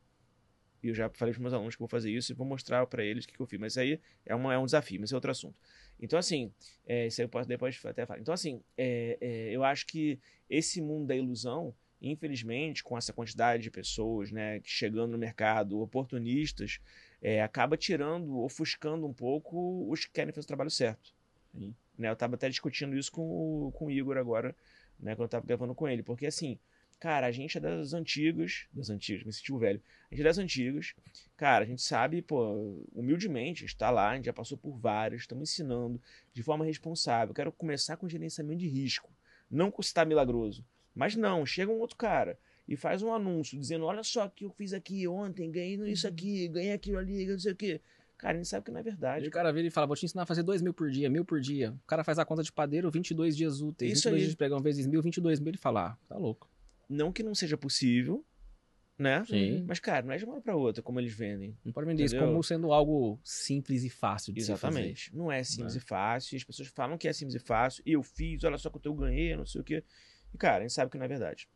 E 0.83 0.89
eu 0.89 0.95
já 0.95 1.11
falei 1.11 1.35
para 1.35 1.43
meus 1.43 1.53
alunos 1.53 1.77
que 1.77 1.83
eu 1.83 1.87
vou 1.87 1.91
fazer 1.91 2.11
isso 2.11 2.33
e 2.33 2.35
vou 2.35 2.47
mostrar 2.47 2.87
para 2.87 3.05
eles 3.05 3.25
o 3.25 3.29
que, 3.29 3.35
que 3.35 3.41
eu 3.41 3.47
fiz. 3.47 3.61
Mas 3.61 3.73
isso 3.75 3.81
aí 3.81 4.01
é, 4.25 4.35
uma, 4.35 4.55
é 4.55 4.59
um 4.59 4.65
desafio, 4.65 4.99
mas 5.01 5.13
é 5.13 5.15
outro 5.15 5.31
assunto. 5.31 5.61
Então, 6.01 6.19
assim, 6.19 6.51
é, 6.87 7.07
isso 7.09 7.21
aí 7.21 7.25
eu 7.27 7.29
posso 7.29 7.47
depois 7.47 7.79
até 7.85 8.07
falar. 8.07 8.19
Então, 8.19 8.33
assim, 8.33 8.63
é, 8.79 9.19
é, 9.21 9.51
eu 9.51 9.63
acho 9.63 9.87
que 9.87 10.19
esse 10.49 10.81
mundo 10.81 11.07
da 11.09 11.15
ilusão, 11.15 11.75
infelizmente, 12.01 12.83
com 12.83 12.97
essa 12.97 13.13
quantidade 13.13 13.63
de 13.63 13.71
pessoas 13.71 14.31
né, 14.31 14.61
chegando 14.65 15.13
no 15.13 15.19
mercado, 15.19 15.81
oportunistas, 15.81 16.81
é, 17.21 17.43
acaba 17.43 17.77
tirando, 17.77 18.39
ofuscando 18.41 19.07
um 19.07 19.13
pouco 19.13 19.87
os 19.91 20.05
que 20.05 20.13
querem 20.13 20.33
fazer 20.33 20.45
o 20.45 20.49
trabalho 20.49 20.71
certo. 20.71 21.13
Sim. 21.53 21.75
Né, 21.99 22.09
eu 22.09 22.15
estava 22.15 22.35
até 22.35 22.49
discutindo 22.49 22.97
isso 22.97 23.13
com, 23.13 23.23
o- 23.69 23.73
com 23.73 23.87
o 23.87 23.91
Igor 23.91 24.17
agora, 24.17 24.57
né, 24.99 25.13
quando 25.15 25.23
eu 25.23 25.27
estava 25.27 25.47
gravando 25.47 25.75
com 25.75 25.87
ele. 25.89 26.03
Porque, 26.03 26.27
assim, 26.27 26.59
cara, 26.99 27.27
a 27.27 27.33
gente 27.33 27.59
é 27.59 27.61
das 27.61 27.93
antigas, 27.93 28.67
das 28.73 28.89
antigas, 28.89 29.25
me 29.25 29.33
sentiu 29.33 29.59
velho. 29.59 29.83
A 30.11 30.15
gente 30.15 30.23
é 30.23 30.25
das 30.25 30.39
antigas. 30.39 30.95
Cara, 31.37 31.65
a 31.65 31.67
gente 31.67 31.83
sabe, 31.83 32.23
pô, 32.23 32.83
humildemente, 32.95 33.65
está 33.65 33.91
lá, 33.91 34.11
a 34.11 34.17
gente 34.17 34.27
já 34.27 34.33
passou 34.33 34.57
por 34.57 34.79
várias, 34.79 35.23
estamos 35.23 35.51
ensinando 35.51 36.01
de 36.33 36.43
forma 36.43 36.65
responsável. 36.65 37.35
Quero 37.35 37.53
começar 37.53 37.97
com 37.97 38.09
gerenciamento 38.09 38.61
de 38.61 38.69
risco, 38.69 39.11
não 39.51 39.71
com 39.71 39.83
citar 39.83 40.07
milagroso. 40.07 40.65
Mas 40.95 41.15
não, 41.17 41.45
chega 41.47 41.71
um 41.71 41.79
outro 41.79 41.97
cara 41.97 42.39
e 42.69 42.77
faz 42.77 43.03
um 43.03 43.13
anúncio 43.13 43.59
dizendo: 43.59 43.85
olha 43.85 44.03
só 44.03 44.27
o 44.27 44.31
que 44.31 44.45
eu 44.45 44.51
fiz 44.51 44.73
aqui 44.73 45.07
ontem, 45.09 45.51
ganhei 45.51 45.77
isso 45.91 46.07
aqui, 46.07 46.49
ganhei 46.49 46.73
aquilo 46.73 46.99
ali, 46.99 47.27
não 47.27 47.39
sei 47.39 47.53
o 47.53 47.57
quê. 47.57 47.81
Cara, 48.19 48.37
gente 48.37 48.49
sabe 48.49 48.67
que 48.67 48.71
não 48.71 48.81
é 48.81 48.83
verdade. 48.83 49.27
o 49.27 49.31
cara 49.31 49.51
vira 49.51 49.67
e 49.67 49.71
fala, 49.71 49.87
vou 49.87 49.97
te 49.97 50.05
ensinar 50.05 50.25
a 50.25 50.27
fazer 50.27 50.43
2 50.43 50.61
mil 50.61 50.75
por 50.75 50.91
dia, 50.91 51.09
mil 51.09 51.25
por 51.25 51.41
dia. 51.41 51.71
O 51.83 51.87
cara 51.87 52.05
faz 52.05 52.19
a 52.19 52.25
conta 52.25 52.43
de 52.43 52.53
padeiro, 52.53 52.91
22 52.91 53.35
dias 53.35 53.63
úteis. 53.63 53.93
Isso 53.93 54.03
22 54.11 54.15
aí. 54.15 54.21
dias 54.21 54.31
de 54.33 54.37
pregão 54.37 54.61
vezes 54.61 54.87
mil, 54.87 55.01
22 55.01 55.41
mil. 55.41 55.49
Ele 55.49 55.57
fala, 55.57 55.93
ah, 55.93 55.97
tá 56.07 56.19
louco. 56.19 56.47
Não 56.87 57.11
que 57.13 57.23
não 57.23 57.35
seja 57.35 57.57
possível, 57.57 58.23
né? 58.99 59.25
Sim. 59.25 59.65
Mas, 59.67 59.79
cara, 59.81 60.05
não 60.05 60.13
é 60.13 60.19
de 60.19 60.25
uma 60.27 60.35
hora 60.35 60.43
pra 60.43 60.55
outra 60.55 60.83
como 60.83 61.01
eles 61.01 61.15
vendem. 61.15 61.57
Não 61.65 61.73
pode 61.73 61.87
vender 61.87 62.05
isso 62.05 62.15
Entendeu? 62.15 62.33
como 62.35 62.45
sendo 62.45 62.71
algo 62.75 63.19
simples 63.25 63.85
e 63.85 63.89
fácil 63.89 64.35
de 64.35 64.43
se 64.43 64.49
fazer. 64.49 64.67
Exatamente. 64.67 65.17
Não 65.17 65.33
é 65.33 65.43
simples 65.43 65.75
Né? 65.77 65.81
e 65.83 65.89
fácil. 65.89 66.35
e 66.35 66.37
As 66.37 66.45
pessoas 66.45 66.69
falam 66.69 66.99
que 66.99 67.09
é 67.09 67.13
simples 67.15 67.37
e 67.37 67.39
fácil. 67.39 67.83
E 67.87 67.93
eu 67.93 68.03
fiz, 68.03 68.45
olha 68.45 68.59
só 68.59 68.69
quanto 68.69 68.85
eu 68.85 68.95
ganhei, 68.95 69.35
não 69.35 69.47
sei 69.47 69.63
o 69.63 69.65
quê. 69.65 69.83
E, 70.35 70.39
cara, 70.39 70.59
a 70.59 70.61
gente 70.63 70.73
sabe 70.73 70.91
que 70.91 70.99
não 70.99 71.05
é 71.05 71.09
verdade. 71.09 71.49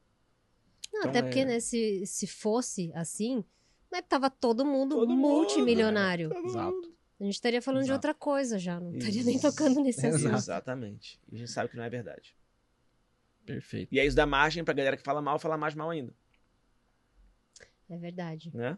Não, 0.93 1.01
Então 1.01 1.11
até 1.11 1.19
é- 1.19 1.23
porque, 1.23 1.45
né, 1.45 1.61
se, 1.61 2.05
se 2.07 2.27
fosse 2.27 2.93
assim, 2.95 3.45
né, 3.91 4.01
tava 4.03 4.31
todo 4.31 4.65
mundo 4.65 4.97
Todo 4.97 5.09
mundo, 5.09 5.21
multimilionário. 5.21 6.29
né? 6.29 6.35
Todo 6.35 6.47
Exato. 6.47 6.73
mundo. 6.75 6.95
A 7.21 7.25
gente 7.25 7.35
estaria 7.35 7.63
falando 7.63 7.83
de 7.83 7.87
Exato. 7.91 7.97
outra 8.09 8.15
coisa 8.15 8.59
já, 8.59 8.79
não 8.81 8.93
estaria 8.97 9.23
nem 9.25 9.39
tocando 9.41 9.81
nesse 9.81 10.01
Exato. 10.07 10.17
assunto. 10.27 10.37
Exatamente. 10.37 11.21
E 11.31 11.37
a 11.37 11.39
gente 11.39 11.51
sabe 11.51 11.71
que 11.71 11.77
não 11.77 11.85
é 11.85 11.89
verdade. 11.91 12.37
Perfeito. 13.47 13.93
E 13.95 14.01
aí 14.01 14.07
isso 14.07 14.17
dá 14.17 14.27
margem 14.27 14.65
pra 14.65 14.75
galera 14.75 14.97
que 14.97 15.03
fala 15.03 15.21
mal, 15.23 15.39
falar 15.39 15.57
mais 15.57 15.75
mal 15.75 15.91
ainda, 15.91 16.13
É 17.89 17.97
verdade. 17.97 18.51
né? 18.55 18.77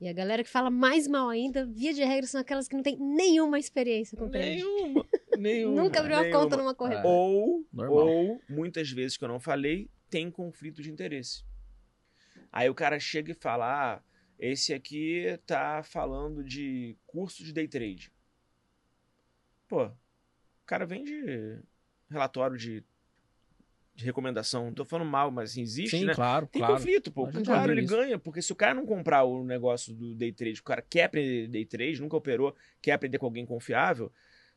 E 0.00 0.08
a 0.08 0.12
galera 0.14 0.42
que 0.42 0.48
fala 0.48 0.70
mais 0.70 1.06
mal 1.06 1.28
ainda, 1.28 1.66
via 1.66 1.92
de 1.92 2.02
regra, 2.02 2.26
são 2.26 2.40
aquelas 2.40 2.66
que 2.66 2.74
não 2.74 2.82
tem 2.82 2.96
nenhuma 2.96 3.58
experiência 3.58 4.16
com 4.16 4.30
trade. 4.30 4.56
Nenhuma. 4.56 5.06
nenhuma 5.36 5.82
Nunca 5.82 6.00
abriu 6.00 6.16
uma 6.16 6.22
nenhuma. 6.22 6.40
conta 6.42 6.56
numa 6.56 6.74
corretora. 6.74 7.06
Ou, 7.06 7.66
Normal. 7.70 8.06
ou, 8.06 8.40
muitas 8.48 8.90
vezes 8.90 9.18
que 9.18 9.24
eu 9.24 9.28
não 9.28 9.38
falei, 9.38 9.90
tem 10.08 10.30
conflito 10.30 10.82
de 10.82 10.90
interesse. 10.90 11.44
Aí 12.50 12.70
o 12.70 12.74
cara 12.74 12.98
chega 12.98 13.32
e 13.32 13.34
fala: 13.34 13.96
ah, 13.96 14.02
esse 14.38 14.72
aqui 14.72 15.38
tá 15.46 15.82
falando 15.82 16.42
de 16.42 16.96
curso 17.06 17.44
de 17.44 17.52
day 17.52 17.68
trade. 17.68 18.10
Pô, 19.68 19.84
o 19.84 20.66
cara 20.66 20.86
vende 20.86 21.60
relatório 22.10 22.56
de, 22.56 22.82
de 24.00 24.06
recomendação. 24.06 24.66
Não 24.66 24.72
tô 24.74 24.84
falando 24.84 25.08
mal, 25.08 25.30
mas 25.30 25.50
assim, 25.50 25.62
existe, 25.62 25.98
Sim, 25.98 26.04
né? 26.06 26.14
claro, 26.14 26.46
Tem 26.46 26.60
claro. 26.60 26.74
conflito, 26.76 27.12
pô. 27.12 27.28
Claro, 27.28 27.72
ele 27.72 27.82
isso. 27.82 27.94
ganha, 27.94 28.18
porque 28.18 28.42
se 28.42 28.52
o 28.52 28.56
cara 28.56 28.74
não 28.74 28.84
comprar 28.84 29.24
o 29.24 29.44
negócio 29.44 29.94
do 29.94 30.14
day 30.14 30.32
trade, 30.32 30.60
o 30.60 30.64
cara 30.64 30.82
quer 30.82 31.04
aprender 31.04 31.46
day 31.48 31.64
trade, 31.64 32.00
nunca 32.00 32.16
operou, 32.16 32.54
quer 32.82 32.92
aprender 32.92 33.18
com 33.18 33.26
alguém 33.26 33.46
confiável, 33.46 34.10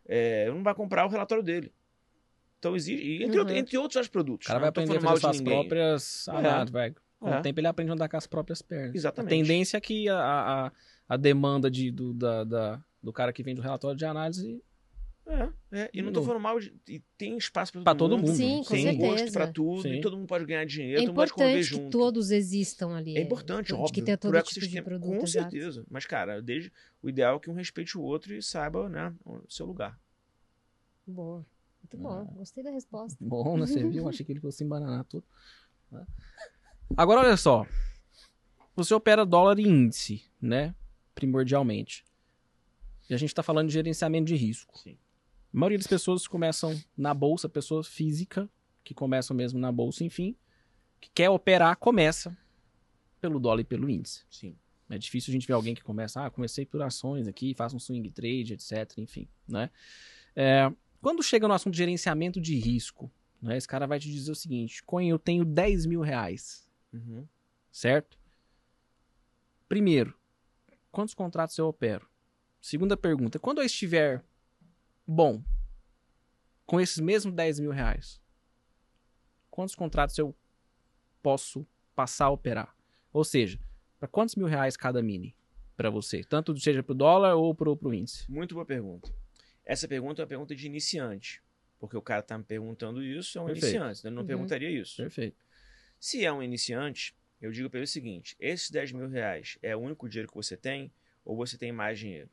é, 0.06 0.50
não 0.50 0.64
vai 0.64 0.74
comprar 0.74 1.06
o 1.06 1.10
relatório 1.10 1.44
dele. 1.44 1.72
Então 2.60 2.76
existe. 2.76 3.24
Entre, 3.24 3.40
Uhum. 3.40 3.50
entre 3.50 3.78
outros 3.78 4.08
produtos. 4.08 4.46
O 4.46 4.48
cara 4.48 4.60
né? 4.60 4.62
vai 4.62 4.70
aprender 4.70 4.98
a 4.98 5.02
fazer 5.02 5.22
suas 5.22 5.40
ninguém. 5.40 5.54
próprias 5.60 6.28
É. 6.28 6.32
análises, 6.32 6.72
velho. 6.72 6.96
Com 7.20 7.30
É. 7.34 7.40
o 7.40 7.42
tempo 7.42 7.60
ele 7.60 7.68
aprende 7.68 7.92
a 7.92 7.94
andar 7.94 8.10
com 8.10 8.18
as 8.18 8.28
próprias 8.28 8.62
pernas. 8.62 8.96
Exatamente. 8.96 9.34
A 9.34 9.38
tendência 9.38 9.78
é 9.78 9.82
que 9.82 10.08
a, 10.10 10.18
a, 10.18 10.72
a 11.10 11.18
demanda 11.18 11.70
de, 11.70 11.92
do, 11.92 12.14
da, 12.14 12.44
da- 12.44 12.84
do 13.02 13.12
cara 13.14 13.32
que 13.34 13.44
vem 13.44 13.54
do 13.56 13.62
relatório 13.62 13.98
de 13.98 14.06
análise 14.06 14.62
É, 15.26 15.50
é. 15.72 15.90
E 15.94 16.02
não 16.02 16.12
tô 16.12 16.22
falando 16.22 16.42
mal 16.42 16.60
de. 16.60 16.74
E 16.88 17.00
tem 17.18 17.38
espaço 17.38 17.72
pra 17.72 17.80
todo, 17.80 17.86
Pra 17.86 17.96
todo 17.96 18.18
mundo. 18.18 18.28
mundo. 18.28 18.36
Sim, 18.36 18.58
com 18.64 18.74
tem 18.74 18.84
certeza. 18.84 19.08
gosto 19.08 19.32
pra 19.32 19.48
tudo. 19.48 19.82
Sim. 19.84 19.94
E 19.94 20.02
todo 20.02 20.18
mundo 20.18 20.28
pode 20.28 20.46
ganhar 20.46 20.66
dinheiro, 20.66 20.98
É 20.98 21.02
todo 21.02 21.08
mundo 21.08 21.16
pode 21.16 21.32
conviver 21.34 21.52
importante 21.60 21.70
que 21.78 21.84
junto. 21.84 21.90
todos 21.98 22.32
existam 22.32 22.96
ali. 22.96 23.18
É 23.18 23.22
importante, 23.22 23.68
de 23.68 23.74
óbvio. 23.74 23.94
que 23.94 24.02
tenha 24.02 24.18
todo 24.18 24.32
pro 24.34 24.44
tipo 24.44 24.68
de 24.68 24.82
produto. 24.82 25.08
Com 25.18 25.24
exato. 25.24 25.50
certeza. 25.52 25.86
Mas, 25.90 26.06
cara, 26.06 26.42
desde, 26.42 26.72
o 27.02 27.08
ideal 27.10 27.38
é 27.38 27.40
que 27.40 27.50
um 27.50 27.54
respeite 27.54 27.98
o 27.98 28.02
outro 28.02 28.34
e 28.36 28.44
saiba, 28.44 28.90
né, 28.90 29.14
o 29.26 29.40
seu 29.50 29.66
lugar. 29.66 29.98
Boa. 31.08 31.46
Muito 31.82 31.98
bom. 31.98 32.12
Ah. 32.12 32.24
Gostei 32.36 32.64
da 32.64 32.72
resposta. 32.72 33.18
Bom, 33.26 33.58
né? 33.58 33.66
Você 33.66 33.84
viu? 33.88 34.08
Achei 34.10 34.26
que 34.26 34.32
ele 34.34 34.40
fosse 34.40 34.64
embananar 34.64 35.04
tudo. 35.06 35.24
né? 35.92 36.06
Agora, 36.98 37.22
olha 37.22 37.38
só. 37.38 37.66
Você 38.76 38.94
opera 38.94 39.26
dólar 39.26 39.60
e 39.60 39.64
índice, 39.68 40.24
né? 40.42 40.74
Primordialmente. 41.16 42.04
E 43.10 43.14
a 43.14 43.18
gente 43.18 43.34
tá 43.36 43.44
falando 43.44 43.68
de 43.68 43.74
gerenciamento 43.74 44.26
de 44.26 44.36
risco. 44.36 44.78
Sim. 44.78 44.98
A 45.54 45.58
maioria 45.58 45.78
das 45.78 45.88
pessoas 45.88 46.28
começam 46.28 46.82
na 46.98 47.14
bolsa, 47.14 47.48
pessoa 47.48 47.84
física, 47.84 48.50
que 48.84 48.94
começam 48.94 49.36
mesmo 49.36 49.60
na 49.60 49.72
bolsa, 49.72 50.04
enfim, 50.04 50.36
que 51.00 51.10
quer 51.14 51.30
operar, 51.30 51.78
começa 51.78 52.36
pelo 53.22 53.40
dólar 53.40 53.62
e 53.62 53.64
pelo 53.64 53.90
índice. 53.90 54.26
Sim. 54.30 54.58
É 54.90 54.98
difícil 54.98 55.32
a 55.32 55.34
gente 55.34 55.48
ver 55.48 55.54
alguém 55.54 55.74
que 55.76 55.84
começa, 55.84 56.26
ah, 56.26 56.30
comecei 56.30 56.66
por 56.66 56.82
ações 56.82 57.28
aqui, 57.28 57.54
faço 57.54 57.76
um 57.76 57.80
swing 57.80 58.10
trade, 58.12 58.54
etc, 58.54 58.98
enfim, 58.98 59.28
né? 59.48 59.70
É, 60.36 60.72
quando 61.02 61.24
chega 61.24 61.48
no 61.48 61.54
assunto 61.54 61.74
de 61.74 61.78
gerenciamento 61.78 62.42
de 62.42 62.56
risco, 62.58 63.12
né, 63.42 63.58
esse 63.58 63.68
cara 63.68 63.86
vai 63.88 64.00
te 64.00 64.10
dizer 64.12 64.32
o 64.32 64.36
seguinte, 64.36 64.84
Coin, 64.84 65.08
eu 65.08 65.20
tenho 65.20 65.46
10 65.46 65.86
mil 65.86 66.02
reais, 66.02 66.70
Uhum. 66.92 67.28
certo? 67.72 68.18
Primeiro, 69.68 70.14
quantos 70.92 71.14
contratos 71.14 71.58
eu 71.58 71.68
opero? 71.68 72.08
Segunda 72.62 72.96
pergunta, 72.98 73.40
quando 73.40 73.60
eu 73.60 73.66
estiver 73.66 74.24
bom, 75.06 75.44
com 76.66 76.80
esses 76.80 77.00
mesmos 77.00 77.34
10 77.34 77.60
mil 77.60 77.72
reais, 77.72 78.22
quantos 79.50 79.76
contratos 79.76 80.18
eu 80.18 80.36
posso 81.22 81.66
passar 81.96 82.26
a 82.26 82.30
operar? 82.32 82.76
Ou 83.12 83.24
seja, 83.24 83.60
para 84.00 84.08
quantos 84.08 84.36
mil 84.36 84.48
reais 84.48 84.76
cada 84.76 85.02
mini 85.02 85.36
para 85.76 85.90
você? 85.90 86.24
Tanto 86.24 86.58
seja 86.60 86.82
para 86.82 86.94
o 86.94 86.96
dólar 86.96 87.36
ou 87.36 87.54
para 87.54 87.70
o 87.70 87.94
índice? 87.94 88.30
Muito 88.30 88.56
boa 88.56 88.66
pergunta. 88.66 89.14
Essa 89.66 89.88
pergunta 89.88 90.22
é 90.22 90.24
uma 90.24 90.28
pergunta 90.30 90.56
de 90.56 90.66
iniciante. 90.66 91.42
Porque 91.80 91.98
o 91.98 92.02
cara 92.02 92.22
tá 92.22 92.38
me 92.38 92.44
perguntando 92.46 93.04
isso, 93.04 93.38
é 93.38 93.42
um 93.42 93.46
Perfeito. 93.46 93.76
iniciante. 93.76 94.00
senão 94.00 94.10
Ele 94.10 94.16
não 94.16 94.22
Uhum. 94.22 94.28
perguntaria 94.28 94.70
isso. 94.70 94.98
Perfeito. 94.98 95.38
Se 96.00 96.24
é 96.26 96.32
um 96.32 96.42
iniciante, 96.42 97.14
eu 97.42 97.52
digo 97.52 97.70
para 97.70 97.80
ele 97.80 97.86
o 97.86 97.88
seguinte: 97.88 98.36
esses 98.40 98.70
10 98.70 98.94
mil 98.94 99.10
reais 99.10 99.58
é 99.62 99.76
o 99.76 99.80
único 99.80 100.08
dinheiro 100.08 100.30
que 100.30 100.36
você 100.36 100.56
tem 100.56 100.94
ou 101.26 101.36
você 101.36 101.58
tem 101.58 101.72
mais 101.74 102.00
dinheiro? 102.00 102.30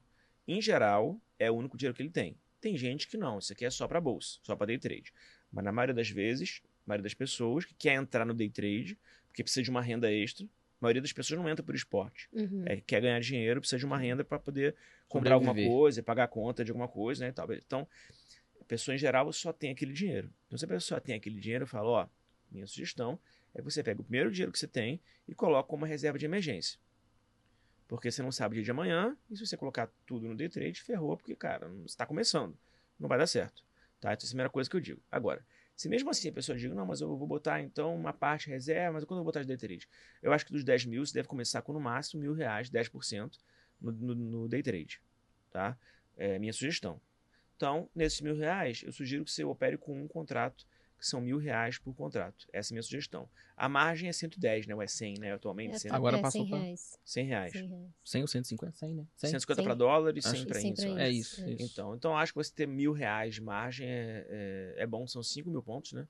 Em 0.47 0.61
geral, 0.62 1.21
é 1.39 1.51
o 1.51 1.55
único 1.55 1.77
dinheiro 1.77 1.95
que 1.95 2.03
ele 2.03 2.11
tem. 2.11 2.39
Tem 2.61 2.77
gente 2.77 3.09
que 3.09 3.17
não, 3.17 3.39
isso 3.39 3.53
aqui 3.53 3.65
é 3.65 3.71
só 3.71 3.89
para 3.89 4.01
bolsa, 4.01 4.39
só 4.43 4.55
para 4.55 4.67
day 4.67 4.79
trade. 4.79 5.13
Mas 5.51 5.65
na 5.65 5.73
maioria 5.73 5.95
das 5.95 6.11
vezes, 6.11 6.61
a 6.65 6.89
maioria 6.89 7.05
das 7.05 7.15
pessoas 7.15 7.65
que 7.65 7.75
quer 7.75 7.95
entrar 7.95 8.25
no 8.25 8.35
day 8.35 8.51
trade, 8.51 8.99
porque 9.27 9.43
precisa 9.43 9.63
de 9.63 9.71
uma 9.71 9.81
renda 9.81 10.13
extra, 10.13 10.45
a 10.45 10.49
maioria 10.81 11.03
das 11.03 11.13
pessoas 11.13 11.39
não 11.39 11.49
entra 11.49 11.65
por 11.65 11.75
esporte. 11.75 12.29
Uhum. 12.33 12.65
É, 12.67 12.81
quer 12.81 13.01
ganhar 13.01 13.21
dinheiro, 13.21 13.61
precisa 13.61 13.79
de 13.79 13.87
uma 13.87 13.99
renda 13.99 14.25
para 14.25 14.39
poder 14.39 14.75
comprar 15.09 15.35
alguma 15.35 15.55
coisa, 15.55 16.03
pagar 16.03 16.25
a 16.25 16.29
conta 16.29 16.65
de 16.65 16.71
alguma 16.71 16.89
coisa, 16.89 17.25
né? 17.25 17.31
e 17.31 17.33
tal. 17.33 17.53
Então, 17.53 17.89
a 18.61 18.65
pessoa 18.65 18.95
em 18.95 18.99
geral 18.99 19.31
só 19.33 19.53
tem 19.53 19.71
aquele 19.71 19.93
dinheiro. 19.93 20.33
Então, 20.47 20.59
se 20.59 20.65
a 20.65 20.69
pessoa 20.69 21.01
tem 21.01 21.15
aquele 21.15 21.39
dinheiro, 21.41 21.65
eu 21.65 21.69
falo, 21.69 21.91
ó, 21.91 22.09
minha 22.51 22.67
sugestão 22.67 23.19
é 23.55 23.59
que 23.59 23.65
você 23.65 23.83
pega 23.83 24.01
o 24.01 24.05
primeiro 24.05 24.31
dinheiro 24.31 24.53
que 24.53 24.59
você 24.59 24.69
tem 24.69 25.01
e 25.29 25.35
coloca 25.35 25.69
como 25.69 25.85
reserva 25.85 26.19
de 26.19 26.25
emergência. 26.25 26.79
Porque 27.91 28.09
você 28.09 28.22
não 28.22 28.30
sabe 28.30 28.53
o 28.53 28.55
dia 28.55 28.62
de 28.62 28.70
amanhã, 28.70 29.16
e 29.28 29.36
se 29.36 29.45
você 29.45 29.57
colocar 29.57 29.91
tudo 30.07 30.28
no 30.28 30.36
day 30.36 30.49
trade, 30.49 30.80
ferrou, 30.80 31.16
porque, 31.16 31.34
cara, 31.34 31.66
você 31.66 31.86
está 31.86 32.07
começando. 32.07 32.57
Não 32.97 33.09
vai 33.09 33.18
dar 33.18 33.26
certo. 33.26 33.64
Tá? 34.01 34.12
Essa 34.12 34.26
é 34.26 34.26
a 34.26 34.28
primeira 34.28 34.49
coisa 34.49 34.70
que 34.70 34.76
eu 34.76 34.80
digo. 34.80 35.03
Agora, 35.11 35.45
se 35.74 35.88
mesmo 35.88 36.09
assim 36.09 36.28
a 36.28 36.32
pessoa 36.32 36.57
diga, 36.57 36.72
não, 36.72 36.86
mas 36.86 37.01
eu 37.01 37.16
vou 37.16 37.26
botar 37.26 37.61
então 37.61 37.93
uma 37.93 38.12
parte 38.12 38.49
reserva, 38.49 38.93
mas 38.93 39.05
quando 39.05 39.18
eu 39.18 39.24
vou 39.24 39.32
botar 39.32 39.41
de 39.41 39.49
day 39.49 39.57
trade? 39.57 39.88
Eu 40.22 40.32
acho 40.32 40.47
que 40.47 40.53
dos 40.53 40.62
10 40.62 40.84
mil, 40.84 41.05
você 41.05 41.14
deve 41.14 41.26
começar 41.26 41.62
com 41.62 41.72
no 41.72 41.80
máximo 41.80 42.22
mil 42.22 42.32
reais, 42.32 42.70
10% 42.70 43.36
no, 43.80 43.91
no, 43.91 44.14
no 44.14 44.49
day 44.49 44.62
trade. 44.62 45.03
Tá? 45.51 45.76
É 46.16 46.38
minha 46.38 46.53
sugestão. 46.53 47.01
Então, 47.57 47.91
nesses 47.93 48.20
mil 48.20 48.36
reais, 48.36 48.84
eu 48.86 48.93
sugiro 48.93 49.24
que 49.24 49.32
você 49.32 49.43
opere 49.43 49.76
com 49.76 50.01
um 50.01 50.07
contrato, 50.07 50.64
que 51.01 51.07
são 51.07 51.20
mil 51.20 51.38
reais 51.38 51.78
por 51.78 51.94
contrato. 51.94 52.46
Essa 52.53 52.72
é 52.72 52.72
a 52.72 52.74
minha 52.74 52.82
sugestão. 52.82 53.26
A 53.57 53.68
margem 53.68 54.09
é 54.09 54.12
110, 54.12 54.66
né? 54.66 54.74
Ou 54.74 54.82
é 54.82 54.86
100, 54.86 55.14
né? 55.18 55.32
Atualmente, 55.32 55.74
É, 55.74 55.78
100, 55.78 55.90
Agora 55.92 56.18
é, 56.18 56.20
passou 56.20 56.42
100 56.42 56.51
pra- 56.51 56.59
reais. 56.59 56.98
100 57.05 57.26
reais. 57.26 57.53
100 57.53 57.66
reais. 57.68 57.90
100 58.05 58.20
ou 58.22 58.28
150? 58.28 58.76
100, 58.76 58.94
né? 58.94 59.07
100. 59.16 59.30
150 59.30 59.62
para 59.62 59.72
Cem. 59.72 59.78
dólar 59.78 60.16
e 60.16 60.22
100 60.22 60.32
Acho- 60.32 60.46
para 60.46 60.61
cem 60.61 60.70
índice. 60.70 60.86
É 60.88 61.11
isso, 61.11 61.42
É. 61.42 61.51
isso. 61.53 61.62
Então, 61.72 61.94
então 61.96 62.16
acho 62.16 62.32
que 62.32 62.36
você 62.38 62.53
ter 62.53 62.68
mil 62.68 62.92
reais 62.92 63.34
de 63.34 63.40
margem 63.40 63.88
é, 63.88 64.26
é, 64.28 64.74
é 64.82 64.86
bom. 64.86 65.07
São 65.07 65.22
5 65.22 65.48
mil 65.51 65.62
pontos, 65.62 65.92
né? 65.94 66.07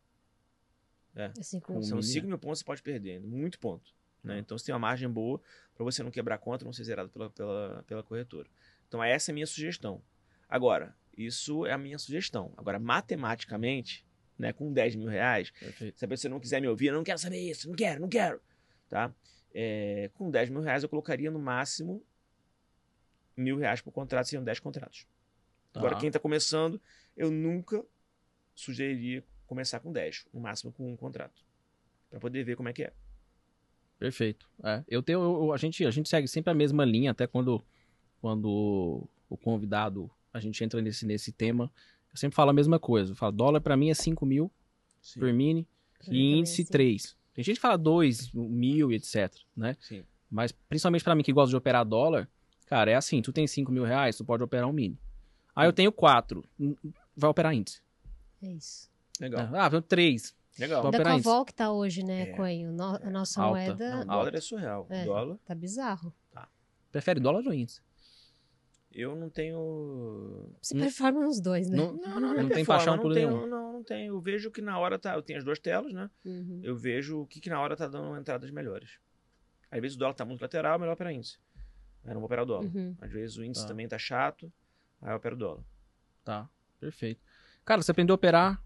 Assim, 1.38 1.58
com... 1.60 1.74
Com- 1.74 1.82
São 1.82 1.98
milha. 1.98 2.08
5 2.08 2.26
mil 2.26 2.38
pontos 2.38 2.58
você 2.60 2.64
pode 2.64 2.82
perder. 2.82 3.20
Muito 3.20 3.58
ponto. 3.58 3.92
Né? 4.22 4.34
Ah. 4.34 4.38
Então 4.38 4.56
você 4.58 4.66
tem 4.66 4.72
uma 4.74 4.78
margem 4.78 5.08
boa 5.08 5.40
para 5.74 5.84
você 5.84 6.02
não 6.02 6.10
quebrar 6.10 6.34
a 6.34 6.38
conta, 6.38 6.64
não 6.64 6.72
ser 6.72 6.84
zerado 6.84 7.08
pela, 7.10 7.30
pela, 7.30 7.82
pela 7.86 8.02
corretora. 8.02 8.48
Então 8.88 9.02
essa 9.02 9.30
é 9.30 9.32
a 9.32 9.34
minha 9.34 9.46
sugestão. 9.46 10.02
Agora, 10.48 10.94
isso 11.16 11.64
é 11.66 11.72
a 11.72 11.78
minha 11.78 11.98
sugestão. 11.98 12.52
Agora, 12.56 12.78
matematicamente, 12.78 14.04
né, 14.40 14.52
com 14.52 14.72
10 14.72 14.96
mil 14.96 15.08
reais, 15.08 15.50
Perfeito. 15.50 15.98
se 15.98 16.04
a 16.04 16.08
pessoa 16.08 16.30
não 16.30 16.40
quiser 16.40 16.60
me 16.60 16.66
ouvir, 16.68 16.86
eu 16.86 16.94
não 16.94 17.04
quero 17.04 17.18
saber 17.18 17.38
isso, 17.38 17.68
não 17.68 17.76
quero, 17.76 18.00
não 18.00 18.08
quero. 18.08 18.40
Tá? 18.88 19.14
É, 19.54 20.10
com 20.14 20.30
10 20.30 20.48
mil 20.50 20.60
reais 20.62 20.82
eu 20.82 20.88
colocaria 20.88 21.30
no 21.30 21.38
máximo 21.38 22.02
mil 23.36 23.56
reais 23.58 23.80
por 23.80 23.92
contrato, 23.92 24.26
seriam 24.26 24.44
10 24.44 24.58
contratos. 24.60 25.06
Agora, 25.74 25.94
Tá. 25.94 26.00
quem 26.00 26.08
está 26.08 26.18
começando, 26.18 26.80
eu 27.16 27.30
nunca 27.30 27.84
sugeriria 28.54 29.22
começar 29.46 29.80
com 29.80 29.92
10, 29.92 30.26
no 30.32 30.40
máximo 30.40 30.72
com 30.72 30.90
um 30.92 30.96
contrato. 30.96 31.44
Para 32.10 32.18
poder 32.20 32.42
ver 32.44 32.56
como 32.56 32.68
é 32.68 32.72
que 32.72 32.82
é. 32.84 32.92
Perfeito. 33.98 34.48
É, 34.64 34.82
eu 34.88 35.02
tenho, 35.02 35.20
eu- 35.20 35.52
a, 35.52 35.56
gente, 35.56 35.84
a 35.84 35.90
gente 35.90 36.08
segue 36.08 36.26
sempre 36.26 36.50
a 36.50 36.54
mesma 36.54 36.84
linha, 36.84 37.10
até 37.10 37.26
quando, 37.26 37.62
quando 38.20 39.06
o 39.28 39.36
convidado, 39.36 40.10
a 40.32 40.40
gente 40.40 40.62
entra 40.64 40.80
nesse, 40.80 41.04
nesse 41.06 41.30
tema, 41.32 41.70
eu 42.12 42.16
sempre 42.18 42.34
falo 42.36 42.50
a 42.50 42.52
mesma 42.52 42.78
coisa. 42.78 43.12
Eu 43.12 43.16
falo, 43.16 43.32
dólar 43.32 43.60
pra 43.60 43.76
mim 43.76 43.90
é 43.90 43.94
5 43.94 44.24
mil 44.26 44.50
Sim. 45.00 45.20
por 45.20 45.32
mini 45.32 45.66
mim 46.08 46.16
e 46.16 46.38
índice 46.38 46.64
sim. 46.64 46.70
3. 46.70 47.16
Tem 47.34 47.44
gente 47.44 47.56
que 47.56 47.60
fala 47.60 47.76
2 47.76 48.32
mil 48.32 48.90
e 48.90 48.96
etc, 48.96 49.32
né? 49.56 49.76
Sim. 49.80 50.04
Mas 50.30 50.52
principalmente 50.52 51.04
pra 51.04 51.14
mim 51.14 51.22
que 51.22 51.32
gosta 51.32 51.50
de 51.50 51.56
operar 51.56 51.84
dólar, 51.84 52.28
cara, 52.66 52.90
é 52.90 52.94
assim, 52.94 53.20
tu 53.22 53.32
tem 53.32 53.46
5 53.46 53.70
mil 53.72 53.84
reais, 53.84 54.16
tu 54.16 54.24
pode 54.24 54.42
operar 54.42 54.68
um 54.68 54.72
mini. 54.72 54.98
Aí 55.54 55.66
eu 55.68 55.72
tenho 55.72 55.92
4, 55.92 56.44
vai 57.16 57.30
operar 57.30 57.52
índice. 57.54 57.82
É 58.42 58.52
isso. 58.52 58.90
Legal. 59.20 59.48
Ah, 59.52 59.66
eu 59.66 59.70
tenho 59.70 59.82
3. 59.82 60.34
Legal. 60.58 60.90
Da 60.90 60.98
isso. 61.16 61.22
Covol 61.24 61.44
que 61.44 61.54
tá 61.54 61.70
hoje, 61.72 62.02
né, 62.02 62.22
É. 62.22 62.26
Coelho? 62.32 62.72
No- 62.72 62.96
a 62.96 63.10
nossa 63.10 63.42
Alta. 63.42 63.58
moeda 63.58 63.90
Não, 63.96 64.02
o 64.02 64.04
dólar 64.04 64.34
é 64.34 64.40
surreal. 64.40 64.86
É. 64.90 65.04
Dólar, 65.04 65.38
tá 65.44 65.54
bizarro. 65.54 66.12
Prefere 66.90 67.20
dólar 67.20 67.44
ou 67.46 67.52
índice? 67.54 67.80
Eu 68.92 69.14
não 69.14 69.30
tenho. 69.30 70.50
Você 70.60 70.74
Não- 70.74 70.82
performa 70.82 71.20
nos 71.20 71.40
dois, 71.40 71.68
né? 71.70 71.76
Não, 71.76 71.92
Não, 71.94 72.20
não, 72.20 72.32
é 72.32 72.36
tem 72.38 72.48
performance, 72.48 72.66
paixão 72.66 72.96
não 72.96 73.02
por 73.02 73.12
tenho, 73.14 73.30
nenhum. 73.30 73.46
Não, 73.46 73.72
não 73.74 73.82
tenho. 73.84 74.14
Eu 74.14 74.20
vejo 74.20 74.50
que 74.50 74.60
na 74.60 74.78
hora 74.78 74.98
tá. 74.98 75.14
Eu 75.14 75.22
tenho 75.22 75.38
as 75.38 75.44
duas 75.44 75.58
telas, 75.58 75.92
né? 75.92 76.10
Uhum. 76.24 76.60
Eu 76.62 76.76
vejo 76.76 77.20
o 77.20 77.26
que, 77.26 77.40
que 77.40 77.48
na 77.50 77.60
hora 77.60 77.76
tá 77.76 77.86
dando 77.86 78.16
entradas 78.18 78.50
melhores. 78.50 78.98
Às 79.70 79.80
vezes 79.80 79.96
o 79.96 79.98
dólar 80.00 80.14
tá 80.14 80.24
muito 80.24 80.40
lateral, 80.42 80.74
é 80.74 80.78
melhor 80.78 80.94
operar 80.94 81.12
índice. 81.12 81.38
Aí 82.04 82.10
eu 82.10 82.14
não 82.14 82.20
vou 82.20 82.26
operar 82.26 82.44
o 82.44 82.46
dólar. 82.46 82.64
Uhum. 82.66 82.96
Às 83.00 83.12
vezes 83.12 83.36
o 83.36 83.44
índice 83.44 83.62
Tá. 83.62 83.68
também 83.68 83.86
tá 83.86 83.98
chato, 83.98 84.52
aí 85.00 85.12
eu 85.12 85.16
opero 85.16 85.36
o 85.36 85.38
dólar. 85.38 85.64
Tá, 86.24 86.48
perfeito. 86.80 87.20
Cara, 87.64 87.80
você 87.82 87.90
aprendeu 87.92 88.14
a 88.14 88.16
operar 88.16 88.60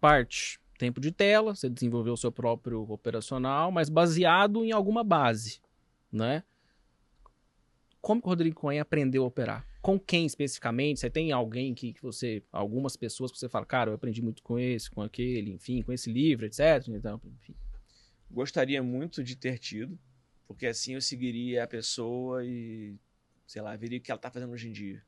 parte 0.00 0.60
tempo 0.78 1.00
de 1.00 1.10
tela, 1.10 1.54
você 1.56 1.68
desenvolveu 1.68 2.12
o 2.12 2.16
seu 2.16 2.30
próprio 2.30 2.82
operacional, 2.90 3.70
mas 3.72 3.88
baseado 3.88 4.64
em 4.64 4.70
alguma 4.72 5.02
base, 5.02 5.60
né? 6.10 6.44
Como 8.00 8.20
que 8.20 8.26
o 8.26 8.30
Rodrigo 8.30 8.60
Cohen 8.60 8.80
aprendeu 8.80 9.24
a 9.24 9.26
operar? 9.26 9.66
Com 9.82 9.98
quem 9.98 10.26
especificamente? 10.26 11.00
Você 11.00 11.10
tem 11.10 11.32
alguém 11.32 11.74
que, 11.74 11.92
que 11.92 12.02
você, 12.02 12.42
algumas 12.52 12.96
pessoas 12.96 13.30
que 13.32 13.38
você 13.38 13.48
fala, 13.48 13.66
cara, 13.66 13.90
eu 13.90 13.94
aprendi 13.94 14.22
muito 14.22 14.42
com 14.42 14.58
esse, 14.58 14.90
com 14.90 15.02
aquele, 15.02 15.52
enfim, 15.52 15.82
com 15.82 15.92
esse 15.92 16.12
livro, 16.12 16.46
etc. 16.46 16.88
Então, 16.88 17.20
enfim. 17.24 17.54
Gostaria 18.30 18.82
muito 18.82 19.22
de 19.22 19.36
ter 19.36 19.58
tido, 19.58 19.98
porque 20.46 20.66
assim 20.66 20.94
eu 20.94 21.00
seguiria 21.00 21.64
a 21.64 21.66
pessoa 21.66 22.44
e, 22.44 22.96
sei 23.46 23.62
lá, 23.62 23.74
veria 23.76 23.98
o 23.98 24.00
que 24.00 24.10
ela 24.10 24.20
tá 24.20 24.30
fazendo 24.30 24.52
hoje 24.52 24.68
em 24.68 24.72
dia. 24.72 25.02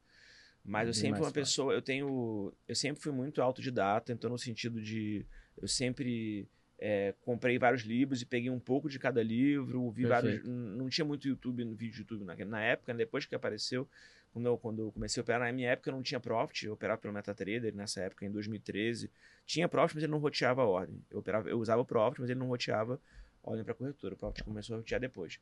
Mas 0.65 0.89
eu 0.89 0.95
sempre 0.95 1.19
fui 1.19 1.27
uma 1.27 1.33
pessoa, 1.33 1.73
eu 1.73 1.83
tenho, 1.83 2.53
eu 2.69 2.75
sempre 2.75 3.03
fui 3.03 3.13
muito 3.13 3.41
autodidata, 3.41 4.13
então 4.13 4.29
no 4.29 4.39
sentido 4.39 4.81
de, 4.81 5.27
eu 5.57 5.67
sempre 5.67 6.49
é, 6.83 7.15
comprei 7.21 7.59
vários 7.59 7.83
livros 7.83 8.23
e 8.23 8.27
peguei 8.27 8.49
um 8.51 8.59
pouco 8.59 8.89
de 8.89 8.99
cada 8.99 9.23
livro, 9.23 9.91
vi 9.91 10.07
vários, 10.07 10.33
Perfeito. 10.33 10.49
n- 10.51 10.77
não 10.79 10.89
tinha 10.89 11.05
muito 11.05 11.29
YouTube, 11.29 11.63
no 11.65 11.75
vídeo 11.75 11.93
de 11.93 12.01
YouTube 12.01 12.25
na, 12.25 12.35
na 12.47 12.63
época, 12.63 12.93
né, 12.95 12.99
depois 12.99 13.27
que 13.27 13.35
apareceu, 13.35 13.87
quando 14.33 14.47
eu, 14.47 14.57
quando 14.57 14.83
eu 14.83 14.93
comecei 14.93 15.21
a 15.21 15.23
operar, 15.23 15.41
na 15.41 15.53
minha 15.53 15.71
época 15.71 15.91
eu 15.91 15.95
não 15.95 16.03
tinha 16.03 16.19
Profit, 16.19 16.65
eu 16.67 16.73
operava 16.73 16.99
pelo 17.01 17.13
MetaTrader 17.13 17.75
nessa 17.75 18.01
época, 18.01 18.25
em 18.25 18.31
2013, 18.31 19.11
tinha 19.45 19.69
Profit, 19.69 19.97
mas 19.97 20.05
ele 20.05 20.11
não 20.13 20.19
roteava 20.19 20.63
a 20.63 20.67
ordem, 20.67 21.05
eu, 21.11 21.19
operava, 21.19 21.51
eu 21.51 21.59
usava 21.59 21.83
o 21.83 21.85
Profit, 21.85 22.23
mas 22.23 22.31
ele 22.31 22.39
não 22.41 22.47
roteava 22.49 22.99
a 23.45 23.51
ordem 23.51 23.65
para 23.65 23.75
corretora, 23.75 24.15
o 24.15 24.17
Profit 24.17 24.43
começou 24.45 24.75
a 24.75 24.79
rotear 24.79 25.01
depois. 25.01 25.39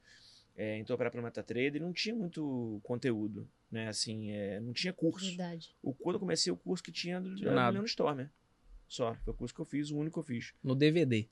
É, 0.57 0.77
então 0.79 0.93
eu 0.93 0.97
operava 0.97 1.13
pelo 1.13 1.23
MetaTrader 1.25 1.77
e 1.77 1.81
não 1.81 1.93
tinha 1.93 2.17
muito 2.17 2.81
conteúdo, 2.83 3.49
né, 3.71 3.87
assim, 3.87 4.33
é, 4.33 4.59
não 4.59 4.73
tinha 4.73 4.93
curso. 4.93 5.29
Verdade. 5.29 5.73
O, 5.81 5.95
quando 5.95 6.15
eu 6.17 6.21
comecei 6.21 6.53
o 6.53 6.57
curso 6.57 6.83
que 6.83 6.91
tinha 6.91 7.21
do, 7.21 7.37
Tinha 7.37 7.51
do. 7.53 7.75
Leon 7.75 7.85
Stormer. 7.85 8.29
Só. 8.89 9.15
Foi 9.25 9.35
o 9.35 9.37
curso 9.37 9.55
que 9.55 9.61
eu 9.61 9.65
fiz, 9.67 9.91
o 9.91 9.97
único 9.99 10.15
que 10.15 10.19
eu 10.33 10.37
fiz. 10.37 10.53
No 10.65 10.75
DVD. 10.75 11.29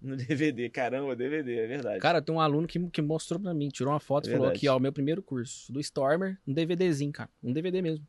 No 0.00 0.16
DVD. 0.16 0.70
Caramba, 0.70 1.14
DVD, 1.16 1.58
é 1.58 1.66
verdade. 1.66 2.00
Cara, 2.00 2.22
tem 2.22 2.34
um 2.34 2.40
aluno 2.40 2.66
que, 2.66 2.78
que 2.90 3.02
mostrou 3.02 3.38
pra 3.40 3.52
mim, 3.52 3.68
tirou 3.68 3.92
uma 3.92 4.00
foto 4.00 4.26
É 4.26 4.28
e 4.28 4.32
falou 4.32 4.46
verdade. 4.46 4.58
aqui, 4.58 4.68
ó, 4.68 4.78
meu 4.78 4.92
primeiro 4.92 5.22
curso 5.22 5.72
do 5.72 5.80
Stormer, 5.80 6.40
um 6.46 6.52
DVDzinho, 6.54 7.12
cara. 7.12 7.28
Um 7.42 7.52
DVD 7.52 7.82
mesmo. 7.82 8.06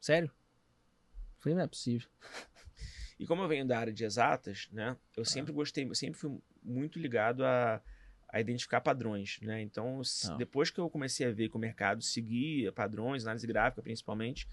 Sério? 0.00 0.30
Falei, 1.38 1.56
não 1.56 1.62
é 1.64 1.66
possível. 1.66 2.08
E 3.18 3.26
como 3.26 3.42
eu 3.42 3.48
venho 3.48 3.66
da 3.66 3.78
área 3.78 3.92
de 3.92 4.04
exatas, 4.04 4.68
né? 4.72 4.96
Eu 5.16 5.24
sempre 5.24 5.52
gostei, 5.52 5.84
eu 5.88 5.94
sempre 5.94 6.18
fui 6.18 6.38
muito 6.62 6.98
ligado 6.98 7.44
a, 7.44 7.80
a 8.28 8.40
identificar 8.40 8.80
padrões, 8.80 9.38
né? 9.42 9.62
Então, 9.62 10.02
Tá. 10.22 10.34
depois 10.36 10.70
que 10.70 10.78
eu 10.78 10.90
comecei 10.90 11.26
a 11.26 11.32
ver 11.32 11.48
que 11.48 11.56
o 11.56 11.60
mercado 11.60 12.02
seguia 12.02 12.70
padrões, 12.72 13.24
análise 13.24 13.46
gráfica 13.46 13.80
principalmente, 13.82 14.46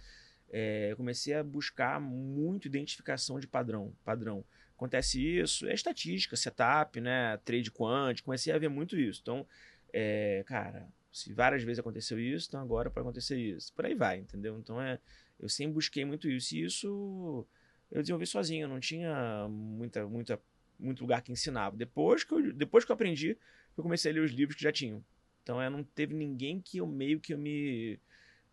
é, 0.56 0.91
eu 0.91 0.97
comecei 0.97 1.34
a 1.34 1.43
buscar 1.43 1.99
muito 1.99 2.68
identificação 2.68 3.39
de 3.39 3.47
padrão. 3.47 3.91
Padrão. 4.06 4.45
Acontece 4.76 5.20
isso, 5.20 5.66
é 5.68 5.74
estatística, 5.74 6.36
setup, 6.36 7.01
né? 7.01 7.38
Trade 7.38 7.72
quant, 7.72 8.22
comecei 8.22 8.54
a 8.54 8.60
ver 8.60 8.70
muito 8.70 8.95
isso. 8.95 9.20
Então, 9.24 9.47
é, 9.91 10.43
cara, 10.45 10.88
se 11.12 11.34
várias 11.34 11.64
vezes 11.64 11.80
aconteceu 11.80 12.20
isso, 12.20 12.49
então 12.49 12.62
agora 12.62 12.91
pode 12.91 13.04
acontecer 13.04 13.36
isso. 13.36 13.74
Por 13.74 13.84
aí 13.84 13.95
vai, 13.95 14.20
entendeu? 14.20 14.60
Então, 14.60 14.80
é, 14.80 14.99
eu 15.39 15.49
sempre 15.49 15.74
busquei 15.74 16.06
muito 16.06 16.30
isso. 16.30 16.56
E 16.56 16.64
isso 16.64 17.47
eu 17.91 18.01
desenvolvi 18.01 18.28
sozinho, 18.28 18.66
eu 18.66 18.70
não 18.70 18.80
tinha 18.80 19.47
muita, 19.49 20.06
muita, 20.06 20.39
muito 20.80 21.01
lugar 21.01 21.24
que 21.24 21.32
ensinava. 21.32 21.76
Depois 21.76 22.24
que, 22.24 22.32
eu, 22.32 22.54
depois 22.54 22.86
que 22.86 22.91
eu 22.91 22.93
aprendi, 22.93 23.36
eu 23.76 23.82
comecei 23.82 24.12
a 24.12 24.14
ler 24.14 24.22
os 24.22 24.32
livros 24.32 24.56
que 24.56 24.64
já 24.64 24.72
tinham. 24.72 25.04
Então, 25.41 25.60
é, 25.60 25.68
não 25.68 25.84
teve 25.84 26.14
ninguém 26.14 26.62
que 26.62 26.78
eu 26.78 26.86
meio 26.86 27.20
que 27.20 27.34
eu 27.34 27.39
me... 27.39 27.99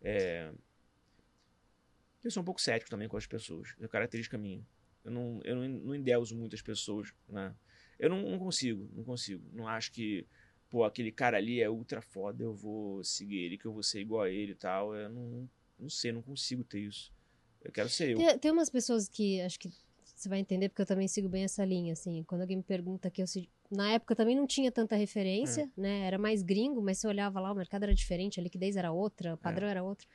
é, 0.01 0.51
Eu 2.23 2.31
sou 2.31 2.41
um 2.41 2.45
pouco 2.45 2.61
cético 2.61 2.89
também 2.89 3.07
com 3.07 3.17
as 3.17 3.25
pessoas. 3.25 3.75
É 3.79 3.87
característica 3.87 4.37
minha. 4.37 4.63
Eu 5.03 5.11
não, 5.11 5.41
eu 5.43 5.55
não, 5.55 5.67
não 5.67 5.95
endeuso 5.95 6.35
muitas 6.35 6.61
pessoas, 6.61 7.13
né? 7.27 7.53
Eu 7.97 8.09
não, 8.09 8.21
não 8.21 8.39
consigo, 8.39 8.87
não 8.93 9.03
consigo. 9.03 9.43
Não 9.51 9.67
acho 9.67 9.91
que, 9.91 10.25
pô, 10.69 10.83
aquele 10.83 11.11
cara 11.11 11.37
ali 11.37 11.61
é 11.61 11.69
ultra 11.69 12.01
foda, 12.01 12.43
eu 12.43 12.53
vou 12.53 13.03
seguir 13.03 13.37
ele, 13.37 13.57
que 13.57 13.65
eu 13.65 13.73
vou 13.73 13.81
ser 13.83 14.01
igual 14.01 14.23
a 14.23 14.29
ele 14.29 14.51
e 14.51 14.55
tal. 14.55 14.95
Eu 14.95 15.09
não, 15.09 15.49
não 15.79 15.89
sei, 15.89 16.11
não 16.11 16.21
consigo 16.21 16.63
ter 16.63 16.79
isso. 16.81 17.11
Eu 17.63 17.71
quero 17.71 17.89
ser 17.89 18.11
eu. 18.11 18.17
Tem, 18.17 18.37
tem 18.39 18.51
umas 18.51 18.69
pessoas 18.69 19.07
que 19.07 19.41
acho 19.41 19.59
que 19.59 19.69
você 20.03 20.29
vai 20.29 20.39
entender, 20.39 20.69
porque 20.69 20.83
eu 20.83 20.85
também 20.85 21.07
sigo 21.07 21.27
bem 21.27 21.43
essa 21.43 21.65
linha, 21.65 21.93
assim. 21.93 22.23
Quando 22.23 22.41
alguém 22.41 22.57
me 22.57 22.63
pergunta 22.63 23.09
que 23.09 23.21
eu 23.23 23.27
se- 23.27 23.49
Na 23.71 23.91
época 23.93 24.15
também 24.15 24.35
não 24.35 24.45
tinha 24.45 24.71
tanta 24.71 24.95
referência, 24.95 25.61
É. 25.77 25.81
né? 25.81 26.05
Era 26.05 26.17
mais 26.17 26.43
gringo, 26.43 26.81
mas 26.81 26.97
você 26.99 27.07
olhava 27.07 27.39
lá, 27.39 27.51
o 27.51 27.55
mercado 27.55 27.83
era 27.83 27.93
diferente, 27.95 28.39
a 28.39 28.43
liquidez 28.43 28.75
era 28.75 28.91
outra, 28.91 29.33
o 29.33 29.37
padrão 29.37 29.67
É. 29.67 29.71
era 29.71 29.83
outro. 29.83 30.07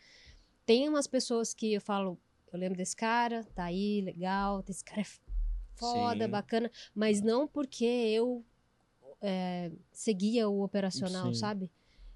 Tem 0.66 0.88
umas 0.88 1.06
pessoas 1.06 1.54
que 1.54 1.72
eu 1.72 1.80
falo, 1.80 2.18
eu 2.52 2.58
lembro 2.58 2.76
desse 2.76 2.96
cara, 2.96 3.44
tá 3.54 3.64
aí, 3.64 4.02
legal, 4.02 4.62
esse 4.68 4.84
cara 4.84 5.00
é 5.00 5.06
foda, 5.76 6.24
Sim. 6.24 6.30
bacana, 6.30 6.70
mas 6.94 7.22
não 7.22 7.46
porque 7.46 7.84
eu 7.84 8.44
é, 9.22 9.70
seguia 9.92 10.48
o 10.48 10.62
operacional, 10.62 11.32
Sim. 11.32 11.34
sabe? 11.34 11.70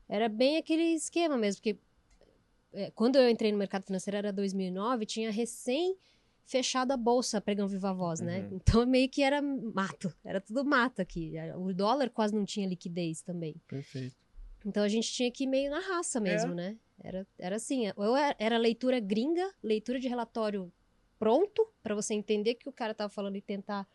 Era 0.09 0.29
bem 0.29 0.57
aquele 0.57 0.95
esquema 0.95 1.39
mesmo, 1.39 1.63
porque 1.63 1.79
é, 2.73 2.91
quando 2.91 3.17
eu 3.17 3.29
entrei 3.31 3.53
no 3.53 3.59
mercado 3.59 3.85
financeiro 3.85 4.17
era 4.17 4.33
2009, 4.33 5.07
tinha 5.07 5.31
recém 5.31 5.97
fechado 6.45 6.91
a 6.91 6.97
bolsa 6.97 7.41
pregão 7.41 7.69
Viva 7.69 7.93
Voz, 7.93 8.21
né? 8.21 8.41
Uhum. 8.41 8.57
Então 8.57 8.85
meio 8.87 9.09
que 9.09 9.23
era 9.23 9.41
mato, 9.41 10.13
era 10.25 10.41
tudo 10.41 10.65
mato 10.65 11.01
aqui. 11.01 11.35
O 11.57 11.73
dólar 11.73 12.11
quase 12.11 12.35
não 12.35 12.45
tinha 12.45 12.67
liquidez 12.67 13.23
também. 13.23 13.55
Perfeito. 13.69 14.17
Então 14.65 14.83
a 14.83 14.89
gente 14.89 15.11
tinha 15.13 15.31
que 15.31 15.45
ir 15.45 15.47
meio 15.47 15.71
na 15.71 15.79
raça 15.79 16.21
mesmo, 16.21 16.55
né? 16.55 16.77
Era, 17.03 17.27
era 17.39 17.57
assim, 17.57 17.91
ou 17.97 18.17
era, 18.17 18.37
era 18.39 18.59
leitura 18.59 19.01
gringa, 19.01 19.51
leitura 19.63 19.99
de 19.99 20.09
relatório 20.09 20.73
pronto, 21.19 21.67
para 21.83 21.95
você 21.95 22.15
entender 22.15 22.53
o 22.53 22.57
que 22.57 22.69
o 22.69 22.73
cara 22.73 22.95
tava 22.95 23.11
falando 23.11 23.37
e 23.37 23.43
tentar 23.43 23.87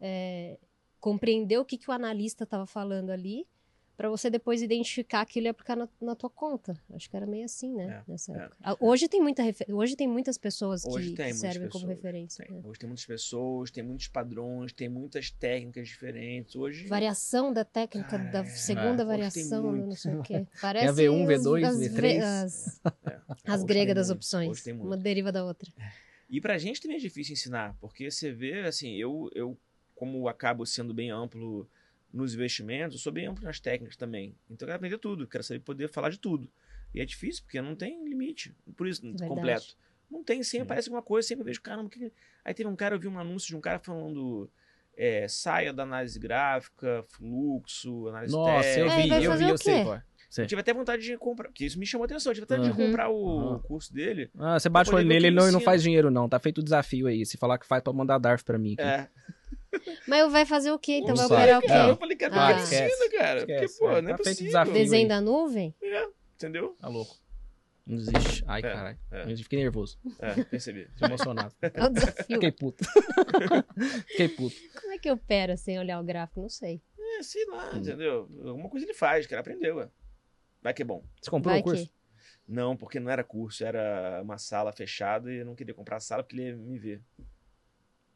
é, 0.00 0.58
compreender 1.00 1.58
o 1.58 1.64
que, 1.64 1.76
que 1.76 1.90
o 1.90 1.92
analista 1.92 2.46
tava 2.46 2.66
falando 2.66 3.10
ali, 3.10 3.46
para 3.98 4.08
você 4.08 4.30
depois 4.30 4.62
identificar 4.62 5.22
aquilo 5.22 5.46
e 5.46 5.48
aplicar 5.48 5.74
na, 5.74 5.88
na 6.00 6.14
tua 6.14 6.30
conta. 6.30 6.80
Acho 6.94 7.10
que 7.10 7.16
era 7.16 7.26
meio 7.26 7.44
assim, 7.44 7.74
né? 7.74 8.04
É, 8.06 8.10
nessa 8.12 8.32
é. 8.32 8.36
época. 8.44 8.56
Ah, 8.62 8.76
Hoje 8.78 9.08
tem, 9.08 9.20
muita 9.20 9.42
refer- 9.42 9.66
Hoje 9.74 9.96
tem 9.96 10.06
muitas 10.06 10.38
pessoas 10.38 10.84
que, 10.84 10.88
Hoje 10.88 11.10
que 11.10 11.16
tem 11.16 11.24
muitas 11.26 11.40
servem 11.40 11.68
como 11.68 11.84
pessoas, 11.84 11.96
referência. 11.96 12.44
Tem. 12.44 12.54
né? 12.56 12.62
Hoje 12.64 12.78
tem 12.78 12.88
muitas 12.88 13.04
pessoas, 13.04 13.70
tem 13.72 13.82
muitos 13.82 14.06
padrões, 14.06 14.72
tem 14.72 14.88
muitas 14.88 15.32
técnicas 15.32 15.88
diferentes. 15.88 16.54
Hoje. 16.54 16.86
Variação 16.86 17.52
da 17.52 17.64
técnica 17.64 18.16
da 18.16 18.38
É, 18.38 18.44
segunda 18.44 18.98
tem 18.98 19.06
variação, 19.06 19.72
não 19.72 19.96
sei 19.96 20.14
o 20.14 20.22
quê. 20.22 20.46
Parece 20.62 21.02
V1, 21.02 21.34
as- 21.34 21.42
V2, 21.42 21.64
as, 21.66 21.76
V3. 21.80 22.22
As, 22.22 22.80
É, 23.04 23.20
as 23.48 23.64
gregas 23.64 23.94
das 23.96 24.06
muito, 24.06 24.18
opções. 24.18 24.48
Hoje 24.50 24.62
tem 24.62 24.74
muito. 24.74 24.86
Uma 24.86 24.96
deriva 24.96 25.32
da 25.32 25.44
outra. 25.44 25.68
E 26.30 26.40
pra 26.40 26.56
gente 26.56 26.80
também 26.80 26.98
é 26.98 27.00
difícil 27.00 27.32
ensinar, 27.32 27.76
porque 27.80 28.08
você 28.08 28.30
vê, 28.30 28.60
assim, 28.60 28.94
eu, 28.94 29.28
eu 29.34 29.58
como 29.96 30.28
acabo 30.28 30.64
sendo 30.64 30.94
bem 30.94 31.10
amplo 31.10 31.68
nos 32.12 32.34
investimentos, 32.34 32.96
eu 32.96 33.00
sou 33.02 33.12
bem 33.12 33.26
amplo 33.26 33.44
nas 33.44 33.60
técnicas 33.60 33.96
também. 33.96 34.34
Então 34.50 34.66
eu 34.66 34.68
quero 34.68 34.76
aprender 34.76 34.98
tudo, 34.98 35.26
quero 35.26 35.44
saber 35.44 35.60
poder 35.60 35.88
falar 35.88 36.08
de 36.10 36.18
tudo. 36.18 36.50
E 36.94 37.00
é 37.00 37.04
difícil, 37.04 37.42
porque 37.44 37.60
não 37.60 37.74
tem 37.76 38.02
limite. 38.08 38.54
Por 38.76 38.86
isso, 38.86 39.02
Verdade. 39.02 39.28
completo. 39.28 39.76
Não 40.10 40.24
tem, 40.24 40.42
sempre 40.42 40.60
Sim. 40.60 40.62
aparece 40.62 40.88
alguma 40.88 41.02
coisa, 41.02 41.28
sempre 41.28 41.42
eu 41.42 41.46
vejo, 41.46 41.60
caramba, 41.60 41.90
que... 41.90 42.10
aí 42.44 42.54
teve 42.54 42.68
um 42.68 42.74
cara, 42.76 42.94
eu 42.94 42.98
vi 43.00 43.08
um 43.08 43.18
anúncio 43.18 43.48
de 43.48 43.56
um 43.56 43.60
cara 43.60 43.78
falando 43.78 44.50
é, 44.96 45.28
saia 45.28 45.70
da 45.72 45.82
análise 45.82 46.18
gráfica, 46.18 47.04
fluxo, 47.08 48.08
análise 48.08 48.32
Nossa, 48.34 48.66
eu 48.78 48.86
técnica. 48.88 48.92
É, 48.94 49.02
vi, 49.02 49.08
vai 49.08 49.24
eu 49.26 49.36
vi, 49.36 49.48
eu 49.50 49.58
sei, 49.58 49.84
pô. 49.84 49.98
Sei. 50.30 50.44
Eu 50.44 50.48
tive 50.48 50.60
até 50.60 50.74
vontade 50.74 51.02
de 51.02 51.16
comprar, 51.16 51.48
porque 51.48 51.64
isso 51.64 51.78
me 51.78 51.86
chamou 51.86 52.04
atenção, 52.04 52.30
eu 52.30 52.34
tive 52.34 52.44
até 52.44 52.56
vontade 52.56 52.74
de 52.74 52.80
Uhum. 52.82 52.86
comprar 52.88 53.08
o 53.08 53.52
Uhum. 53.52 53.58
curso 53.60 53.92
dele. 53.92 54.30
Ah, 54.38 54.58
você 54.58 54.68
bate 54.68 54.90
o 54.90 54.94
olho 54.94 55.06
nele, 55.06 55.28
ele 55.28 55.36
não, 55.36 55.50
não 55.52 55.60
faz 55.60 55.82
dinheiro, 55.82 56.10
não. 56.10 56.28
Tá 56.28 56.38
feito 56.38 56.58
o 56.58 56.62
desafio 56.64 57.06
aí. 57.06 57.24
Se 57.24 57.36
falar 57.38 57.58
que 57.58 57.66
faz 57.66 57.82
pra 57.82 57.92
mandar 57.92 58.18
DARF 58.18 58.44
pra 58.44 58.58
mim. 58.58 58.74
aqui. 58.74 58.82
É, 58.82 59.08
Mas 60.06 60.32
vai 60.32 60.44
fazer 60.46 60.70
o 60.72 60.78
quê? 60.78 60.98
Então 61.02 61.14
Não 61.14 61.28
vai 61.28 61.38
operar 61.38 61.58
o 61.58 61.62
quê? 61.62 61.68
cara. 61.68 61.88
Eu 61.90 61.96
falei, 61.96 62.16
cara, 62.16 62.34
Ah, 62.34 62.46
ah, 62.48 62.52
esquece, 62.62 62.84
ensina, 62.94 63.10
cara. 63.18 63.38
esquece, 63.40 63.78
porque, 63.78 63.78
pô, 63.92 63.96
é, 63.98 64.02
não 64.02 64.08
é 64.08 64.12
tá 64.12 64.18
possível. 64.18 64.44
desafio. 64.46 64.72
Desenho 64.74 65.02
aí. 65.02 65.08
da 65.08 65.20
nuvem? 65.20 65.74
É, 65.82 66.08
entendeu? 66.34 66.76
Tá 66.80 66.88
louco. 66.88 67.16
Não 67.86 67.96
existe. 67.96 68.44
Ai, 68.46 68.60
É, 68.60 68.62
caralho. 68.62 68.98
é. 69.10 69.32
Eu 69.32 69.36
fiquei 69.38 69.58
nervoso. 69.60 69.98
É, 70.18 70.44
percebi. 70.44 70.84
Fiquei 70.88 71.06
emocionado. 71.08 71.54
É 71.62 71.84
o 71.84 71.88
desafio. 71.88 72.24
Fiquei 72.26 72.52
puto. 72.52 72.84
Fiquei 74.08 74.28
puto. 74.28 74.56
Como 74.80 74.92
é 74.92 74.98
que 74.98 75.10
opera 75.10 75.56
sem 75.56 75.78
olhar 75.78 76.00
o 76.00 76.04
gráfico? 76.04 76.40
Não 76.42 76.48
sei. 76.48 76.82
É, 77.18 77.22
sei 77.22 77.44
lá, 77.46 77.70
Hum. 77.74 77.78
entendeu? 77.78 78.28
Alguma 78.44 78.68
coisa 78.68 78.84
ele 78.86 78.94
faz, 78.94 79.26
cara, 79.26 79.40
aprendeu, 79.40 79.76
ué. 79.76 79.88
Vai 80.62 80.74
que 80.74 80.82
é 80.82 80.84
bom. 80.84 81.02
Você 81.20 81.30
comprou 81.30 81.52
Vai 81.52 81.60
o 81.60 81.64
curso? 81.64 81.86
que. 81.86 81.92
Não, 82.46 82.76
porque 82.76 82.98
não 82.98 83.10
era 83.10 83.22
curso, 83.22 83.64
era 83.64 84.20
uma 84.22 84.38
sala 84.38 84.72
fechada 84.72 85.30
e 85.32 85.38
eu 85.38 85.44
não 85.46 85.54
queria 85.54 85.74
comprar 85.74 85.96
a 85.96 86.00
sala 86.00 86.22
porque 86.22 86.36
ele 86.36 86.48
ia 86.48 86.56
me 86.56 86.78
ver. 86.78 87.02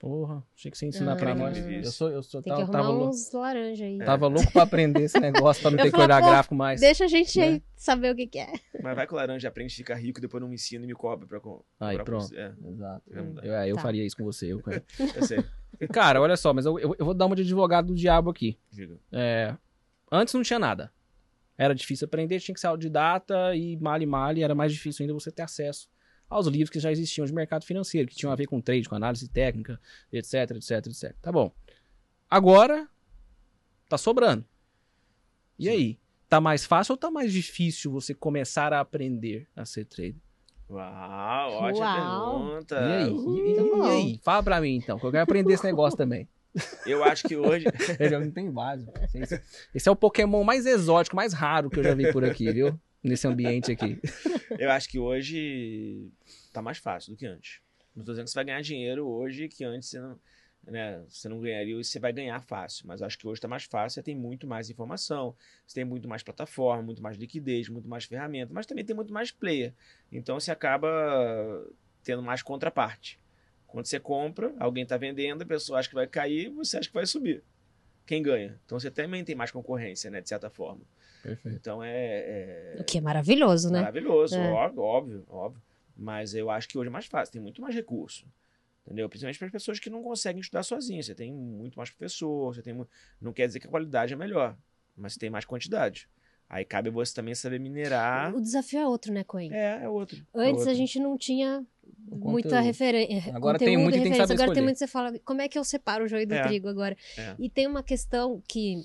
Porra, 0.03 0.42
achei 0.57 0.68
que 0.68 0.76
você 0.76 0.86
ia 0.86 0.88
ensinar 0.88 1.12
Ah. 1.12 1.16
pra 1.16 1.32
que 1.32 1.38
nós. 1.38 1.57
Eu 1.57 1.84
sou, 1.84 2.11
eu 2.11 2.22
sou, 2.24 2.42
Tem 2.42 2.53
que 2.53 2.59
tava, 2.61 2.76
arrumar 2.76 2.92
tava, 2.98 3.09
uns 3.09 3.30
laranja 3.32 3.84
aí. 3.84 3.98
tava 3.98 4.26
louco 4.26 4.50
pra 4.53 4.64
aprender 4.64 5.03
esse 5.05 5.16
negócio, 5.20 5.62
pra 5.62 5.70
não 5.70 5.78
Eu 5.78 5.84
ter 5.84 5.92
que 5.92 6.00
olhar 6.00 6.20
gráfico 6.20 6.57
mais. 6.57 6.80
Deixa 6.80 7.05
a 7.05 7.07
gente 7.07 7.38
Né? 7.38 7.44
aí 7.46 7.62
saber 7.76 8.12
o 8.12 8.16
que, 8.16 8.26
que 8.26 8.40
é. 8.40 8.53
Mas 8.82 8.96
vai 8.96 9.07
que 9.07 9.12
o 9.12 9.16
laranja 9.16 9.46
aprende, 9.46 9.72
fica 9.76 9.94
rico, 9.94 10.20
depois 10.20 10.40
não 10.40 10.48
me 10.48 10.57
ensina 10.57 10.82
e 10.82 10.88
me 10.88 10.92
cobra 10.94 11.24
pra 11.28 11.38
com- 11.38 11.62
Aí, 11.78 11.96
comprar 11.96 12.05
pronto. 12.18 12.34
É, 12.36 12.53
Exato. 12.68 13.03
Dá. 13.09 13.42
Eu, 13.44 13.55
é, 13.55 13.70
eu 13.70 13.76
Tá. 13.76 13.82
faria 13.82 14.05
isso 14.05 14.16
com 14.16 14.24
você. 14.24 14.53
Eu, 14.53 14.61
eu 15.16 15.22
sei. 15.24 15.44
cara, 15.92 16.20
olha 16.20 16.36
só, 16.36 16.53
mas 16.53 16.66
eu, 16.66 16.80
eu, 16.80 16.96
eu 16.98 17.05
vou 17.05 17.14
dar 17.14 17.26
uma 17.26 17.36
de 17.36 17.42
advogado 17.42 17.86
do 17.86 17.94
diabo 17.94 18.28
aqui. 18.28 18.59
Diga. 18.72 18.98
É, 19.12 19.55
antes 20.11 20.34
não 20.34 20.42
tinha 20.42 20.59
nada. 20.59 20.92
Era 21.57 21.76
difícil 21.76 22.07
aprender, 22.07 22.40
tinha 22.40 22.55
que 22.57 22.61
ser 22.61 22.66
autodidata 22.66 23.55
e 23.55 23.76
male 23.76 24.05
male, 24.05 24.42
era 24.42 24.53
mais 24.53 24.72
difícil 24.72 25.05
ainda 25.05 25.14
você 25.14 25.30
ter 25.30 25.42
acesso 25.42 25.88
aos 26.37 26.47
livros 26.47 26.70
que 26.70 26.80
já 26.80 26.91
existiam 26.91 27.24
de 27.26 27.33
mercado 27.33 27.64
financeiro, 27.64 28.09
que 28.09 28.14
tinham 28.16 28.33
a 28.33 28.37
ver 28.37 28.47
com 28.47 28.61
trade, 28.61 28.89
com 28.89 28.95
análise 28.95 29.28
técnica, 29.28 29.80
etc, 30.12 30.35
etc, 30.53 30.87
etc. 30.87 31.14
Tá 31.20 31.30
bom. 31.33 31.53
Agora 32.30 32.89
tá 33.89 33.99
sobrando. 33.99 34.45
E 35.59 35.64
Sim. 35.64 35.70
aí? 35.70 35.99
Tá 36.28 36.41
mais 36.41 36.64
fácil 36.64 36.93
ou 36.93 36.97
tá 36.97 37.11
mais 37.11 37.30
difícil 37.33 37.93
você 37.93 38.14
começar 38.14 38.72
a 38.72 38.80
aprender 38.80 39.47
a 39.55 39.64
ser 39.66 39.85
trader? 39.85 40.16
Uau, 40.70 41.53
ótima 41.64 41.85
Uau. 41.95 42.41
pergunta. 42.49 42.74
E 42.76 42.93
aí? 42.93 43.11
E, 43.12 43.51
e- 43.51 43.78
e 43.78 43.89
aí? 43.91 44.20
Fala 44.22 44.43
pra 44.43 44.61
mim 44.61 44.74
então, 44.76 44.99
que 44.99 45.05
eu 45.05 45.11
quero 45.11 45.22
aprender 45.24 45.53
esse 45.53 45.64
negócio 45.64 45.97
também. 45.97 46.26
Eu 46.87 47.05
acho 47.05 47.28
que 47.28 47.37
hoje. 47.37 47.66
Ele 48.01 48.18
não 48.18 48.30
tem 48.30 48.51
base. 48.51 48.87
Esse, 49.14 49.43
esse 49.74 49.89
é 49.89 49.93
o 49.93 49.97
Pokémon 49.97 50.43
mais 50.43 50.64
exótico, 50.64 51.14
mais 51.16 51.33
raro 51.35 51.68
que 51.68 51.78
eu 51.78 51.85
já 51.85 51.95
vi 51.95 52.11
por 52.11 52.24
aqui, 52.24 52.51
viu? 52.53 52.78
Nesse 53.03 53.26
ambiente 53.26 53.72
aqui. 53.72 53.98
Eu 54.59 54.70
acho 54.70 54.88
que 54.88 54.98
hoje 54.98 56.11
tá 56.53 56.62
mais 56.62 56.78
fácil 56.78 57.12
do 57.12 57.16
que 57.16 57.26
antes. 57.26 57.61
Não 57.94 58.05
tô 58.05 58.12
dizendo 58.12 58.26
que 58.26 58.30
você 58.30 58.36
vai 58.36 58.44
ganhar 58.44 58.62
dinheiro 58.62 59.07
hoje 59.07 59.48
que 59.48 59.64
antes 59.64 59.88
você 59.88 60.00
não, 60.00 60.20
né, 60.64 61.05
você 61.09 61.28
não 61.28 61.40
ganharia 61.40 61.78
e 61.78 61.84
você 61.84 61.98
vai 61.98 62.12
ganhar 62.12 62.40
fácil. 62.40 62.86
Mas 62.86 63.03
acho 63.03 63.18
que 63.18 63.26
hoje 63.26 63.40
tá 63.40 63.48
mais 63.48 63.64
fácil, 63.64 63.96
você 63.96 64.03
tem 64.03 64.14
muito 64.14 64.46
mais 64.46 64.70
informação, 64.70 65.34
você 65.66 65.74
tem 65.74 65.84
muito 65.84 66.09
mais 66.09 66.22
plataforma, 66.22 66.82
muito 66.82 67.03
mais 67.03 67.16
liquidez, 67.16 67.68
muito 67.68 67.88
mais 67.88 68.05
ferramenta, 68.05 68.53
mas 68.53 68.66
também 68.66 68.84
tem 68.84 68.94
muito 68.94 69.12
mais 69.12 69.30
player. 69.30 69.74
Então 70.11 70.38
você 70.38 70.50
acaba 70.50 70.88
tendo 72.03 72.22
mais 72.22 72.42
contraparte. 72.42 73.20
Quando 73.66 73.86
você 73.86 73.98
compra, 73.98 74.55
alguém 74.59 74.84
tá 74.84 74.96
vendendo, 74.96 75.42
a 75.42 75.46
pessoa 75.46 75.78
acha 75.78 75.88
que 75.88 75.94
vai 75.94 76.07
cair, 76.07 76.50
você 76.50 76.76
acha 76.76 76.88
que 76.88 76.94
vai 76.94 77.07
subir. 77.07 77.42
Quem 78.07 78.22
ganha? 78.22 78.61
Então 78.64 78.78
você 78.78 78.90
também 78.90 79.24
tem 79.24 79.34
mais 79.34 79.50
concorrência, 79.50 80.11
né, 80.11 80.20
de 80.20 80.28
certa 80.28 80.50
forma. 80.50 80.82
Perfeito. 81.22 81.56
Então 81.56 81.82
é- 81.82 82.74
é 82.76 82.76
O 82.80 82.84
que 82.84 82.98
é 82.98 83.00
maravilhoso, 83.00 83.70
né? 83.70 83.80
Maravilhoso, 83.80 84.36
É. 84.36 84.50
óbvio, 84.50 84.82
óbvio, 84.82 85.24
óbvio. 85.28 85.62
Mas 85.96 86.34
eu 86.34 86.50
acho 86.50 86.68
que 86.68 86.76
hoje 86.78 86.88
é 86.88 86.90
mais 86.90 87.06
fácil, 87.06 87.32
tem 87.32 87.40
muito 87.42 87.60
mais 87.60 87.74
recurso. 87.74 88.26
Entendeu? 88.84 89.08
Principalmente 89.08 89.38
para 89.38 89.46
as 89.46 89.52
pessoas 89.52 89.78
que 89.78 89.88
não 89.88 90.02
conseguem 90.02 90.40
estudar 90.40 90.64
sozinhas. 90.64 91.06
Você 91.06 91.14
tem 91.14 91.32
muito 91.32 91.76
mais 91.76 91.88
professor, 91.90 92.52
você 92.52 92.62
tem. 92.62 92.72
mu- 92.74 92.88
Não 93.20 93.32
quer 93.32 93.46
dizer 93.46 93.60
que 93.60 93.66
a 93.68 93.70
qualidade 93.70 94.12
é 94.12 94.16
melhor, 94.16 94.56
mas 94.96 95.12
você 95.12 95.20
tem 95.20 95.30
mais 95.30 95.44
quantidade. 95.44 96.08
Aí 96.48 96.64
cabe 96.64 96.90
você 96.90 97.14
também 97.14 97.34
saber 97.34 97.58
minerar. 97.60 98.34
O 98.34 98.40
desafio 98.40 98.80
é 98.80 98.86
outro, 98.86 99.12
né, 99.12 99.22
Coen? 99.24 99.50
É, 99.54 99.84
é 99.84 99.88
outro. 99.88 100.18
é 100.34 100.40
Antes 100.40 100.56
outro. 100.58 100.70
a 100.70 100.74
gente 100.74 100.98
não 100.98 101.16
tinha 101.16 101.64
muita 102.10 102.48
conteúdo. 102.48 102.64
referência. 102.64 103.34
Agora 103.36 103.58
tem 103.58 103.76
muito 103.78 103.96
e 103.96 104.02
tem 104.02 104.10
que 104.10 104.18
saber 104.18 104.32
Agora 104.34 104.36
tem 104.36 104.44
escolher. 104.46 104.62
muito 104.62 104.74
que 104.74 104.78
você 104.80 104.86
fala, 104.88 105.18
como 105.24 105.40
é 105.40 105.48
que 105.48 105.58
eu 105.58 105.64
separo 105.64 106.04
o 106.04 106.08
joio 106.08 106.26
do 106.26 106.34
É. 106.34 106.42
trigo 106.42 106.68
agora? 106.68 106.96
É. 107.16 107.34
E 107.38 107.48
tem 107.48 107.66
uma 107.68 107.82
questão 107.82 108.42
que 108.48 108.84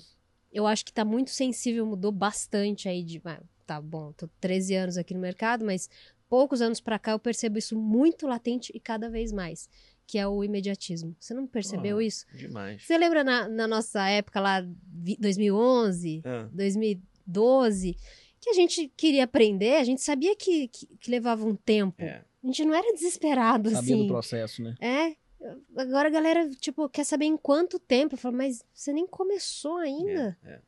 eu 0.52 0.66
acho 0.66 0.84
que 0.84 0.92
tá 0.92 1.04
muito 1.04 1.30
sensível, 1.30 1.84
mudou 1.86 2.12
bastante 2.12 2.88
aí 2.88 3.02
de. 3.02 3.20
ah, 3.24 3.40
Tá 3.66 3.80
bom, 3.82 4.12
tô 4.12 4.26
13 4.40 4.74
anos 4.74 4.96
aqui 4.96 5.12
no 5.12 5.20
mercado, 5.20 5.62
mas 5.62 5.90
poucos 6.26 6.62
anos 6.62 6.80
pra 6.80 6.98
cá 6.98 7.12
eu 7.12 7.18
percebo 7.18 7.58
isso 7.58 7.78
muito 7.78 8.26
latente 8.26 8.72
e 8.74 8.80
cada 8.80 9.10
vez 9.10 9.30
mais, 9.30 9.68
que 10.06 10.16
é 10.18 10.26
o 10.26 10.42
imediatismo. 10.42 11.14
Você 11.20 11.34
não 11.34 11.46
percebeu 11.46 11.98
Ah. 11.98 12.02
isso? 12.02 12.24
Demais. 12.34 12.82
Você 12.82 12.96
lembra 12.96 13.22
na, 13.22 13.46
na 13.46 13.68
nossa 13.68 14.08
época 14.08 14.40
lá, 14.40 14.62
vi- 14.90 15.18
2011, 15.20 16.22
Ah, 16.24 16.48
2012, 16.50 17.94
que 18.40 18.50
a 18.50 18.54
gente 18.54 18.88
queria 18.96 19.24
aprender, 19.24 19.76
a 19.76 19.84
gente 19.84 20.00
sabia 20.00 20.34
que, 20.34 20.68
que, 20.68 20.86
que 20.98 21.10
levava 21.10 21.44
um 21.44 21.54
tempo. 21.54 22.02
é. 22.02 22.24
A 22.42 22.46
gente 22.46 22.64
não 22.64 22.72
era 22.74 22.94
desesperado, 22.94 23.68
Sabia 23.68 23.96
do 23.96 24.00
assim. 24.02 24.08
processo, 24.08 24.62
né? 24.62 24.74
É. 24.80 25.16
Agora 25.76 26.08
a 26.08 26.10
galera, 26.10 26.50
tipo, 26.56 26.88
quer 26.88 27.04
saber 27.04 27.26
em 27.26 27.36
quanto 27.36 27.78
tempo. 27.78 28.14
Eu 28.14 28.18
falo, 28.18 28.36
mas 28.36 28.64
você 28.72 28.92
nem 28.92 29.06
começou 29.06 29.76
ainda, 29.76 30.36
é, 30.44 30.60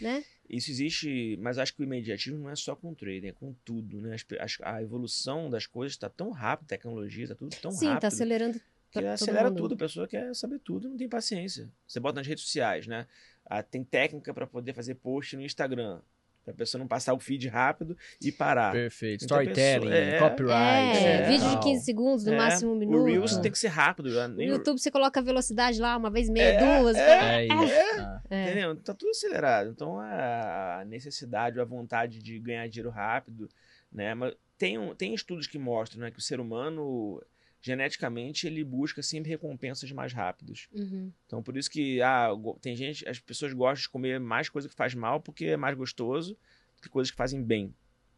né? 0.00 0.24
Isso 0.48 0.70
existe, 0.70 1.38
mas 1.40 1.58
acho 1.58 1.74
que 1.74 1.80
o 1.80 1.84
imediatismo 1.84 2.38
não 2.38 2.50
é 2.50 2.56
só 2.56 2.76
com 2.76 2.90
o 2.90 2.94
trading, 2.94 3.28
é 3.28 3.32
com 3.32 3.54
tudo, 3.64 4.00
né? 4.00 4.16
As 4.38 4.58
a 4.62 4.82
evolução 4.82 5.48
das 5.48 5.66
coisas 5.66 5.92
está 5.92 6.10
tão 6.10 6.30
rápida, 6.30 6.68
tecnologia 6.68 7.24
está 7.24 7.34
tudo 7.34 7.56
tão 7.56 7.70
Sim, 7.70 7.86
rápido. 7.86 8.00
tá 8.02 8.08
acelerando 8.08 8.60
que 8.92 9.04
acelera 9.06 9.48
mundo. 9.48 9.62
tudo. 9.62 9.74
A 9.74 9.78
pessoa 9.78 10.06
quer 10.06 10.34
saber 10.34 10.58
tudo, 10.58 10.88
não 10.88 10.96
tem 10.96 11.08
paciência. 11.08 11.70
Você 11.86 11.98
bota 11.98 12.16
nas 12.16 12.26
redes 12.26 12.44
sociais, 12.44 12.86
né? 12.86 13.06
Ah, 13.46 13.62
tem 13.62 13.82
técnica 13.82 14.34
para 14.34 14.46
poder 14.46 14.74
fazer 14.74 14.96
post 14.96 15.34
no 15.36 15.42
Instagram. 15.42 16.00
Pra 16.44 16.52
pessoa 16.52 16.80
não 16.80 16.88
passar 16.88 17.14
o 17.14 17.20
feed 17.20 17.46
rápido 17.48 17.96
e 18.20 18.32
parar. 18.32 18.72
Perfeito. 18.72 19.24
Então 19.24 19.38
a 19.38 19.42
Storytelling, 19.44 19.90
pessoa- 19.90 19.94
é, 20.16 20.18
copyright. 20.18 20.96
É, 21.04 21.12
É, 21.22 21.22
vídeo 21.28 21.46
de 21.46 21.52
tal. 21.54 21.60
15 21.62 21.84
segundos, 21.84 22.24
no 22.24 22.32
É, 22.32 22.36
máximo 22.36 22.72
um 22.72 22.74
O 22.74 22.78
minuto. 22.78 23.04
Reels 23.04 23.36
É. 23.36 23.40
tem 23.40 23.52
que 23.52 23.58
ser 23.58 23.68
rápido. 23.68 24.10
já 24.10 24.26
No 24.26 24.42
YouTube 24.42 24.78
você 24.80 24.90
coloca 24.90 25.20
a 25.20 25.22
velocidade 25.22 25.80
lá, 25.80 25.96
uma 25.96 26.10
vez 26.10 26.28
meia, 26.28 26.44
É, 26.54 26.80
duas. 26.80 26.96
É 26.96 27.44
isso. 27.46 27.54
Ah. 28.00 28.22
É. 28.28 28.42
Entendeu? 28.42 28.76
Tá 28.76 28.92
tudo 28.92 29.10
acelerado. 29.10 29.70
Então 29.70 30.00
a 30.00 30.84
necessidade, 30.86 31.60
a 31.60 31.64
vontade 31.64 32.18
de 32.20 32.38
ganhar 32.40 32.66
dinheiro 32.68 32.90
rápido, 32.90 33.48
né? 33.92 34.12
Mas 34.14 34.34
tem, 34.58 34.78
um, 34.78 34.94
tem 34.94 35.14
estudos 35.14 35.46
que 35.46 35.58
mostram 35.58 36.00
né, 36.02 36.10
que 36.10 36.18
o 36.18 36.22
ser 36.22 36.40
humano, 36.40 37.22
geneticamente, 37.62 38.46
ele 38.46 38.64
busca 38.64 39.02
sempre 39.02 39.30
recompensas 39.30 39.90
mais 39.92 40.12
rápidas. 40.12 40.68
Uhum. 40.72 41.12
Então, 41.24 41.42
por 41.42 41.56
isso 41.56 41.70
que 41.70 42.02
ah, 42.02 42.30
tem 42.60 42.74
gente, 42.74 43.08
as 43.08 43.20
pessoas 43.20 43.52
gostam 43.52 43.82
de 43.82 43.88
comer 43.88 44.18
mais 44.18 44.48
coisa 44.48 44.68
que 44.68 44.74
faz 44.74 44.94
mal 44.94 45.20
porque 45.20 45.46
é 45.46 45.56
mais 45.56 45.76
gostoso 45.76 46.36
do 46.76 46.82
que 46.82 46.88
coisas 46.88 47.10
que 47.10 47.16
fazem 47.16 47.42
bem. 47.42 47.72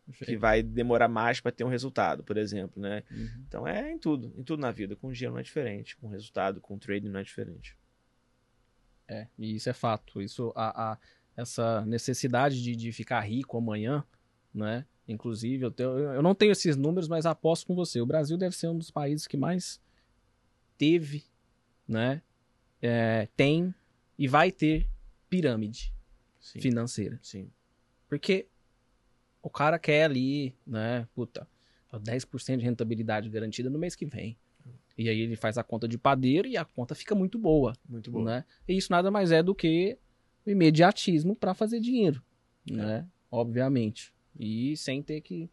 Perfeito. 0.07 0.30
Que 0.30 0.36
vai 0.36 0.62
demorar 0.62 1.09
mais 1.09 1.40
para 1.40 1.53
ter 1.53 1.64
um 1.64 1.68
resultado, 1.68 2.22
por 2.22 2.36
exemplo, 2.36 2.82
né? 2.82 3.03
Uhum. 3.11 3.45
Então 3.47 3.68
é 3.68 3.92
em 3.92 3.99
tudo, 3.99 4.34
em 4.36 4.42
tudo 4.42 4.61
na 4.61 4.70
vida. 4.70 4.97
Com 4.97 5.12
dinheiro 5.12 5.32
não 5.32 5.40
é 5.40 5.42
diferente, 5.42 5.97
com 5.97 6.09
resultado, 6.09 6.61
com 6.61 6.78
trading 6.78 7.09
não 7.09 7.20
é 7.20 7.22
diferente. 7.22 7.76
É, 9.07 9.28
e 9.38 9.55
isso 9.55 9.68
é 9.68 9.72
fato. 9.72 10.20
Isso, 10.20 10.53
a, 10.57 10.92
a 10.92 10.99
essa 11.36 11.84
necessidade 11.84 12.62
de, 12.62 12.76
de 12.76 12.92
ficar 12.92 13.20
rico 13.20 13.59
amanhã, 13.59 14.05
né? 14.55 14.87
Inclusive, 15.07 15.65
eu, 15.65 15.71
tenho, 15.71 15.91
eu 15.99 16.23
não 16.23 16.35
tenho 16.35 16.53
esses 16.53 16.77
números, 16.77 17.09
mas 17.09 17.27
aposto 17.27 17.67
com 17.67 17.75
você. 17.75 18.01
O 18.01 18.07
Brasil 18.07 18.39
deve 18.39 18.57
ser 18.57 18.69
um 18.69 18.79
dos 18.79 18.91
países 18.91 19.27
que 19.27 19.37
mais 19.37 19.81
teve, 20.79 21.25
né? 21.87 22.23
É, 22.81 23.29
tem 23.37 23.75
e 24.19 24.29
vai 24.29 24.51
ter 24.53 24.89
pirâmide 25.29 25.93
Sim. 26.41 26.61
financeira. 26.61 27.19
Sim. 27.23 27.51
Porque 28.09 28.47
o 29.43 29.51
cara 29.51 29.79
quer 29.79 30.05
ali, 30.05 30.55
né? 30.67 31.07
Puta, 31.15 31.47
10% 31.93 32.59
de 32.59 32.65
rentabilidade 32.65 33.29
garantida 33.29 33.69
no 33.69 33.79
mês 33.79 33.95
que 33.95 34.07
vem. 34.07 34.39
E 34.97 35.09
aí 35.09 35.21
ele 35.21 35.37
faz 35.37 35.59
a 35.59 35.65
conta 35.65 35.89
de 35.89 35.99
padeiro 35.99 36.47
e 36.47 36.57
a 36.57 36.65
conta 36.65 36.95
fica 36.95 37.15
muito 37.15 37.39
boa. 37.39 37.75
Muito 37.89 38.11
boa. 38.11 38.25
Né? 38.25 38.45
E 38.69 38.77
isso 38.77 38.93
nada 38.93 39.11
mais 39.11 39.33
é 39.33 39.43
do 39.43 39.55
que 39.55 39.99
o 40.47 40.51
imediatismo 40.51 41.35
para 41.35 41.53
fazer 41.53 41.81
dinheiro, 41.81 42.23
é. 42.71 42.75
né? 42.75 43.09
Obviamente. 43.31 44.15
E 44.39 44.76
sem 44.76 45.03
ter 45.03 45.20
que 45.20 45.49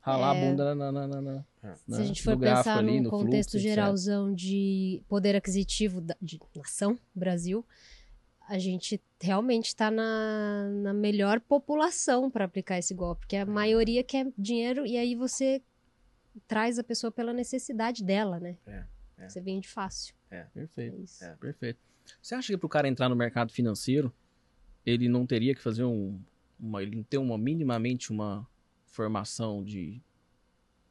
ralar 0.00 0.36
é... 0.36 0.38
a 0.38 0.50
bunda 0.50 0.74
na, 0.74 0.92
na, 0.92 1.06
na, 1.06 1.20
na 1.20 1.44
é. 1.62 1.74
Se 1.74 2.00
a 2.00 2.04
gente 2.04 2.22
for 2.22 2.38
pensar 2.38 2.78
ali, 2.78 3.00
no 3.00 3.10
contexto 3.10 3.52
fluxo, 3.52 3.68
geralzão 3.68 4.32
etc. 4.32 4.38
de 4.38 5.02
poder 5.08 5.36
aquisitivo 5.36 6.00
da, 6.00 6.16
de 6.20 6.40
nação, 6.56 6.98
Brasil, 7.14 7.64
a 8.48 8.58
gente 8.58 9.00
realmente 9.20 9.66
está 9.66 9.90
na, 9.90 10.68
na 10.70 10.94
melhor 10.94 11.40
população 11.40 12.30
para 12.30 12.44
aplicar 12.44 12.78
esse 12.78 12.94
golpe, 12.94 13.22
porque 13.22 13.36
a 13.36 13.44
maioria 13.44 14.02
quer 14.02 14.26
dinheiro 14.38 14.86
e 14.86 14.96
aí 14.96 15.14
você 15.14 15.60
traz 16.46 16.78
a 16.78 16.84
pessoa 16.84 17.10
pela 17.10 17.32
necessidade 17.32 18.02
dela, 18.04 18.38
né? 18.40 18.56
É, 18.66 18.84
é. 19.18 19.28
Você 19.28 19.40
vende 19.40 19.68
fácil. 19.68 20.14
É, 20.30 20.44
perfeito. 20.54 21.04
É, 21.20 21.26
é 21.26 21.36
perfeito. 21.36 21.78
Você 22.22 22.34
acha 22.34 22.52
que 22.52 22.56
para 22.56 22.66
o 22.66 22.70
cara 22.70 22.88
entrar 22.88 23.08
no 23.08 23.16
mercado 23.16 23.52
financeiro, 23.52 24.12
ele 24.86 25.08
não 25.08 25.26
teria 25.26 25.54
que 25.54 25.60
fazer 25.60 25.84
um, 25.84 26.18
uma, 26.58 26.82
ele 26.82 27.04
ter 27.04 27.18
uma 27.18 27.38
minimamente 27.38 28.10
uma 28.10 28.48
formação 28.86 29.64
de 29.64 30.00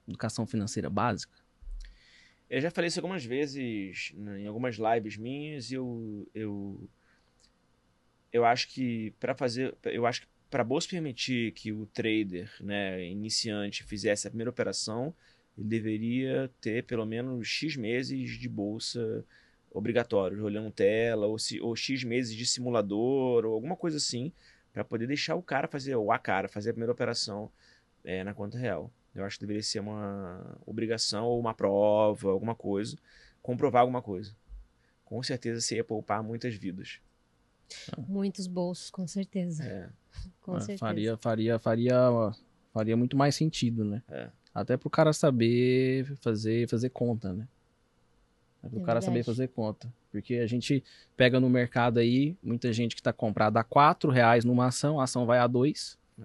educação 0.07 0.45
financeira 0.45 0.89
básica? 0.89 1.37
Eu 2.49 2.61
já 2.61 2.71
falei 2.71 2.87
isso 2.87 2.99
algumas 2.99 3.25
vezes 3.25 4.13
né, 4.15 4.41
em 4.41 4.47
algumas 4.47 4.77
lives 4.77 5.17
minhas. 5.17 5.71
Eu 5.71 6.27
eu 6.33 6.89
eu 8.31 8.45
acho 8.45 8.69
que 8.69 9.11
para 9.19 9.35
fazer, 9.35 9.75
eu 9.85 10.05
acho 10.05 10.21
que 10.21 10.27
para 10.49 10.61
a 10.61 10.65
bolsa 10.65 10.87
permitir 10.87 11.51
que 11.51 11.73
o 11.73 11.85
trader, 11.87 12.49
né, 12.61 13.05
iniciante, 13.05 13.83
fizesse 13.83 14.27
a 14.27 14.29
primeira 14.29 14.49
operação, 14.49 15.13
ele 15.57 15.67
deveria 15.67 16.49
ter 16.61 16.83
pelo 16.83 17.05
menos 17.05 17.47
x 17.47 17.75
meses 17.75 18.37
de 18.37 18.47
bolsa 18.47 19.25
obrigatórios, 19.77 20.41
olhando 20.41 20.71
tela, 20.71 21.27
ou, 21.27 21.37
se, 21.37 21.59
ou 21.61 21.75
X 21.75 22.03
meses 22.03 22.35
de 22.35 22.45
simulador, 22.45 23.45
ou 23.45 23.53
alguma 23.53 23.75
coisa 23.75 23.97
assim, 23.97 24.31
para 24.77 24.83
poder 24.83 25.07
deixar 25.07 25.33
o 25.33 25.41
cara 25.41 25.67
fazer, 25.67 25.95
ou 25.95 26.11
a 26.11 26.19
cara, 26.19 26.47
fazer 26.47 26.69
a 26.69 26.73
primeira 26.73 26.91
operação 26.91 27.49
é, 28.03 28.23
na 28.23 28.31
conta 28.31 28.59
real. 28.59 28.91
Eu 29.15 29.25
acho 29.25 29.37
que 29.37 29.41
deveria 29.41 29.63
ser 29.63 29.79
uma 29.79 30.55
obrigação, 30.67 31.25
ou 31.25 31.39
uma 31.39 31.51
prova, 31.51 32.29
alguma 32.29 32.53
coisa, 32.53 32.95
comprovar 33.41 33.81
alguma 33.81 34.03
coisa. 34.03 34.35
Com 35.03 35.23
certeza 35.23 35.61
você 35.61 35.77
ia 35.77 35.83
poupar 35.83 36.21
muitas 36.21 36.53
vidas. 36.53 36.99
Muitos 38.07 38.45
bolsos, 38.45 38.91
com 38.91 39.07
certeza. 39.07 39.63
É. 39.63 39.89
com 40.41 40.57
é, 40.57 40.59
certeza. 40.59 40.77
Faria, 40.77 41.17
faria, 41.17 41.57
faria, 41.57 41.95
faria 42.71 42.95
muito 42.95 43.17
mais 43.17 43.33
sentido, 43.33 43.83
né? 43.83 44.03
É. 44.07 44.29
Até 44.53 44.77
pro 44.77 44.91
cara 44.91 45.11
saber 45.11 46.05
fazer, 46.17 46.69
fazer 46.69 46.89
conta, 46.91 47.33
né? 47.33 47.47
É 48.63 48.67
o 48.77 48.81
cara 48.81 49.01
saber 49.01 49.23
fazer 49.23 49.47
conta. 49.49 49.91
Porque 50.11 50.35
a 50.35 50.47
gente 50.47 50.83
pega 51.15 51.39
no 51.39 51.49
mercado 51.49 51.99
aí, 51.99 52.35
muita 52.41 52.71
gente 52.73 52.95
que 52.95 53.01
está 53.01 53.13
comprada 53.13 53.59
a 53.59 53.63
4 53.63 54.11
reais 54.11 54.43
numa 54.43 54.67
ação, 54.67 54.99
a 54.99 55.03
ação 55.03 55.25
vai 55.25 55.39
a 55.39 55.47
2. 55.47 55.97
É. 56.19 56.23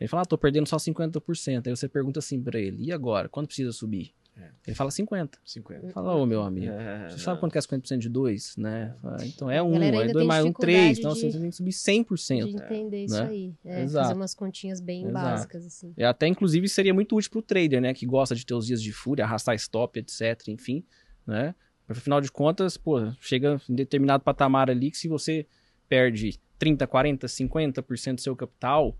Ele 0.00 0.08
fala, 0.08 0.22
ah, 0.22 0.26
tô 0.26 0.36
perdendo 0.36 0.66
só 0.66 0.76
50%. 0.76 1.66
Aí 1.66 1.76
você 1.76 1.88
pergunta 1.88 2.18
assim 2.18 2.42
para 2.42 2.58
ele, 2.58 2.84
e 2.84 2.92
agora? 2.92 3.28
Quando 3.28 3.46
precisa 3.46 3.72
subir? 3.72 4.12
É. 4.36 4.48
Ele 4.66 4.74
fala 4.74 4.90
50. 4.90 5.38
50. 5.44 5.90
Fala, 5.90 6.14
ô 6.16 6.26
meu 6.26 6.42
amigo, 6.42 6.72
é, 6.72 7.08
você 7.08 7.18
sabe 7.18 7.38
quanto 7.38 7.52
que 7.52 7.58
é 7.58 7.60
50% 7.60 7.98
de 7.98 8.08
2, 8.08 8.56
né? 8.56 8.94
Então 9.22 9.48
é 9.48 9.62
1, 9.62 9.82
é 9.82 10.08
2 10.08 10.26
mais 10.26 10.44
1, 10.44 10.52
3. 10.52 10.98
Então 10.98 11.12
assim, 11.12 11.30
você 11.30 11.38
tem 11.38 11.50
que 11.50 11.56
subir 11.56 11.70
100%. 11.70 12.44
De 12.44 12.56
entender 12.56 12.96
né? 12.96 13.04
isso 13.04 13.22
aí. 13.22 13.54
É, 13.64 13.86
fazer 13.86 14.14
umas 14.14 14.34
continhas 14.34 14.80
bem 14.80 15.06
Exato. 15.06 15.12
básicas, 15.12 15.66
assim. 15.66 15.94
E 15.96 16.02
até, 16.02 16.26
inclusive, 16.26 16.68
seria 16.68 16.92
muito 16.92 17.14
útil 17.14 17.30
pro 17.30 17.42
trader, 17.42 17.80
né? 17.80 17.94
Que 17.94 18.04
gosta 18.04 18.34
de 18.34 18.44
ter 18.44 18.54
os 18.54 18.66
dias 18.66 18.82
de 18.82 18.92
fúria, 18.92 19.24
arrastar 19.24 19.54
stop, 19.54 19.98
etc, 20.00 20.48
enfim, 20.48 20.84
né? 21.26 21.54
Afinal 21.88 22.20
de 22.20 22.30
contas, 22.30 22.76
pô, 22.76 23.12
chega 23.20 23.60
em 23.68 23.74
determinado 23.74 24.22
patamar 24.24 24.70
ali 24.70 24.90
que 24.90 24.96
se 24.96 25.08
você 25.08 25.46
perde 25.88 26.40
30, 26.58 26.86
40, 26.86 27.26
50% 27.26 28.14
do 28.14 28.20
seu 28.20 28.34
capital, 28.34 28.96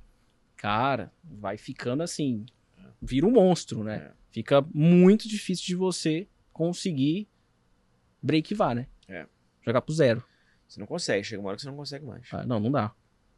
cara, 0.57 1.12
vai 1.22 1.57
ficando 1.57 2.03
assim, 2.03 2.45
vira 3.01 3.27
um 3.27 3.31
monstro, 3.31 3.83
né? 3.83 3.97
É. 3.97 4.12
Fica 4.31 4.64
muito 4.75 5.29
difícil 5.29 5.66
de 5.66 5.77
você 5.77 6.29
conseguir 6.53 7.29
break-var, 8.22 8.75
né? 8.75 8.87
É. 9.09 9.27
Jogar 9.62 9.81
pro 9.81 9.95
zero. 9.95 10.22
Você 10.66 10.81
não 10.81 10.87
consegue, 10.87 11.25
chega 11.25 11.41
uma 11.41 11.49
hora 11.49 11.57
que 11.57 11.62
você 11.62 11.68
não 11.68 11.77
consegue 11.77 12.05
mais. 12.05 12.27
Ah, 12.33 12.45
não, 12.45 12.59
não 12.59 12.70
dá. 12.70 12.93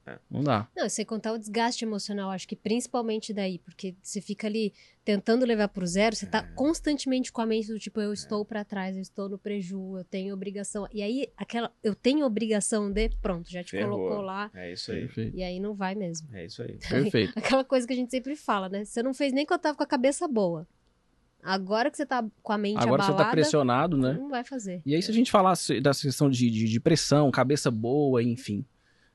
É. 0.06 0.18
Não 0.30 0.42
dá. 0.42 0.68
Não, 0.76 0.88
sem 0.88 1.04
contar 1.04 1.32
o 1.32 1.38
desgaste 1.38 1.84
emocional, 1.84 2.30
acho 2.30 2.46
que 2.46 2.54
principalmente 2.54 3.32
daí, 3.32 3.58
porque 3.58 3.96
você 4.00 4.20
fica 4.20 4.46
ali 4.46 4.72
tentando 5.04 5.44
levar 5.44 5.68
pro 5.68 5.86
zero, 5.86 6.14
você 6.14 6.26
tá 6.26 6.38
é. 6.38 6.54
constantemente 6.54 7.32
com 7.32 7.40
a 7.40 7.46
mente 7.46 7.68
do 7.68 7.78
tipo, 7.78 8.00
eu 8.00 8.12
estou 8.12 8.44
para 8.44 8.64
trás, 8.64 8.96
eu 8.96 9.02
estou 9.02 9.28
no 9.28 9.36
preju, 9.36 9.98
eu 9.98 10.04
tenho 10.04 10.32
obrigação. 10.32 10.86
E 10.92 11.02
aí, 11.02 11.28
aquela, 11.36 11.72
eu 11.82 11.94
tenho 11.94 12.24
obrigação 12.24 12.90
de, 12.90 13.08
pronto, 13.20 13.50
já 13.50 13.64
te 13.64 13.72
Ferrou. 13.72 13.98
colocou 13.98 14.20
lá. 14.20 14.50
É 14.54 14.72
isso 14.72 14.92
aí. 14.92 15.08
E 15.34 15.42
aí 15.42 15.58
não 15.58 15.74
vai 15.74 15.94
mesmo. 15.94 16.28
É 16.32 16.46
isso 16.46 16.62
aí. 16.62 16.78
Perfeito. 16.88 17.32
Aquela 17.38 17.64
coisa 17.64 17.86
que 17.86 17.92
a 17.92 17.96
gente 17.96 18.10
sempre 18.10 18.36
fala, 18.36 18.68
né? 18.68 18.84
Você 18.84 19.02
não 19.02 19.12
fez 19.12 19.32
nem 19.32 19.44
quando 19.44 19.60
tava 19.60 19.76
com 19.76 19.82
a 19.82 19.86
cabeça 19.86 20.28
boa. 20.28 20.66
Agora 21.42 21.90
que 21.90 21.96
você 21.96 22.04
tá 22.04 22.24
com 22.42 22.52
a 22.52 22.58
mente 22.58 22.78
Agora 22.78 23.02
abalada, 23.02 23.12
você 23.12 23.24
tá 23.24 23.30
pressionado, 23.30 23.96
né? 23.96 24.14
Não 24.14 24.28
vai 24.28 24.42
fazer. 24.42 24.82
E 24.84 24.94
aí, 24.94 25.02
se 25.02 25.10
a 25.10 25.14
gente 25.14 25.30
falasse 25.30 25.80
da 25.80 25.92
questão 25.92 26.28
de, 26.28 26.50
de, 26.50 26.68
de 26.68 26.80
pressão, 26.80 27.30
cabeça 27.30 27.70
boa, 27.70 28.20
enfim. 28.20 28.64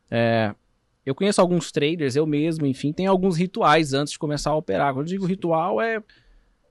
É, 0.10 0.56
eu 1.06 1.16
conheço 1.16 1.42
alguns 1.42 1.72
traders, 1.72 2.16
eu 2.16 2.26
mesmo, 2.26 2.66
enfim, 2.66 2.94
tem 2.94 3.08
alguns 3.08 3.38
rituais 3.38 3.94
antes 3.94 4.14
de 4.14 4.20
começar 4.20 4.52
a 4.52 4.56
operar. 4.56 4.94
Quando 4.94 5.08
eu 5.08 5.14
digo 5.14 5.26
ritual, 5.26 5.82
é, 5.82 6.04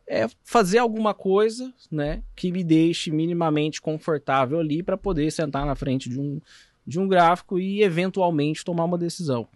é 0.06 0.28
fazer 0.44 0.78
alguma 0.78 1.12
coisa, 1.12 1.72
né, 1.90 2.22
que 2.36 2.52
me 2.52 2.62
deixe 2.62 3.10
minimamente 3.10 3.80
confortável 3.80 4.60
ali 4.60 4.82
para 4.82 4.96
poder 4.96 5.30
sentar 5.32 5.66
na 5.66 5.74
frente 5.74 6.08
de 6.08 6.20
um, 6.20 6.40
de 6.86 7.00
um 7.00 7.08
gráfico 7.08 7.58
e 7.58 7.82
eventualmente 7.82 8.64
tomar 8.64 8.84
uma 8.84 8.98
decisão. 8.98 9.48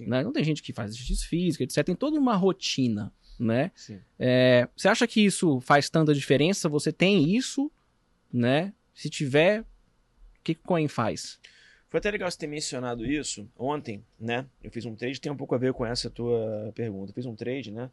Né? 0.00 0.22
Não 0.22 0.32
tem 0.32 0.44
gente 0.44 0.62
que 0.62 0.72
faz 0.72 0.92
exercício 0.92 1.28
físico, 1.28 1.64
etc. 1.64 1.84
Tem 1.84 1.96
toda 1.96 2.18
uma 2.18 2.36
rotina, 2.36 3.12
né? 3.38 3.72
É, 4.18 4.68
você 4.76 4.86
acha 4.86 5.06
que 5.06 5.20
isso 5.20 5.58
faz 5.60 5.90
tanta 5.90 6.14
diferença? 6.14 6.68
Você 6.68 6.92
tem 6.92 7.34
isso, 7.34 7.70
né? 8.32 8.72
Se 8.94 9.10
tiver, 9.10 9.62
o 9.62 9.64
que 10.44 10.52
o 10.52 10.56
Coin 10.56 10.86
faz? 10.86 11.40
Foi 11.90 11.98
até 11.98 12.08
legal 12.08 12.30
você 12.30 12.38
ter 12.38 12.46
mencionado 12.46 13.04
isso 13.04 13.50
ontem, 13.58 14.04
né? 14.18 14.46
Eu 14.62 14.70
fiz 14.70 14.84
um 14.84 14.94
trade, 14.94 15.20
tem 15.20 15.32
um 15.32 15.36
pouco 15.36 15.56
a 15.56 15.58
ver 15.58 15.72
com 15.72 15.84
essa 15.84 16.08
tua 16.08 16.70
pergunta. 16.72 17.10
Eu 17.10 17.14
fiz 17.14 17.26
um 17.26 17.34
trade, 17.34 17.72
né? 17.72 17.90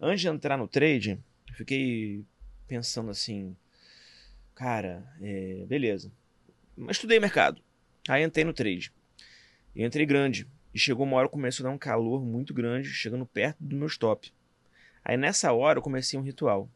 Antes 0.00 0.20
de 0.20 0.28
entrar 0.28 0.56
no 0.56 0.68
trade, 0.68 1.18
eu 1.48 1.54
fiquei 1.56 2.24
pensando 2.68 3.10
assim, 3.10 3.56
cara, 4.54 5.04
é, 5.20 5.64
beleza. 5.66 6.12
Mas 6.76 6.96
estudei 6.96 7.18
mercado. 7.18 7.60
Aí 8.08 8.22
entrei 8.22 8.44
no 8.44 8.52
trade. 8.52 8.92
E 9.74 9.84
entrei 9.84 10.06
grande. 10.06 10.46
E 10.72 10.78
chegou 10.78 11.04
uma 11.04 11.16
hora 11.16 11.26
que 11.26 11.32
começou 11.32 11.66
a 11.66 11.70
dar 11.70 11.74
um 11.74 11.78
calor 11.78 12.24
muito 12.24 12.54
grande, 12.54 12.88
chegando 12.88 13.26
perto 13.26 13.56
do 13.58 13.74
meu 13.74 13.88
stop. 13.88 14.32
Aí 15.04 15.16
nessa 15.16 15.52
hora 15.52 15.80
eu 15.80 15.82
comecei 15.82 16.16
um 16.16 16.22
ritual. 16.22 16.70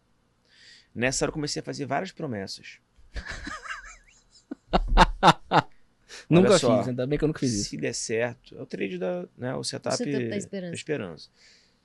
Nessa 0.93 1.25
hora 1.25 1.31
eu 1.31 1.35
comecei 1.35 1.61
a 1.61 1.65
fazer 1.65 1.87
várias 1.87 2.11
promessas. 2.11 2.81
Nunca 6.29 6.59
só, 6.59 6.79
fiz, 6.79 6.89
ainda 6.89 7.07
bem 7.07 7.19
que 7.19 7.25
eu 7.25 7.29
nunca 7.29 7.41
fiz 7.41 7.53
isso. 7.53 7.71
Se 7.71 7.77
der 7.77 7.95
certo, 7.95 8.57
é 8.57 8.63
o 8.63 8.67
trade 8.67 8.99
da, 8.99 9.27
né, 9.37 9.55
o 9.55 9.65
setup, 9.65 9.95
o 9.95 9.99
setup 9.99 10.29
da, 10.29 10.37
esperança. 10.37 10.71
da 10.71 10.75
esperança. 10.75 11.29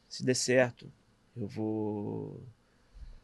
Se 0.07 0.25
der 0.25 0.35
certo, 0.35 0.91
eu 1.35 1.47
vou 1.47 2.41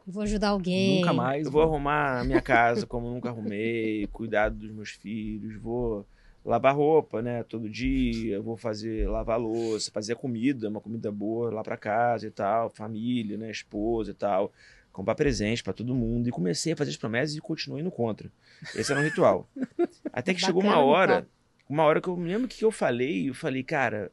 Vou 0.07 0.22
ajudar 0.22 0.49
alguém. 0.49 0.99
Nunca 0.99 1.13
mais. 1.13 1.45
Eu 1.45 1.51
vou 1.51 1.63
arrumar 1.63 2.20
a 2.20 2.24
minha 2.24 2.41
casa 2.41 2.86
como 2.86 3.09
nunca 3.09 3.30
arrumei, 3.30 4.07
cuidar 4.13 4.49
dos 4.49 4.70
meus 4.70 4.91
filhos, 4.91 5.55
vou 5.59 6.05
lavar 6.43 6.76
roupa, 6.76 7.24
né? 7.24 7.41
Todo 7.43 7.68
dia, 7.68 8.39
vou 8.39 8.55
fazer 8.55 9.09
lavar 9.09 9.39
louça, 9.39 9.91
fazer 9.91 10.16
comida, 10.16 10.70
uma 10.70 10.80
comida 10.80 11.11
boa 11.11 11.51
lá 11.51 11.63
para 11.63 11.76
casa 11.76 12.28
e 12.28 12.32
tal, 12.32 12.70
família, 12.70 13.36
né? 13.36 13.49
Esposa 13.49 14.11
e 14.11 14.13
tal, 14.13 14.53
comprar 14.95 15.13
presente 15.13 15.61
para 15.61 15.73
todo 15.73 15.93
mundo. 15.93 16.27
E 16.27 16.31
comecei 16.31 16.71
a 16.73 16.75
fazer 16.75 16.91
as 16.91 16.97
promessas 16.97 17.35
e 17.35 17.41
continuei 17.41 17.81
indo 17.81 17.91
contra. 17.91 18.31
Esse 18.73 18.91
era 18.91 19.01
um 19.01 19.03
ritual. 19.03 19.49
Até 20.11 20.33
que 20.33 20.39
chegou 20.39 20.63
uma 20.63 20.79
hora, 20.79 21.27
uma 21.69 21.83
hora 21.83 21.99
que 21.99 22.07
eu 22.07 22.15
me 22.15 22.29
lembro 22.29 22.47
que 22.47 22.63
eu 22.63 22.71
falei, 22.71 23.29
eu 23.29 23.33
falei, 23.33 23.61
cara, 23.61 24.09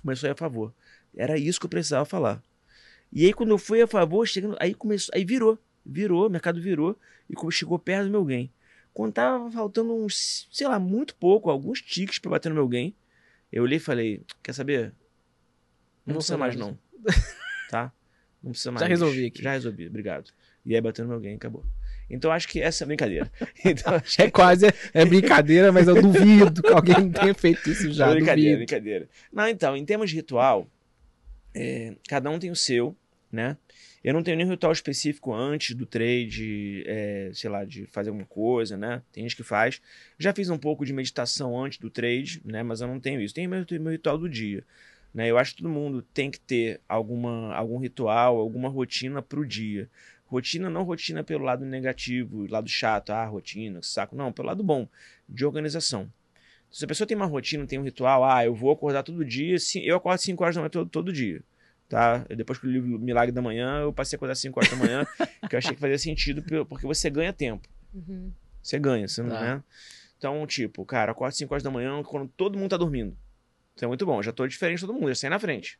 começou 0.00 0.26
a 0.26 0.30
ir 0.30 0.32
a 0.32 0.36
favor. 0.36 0.72
Era 1.14 1.38
isso 1.38 1.60
que 1.60 1.66
eu 1.66 1.70
precisava 1.70 2.04
falar. 2.06 2.42
E 3.12 3.26
aí, 3.26 3.32
quando 3.32 3.50
eu 3.50 3.58
fui 3.58 3.82
a 3.82 3.86
favor, 3.86 4.26
chegando, 4.26 4.56
aí 4.58 4.74
começou, 4.74 5.14
aí 5.14 5.24
virou, 5.24 5.58
virou, 5.84 6.26
o 6.26 6.30
mercado 6.30 6.60
virou 6.60 6.98
e 7.28 7.52
chegou 7.52 7.78
perto 7.78 8.06
do 8.06 8.10
meu 8.10 8.24
game. 8.24 8.50
Quando 8.92 9.12
tava 9.12 9.50
faltando 9.50 9.94
uns, 9.94 10.48
sei 10.50 10.66
lá, 10.66 10.78
muito 10.78 11.14
pouco, 11.16 11.50
alguns 11.50 11.82
tiques 11.82 12.18
pra 12.18 12.30
bater 12.30 12.48
no 12.48 12.54
meu 12.54 12.66
game, 12.66 12.96
eu 13.52 13.62
olhei 13.62 13.76
e 13.76 13.80
falei, 13.80 14.22
quer 14.42 14.52
saber? 14.52 14.94
Não, 16.04 16.14
Não 16.14 16.14
precisa 16.14 16.38
mais 16.38 16.56
mais. 16.56 16.66
não. 16.66 16.78
tá? 17.70 17.92
Não 18.44 18.50
precisa 18.50 18.70
mais. 18.70 18.82
Já 18.82 18.86
resolvi 18.88 19.26
aqui. 19.26 19.42
Já 19.42 19.52
resolvi, 19.52 19.86
obrigado. 19.86 20.30
E 20.66 20.74
aí 20.74 20.80
bateu 20.80 21.04
no 21.04 21.10
meu 21.10 21.20
game, 21.20 21.36
acabou. 21.36 21.64
Então 22.08 22.30
acho 22.30 22.46
que 22.46 22.60
essa 22.60 22.84
é 22.84 22.86
brincadeira. 22.86 23.30
Então, 23.64 23.94
acho 23.94 24.16
que 24.16 24.22
É 24.22 24.30
quase, 24.30 24.66
é 24.92 25.04
brincadeira, 25.06 25.72
mas 25.72 25.88
eu 25.88 26.00
duvido 26.00 26.62
que 26.62 26.68
alguém 26.72 27.10
tenha 27.10 27.34
feito 27.34 27.70
isso 27.70 27.90
já. 27.92 28.10
brincadeira, 28.10 28.50
duvido. 28.52 28.58
brincadeira. 28.58 29.08
Não, 29.32 29.48
então, 29.48 29.74
em 29.76 29.84
termos 29.84 30.10
de 30.10 30.16
ritual, 30.16 30.68
é, 31.54 31.94
cada 32.06 32.28
um 32.30 32.38
tem 32.38 32.50
o 32.50 32.56
seu, 32.56 32.94
né? 33.32 33.56
Eu 34.02 34.12
não 34.12 34.22
tenho 34.22 34.36
nenhum 34.36 34.50
ritual 34.50 34.70
específico 34.70 35.32
antes 35.32 35.74
do 35.74 35.86
trade, 35.86 36.84
é, 36.86 37.30
sei 37.32 37.48
lá, 37.48 37.64
de 37.64 37.86
fazer 37.86 38.10
alguma 38.10 38.26
coisa, 38.26 38.76
né? 38.76 39.00
Tem 39.10 39.22
gente 39.22 39.34
que 39.34 39.42
faz. 39.42 39.80
Já 40.18 40.34
fiz 40.34 40.50
um 40.50 40.58
pouco 40.58 40.84
de 40.84 40.92
meditação 40.92 41.58
antes 41.58 41.78
do 41.78 41.88
trade, 41.88 42.42
né? 42.44 42.62
Mas 42.62 42.82
eu 42.82 42.86
não 42.86 43.00
tenho 43.00 43.18
isso. 43.22 43.34
Tenho 43.34 43.48
meu, 43.48 43.64
meu 43.80 43.92
ritual 43.92 44.18
do 44.18 44.28
dia. 44.28 44.62
Né? 45.14 45.30
Eu 45.30 45.38
acho 45.38 45.54
que 45.54 45.62
todo 45.62 45.70
mundo 45.72 46.02
tem 46.02 46.30
que 46.30 46.40
ter 46.40 46.80
alguma, 46.88 47.54
algum 47.54 47.78
ritual, 47.78 48.36
alguma 48.38 48.68
rotina 48.68 49.22
pro 49.22 49.46
dia. 49.46 49.88
Rotina 50.26 50.68
não 50.68 50.82
rotina 50.82 51.22
pelo 51.22 51.44
lado 51.44 51.64
negativo, 51.64 52.50
lado 52.50 52.68
chato, 52.68 53.10
ah, 53.10 53.24
rotina, 53.24 53.80
saco. 53.82 54.16
Não, 54.16 54.32
pelo 54.32 54.48
lado 54.48 54.64
bom, 54.64 54.88
de 55.28 55.46
organização. 55.46 56.10
Se 56.70 56.84
a 56.84 56.88
pessoa 56.88 57.06
tem 57.06 57.16
uma 57.16 57.26
rotina, 57.26 57.64
tem 57.66 57.78
um 57.78 57.84
ritual, 57.84 58.24
ah, 58.24 58.44
eu 58.44 58.52
vou 58.52 58.72
acordar 58.72 59.04
todo 59.04 59.24
dia, 59.24 59.56
sim, 59.60 59.80
eu 59.82 59.94
acordo 59.96 60.18
5 60.18 60.42
horas 60.42 60.56
da 60.56 60.60
manhã 60.62 60.70
todo, 60.70 60.90
todo 60.90 61.12
dia. 61.12 61.40
Tá? 61.88 62.26
Eu, 62.28 62.36
Depois 62.36 62.58
que 62.58 62.66
eu 62.66 62.70
li 62.70 62.80
o 62.80 62.98
Milagre 62.98 63.30
da 63.30 63.40
Manhã, 63.40 63.82
eu 63.82 63.92
passei 63.92 64.16
a 64.16 64.18
acordar 64.18 64.34
5 64.34 64.58
horas 64.58 64.70
da 64.70 64.76
manhã, 64.76 65.06
que 65.48 65.54
eu 65.54 65.58
achei 65.58 65.74
que 65.74 65.80
fazia 65.80 65.98
sentido, 65.98 66.42
porque 66.66 66.84
você 66.84 67.08
ganha 67.08 67.32
tempo. 67.32 67.68
Uhum. 67.94 68.32
Você 68.60 68.76
ganha, 68.80 69.06
você 69.06 69.22
não 69.22 69.30
Tá. 69.30 69.40
né? 69.40 69.62
Então, 70.18 70.44
tipo, 70.48 70.84
cara, 70.84 71.10
eu 71.10 71.12
acordo 71.12 71.32
5 71.34 71.54
horas 71.54 71.62
da 71.62 71.70
manhã 71.70 72.02
quando 72.02 72.28
todo 72.36 72.58
mundo 72.58 72.70
tá 72.70 72.76
dormindo. 72.76 73.16
Isso 73.74 73.84
é 73.84 73.88
muito 73.88 74.06
bom, 74.06 74.22
já 74.22 74.32
tô 74.32 74.46
diferente 74.46 74.80
de 74.80 74.86
todo 74.86 74.94
mundo, 74.94 75.08
já 75.08 75.14
saí 75.14 75.30
na 75.30 75.38
frente. 75.38 75.78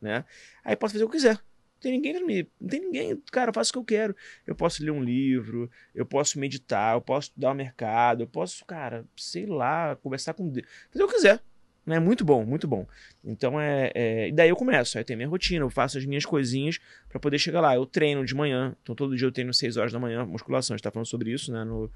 Né? 0.00 0.24
Aí 0.64 0.76
posso 0.76 0.92
fazer 0.92 1.04
o 1.04 1.08
que 1.08 1.16
eu 1.16 1.20
quiser. 1.20 1.34
Não 1.34 1.80
tem 1.80 1.92
ninguém 1.92 2.14
pra 2.14 2.24
me. 2.24 2.48
Não 2.60 2.68
tem 2.68 2.80
ninguém. 2.80 3.22
Cara, 3.30 3.50
eu 3.50 3.54
faço 3.54 3.70
o 3.70 3.72
que 3.72 3.78
eu 3.78 3.84
quero. 3.84 4.16
Eu 4.46 4.54
posso 4.54 4.82
ler 4.82 4.90
um 4.90 5.02
livro, 5.02 5.70
eu 5.94 6.06
posso 6.06 6.38
meditar, 6.38 6.94
eu 6.94 7.00
posso 7.00 7.28
estudar 7.28 7.50
o 7.50 7.54
mercado, 7.54 8.22
eu 8.22 8.26
posso, 8.26 8.64
cara, 8.64 9.04
sei 9.16 9.46
lá, 9.46 9.96
conversar 9.96 10.34
com 10.34 10.48
Deus. 10.48 10.66
Fazer 10.90 11.04
o 11.04 11.08
que 11.08 11.14
eu 11.14 11.16
quiser. 11.16 11.42
Né? 11.84 11.98
Muito 12.00 12.24
bom, 12.24 12.44
muito 12.44 12.66
bom. 12.66 12.86
Então 13.22 13.60
é, 13.60 13.92
é. 13.94 14.28
E 14.28 14.32
daí 14.32 14.48
eu 14.48 14.56
começo. 14.56 14.96
Aí 14.96 15.02
eu 15.02 15.06
tenho 15.06 15.18
minha 15.18 15.28
rotina, 15.28 15.64
eu 15.64 15.70
faço 15.70 15.98
as 15.98 16.06
minhas 16.06 16.24
coisinhas 16.24 16.78
pra 17.08 17.20
poder 17.20 17.38
chegar 17.38 17.60
lá. 17.60 17.74
Eu 17.74 17.84
treino 17.84 18.24
de 18.24 18.34
manhã. 18.34 18.74
Então 18.82 18.94
todo 18.94 19.16
dia 19.16 19.26
eu 19.26 19.32
treino 19.32 19.52
6 19.52 19.76
horas 19.76 19.92
da 19.92 19.98
manhã, 19.98 20.24
musculação. 20.24 20.74
A 20.74 20.76
gente 20.76 20.84
tá 20.84 20.90
falando 20.90 21.06
sobre 21.06 21.30
isso, 21.30 21.52
né? 21.52 21.64
No... 21.64 21.90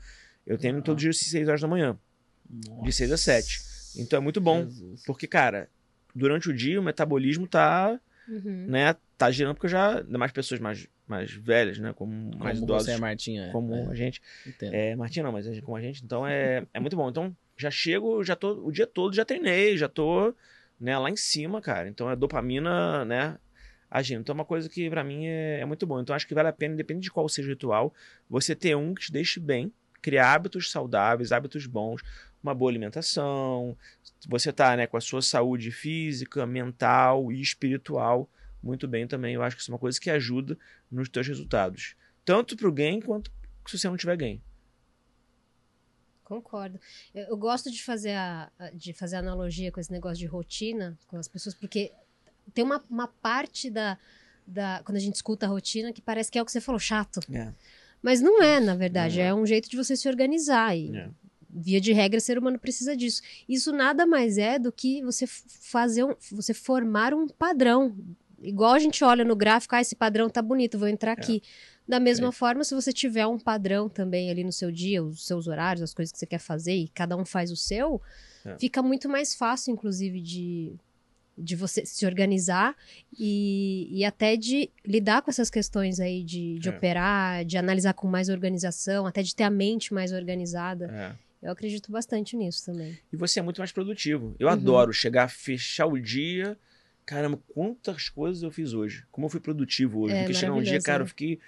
Eu 0.46 0.59
treino 0.59 0.82
todo 0.82 0.99
dia 0.99 1.11
às 1.11 1.18
6 1.18 1.49
horas 1.49 1.61
da 1.61 1.68
manhã. 1.68 1.99
De 2.82 2.92
6 2.92 3.12
a 3.12 3.16
7. 3.16 3.78
Então 3.95 4.18
é 4.18 4.20
muito 4.22 4.41
bom. 4.41 4.64
Jesus. 4.64 5.03
Porque, 5.05 5.26
cara, 5.26 5.68
durante 6.14 6.49
o 6.49 6.55
dia 6.55 6.80
o 6.80 6.82
metabolismo 6.82 7.47
tá, 7.47 7.99
Uhum. 8.28 8.66
né, 8.68 8.95
tá 9.16 9.30
girando 9.30 9.55
porque 9.55 9.68
já, 9.68 9.99
ainda 9.99 10.18
mais 10.18 10.30
pessoas 10.32 10.61
mais, 10.61 10.86
mais 11.07 11.32
velhas, 11.32 11.78
né, 11.78 11.93
como 11.95 12.30
mais 12.36 12.59
Como 12.59 12.64
idosos, 12.70 12.84
você 12.86 12.93
é 12.93 12.99
Martinha. 12.99 13.45
é, 13.47 13.53
como 13.53 13.74
é, 13.74 13.86
a 13.91 13.95
gente. 13.95 14.20
entendo. 14.47 14.74
É, 14.74 14.95
Martinha 14.97 15.22
não, 15.24 15.32
mas 15.32 15.47
a 15.47 15.53
gente- 15.53 15.62
como 15.64 15.76
a 15.76 15.80
gente, 15.80 16.05
então 16.05 16.26
é, 16.26 16.64
é 16.74 16.78
muito 16.80 16.95
bom. 16.97 17.09
Então, 17.09 17.34
já 17.57 17.70
chego, 17.70 18.22
já 18.22 18.36
tô, 18.36 18.64
o 18.66 18.70
dia 18.70 18.86
todo 18.86 19.14
já 19.14 19.24
treinei, 19.24 19.76
já 19.76 19.89
tô, 19.89 20.34
né, 20.78 20.97
lá 20.99 21.11
em 21.11 21.16
cima, 21.16 21.61
cara. 21.61 21.89
Então 21.89 22.11
é 22.11 22.14
dopamina, 22.14 23.05
né, 23.05 23.39
agindo. 23.91 24.20
Então 24.20 24.34
é 24.34 24.39
uma 24.39 24.45
coisa 24.45 24.68
que 24.68 24.89
pra 24.91 25.03
mim 25.03 25.26
é, 25.26 25.61
é 25.61 25.64
muito 25.64 25.86
bom. 25.86 25.99
Então 26.01 26.14
acho 26.14 26.26
que 26.28 26.34
vale 26.34 26.49
a 26.49 26.53
pena, 26.53 26.74
independente 26.74 27.05
de 27.05 27.11
qual 27.11 27.26
seja 27.28 27.49
o 27.49 27.51
ritual, 27.53 27.93
você 28.28 28.55
ter 28.55 28.76
um 28.76 28.95
que 28.95 29.07
te 29.07 29.12
deixe 29.12 29.41
bem, 29.41 29.72
criar 30.03 30.32
hábitos 30.34 30.70
saudáveis, 30.70 31.32
hábitos 31.32 31.66
bons, 31.66 32.03
uma 32.43 32.55
boa 32.55 32.70
alimentação, 32.70 33.76
você 34.28 34.53
tá, 34.53 34.76
né, 34.76 34.86
com 34.86 34.97
a 34.97 35.01
sua 35.01 35.22
saúde 35.22 35.70
física, 35.70 36.47
mental 36.47 37.32
e 37.32 37.41
espiritual 37.41 38.28
muito 38.62 38.89
bem 38.89 39.07
também. 39.07 39.34
Eu 39.34 39.43
acho 39.43 39.57
que 39.57 39.62
isso 39.62 39.70
é 39.70 39.74
uma 39.74 39.78
coisa 39.78 40.01
que 40.01 40.11
ajuda 40.11 40.59
nos 40.91 41.09
teus 41.09 41.26
resultados. 41.26 41.95
Tanto 42.24 42.57
pro 42.57 42.72
gain 42.72 43.01
quanto 43.01 43.30
se 43.66 43.78
você 43.78 43.89
não 43.89 43.97
tiver 43.97 44.16
gain. 44.16 44.43
Concordo. 46.24 46.78
Eu, 47.14 47.26
eu 47.28 47.36
gosto 47.36 47.70
de 47.70 47.82
fazer 47.82 48.12
a, 48.12 48.51
de 48.74 48.93
fazer 48.93 49.16
analogia 49.16 49.72
com 49.72 49.80
esse 49.80 49.91
negócio 49.91 50.18
de 50.18 50.26
rotina 50.26 50.99
com 51.07 51.16
as 51.16 51.28
pessoas, 51.28 51.55
porque 51.55 51.93
tem 52.53 52.64
uma, 52.64 52.84
uma 52.91 53.09
parte 53.09 53.70
da, 53.70 53.97
da. 54.47 54.82
Quando 54.84 54.97
a 54.97 55.01
gente 55.01 55.14
escuta 55.14 55.47
a 55.47 55.49
rotina 55.49 55.93
que 55.93 56.03
parece 56.03 56.30
que 56.30 56.39
é 56.39 56.43
o 56.43 56.45
que 56.45 56.53
você 56.53 56.61
falou, 56.61 56.78
chato. 56.78 57.20
É. 57.32 57.53
Mas 58.03 58.20
não 58.20 58.43
é, 58.43 58.61
na 58.61 58.74
verdade. 58.74 59.20
É. 59.20 59.28
É 59.28 59.34
um 59.34 59.47
jeito 59.47 59.70
de 59.70 59.76
você 59.76 59.97
se 59.97 60.09
organizar. 60.09 60.76
E, 60.76 60.95
É. 60.95 61.11
via 61.51 61.80
de 61.80 61.92
regra, 61.92 62.20
ser 62.20 62.38
humano 62.38 62.59
precisa 62.59 62.96
disso. 62.96 63.22
Isso 63.49 63.72
nada 63.72 64.07
mais 64.07 64.36
é 64.38 64.59
do 64.59 64.70
que 64.70 65.03
você 65.03 65.26
fazer 65.26 66.05
um, 66.05 66.14
você 66.32 66.53
formar 66.53 67.14
um 67.14 67.26
padrão. 67.28 67.96
Igual 68.40 68.72
a 68.74 68.78
gente 68.78 69.03
olha 69.03 69.24
no 69.24 69.34
gráfico, 69.34 69.74
ah, 69.74 69.80
esse 69.80 69.96
padrão 69.96 70.28
tá 70.30 70.40
bonito, 70.42 70.78
vou 70.78 70.88
entrar 70.88 71.12
aqui. 71.12 71.42
Da 71.88 71.99
mesma 71.99 72.28
É. 72.28 72.32
forma, 72.32 72.62
se 72.64 72.74
você 72.74 72.92
tiver 72.92 73.26
um 73.26 73.38
padrão 73.38 73.88
também 73.88 74.30
ali 74.30 74.44
no 74.44 74.53
seu 74.53 74.70
dia, 74.70 75.03
os 75.03 75.26
seus 75.26 75.46
horários, 75.49 75.82
as 75.82 75.94
coisas 75.94 76.12
que 76.12 76.18
você 76.18 76.26
quer 76.26 76.38
fazer, 76.38 76.74
e 76.74 76.88
cada 76.88 77.16
um 77.16 77.24
faz 77.24 77.51
o 77.51 77.57
seu, 77.57 78.01
É. 78.44 78.57
fica 78.59 78.82
muito 78.82 79.09
mais 79.09 79.34
fácil, 79.34 79.72
inclusive, 79.72 80.20
de, 80.20 80.72
de 81.36 81.57
você 81.57 81.84
se 81.86 82.05
organizar 82.05 82.76
e, 83.18 83.88
e 83.90 84.05
até 84.05 84.36
de 84.36 84.70
lidar 84.86 85.22
com 85.22 85.30
essas 85.30 85.49
questões 85.51 85.99
aí 85.99 86.22
de, 86.22 86.59
de 86.59 86.68
É. 86.68 86.72
operar, 86.72 87.44
de 87.44 87.57
analisar 87.57 87.94
com 87.94 88.07
mais 88.07 88.28
organização, 88.28 89.07
até 89.07 89.22
de 89.22 89.34
ter 89.34 89.44
a 89.44 89.51
mente 89.51 89.92
mais 89.94 90.12
organizada. 90.12 90.86
É. 90.92 91.28
Eu 91.43 91.53
acredito 91.53 91.91
bastante 91.93 92.36
nisso 92.36 92.66
também. 92.66 92.99
E 93.12 93.16
você 93.16 93.39
é 93.39 93.43
muito 93.43 93.59
mais 93.59 93.70
produtivo. 93.72 94.34
Eu 94.39 94.49
Uhum. 94.49 94.53
adoro 94.55 94.93
chegar, 94.93 95.28
fechar 95.28 95.86
o 95.86 95.99
dia. 96.01 96.59
Caramba, 97.07 97.39
quantas 97.55 98.09
coisas 98.09 98.43
eu 98.43 98.51
fiz 98.51 98.72
hoje. 98.74 99.05
Como 99.11 99.26
eu 99.26 99.30
fui 99.30 99.41
produtivo 99.41 100.01
hoje. 100.01 100.14
É, 100.14 100.20
Fiquei 100.20 100.34
chegar 100.34 100.53
um 100.53 100.62
dia, 100.62 100.80
cara, 100.80 100.99
né? 100.99 101.05
eu 101.05 101.09
fiquei. 101.09 101.39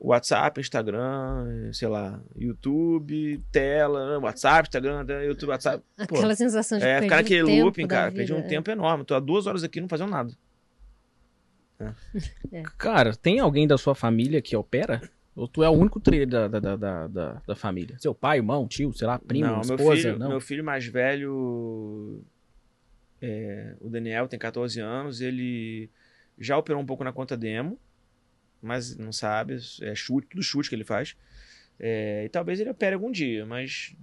WhatsApp, 0.00 0.60
Instagram, 0.60 1.72
sei 1.72 1.88
lá, 1.88 2.22
YouTube, 2.36 3.42
tela, 3.50 4.18
WhatsApp, 4.20 4.68
Instagram, 4.68 5.04
YouTube, 5.24 5.50
WhatsApp. 5.50 5.82
Pô, 6.08 6.16
Aquela 6.16 6.36
sensação 6.36 6.78
de 6.78 6.84
é, 6.84 7.00
perder 7.00 7.02
ficar 7.06 7.16
naquele 7.16 7.46
tempo 7.46 7.64
looping, 7.64 7.86
cara. 7.88 8.04
vida, 8.10 8.16
Perdi 8.18 8.32
um 8.32 8.38
é. 8.38 8.42
tempo 8.42 8.70
enorme. 8.70 9.04
Tô 9.04 9.14
há 9.16 9.20
duas 9.20 9.46
horas 9.48 9.64
aqui 9.64 9.80
não 9.80 9.88
fazendo 9.88 10.10
nada. 10.10 10.32
Cara, 12.78 13.14
tem 13.14 13.38
alguém 13.40 13.66
da 13.66 13.78
sua 13.78 13.94
família 13.94 14.40
que 14.42 14.56
opera? 14.56 15.00
Ou 15.38 15.46
tu 15.46 15.62
é 15.62 15.68
o 15.68 15.72
único 15.72 16.00
trader 16.00 16.26
da, 16.26 16.48
da, 16.48 16.58
da, 16.76 17.06
da, 17.06 17.42
da- 17.46 17.54
família? 17.54 17.96
Seu 18.00 18.12
pai, 18.12 18.38
irmão, 18.38 18.66
tio, 18.66 18.92
sei 18.92 19.06
lá, 19.06 19.20
primo, 19.20 19.46
não, 19.46 19.60
meu 19.64 19.76
esposa? 19.76 19.96
filho, 19.96 20.18
não. 20.18 20.28
meu 20.30 20.40
filho 20.40 20.64
mais 20.64 20.84
velho, 20.84 22.24
é, 23.22 23.76
o 23.80 23.88
Daniel, 23.88 24.26
tem 24.26 24.36
14 24.38 24.80
anos, 24.80 25.20
ele 25.20 25.88
já 26.36 26.58
operou 26.58 26.82
um 26.82 26.86
pouco 26.86 27.04
na 27.04 27.12
conta 27.12 27.36
demo, 27.36 27.78
mas 28.60 28.96
não 28.96 29.12
sabe, 29.12 29.58
é 29.80 29.94
chute, 29.94 30.26
tudo 30.28 30.42
chute 30.42 30.68
que 30.68 30.74
ele 30.74 30.84
faz. 30.84 31.16
É, 31.80 32.24
e 32.24 32.28
talvez 32.28 32.58
ele 32.58 32.70
opere 32.70 32.94
algum 32.94 33.10
dia, 33.10 33.46
mas. 33.46 33.94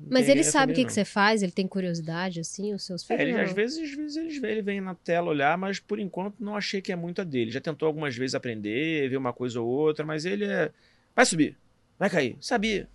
Mas 0.00 0.28
ele 0.30 0.42
sabe 0.42 0.72
o 0.72 0.74
que, 0.74 0.84
que 0.86 0.92
você 0.92 1.04
faz? 1.04 1.42
Ele 1.42 1.52
tem 1.52 1.66
curiosidade, 1.68 2.40
assim, 2.40 2.72
os 2.72 2.86
seus 2.86 3.04
filhos? 3.04 3.20
É, 3.20 3.24
ele, 3.28 3.38
às 3.38 3.52
vezes, 3.52 3.78
às 3.90 3.96
vezes 3.96 4.16
ele, 4.16 4.40
vê- 4.40 4.50
ele 4.52 4.62
vem 4.62 4.80
na 4.80 4.94
tela 4.94 5.28
olhar, 5.28 5.58
mas 5.58 5.78
por 5.78 5.98
enquanto 5.98 6.36
não 6.42 6.56
achei 6.56 6.80
que 6.80 6.90
é 6.90 6.96
muito 6.96 7.20
a 7.20 7.24
dele. 7.24 7.50
Já 7.50 7.60
tentou 7.60 7.86
algumas 7.86 8.16
vezes 8.16 8.34
aprender, 8.34 9.10
ver 9.10 9.16
uma 9.18 9.32
coisa 9.34 9.60
ou 9.60 9.68
outra, 9.68 10.06
mas 10.06 10.24
ele 10.24 10.46
é. 10.46 10.70
Vai 11.14 11.26
subir, 11.26 11.54
vai 11.98 12.08
cair, 12.08 12.36
sabia. 12.40 12.88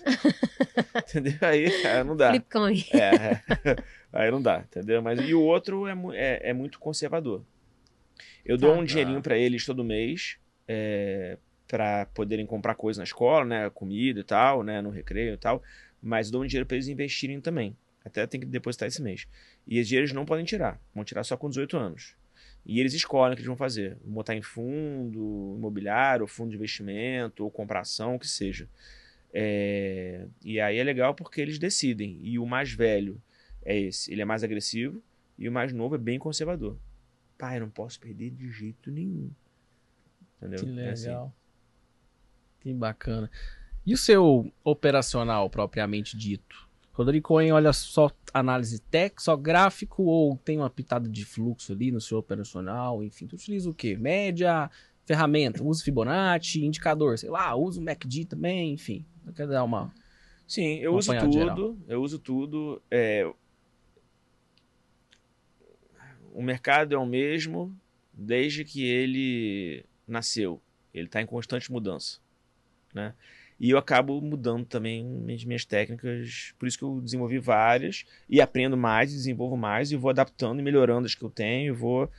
Entendeu? 1.08 1.34
Aí, 1.42 1.82
cara, 1.82 2.04
não 2.04 2.16
dá. 2.16 2.30
Flipcoin. 2.30 2.84
É, 2.92 2.98
é. 2.98 3.76
aí 4.12 4.30
não 4.30 4.40
dá, 4.42 4.64
entendeu? 4.68 5.02
Mas, 5.02 5.20
e 5.20 5.34
o 5.34 5.40
outro 5.42 5.86
é, 5.86 5.92
é, 6.14 6.50
é 6.50 6.52
muito 6.52 6.78
conservador. 6.78 7.44
Eu 8.44 8.56
dou 8.56 8.72
Tá. 8.74 8.78
um 8.80 8.84
dinheirinho 8.84 9.20
pra 9.22 9.36
eles 9.36 9.64
todo 9.64 9.84
mês, 9.84 10.38
é, 10.66 11.36
para 11.70 12.06
poderem 12.06 12.44
comprar 12.44 12.74
coisa 12.74 13.00
na 13.00 13.04
escola, 13.04 13.44
né? 13.44 13.70
Comida 13.70 14.18
e 14.18 14.24
tal, 14.24 14.64
né? 14.64 14.82
No 14.82 14.90
recreio 14.90 15.34
e 15.34 15.36
tal. 15.36 15.62
Mas 16.02 16.28
dou 16.28 16.42
um 16.42 16.46
dinheiro 16.46 16.66
pra 16.66 16.76
eles 16.76 16.88
investirem 16.88 17.40
também. 17.40 17.76
Até 18.04 18.26
tem 18.26 18.40
que 18.40 18.46
depositar 18.46 18.88
esse 18.88 19.00
mês. 19.00 19.28
E 19.68 19.78
esse 19.78 19.88
dinheiro 19.88 20.06
eles 20.06 20.14
não 20.14 20.24
podem 20.24 20.44
tirar. 20.44 20.80
Vão 20.92 21.04
tirar 21.04 21.22
só 21.22 21.36
com 21.36 21.48
18 21.48 21.76
anos. 21.76 22.16
E 22.66 22.80
eles 22.80 22.92
escolhem 22.92 23.34
o 23.34 23.36
que 23.36 23.42
eles 23.42 23.46
vão 23.46 23.56
fazer. 23.56 23.96
Botar 24.04 24.34
em 24.34 24.42
fundo 24.42 25.54
imobiliário, 25.56 26.24
ou 26.24 26.28
fundo 26.28 26.50
de 26.50 26.56
investimento, 26.56 27.44
ou 27.44 27.50
comprar 27.50 27.80
ação, 27.80 28.16
o 28.16 28.18
que 28.18 28.26
seja. 28.26 28.68
É, 29.32 30.26
e 30.44 30.60
aí 30.60 30.76
é 30.76 30.82
legal 30.82 31.14
porque 31.14 31.40
eles 31.40 31.56
decidem. 31.56 32.18
E 32.20 32.36
o 32.36 32.46
mais 32.46 32.72
velho 32.72 33.22
é 33.64 33.78
esse. 33.78 34.12
Ele 34.12 34.22
é 34.22 34.24
mais 34.24 34.42
agressivo 34.42 35.00
e 35.38 35.48
o 35.48 35.52
mais 35.52 35.72
novo 35.72 35.94
é 35.94 35.98
bem 35.98 36.18
conservador. 36.18 36.76
Pai, 37.38 37.58
eu 37.58 37.60
não 37.60 37.70
posso 37.70 38.00
perder 38.00 38.30
de 38.30 38.50
jeito 38.50 38.90
nenhum. 38.90 39.30
Entendeu? 40.36 40.60
Que 40.60 40.80
É 40.80 40.90
assim. 40.90 41.30
Que 42.60 42.72
bacana. 42.72 43.30
E 43.86 43.94
o 43.94 43.96
seu 43.96 44.52
operacional 44.62 45.48
propriamente 45.48 46.16
dito? 46.16 46.68
Rodrigo 46.92 47.28
Cohen 47.28 47.52
olha 47.52 47.72
só 47.72 48.10
análise 48.34 48.78
técnica, 48.78 49.22
só 49.22 49.36
gráfico 49.36 50.02
ou 50.02 50.36
tem 50.36 50.58
uma 50.58 50.68
pitada 50.68 51.08
de 51.08 51.24
fluxo 51.24 51.72
ali 51.72 51.90
no 51.90 52.00
seu 52.00 52.18
operacional? 52.18 53.02
Enfim, 53.02 53.26
tu 53.26 53.36
utiliza 53.36 53.70
o 53.70 53.74
quê? 53.74 53.96
Média, 53.96 54.70
ferramenta, 55.06 55.62
usa 55.62 55.82
Fibonacci, 55.82 56.64
indicador, 56.64 57.18
sei 57.18 57.30
lá, 57.30 57.54
usa 57.56 57.80
o 57.80 57.84
MACD 57.84 58.26
também, 58.26 58.74
enfim. 58.74 59.04
Eu 59.26 59.32
quero 59.32 59.50
dar 59.50 59.64
uma... 59.64 59.92
Sim, 60.46 60.76
eu 60.78 60.94
uso 60.94 61.10
apanhado 61.10 61.32
geral. 61.32 61.56
tudo. 61.56 61.78
Eu 61.88 62.02
uso 62.02 62.18
tudo. 62.18 62.82
é, 62.90 63.32
O 66.32 66.42
mercado 66.42 66.94
é 66.94 66.98
o 66.98 67.06
mesmo 67.06 67.74
desde 68.12 68.64
que 68.64 68.84
ele 68.84 69.84
nasceu. 70.06 70.60
Ele 70.92 71.06
está 71.06 71.22
em 71.22 71.26
constante 71.26 71.70
mudança, 71.70 72.18
né? 72.94 73.14
E 73.58 73.70
eu 73.70 73.76
acabo 73.76 74.20
mudando 74.22 74.64
também 74.64 75.04
minhas, 75.04 75.44
minhas 75.44 75.64
técnicas, 75.66 76.54
por 76.58 76.66
isso 76.66 76.78
que 76.78 76.84
eu 76.84 77.00
desenvolvi 77.00 77.38
várias 77.38 78.06
e 78.28 78.40
aprendo 78.40 78.76
mais, 78.76 79.12
desenvolvo 79.12 79.56
mais 79.56 79.92
e 79.92 79.96
vou 79.96 80.10
adaptando 80.10 80.60
e 80.60 80.62
melhorando 80.62 81.06
as 81.06 81.14
que 81.14 81.22
eu 81.22 81.30
tenho, 81.30 81.74
vou 81.74 82.10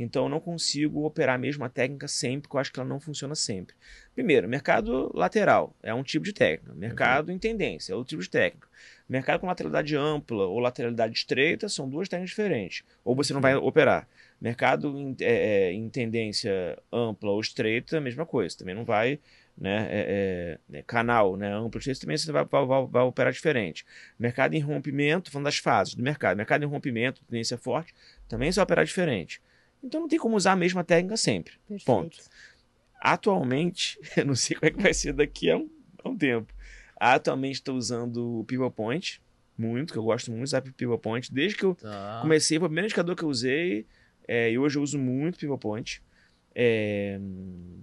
então 0.00 0.26
eu 0.26 0.28
não 0.28 0.38
consigo 0.38 1.04
operar 1.04 1.34
a 1.34 1.38
mesma 1.38 1.68
técnica 1.68 2.06
sempre, 2.06 2.42
porque 2.42 2.56
eu 2.56 2.60
acho 2.60 2.72
que 2.72 2.78
ela 2.78 2.88
não 2.88 3.00
funciona 3.00 3.34
sempre. 3.34 3.74
Primeiro, 4.14 4.48
mercado 4.48 5.10
lateral 5.12 5.74
é 5.82 5.92
um 5.92 6.04
tipo 6.04 6.24
de 6.24 6.32
técnica. 6.32 6.72
Mercado 6.72 7.32
em 7.32 7.38
tendência 7.38 7.92
é 7.92 7.96
outro 7.96 8.10
tipo 8.10 8.22
de 8.22 8.30
técnica. 8.30 8.68
Mercado 9.08 9.40
com 9.40 9.48
lateralidade 9.48 9.96
ampla 9.96 10.46
ou 10.46 10.60
lateralidade 10.60 11.18
estreita 11.18 11.68
são 11.68 11.88
duas 11.88 12.08
técnicas 12.08 12.30
diferentes. 12.30 12.84
Ou 13.04 13.16
você 13.16 13.34
não 13.34 13.40
vai 13.40 13.56
operar. 13.56 14.08
Mercado 14.40 14.96
em, 14.96 15.16
é, 15.20 15.32
é, 15.68 15.72
em 15.72 15.88
tendência 15.88 16.78
ampla 16.92 17.32
ou 17.32 17.40
estreita, 17.40 18.00
mesma 18.00 18.24
coisa. 18.24 18.56
Também 18.56 18.76
não 18.76 18.84
vai. 18.84 19.18
Né, 19.60 19.88
é, 19.90 20.58
é, 20.72 20.82
canal 20.82 21.36
né, 21.36 21.52
amplo, 21.52 21.80
estreito, 21.80 22.02
também 22.02 22.16
você 22.16 22.30
vai, 22.30 22.44
vai, 22.44 22.64
vai, 22.64 22.86
vai 22.86 23.02
operar 23.02 23.32
diferente. 23.32 23.84
Mercado 24.16 24.54
em 24.54 24.60
rompimento, 24.60 25.32
falando 25.32 25.46
das 25.46 25.58
fases 25.58 25.96
do 25.96 26.02
mercado. 26.02 26.36
Mercado 26.36 26.62
em 26.62 26.66
rompimento, 26.68 27.24
tendência 27.24 27.58
forte, 27.58 27.92
também 28.28 28.52
você 28.52 28.56
vai 28.60 28.62
operar 28.62 28.84
diferente. 28.84 29.42
Então 29.82 30.00
não 30.02 30.06
tem 30.08 30.16
como 30.18 30.36
usar 30.36 30.52
a 30.52 30.56
mesma 30.56 30.84
técnica 30.84 31.16
sempre. 31.16 31.54
Perfeito. 31.68 31.84
Ponto. 31.86 32.18
Atualmente, 33.00 33.98
eu 34.16 34.26
não 34.26 34.34
sei 34.34 34.56
como 34.56 34.68
é 34.68 34.70
que 34.72 34.82
vai 34.82 34.94
ser 34.94 35.12
daqui 35.12 35.50
a 35.50 35.56
um, 35.56 35.68
a 36.04 36.08
um 36.08 36.16
tempo. 36.16 36.52
Atualmente 36.96 37.54
estou 37.56 37.76
usando 37.76 38.40
o 38.40 38.44
Pivot 38.44 38.74
Point, 38.74 39.20
muito, 39.56 39.92
que 39.92 39.98
eu 39.98 40.02
gosto 40.04 40.30
muito 40.30 40.40
de 40.40 40.44
usar 40.44 40.62
Pivot 40.62 41.00
Point. 41.00 41.32
Desde 41.32 41.56
que 41.56 41.64
eu 41.64 41.74
Tá. 41.74 42.18
comecei, 42.22 42.58
foi 42.58 42.66
o 42.66 42.68
primeiro 42.68 42.86
indicador 42.86 43.14
que 43.16 43.22
eu 43.22 43.28
usei, 43.28 43.86
é, 44.26 44.50
e 44.50 44.58
hoje 44.58 44.78
eu 44.78 44.82
uso 44.82 44.98
muito 44.98 45.38
Pivot 45.38 45.60
Point. 45.60 46.02
É, 46.60 47.20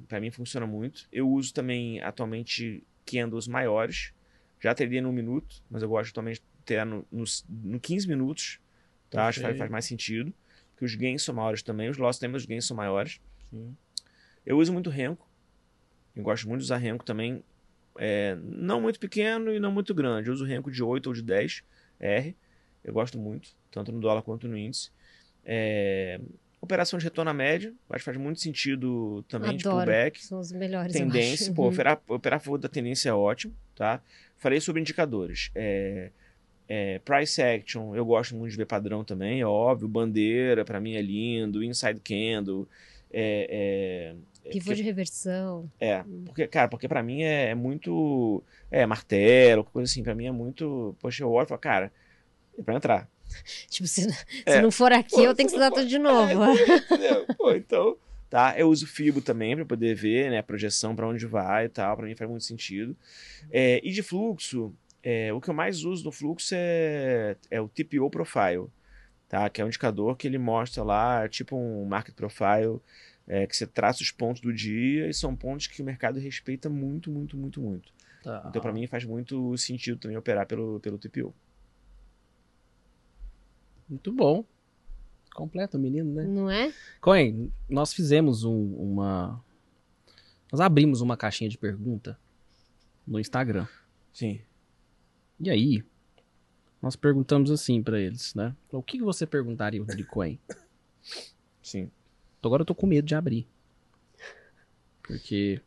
para 0.06 0.20
mim 0.20 0.30
funciona 0.32 0.68
muito. 0.68 1.08
Eu 1.10 1.30
uso 1.30 1.54
também 1.54 2.02
atualmente 2.02 2.84
candles 3.06 3.48
maiores. 3.48 4.12
Já 4.60 4.76
teria 4.76 5.02
no 5.02 5.14
minuto, 5.14 5.64
mas 5.72 5.82
eu 5.82 5.88
gosto 5.88 6.10
atualmente 6.12 6.42
de 6.42 6.46
ter 6.66 6.86
no, 6.86 7.08
no, 7.10 7.24
no 7.48 7.80
15 7.80 8.06
minutos. 8.06 8.60
Tá? 9.10 9.28
Acho 9.28 9.40
que 9.40 9.54
faz, 9.54 9.72
mais 9.72 9.86
sentido. 9.86 10.34
Porque 10.72 10.84
os 10.84 10.94
gains 10.94 11.24
são 11.24 11.34
maiores 11.34 11.64
também. 11.64 11.88
Os 11.88 11.98
losses 11.98 12.20
também, 12.20 12.36
os 12.36 12.46
gains 12.46 12.66
são 12.66 12.76
maiores. 12.76 13.22
Sim. 13.50 13.78
Eu 14.46 14.58
uso 14.58 14.74
muito 14.74 14.90
Renko. 14.90 15.26
Eu 16.14 16.24
gosto 16.24 16.46
muito 16.50 16.60
de 16.60 16.66
usar 16.66 16.76
Renko 16.76 17.06
também. 17.06 17.42
É, 17.98 18.38
não 18.44 18.82
muito 18.82 19.00
pequeno 19.00 19.54
e 19.54 19.60
não 19.60 19.72
muito 19.72 19.96
grande. 19.96 20.28
Eu 20.28 20.34
uso 20.34 20.44
Renko 20.44 20.70
de 20.70 20.84
8 20.84 21.08
ou 21.08 21.14
de 21.14 21.22
10 21.22 21.64
R. 21.98 22.36
Eu 22.84 22.94
gosto 22.94 23.18
muito, 23.18 23.56
tanto 23.72 23.94
no 23.94 24.02
dólar 24.02 24.22
quanto 24.22 24.50
no 24.50 24.58
índice. 24.58 24.92
É, 25.46 26.20
operação 26.66 27.00
de 27.00 27.06
retorno 27.06 27.32
à 27.32 27.34
média. 27.34 27.74
Acho 27.90 28.00
que 28.00 28.06
faz 28.06 28.18
muito 28.18 28.40
sentido 28.42 29.24
também 29.28 29.56
de 29.56 29.68
Adoro. 29.68 29.86
pullback. 29.86 30.24
São 30.24 30.40
os 30.40 30.52
melhores, 30.52 30.94
Tendência, 30.94 31.54
pô, 31.54 31.68
operar, 31.70 32.02
operar 32.08 32.38
a 32.38 32.40
favor 32.40 32.58
da 32.58 32.68
tendência 32.68 33.10
é 33.10 33.14
ótimo, 33.14 33.54
tá? 33.76 34.02
Falei 34.38 34.60
sobre 34.60 34.82
indicadores. 34.82 35.50
É, 35.56 36.12
é, 36.68 37.00
price 37.00 37.42
action, 37.42 37.96
eu 37.96 38.06
gosto 38.06 38.36
muito 38.36 38.52
de 38.52 38.58
ver 38.58 38.66
padrão 38.66 39.04
também, 39.04 39.42
é 39.42 39.46
óbvio. 39.46 39.88
Bandeira, 39.88 40.66
pra 40.66 40.80
mim 40.80 40.96
é 40.96 41.02
lindo. 41.02 41.64
Inside 41.64 42.00
candle. 42.02 42.68
É, 43.12 44.14
é, 44.46 44.50
Pivô 44.52 44.74
de 44.74 44.84
reversão. 44.84 45.72
é, 45.80 46.04
porque, 46.26 46.48
cara, 46.48 46.68
porque 46.68 46.88
pra 46.88 47.02
mim 47.02 47.24
é, 47.24 47.50
é 47.50 47.56
muito. 47.56 48.44
É, 48.70 48.86
martelo, 48.86 49.64
coisa 49.64 49.90
assim, 49.90 50.04
pra 50.04 50.14
mim 50.14 50.26
é 50.28 50.32
muito. 50.32 50.96
Poxa, 51.00 51.24
eu 51.24 51.32
olho 51.32 51.46
e 51.46 51.48
falo, 51.48 51.60
cara, 51.60 51.92
é 52.58 52.62
pra 52.62 52.76
entrar. 52.76 53.10
Tipo, 53.70 53.88
se, 53.88 54.08
É. 54.46 54.54
se 54.54 54.62
não 54.62 54.72
for 54.72 54.92
aqui, 54.92 55.16
Pô, 55.16 55.22
eu 55.22 55.36
tenho 55.36 55.48
que 55.48 55.56
estudar 55.56 55.72
tudo 55.72 55.88
de 55.88 55.98
novo. 55.98 56.34
Entendeu? 56.92 57.26
Pô, 57.38 57.52
então. 57.54 57.98
Tá, 58.30 58.56
eu 58.58 58.70
uso 58.70 58.88
Fibo 58.88 59.22
também 59.22 59.56
pra 59.56 59.66
poder 59.66 59.96
ver, 59.96 60.30
né, 60.32 60.40
a 60.40 60.44
projeção 60.44 60.96
pra 60.96 61.08
onde 61.08 61.26
vai 61.26 61.66
e 61.66 61.70
tal, 61.70 61.96
pra 61.96 62.06
mim 62.06 62.16
faz 62.16 62.30
muito 62.30 62.44
sentido. 62.44 62.96
É, 63.52 63.80
e 63.84 63.92
de 63.92 64.02
fluxo, 64.02 64.74
é, 65.04 65.32
o 65.32 65.40
que 65.40 65.50
eu 65.50 65.54
mais 65.54 65.84
uso 65.84 66.04
no 66.04 66.12
fluxo 66.12 66.54
é, 66.58 67.38
é 67.52 67.62
o 67.62 67.68
TPO 67.70 68.10
Profile, 68.10 68.68
tá? 69.30 69.48
Que 69.50 69.62
é 69.62 69.64
um 69.64 69.68
indicador 69.68 70.18
que 70.18 70.28
ele 70.28 70.38
mostra 70.40 70.84
lá, 70.84 71.30
tipo 71.30 71.56
um 71.56 71.86
market 71.86 72.16
profile, 72.16 72.80
é, 73.28 73.46
que 73.48 73.56
você 73.56 73.66
traça 73.68 74.02
os 74.02 74.12
pontos 74.12 74.42
do 74.42 74.52
dia 74.52 75.08
e 75.08 75.14
são 75.14 75.36
pontos 75.36 75.68
que 75.68 75.82
o 75.82 75.86
mercado 75.86 76.20
respeita 76.20 76.68
muito, 76.70 77.12
muito, 77.12 77.38
muito, 77.38 77.62
muito. 77.62 77.94
Tá. 78.24 78.48
Então, 78.50 78.62
pra 78.62 78.74
mim, 78.74 78.88
faz 78.88 79.06
muito 79.06 79.56
sentido 79.58 80.00
também 80.00 80.18
operar 80.18 80.48
pelo, 80.48 80.80
pelo 80.80 80.98
TPO. 80.98 81.34
Muito 83.88 84.12
bom. 84.12 84.44
Completo 85.34 85.78
o 85.78 85.80
menino, 85.80 86.14
né? 86.14 86.24
Não 86.26 86.50
é? 86.50 86.74
Cohen, 87.02 87.52
nós 87.70 87.94
fizemos 87.94 88.44
um- 88.44 88.74
uma. 88.76 89.44
Nós 90.52 90.62
abrimos 90.62 91.02
uma 91.02 91.18
caixinha 91.18 91.50
de 91.50 91.58
pergunta 91.58 92.18
no 93.06 93.20
Instagram. 93.20 93.68
Sim. 94.14 94.40
E 95.40 95.50
aí, 95.50 95.84
nós 96.82 96.96
perguntamos 96.96 97.52
assim 97.52 97.84
pra 97.84 98.00
eles, 98.00 98.34
né? 98.34 98.56
O 98.72 98.82
que 98.82 99.00
você 99.02 99.26
perguntaria 99.28 99.84
de 99.84 100.04
Cohen? 100.06 100.40
Sim. 101.62 101.92
Agora 102.42 102.62
eu 102.62 102.66
tô 102.66 102.74
com 102.76 102.88
medo 102.88 103.06
de 103.06 103.16
abrir. 103.16 103.48
Porque 105.04 105.62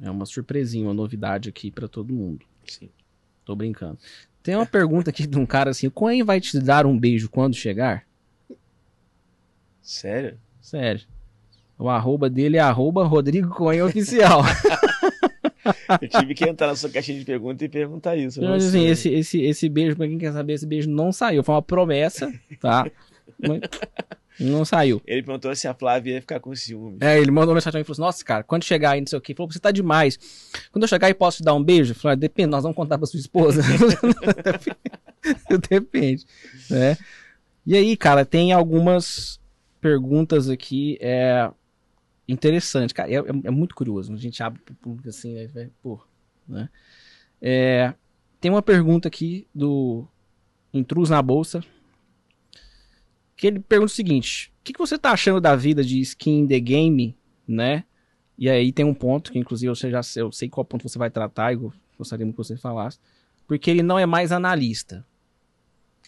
é 0.00 0.10
uma 0.10 0.26
surpresinha, 0.26 0.86
uma 0.86 0.94
novidade 0.94 1.48
aqui 1.48 1.70
pra 1.70 1.88
todo 1.88 2.12
mundo. 2.12 2.44
Sim. 2.66 2.90
Tô 3.44 3.56
brincando. 3.56 3.98
Tem 4.48 4.56
uma 4.56 4.64
pergunta 4.64 5.10
aqui 5.10 5.26
de 5.26 5.38
um 5.38 5.44
cara 5.44 5.72
assim: 5.72 5.88
o 5.88 5.90
Cohen 5.90 6.24
vai 6.24 6.40
te 6.40 6.58
dar 6.58 6.86
um 6.86 6.98
beijo 6.98 7.28
quando 7.28 7.54
chegar? 7.54 8.06
Sério? 9.82 10.38
Sério. 10.58 11.04
O 11.78 11.86
arroba 11.90 12.30
dele 12.30 12.56
é 12.56 12.60
arroba 12.60 13.04
Rodrigo 13.04 13.50
Cohen 13.50 13.82
Oficial. 13.82 14.40
Eu 16.00 16.08
tive 16.08 16.34
que 16.34 16.48
entrar 16.48 16.68
na 16.68 16.76
sua 16.76 16.88
caixinha 16.88 17.18
de 17.18 17.26
perguntas 17.26 17.60
e 17.60 17.68
perguntar 17.68 18.16
isso. 18.16 18.40
Mas, 18.40 18.68
assim, 18.68 18.86
esse, 18.86 19.10
esse, 19.10 19.42
esse 19.42 19.68
beijo, 19.68 19.96
pra 19.96 20.08
quem 20.08 20.16
quer 20.16 20.32
saber, 20.32 20.54
esse 20.54 20.66
beijo 20.66 20.88
não 20.88 21.12
saiu. 21.12 21.44
Foi 21.44 21.54
uma 21.54 21.60
promessa, 21.60 22.32
tá? 22.58 22.90
Mas 23.38 23.60
não 24.40 24.64
saiu. 24.64 25.00
Ele 25.06 25.22
perguntou 25.22 25.54
se 25.56 25.66
a 25.66 25.74
Flávia 25.74 26.14
ia 26.14 26.20
ficar 26.20 26.38
com 26.40 26.54
ciúme. 26.54 26.98
É, 27.00 27.18
ele 27.18 27.30
mandou 27.30 27.54
mensagem 27.54 27.72
pra 27.72 27.78
mim 27.78 27.82
e 27.82 27.84
falou 27.84 27.94
assim: 27.94 28.00
Nossa, 28.16 28.24
cara, 28.24 28.42
quando 28.44 28.64
chegar 28.64 28.92
aí, 28.92 29.00
não 29.00 29.06
sei 29.06 29.18
o 29.18 29.22
que, 29.22 29.34
falou: 29.34 29.50
Você 29.52 29.58
tá 29.58 29.70
demais. 29.70 30.18
Quando 30.70 30.82
eu 30.84 30.88
chegar 30.88 31.06
aí, 31.08 31.14
posso 31.14 31.38
te 31.38 31.42
dar 31.44 31.54
um 31.54 31.62
beijo? 31.62 31.94
Falei: 31.94 32.12
"Ah, 32.12 32.16
Depende, 32.16 32.48
nós 32.50 32.62
vamos 32.62 32.76
contar 32.76 32.98
pra 32.98 33.06
sua 33.06 33.18
esposa. 33.20 33.62
Depende, 35.68 36.24
né? 36.70 36.96
E 37.66 37.76
aí, 37.76 37.96
cara, 37.96 38.24
tem 38.24 38.52
algumas 38.52 39.38
perguntas 39.80 40.48
aqui 40.48 40.96
é, 41.00 41.50
interessantes. 42.26 42.92
Cara, 42.92 43.10
é, 43.10 43.16
é- 43.16 43.22
é 43.44 43.50
muito 43.50 43.74
curioso. 43.74 44.12
A 44.12 44.16
gente 44.16 44.42
abre 44.42 44.60
pro 44.62 44.74
público 44.74 45.08
assim, 45.08 45.36
aí 45.38 45.46
vai, 45.48 45.68
pô, 45.82 46.00
né? 46.48 46.68
É, 47.42 47.92
tem 48.40 48.50
uma 48.50 48.62
pergunta 48.62 49.08
aqui 49.08 49.46
do 49.54 50.06
Intruso 50.72 51.12
na 51.12 51.20
Bolsa. 51.22 51.62
Que 53.38 53.46
ele 53.46 53.60
pergunta 53.60 53.92
o 53.92 53.94
seguinte: 53.94 54.52
O 54.60 54.64
que, 54.64 54.72
que 54.72 54.78
você 54.78 54.98
tá 54.98 55.12
achando 55.12 55.40
da 55.40 55.54
vida 55.54 55.82
de 55.82 56.00
skin 56.00 56.40
in 56.40 56.46
the 56.48 56.58
game, 56.58 57.16
né? 57.46 57.84
E 58.36 58.50
aí 58.50 58.72
tem 58.72 58.84
um 58.84 58.92
ponto 58.92 59.32
que, 59.32 59.38
inclusive, 59.38 59.70
eu 59.70 59.76
sei, 59.76 59.90
já 59.92 60.02
sei, 60.02 60.22
eu 60.22 60.32
sei 60.32 60.48
qual 60.48 60.64
ponto 60.64 60.86
você 60.86 60.98
vai 60.98 61.08
tratar, 61.08 61.52
e 61.52 61.56
gostaria 61.96 62.26
muito 62.26 62.36
que 62.36 62.44
você 62.44 62.56
falasse. 62.56 62.98
Porque 63.46 63.70
ele 63.70 63.82
não 63.82 63.98
é 63.98 64.06
mais 64.06 64.32
analista. 64.32 65.06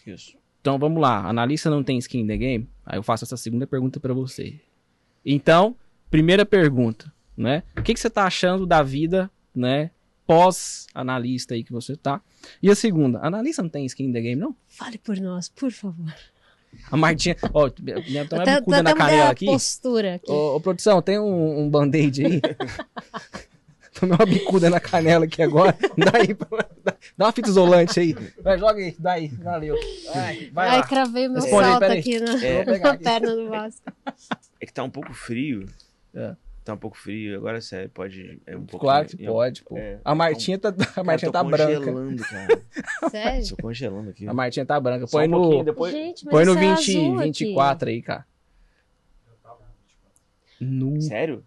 Isso. 0.05 0.37
Então 0.61 0.79
vamos 0.79 1.01
lá, 1.01 1.27
analista 1.27 1.71
não 1.71 1.83
tem 1.83 1.97
skin 1.99 2.21
in 2.21 2.27
the 2.27 2.37
game? 2.37 2.69
Aí 2.85 2.99
eu 2.99 3.03
faço 3.03 3.25
essa 3.25 3.37
segunda 3.37 3.67
pergunta 3.67 3.99
pra 3.99 4.13
você. 4.13 4.61
Então, 5.25 5.77
primeira 6.11 6.45
pergunta, 6.45 7.13
né? 7.37 7.63
O 7.79 7.83
que, 7.83 7.95
que 7.95 8.01
você 8.01 8.11
tá 8.11 8.25
achando 8.25 8.67
da 8.67 8.83
vida, 8.83 9.31
né? 9.55 9.91
Pós-analista 10.27 11.55
aí 11.55 11.65
que 11.65 11.73
você 11.73 11.97
tá. 11.97 12.21
E 12.63 12.71
a 12.71 12.75
segunda, 12.75 13.21
analista 13.25 13.63
não 13.63 13.71
tem 13.71 13.87
skin 13.87 14.07
in 14.07 14.13
the 14.13 14.21
game, 14.21 14.41
não? 14.41 14.55
Fale 14.67 14.99
por 14.99 15.17
nós, 15.19 15.49
por 15.49 15.71
favor. 15.71 16.15
A 16.91 16.97
Martinha, 16.97 17.37
ó, 17.53 17.71
minha 17.81 18.25
tem 18.27 18.39
uma 18.39 18.43
Até- 18.43 18.59
bicuda 18.61 18.77
até 18.81 18.83
na 18.83 18.95
canela 18.97 19.31
aqui. 19.31 19.47
postura 19.47 20.15
aqui. 20.17 20.31
Ô, 20.31 20.57
ô, 20.57 20.61
produção, 20.61 21.01
tem 21.03 21.19
um, 21.19 21.61
um 21.61 21.71
band-aid 21.71 22.27
aí? 22.27 22.41
Tomei 23.99 24.17
uma 24.17 24.25
bicuda 24.27 24.71
na 24.71 24.81
canela 24.81 25.25
aqui 25.25 25.43
agora. 25.43 25.77
Daí, 25.99 26.35
dá 27.19 27.27
uma 27.27 27.33
fita 27.33 27.49
isolante 27.49 27.99
aí. 28.01 28.15
Vai, 28.43 28.59
joga 28.59 28.81
aí. 28.81 28.95
Daí, 28.99 29.29
valeu. 29.29 29.75
Vai, 30.15 30.51
vai 30.53 30.69
Ai, 30.69 30.79
lá. 30.79 30.87
cravei 30.87 31.29
meu 31.29 31.41
Responde 31.43 31.65
aí, 31.65 31.71
salto 31.71 31.81
peraí. 31.81 31.99
aqui 31.99 32.21
na, 32.21 32.45
É. 32.45 32.65
Na 32.79 32.97
perna 32.97 33.35
do 33.37 33.49
Vasco. 33.49 33.93
É 34.61 34.67
que 34.67 34.73
tá 34.73 34.83
um 34.85 34.91
pouco 34.91 35.13
frio. 35.13 35.67
É. 36.15 36.35
Tá 36.71 36.75
um 36.75 36.79
pouco 36.79 36.97
frio. 36.97 37.37
Agora 37.37 37.61
você 37.61 37.89
pode. 37.89 38.41
É 38.47 38.57
um 38.57 38.65
pouco 38.65 38.85
Claro 38.87 39.09
que 39.09 39.17
pode, 39.25 39.65
pô. 39.65 39.77
É. 39.77 39.99
A 40.05 40.15
Martinha 40.15 40.57
tá, 40.59 40.69
a 40.71 40.73
Cara, 40.73 41.05
Martinha 41.05 41.33
tô 41.33 41.39
tá 41.39 41.43
branca. 41.45 41.79
congelando, 41.79 42.23
cara. 42.23 42.63
Sério? 43.11 43.49
Tô 43.49 43.57
congelando 43.63 44.11
aqui. 44.11 44.29
A 44.29 44.33
Martinha 44.35 44.65
tá 44.65 44.79
branca. 44.79 45.07
Só 45.07 45.19
Põe 45.19 45.27
um 45.27 45.31
no, 45.31 45.65
depois. 45.65 45.93
Gente, 45.93 46.25
mas 46.25 46.33
põe 46.33 46.45
no 46.45 46.53
isso 46.53 46.59
é 46.61 46.75
20, 46.77 46.97
azul 46.99 47.19
aqui. 47.19 47.25
24 47.27 47.89
aí, 47.89 48.03
cara. 48.03 48.27
No... 50.61 51.01
Sério? 51.01 51.45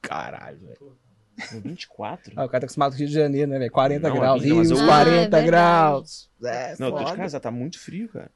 Caralho, 0.00 0.58
velho. 0.58 0.96
No 1.52 1.60
24? 1.60 2.32
Ah, 2.36 2.44
o 2.44 2.48
cara 2.48 2.60
tá 2.60 2.66
acostumado 2.66 2.90
com 2.92 2.96
o 2.96 2.98
Rio 2.98 3.08
de 3.08 3.14
Janeiro, 3.14 3.50
né, 3.50 3.58
velho? 3.58 3.70
40 3.72 4.08
Não, 4.08 4.14
graus. 4.16 4.40
aqui, 4.40 4.52
Rio, 4.52 4.62
eu- 4.62 4.80
Ah, 4.82 4.86
40 4.86 5.12
é 5.12 5.20
verdade. 5.22 5.46
graus. 5.46 6.30
É, 6.44 6.76
não, 6.78 6.88
eu 6.88 6.92
tô 6.92 6.98
de 6.98 7.04
foda. 7.04 7.16
casa, 7.16 7.40
tá 7.40 7.50
muito 7.50 7.78
frio, 7.80 8.08
cara. 8.08 8.30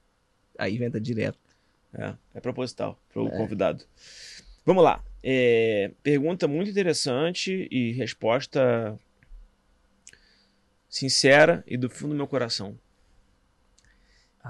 Aí 0.58 0.78
venta 0.78 1.00
direto. 1.00 1.38
É, 1.94 2.14
é 2.34 2.40
proposital 2.40 2.98
pro 3.12 3.30
convidado. 3.30 3.84
Vamos 4.64 4.82
lá. 4.82 5.02
É, 5.28 5.90
pergunta 6.04 6.46
muito 6.46 6.70
interessante 6.70 7.66
e 7.68 7.90
resposta 7.90 8.96
sincera 10.88 11.64
e 11.66 11.76
do 11.76 11.90
fundo 11.90 12.10
do 12.10 12.16
meu 12.16 12.28
coração. 12.28 12.78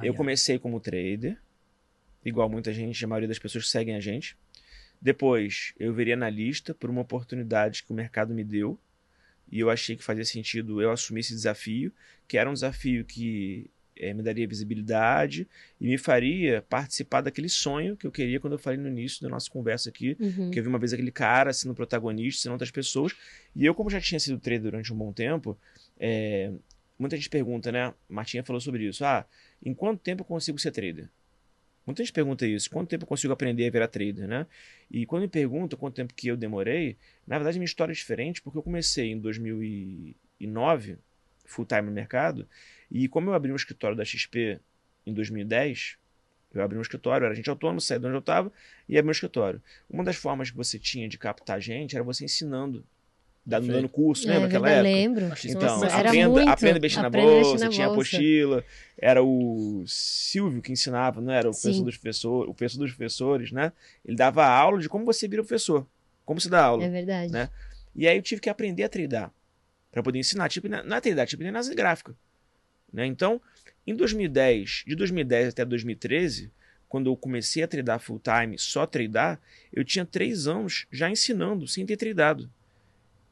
eu 0.02 0.12
comecei 0.12 0.58
como 0.58 0.78
trader, 0.78 1.40
igual 2.22 2.50
muita 2.50 2.74
gente, 2.74 3.02
a 3.02 3.08
maioria 3.08 3.26
das 3.26 3.38
pessoas 3.38 3.64
que 3.64 3.70
seguem 3.70 3.96
a 3.96 4.00
gente. 4.00 4.36
Depois, 5.00 5.72
eu 5.78 5.94
virei 5.94 6.12
analista 6.12 6.74
por 6.74 6.90
uma 6.90 7.00
oportunidade 7.00 7.82
que 7.82 7.90
o 7.90 7.94
mercado 7.94 8.34
me 8.34 8.44
deu. 8.44 8.78
E 9.50 9.60
eu 9.60 9.70
achei 9.70 9.96
que 9.96 10.04
fazia 10.04 10.26
sentido 10.26 10.82
eu 10.82 10.90
assumir 10.90 11.20
esse 11.20 11.32
desafio, 11.32 11.90
que 12.28 12.36
era 12.36 12.50
um 12.50 12.52
desafio 12.52 13.02
que 13.02 13.70
eh, 13.96 14.12
me 14.14 14.22
daria 14.22 14.46
visibilidade 14.46 15.46
e 15.80 15.86
me 15.86 15.96
faria 15.98 16.62
participar 16.68 17.20
daquele 17.22 17.48
sonho 17.48 17.96
que 17.96 18.06
eu 18.06 18.10
queria 18.12 18.38
quando 18.40 18.52
eu 18.54 18.58
falei 18.58 18.78
no 18.78 18.88
início 18.88 19.22
da 19.22 19.28
nossa 19.28 19.50
conversa 19.50 19.88
aqui, 19.88 20.16
Uhum. 20.20 20.50
que 20.50 20.58
eu 20.58 20.62
vi 20.62 20.68
uma 20.68 20.78
vez 20.78 20.92
aquele 20.92 21.10
cara 21.10 21.52
sendo 21.52 21.74
protagonista, 21.74 22.42
sendo 22.42 22.52
outras 22.52 22.70
pessoas. 22.70 23.14
E 23.54 23.64
eu, 23.64 23.74
como 23.74 23.88
já 23.90 24.00
tinha 24.00 24.20
sido 24.20 24.38
trader 24.38 24.62
durante 24.62 24.92
um 24.92 24.96
bom 24.96 25.12
tempo, 25.12 25.58
é, 25.98 26.52
muita 26.98 27.16
gente 27.16 27.28
pergunta, 27.30 27.72
né? 27.72 27.92
Martinha 28.08 28.42
falou 28.44 28.60
sobre 28.60 28.84
isso. 28.86 29.04
Ah, 29.04 29.26
em 29.64 29.72
quanto 29.74 30.00
tempo 30.00 30.22
eu 30.22 30.26
consigo 30.26 30.58
ser 30.58 30.70
trader? 30.70 31.08
Muita 31.86 32.02
gente 32.02 32.12
pergunta 32.12 32.44
isso. 32.46 32.68
Quanto 32.68 32.88
tempo 32.88 33.04
eu 33.04 33.08
consigo 33.08 33.32
aprender 33.32 33.66
a 33.66 33.70
virar 33.70 33.86
trader, 33.86 34.26
né? 34.26 34.46
E 34.90 35.06
quando 35.06 35.22
me 35.22 35.28
perguntam 35.28 35.78
quanto 35.78 35.94
tempo 35.94 36.12
que 36.14 36.26
eu 36.28 36.36
demorei, 36.36 36.96
na 37.26 37.38
verdade 37.38 37.58
minha 37.58 37.64
história 37.66 37.92
é 37.92 37.94
diferente, 37.94 38.42
porque 38.42 38.58
eu 38.58 38.62
comecei 38.62 39.12
em 39.12 39.18
2009, 39.20 40.98
full 41.46 41.64
time 41.64 41.82
no 41.82 41.92
mercado, 41.92 42.46
e 42.90 43.08
como 43.08 43.30
eu 43.30 43.34
abri 43.34 43.50
um 43.52 43.56
escritório 43.56 43.96
da 43.96 44.04
XP 44.04 44.60
em 45.06 45.12
2010, 45.14 45.96
eu 46.54 46.62
abri 46.62 46.78
um 46.78 46.82
escritório, 46.82 47.24
era 47.24 47.34
gente 47.34 47.50
autônomo, 47.50 47.80
saí 47.80 47.98
de 47.98 48.06
onde 48.06 48.16
eu 48.16 48.20
estava 48.20 48.52
e 48.88 48.96
abri 48.98 49.08
um 49.08 49.12
escritório. 49.12 49.62
Uma 49.90 50.04
das 50.04 50.16
formas 50.16 50.50
que 50.50 50.56
você 50.56 50.78
tinha 50.78 51.08
de 51.08 51.18
captar 51.18 51.60
gente 51.60 51.94
era 51.94 52.04
você 52.04 52.24
ensinando, 52.24 52.84
dando, 53.44 53.66
dando 53.68 53.88
curso, 53.88 54.28
É 54.28 54.32
lembra 54.32 54.48
verdade, 54.48 54.74
época? 54.74 54.82
lembro. 54.82 55.32
Achei 55.32 55.50
Então, 55.50 55.80
Nossa, 55.80 55.86
era 55.86 56.08
aprenda, 56.08 56.30
muito. 56.30 56.48
aprenda 56.48 56.78
a 56.78 56.80
mexer 56.80 57.02
na 57.02 57.10
bolsa, 57.10 57.64
na 57.64 57.70
tinha 57.70 57.86
bolsa. 57.86 58.00
apostila, 58.00 58.64
era 58.98 59.22
o 59.22 59.84
Silvio 59.86 60.62
que 60.62 60.72
ensinava, 60.72 61.20
não 61.20 61.32
era 61.32 61.48
o 61.48 61.52
Sim. 61.52 61.60
professor 61.62 61.84
dos 61.84 61.96
professores, 61.96 62.50
o 62.50 62.54
professor 62.54 62.78
dos 62.78 62.90
professores, 62.92 63.52
né? 63.52 63.72
Ele 64.04 64.16
dava 64.16 64.46
aula 64.46 64.80
de 64.80 64.88
como 64.88 65.04
você 65.04 65.28
vira 65.28 65.42
professor, 65.42 65.86
como 66.24 66.40
se 66.40 66.48
dá 66.48 66.64
aula. 66.64 66.84
É 66.84 66.88
verdade. 66.88 67.32
Né? 67.32 67.50
E 67.94 68.08
aí 68.08 68.16
eu 68.16 68.22
tive 68.22 68.40
que 68.40 68.48
aprender 68.48 68.84
a 68.84 68.88
tradar 68.88 69.32
para 69.96 70.02
poder 70.02 70.18
ensinar, 70.18 70.50
tipo, 70.50 70.68
na, 70.68 70.82
não 70.82 70.94
é 70.94 71.00
tradar, 71.00 71.26
tipo, 71.26 71.42
análise 71.42 71.74
gráfica, 71.74 72.14
né? 72.92 73.06
Então, 73.06 73.40
em 73.86 73.96
2010, 73.96 74.84
de 74.86 74.94
2010 74.94 75.48
até 75.48 75.64
2013, 75.64 76.52
quando 76.86 77.08
eu 77.08 77.16
comecei 77.16 77.62
a 77.62 77.66
tradar 77.66 77.98
full 77.98 78.20
time, 78.20 78.58
só 78.58 78.86
tradar, 78.86 79.40
eu 79.72 79.82
tinha 79.82 80.04
três 80.04 80.46
anos 80.46 80.84
já 80.92 81.08
ensinando 81.08 81.66
sem 81.66 81.86
ter 81.86 81.96
tradado. 81.96 82.50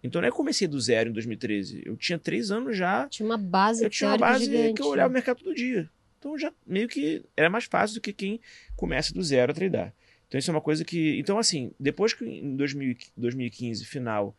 Então 0.02 0.22
não 0.22 0.26
é 0.26 0.30
que 0.30 0.32
eu 0.32 0.38
comecei 0.38 0.66
do 0.66 0.80
zero 0.80 1.10
em 1.10 1.12
2013, 1.12 1.82
eu 1.84 1.98
tinha 1.98 2.18
três 2.18 2.50
anos 2.50 2.74
já 2.74 3.06
Tinha 3.08 3.26
uma 3.26 3.36
base 3.36 3.84
eu 3.84 3.90
tinha 3.90 4.08
uma 4.08 4.16
base 4.16 4.46
gigante. 4.46 4.72
que 4.72 4.82
eu 4.82 4.86
olhava 4.86 5.10
o 5.10 5.12
mercado 5.12 5.42
todo 5.42 5.54
dia. 5.54 5.90
Então 6.18 6.38
já 6.38 6.50
meio 6.66 6.88
que 6.88 7.22
era 7.36 7.50
mais 7.50 7.64
fácil 7.64 7.96
do 7.96 8.00
que 8.00 8.14
quem 8.14 8.40
começa 8.74 9.12
do 9.12 9.22
zero 9.22 9.52
a 9.52 9.54
tradar. 9.54 9.92
Então 10.28 10.38
isso 10.38 10.50
é 10.50 10.54
uma 10.54 10.62
coisa 10.62 10.82
que. 10.82 11.18
Então, 11.18 11.38
assim, 11.38 11.72
depois 11.78 12.14
que 12.14 12.24
em 12.24 12.56
2000 12.56 12.96
2015, 13.16 13.84
final, 13.84 14.34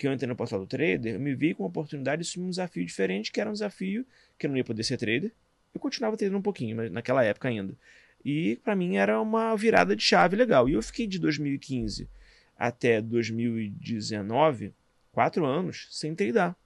que 0.00 0.08
eu 0.08 0.12
entrei 0.14 0.26
no 0.26 0.34
portal 0.34 0.58
do 0.58 0.66
trader, 0.66 1.14
eu 1.14 1.20
me 1.20 1.34
vi 1.34 1.52
com 1.52 1.62
a 1.62 1.66
oportunidade 1.66 2.22
de 2.22 2.28
assumir 2.28 2.46
um 2.46 2.50
desafio 2.50 2.86
diferente, 2.86 3.30
que 3.30 3.38
era 3.38 3.50
um 3.50 3.52
desafio 3.52 4.06
que 4.38 4.46
eu 4.46 4.50
não 4.50 4.56
ia 4.56 4.64
poder 4.64 4.82
ser 4.82 4.96
trader. 4.96 5.30
Eu 5.74 5.78
continuava 5.78 6.16
tradando 6.16 6.38
um 6.38 6.42
pouquinho, 6.42 6.74
mas 6.74 6.90
naquela 6.90 7.22
época 7.22 7.48
ainda. 7.48 7.76
E 8.24 8.56
para 8.64 8.74
mim 8.74 8.96
era 8.96 9.20
uma 9.20 9.54
virada 9.54 9.94
de 9.94 10.02
chave 10.02 10.36
legal. 10.36 10.66
E 10.70 10.72
eu 10.72 10.82
fiquei 10.82 11.06
de 11.06 11.18
2015 11.18 12.08
até 12.56 12.98
2019, 13.02 14.72
quatro 15.12 15.44
anos, 15.44 15.86
sem 15.90 16.14
tradar 16.14 16.56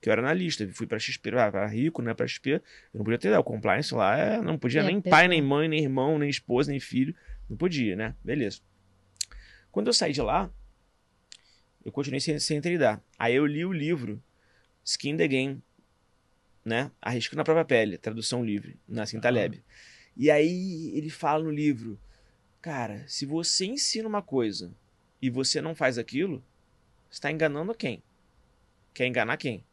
que 0.00 0.08
eu 0.08 0.12
era 0.12 0.20
analista, 0.20 0.68
fui 0.72 0.84
para 0.84 0.98
XP, 0.98 1.30
para 1.30 1.64
rico, 1.68 2.02
né, 2.02 2.12
para 2.12 2.26
XP, 2.26 2.54
eu 2.54 2.62
não 2.92 3.04
podia 3.04 3.18
ter, 3.18 3.38
o 3.38 3.44
compliance 3.44 3.94
lá, 3.94 4.18
é, 4.18 4.42
não 4.42 4.58
podia 4.58 4.80
É, 4.80 4.84
nem 4.84 5.00
pai, 5.00 5.28
nem 5.28 5.40
mãe, 5.40 5.68
nem 5.68 5.84
irmão, 5.84 6.18
nem 6.18 6.28
esposa, 6.28 6.72
nem 6.72 6.80
filho, 6.80 7.14
não 7.48 7.56
podia, 7.56 7.94
né, 7.94 8.16
beleza. 8.24 8.58
Quando 9.70 9.86
eu 9.86 9.92
saí 9.92 10.12
de 10.12 10.20
lá, 10.20 10.50
eu 11.84 11.92
continuei 11.92 12.20
sem, 12.20 12.38
sem 12.38 12.60
tradar. 12.60 13.02
Aí 13.18 13.34
eu 13.34 13.46
li 13.46 13.64
o 13.64 13.72
livro 13.72 14.22
Skin 14.84 15.16
the 15.16 15.28
Game, 15.28 15.62
né, 16.64 16.90
Arrisco 17.00 17.36
na 17.36 17.44
Própria 17.44 17.64
Pele, 17.64 17.98
tradução 17.98 18.44
livre, 18.44 18.78
Nassim 18.88 19.20
Taleb. 19.20 19.62
E 20.16 20.30
aí 20.30 20.92
ele 20.94 21.10
fala 21.10 21.44
no 21.44 21.50
livro, 21.50 21.98
cara, 22.60 23.04
se 23.08 23.26
você 23.26 23.66
ensina 23.66 24.08
uma 24.08 24.22
coisa 24.22 24.72
e 25.20 25.30
você 25.30 25.60
não 25.60 25.74
faz 25.74 25.98
aquilo, 25.98 26.44
você 27.08 27.16
está 27.16 27.30
enganando 27.30 27.74
quem? 27.74 28.02
Quer 28.94 29.06
enganar 29.06 29.36
quem? 29.36 29.64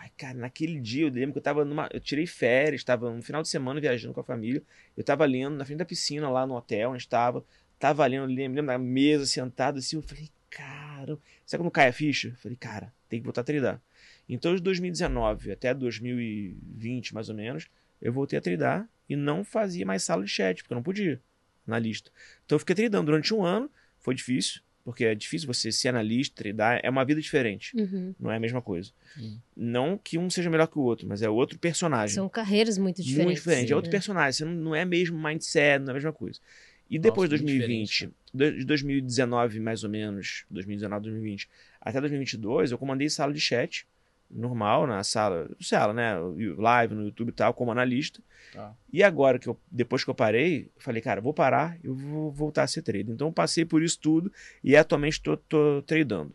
Ai, 0.00 0.10
cara, 0.16 0.34
naquele 0.34 0.80
dia 0.80 1.04
eu 1.04 1.10
lembro 1.10 1.32
que 1.32 1.38
eu 1.38 1.42
tava 1.42 1.64
numa. 1.64 1.88
Eu 1.92 2.00
tirei 2.00 2.26
férias, 2.26 2.82
tava 2.82 3.12
no 3.12 3.22
final 3.22 3.42
de 3.42 3.48
semana 3.48 3.80
viajando 3.80 4.14
com 4.14 4.20
a 4.20 4.24
família. 4.24 4.62
Eu 4.96 5.04
tava 5.04 5.26
lendo 5.26 5.56
na 5.56 5.64
frente 5.64 5.78
da 5.78 5.84
piscina 5.84 6.30
lá 6.30 6.46
no 6.46 6.56
hotel 6.56 6.90
onde 6.90 7.02
estava. 7.02 7.44
Tava 7.78 8.06
lendo, 8.06 8.24
lembro, 8.24 8.56
lembro 8.56 8.66
da 8.66 8.78
mesa, 8.78 9.26
sentado 9.26 9.78
assim. 9.78 9.96
Eu 9.96 10.02
falei, 10.02 10.30
cara. 10.50 11.18
Sabe 11.46 11.62
quando 11.62 11.70
cai 11.70 11.88
a 11.88 11.92
ficha? 11.92 12.34
Falei, 12.36 12.56
cara, 12.56 12.92
tem 13.08 13.20
que 13.20 13.24
voltar 13.24 13.42
a 13.42 13.44
tradar. 13.44 13.80
Então, 14.28 14.54
de 14.54 14.62
2019 14.62 15.52
até 15.52 15.72
2020, 15.72 17.14
mais 17.14 17.28
ou 17.28 17.34
menos, 17.34 17.68
eu 18.00 18.12
voltei 18.12 18.38
a 18.38 18.42
tradar 18.42 18.88
e 19.08 19.16
não 19.16 19.44
fazia 19.44 19.84
mais 19.86 20.02
sala 20.02 20.24
de 20.24 20.30
chat, 20.30 20.62
porque 20.62 20.72
eu 20.72 20.76
não 20.76 20.82
podia 20.82 21.20
na 21.66 21.78
lista. 21.78 22.10
Então, 22.44 22.56
eu 22.56 22.60
fiquei 22.60 22.74
tradando 22.74 23.06
durante 23.06 23.34
um 23.34 23.44
ano. 23.44 23.70
Foi 23.98 24.14
difícil, 24.14 24.62
porque 24.84 25.04
é 25.04 25.14
difícil 25.14 25.46
você 25.46 25.70
ser 25.70 25.88
analista, 25.88 26.42
tradar. 26.42 26.80
É 26.82 26.88
uma 26.88 27.04
vida 27.04 27.20
diferente. 27.20 27.76
Uhum. 27.76 28.14
Não 28.18 28.30
é 28.30 28.36
a 28.36 28.40
mesma 28.40 28.62
coisa. 28.62 28.92
Hum. 29.18 29.38
Não 29.56 29.98
que 29.98 30.16
um 30.16 30.30
seja 30.30 30.48
melhor 30.48 30.68
que 30.68 30.78
o 30.78 30.82
outro, 30.82 31.06
mas 31.06 31.22
é 31.22 31.28
outro 31.28 31.58
personagem. 31.58 32.14
São 32.14 32.28
carreiras 32.28 32.78
muito 32.78 33.02
diferentes. 33.02 33.24
Muito 33.24 33.36
diferente. 33.38 33.72
É 33.72 33.76
outro 33.76 33.90
né? 33.90 33.92
personagem. 33.92 34.32
Você 34.32 34.44
não, 34.44 34.52
não 34.52 34.74
é 34.74 34.84
mesmo 34.84 35.20
mindset, 35.20 35.80
não 35.80 35.88
é 35.88 35.90
a 35.90 35.94
mesma 35.94 36.12
coisa. 36.12 36.40
E 36.90 36.98
depois 36.98 37.30
de 37.30 37.36
Nossa, 37.36 37.44
muito 37.44 37.58
2020, 37.60 38.10
do- 38.34 38.58
de 38.58 38.64
2019 38.64 39.60
mais 39.60 39.84
ou 39.84 39.90
menos, 39.90 40.44
2019, 40.50 41.04
2020, 41.04 41.48
até 41.80 42.00
2022, 42.00 42.72
eu 42.72 42.78
comandei 42.78 43.08
sala 43.08 43.32
de 43.32 43.40
chat, 43.40 43.86
normal, 44.28 44.86
na 44.86 45.02
sala, 45.04 45.48
sala, 45.60 45.92
né, 45.92 46.14
live 46.58 46.94
no 46.94 47.04
YouTube 47.04 47.28
e 47.28 47.32
tal, 47.32 47.54
como 47.54 47.70
analista. 47.70 48.20
Tá. 48.52 48.74
E 48.92 49.02
agora, 49.02 49.38
que 49.38 49.48
eu, 49.48 49.58
depois 49.70 50.02
que 50.04 50.10
eu 50.10 50.14
parei, 50.14 50.70
eu 50.76 50.82
falei, 50.82 51.00
cara, 51.00 51.20
vou 51.20 51.32
parar, 51.34 51.78
eu 51.82 51.94
vou 51.94 52.30
voltar 52.32 52.64
a 52.64 52.66
ser 52.66 52.82
trader. 52.82 53.10
Então 53.14 53.28
eu 53.28 53.32
passei 53.32 53.64
por 53.64 53.82
isso 53.82 53.98
tudo 54.00 54.32
e 54.62 54.76
atualmente 54.76 55.14
estou 55.14 55.36
tradando. 55.86 56.34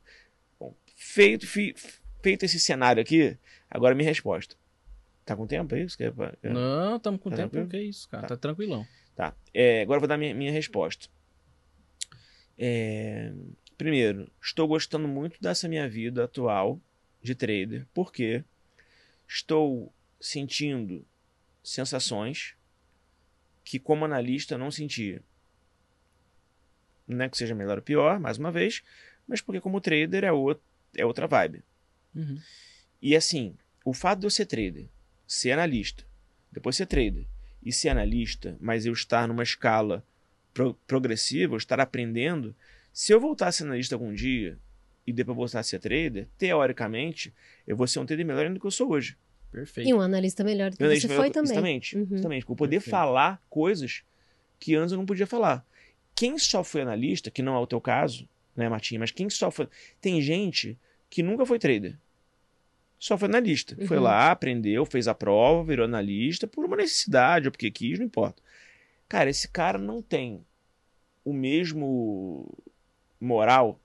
Bom, 0.60 0.74
feito, 0.96 1.46
fi- 1.48 1.76
feito 2.24 2.44
esse 2.44 2.60
cenário 2.60 3.02
aqui, 3.02 3.38
agora 3.70 3.94
minha 3.96 4.08
resposta. 4.08 4.56
Tá 5.26 5.36
com 5.36 5.48
tempo 5.48 5.70
quer- 5.98 6.14
quer- 6.42 6.54
Não, 6.54 6.98
estamos 6.98 7.20
com 7.20 7.30
Tá 7.30 7.36
tempo, 7.38 7.50
tranquilo? 7.50 7.70
que 7.70 7.78
é 7.78 7.84
isso, 7.84 8.08
cara. 8.10 8.24
Tá. 8.24 8.28
Tá, 8.30 8.38
tranquilão. 8.38 8.86
Tá. 9.16 9.34
É, 9.54 9.82
agora 9.82 9.98
eu 9.98 10.02
vou 10.02 10.08
dar 10.10 10.18
minha, 10.18 10.36
minha 10.36 10.52
resposta. 10.52 11.08
É, 12.58 13.32
primeiro, 13.78 14.30
estou 14.42 14.68
gostando 14.68 15.08
muito 15.08 15.42
dessa 15.42 15.68
minha 15.68 15.88
vida 15.88 16.26
atual 16.26 16.80
de 17.22 17.34
trader, 17.34 17.88
porque 17.94 18.44
estou 19.28 19.92
sentindo 20.20 21.06
sensações 21.64 22.56
que, 23.64 23.80
como 23.80 24.06
analista, 24.06 24.58
não 24.58 24.70
sentia. 24.70 25.22
Não 27.08 27.24
é 27.26 27.30
que 27.30 27.38
seja 27.38 27.56
melhor 27.56 27.78
ou 27.78 27.84
pior, 27.84 28.20
mais 28.20 28.38
uma 28.38 28.52
vez, 28.52 28.84
mas 29.28 29.42
porque, 29.42 29.62
como 29.62 29.82
trader, 29.82 30.24
é, 30.24 30.28
out- 30.28 30.62
é 30.96 31.06
outra 31.06 31.28
vibe. 31.28 31.64
Uhum. 32.14 32.40
E 33.02 33.16
assim, 33.16 33.56
o 33.84 33.94
fato 33.94 34.20
de 34.20 34.26
eu 34.26 34.32
ser 34.32 34.46
trader, 34.46 34.88
ser 35.28 35.52
analista, 35.52 36.06
depois 36.52 36.76
ser 36.76 36.86
trader 36.86 37.26
e 37.66 37.72
ser 37.74 37.90
analista, 37.90 38.56
mas 38.60 38.86
eu 38.86 38.94
estar 38.94 39.28
numa 39.28 39.44
escala 39.44 40.06
pro- 40.54 40.76
progressiva, 40.86 41.54
eu 41.54 41.58
estar 41.58 41.80
aprendendo, 41.80 42.56
se 42.94 43.12
eu 43.12 43.20
voltar 43.20 43.48
a 43.48 43.52
ser 43.52 43.64
analista 43.64 43.96
algum 43.96 44.14
dia, 44.14 44.58
e 45.08 45.12
depois 45.12 45.36
voltar 45.36 45.60
a 45.60 45.64
ser 45.64 45.80
trader, 45.80 46.28
teoricamente, 46.38 47.34
eu 47.68 47.76
vou 47.76 47.88
ser 47.88 48.00
um 48.00 48.06
trader 48.06 48.26
melhor 48.26 48.44
ainda 48.44 48.56
do 48.56 48.60
que 48.60 48.66
eu 48.68 48.72
sou 48.72 48.92
hoje. 48.92 49.18
Perfeito. 49.52 49.90
E 49.90 49.94
um 49.94 50.02
analista 50.02 50.44
melhor 50.44 50.72
do 50.72 50.78
que 50.78 50.84
Eu 50.84 50.90
você 50.90 51.08
foi 51.08 51.30
também. 51.32 51.52
Exatamente. 51.52 51.98
Uhum. 51.98 52.08
Exatamente. 52.12 52.46
Vou 52.46 52.56
poder 52.56 52.78
Perfeito. 52.78 52.92
falar 52.92 53.42
coisas 53.50 54.04
que 54.60 54.76
antes 54.76 54.92
eu 54.92 54.98
não 54.98 55.06
podia 55.06 55.28
falar. 55.28 55.66
Quem 56.14 56.38
só 56.38 56.64
foi 56.64 56.82
analista, 56.82 57.30
que 57.30 57.42
não 57.42 57.56
é 57.56 57.60
o 57.60 57.68
teu 57.68 57.80
caso, 57.80 58.28
né, 58.56 58.68
Martinha? 58.68 59.00
Mas 59.00 59.12
quem 59.12 59.30
só 59.30 59.52
foi. 59.52 59.68
Tem 60.02 60.22
gente 60.22 60.78
que 61.10 61.22
nunca 61.22 61.46
foi 61.46 61.60
trader. 61.60 61.98
Só 62.98 63.18
foi 63.18 63.28
analista. 63.28 63.76
Foi 63.88 63.98
Uhum. 63.98 64.04
lá, 64.04 64.32
aprendeu, 64.32 64.86
fez 64.86 65.08
a 65.08 65.14
prova, 65.14 65.64
virou 65.64 65.86
analista 65.86 66.48
por 66.48 66.66
uma 66.66 66.78
necessidade 66.78 67.48
ou 67.48 67.52
porque 67.52 67.70
quis, 67.70 68.00
não 68.00 68.06
importa. 68.06 68.42
Cara, 69.08 69.30
esse 69.30 69.48
cara 69.48 69.78
não 69.78 70.02
tem 70.02 70.46
o 71.24 71.34
mesmo 71.34 72.52
moral 73.20 73.80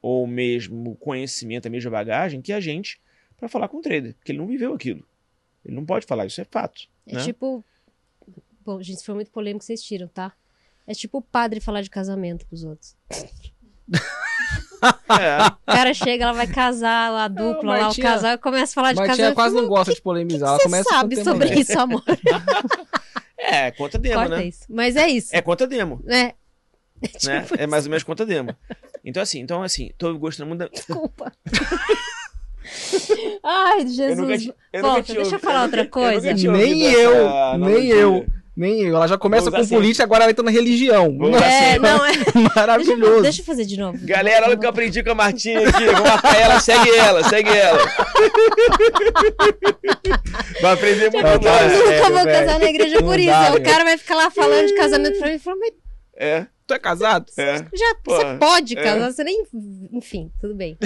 ou 0.00 0.24
o 0.24 0.26
mesmo 0.26 0.96
conhecimento, 0.96 1.66
a 1.66 1.70
mesma 1.70 1.90
bagagem 1.90 2.40
que 2.40 2.52
a 2.52 2.60
gente 2.60 3.00
para 3.36 3.48
falar 3.48 3.68
com 3.68 3.78
o 3.78 3.82
trader, 3.82 4.14
porque 4.14 4.32
ele 4.32 4.38
não 4.38 4.46
viveu 4.46 4.72
aquilo. 4.72 5.06
Ele 5.64 5.74
não 5.74 5.84
pode 5.84 6.06
falar, 6.06 6.26
isso 6.26 6.40
é 6.40 6.44
fato. 6.44 6.88
É 7.06 7.16
né? 7.16 7.24
tipo. 7.24 7.64
Bom, 8.64 8.82
gente, 8.82 9.04
foi 9.04 9.14
muito 9.14 9.30
polêmico, 9.30 9.64
vocês 9.64 9.82
tiram, 9.82 10.08
tá? 10.08 10.32
É 10.86 10.94
tipo 10.94 11.18
o 11.18 11.22
padre 11.22 11.60
falar 11.60 11.82
de 11.82 11.90
casamento 11.90 12.46
pros 12.46 12.64
outros. 12.64 12.96
É, 14.82 15.46
O 15.66 15.72
cara 15.74 15.94
chega, 15.94 16.24
ela 16.24 16.32
vai 16.32 16.46
casar, 16.46 17.10
lá, 17.10 17.28
dupla, 17.28 17.72
lá, 17.72 17.78
o 17.78 17.82
Martinha- 17.84 18.06
casal, 18.06 18.38
começa 18.38 18.72
a 18.72 18.74
falar 18.74 18.92
de 18.92 19.02
casamento. 19.04 19.34
quase 19.34 19.56
eu 19.56 19.62
não 19.62 19.68
gosta 19.68 19.94
de 19.94 20.00
polemizar. 20.02 20.48
Ela 20.50 20.58
Você 20.58 20.64
começa 20.64 20.88
sabe 20.90 21.14
o 21.20 21.24
sobre 21.24 21.48
né? 21.50 21.54
isso, 21.58 21.78
amor. 21.78 22.02
é 23.38 23.70
conta 23.70 23.98
demo, 23.98 24.14
Corta 24.16 24.36
né? 24.36 24.44
isso. 24.46 24.64
Mas 24.68 24.96
é 24.96 25.08
isso. 25.08 25.28
É 25.34 25.40
conta 25.42 25.66
demo, 25.66 26.02
É. 26.06 26.10
né? 26.10 26.32
Tipo 27.18 27.54
É 27.58 27.66
mais 27.66 27.84
ou 27.84 27.90
menos 27.90 28.02
conta 28.04 28.24
demo. 28.26 28.54
Então 29.04 29.22
assim, 29.22 29.40
então 29.40 29.62
assim, 29.62 29.90
tô 29.98 30.16
gostando 30.18 30.48
muito 30.48 30.60
da... 30.60 30.68
Desculpa. 30.68 31.32
Ai, 33.42 33.86
Jesus. 33.86 34.10
Eu 34.10 34.16
nunca, 34.16 34.38
ti- 34.38 34.54
eu 34.72 34.82
Volta, 34.82 34.98
nunca 34.98 35.14
deixa 35.14 35.36
eu 35.36 35.40
falar 35.40 35.62
outra 35.64 35.86
coisa. 35.86 36.30
Eu 36.32 36.52
Nem 36.52 36.82
eu, 36.82 37.58
nem 37.58 37.86
eu. 37.88 38.26
Nem 38.56 38.80
eu. 38.80 38.96
Ela 38.96 39.06
já 39.06 39.18
começa 39.18 39.50
Vamos 39.50 39.56
com 39.58 39.64
assim. 39.64 39.74
política, 39.74 40.04
agora 40.04 40.22
ela 40.24 40.30
entra 40.30 40.42
na 40.44 40.50
religião. 40.50 41.14
Vamos 41.18 41.42
É, 41.42 41.76
não, 41.78 42.04
é. 42.06 42.12
Deixa 42.12 42.38
eu, 42.38 42.50
maravilhoso. 42.56 43.22
deixa 43.22 43.42
eu 43.42 43.44
fazer 43.44 43.64
de 43.66 43.78
novo. 43.78 43.98
Galera, 44.06 44.46
olha 44.46 44.56
o 44.56 44.58
que 44.58 44.64
eu 44.64 44.70
aprendi 44.70 45.02
com 45.02 45.10
a 45.10 45.14
Martinha 45.14 45.60
aqui. 45.68 45.84
Vou 45.84 46.06
marcar 46.06 46.40
ela, 46.40 46.58
segue 46.60 46.90
ela, 46.96 47.22
segue 47.28 47.50
ela. 47.50 47.78
Vai 50.62 50.72
aprender 50.72 51.10
muito 51.12 51.26
Eu 51.26 51.40
cara, 51.40 51.40
mais. 51.40 51.72
é 51.72 51.76
nunca 51.76 51.86
sério, 51.88 52.14
vou 52.14 52.24
velho. 52.24 52.38
casar 52.46 52.58
na 52.60 52.66
igreja 52.66 52.96
por 52.98 53.04
Não 53.06 53.14
isso. 53.18 53.26
dá, 53.26 53.54
o 53.54 53.62
cara 53.62 53.84
vai 53.84 53.98
ficar 53.98 54.14
lá 54.14 54.30
falando 54.30 54.66
de 54.66 54.74
casamento 54.74 55.18
pra 55.18 55.28
mim 55.28 55.34
e 55.34 55.38
falar, 55.38 55.56
mas 55.58 55.72
É, 56.16 56.46
Tu 56.66 56.74
é 56.74 56.78
casado? 56.78 57.26
é. 57.36 57.58
já 57.58 57.94
Pô, 58.02 58.16
você 58.16 58.36
pode 58.38 58.78
é. 58.78 58.82
casar, 58.82 59.12
você 59.12 59.22
nem. 59.22 59.44
Enfim, 59.92 60.32
tudo 60.40 60.54
bem. 60.54 60.78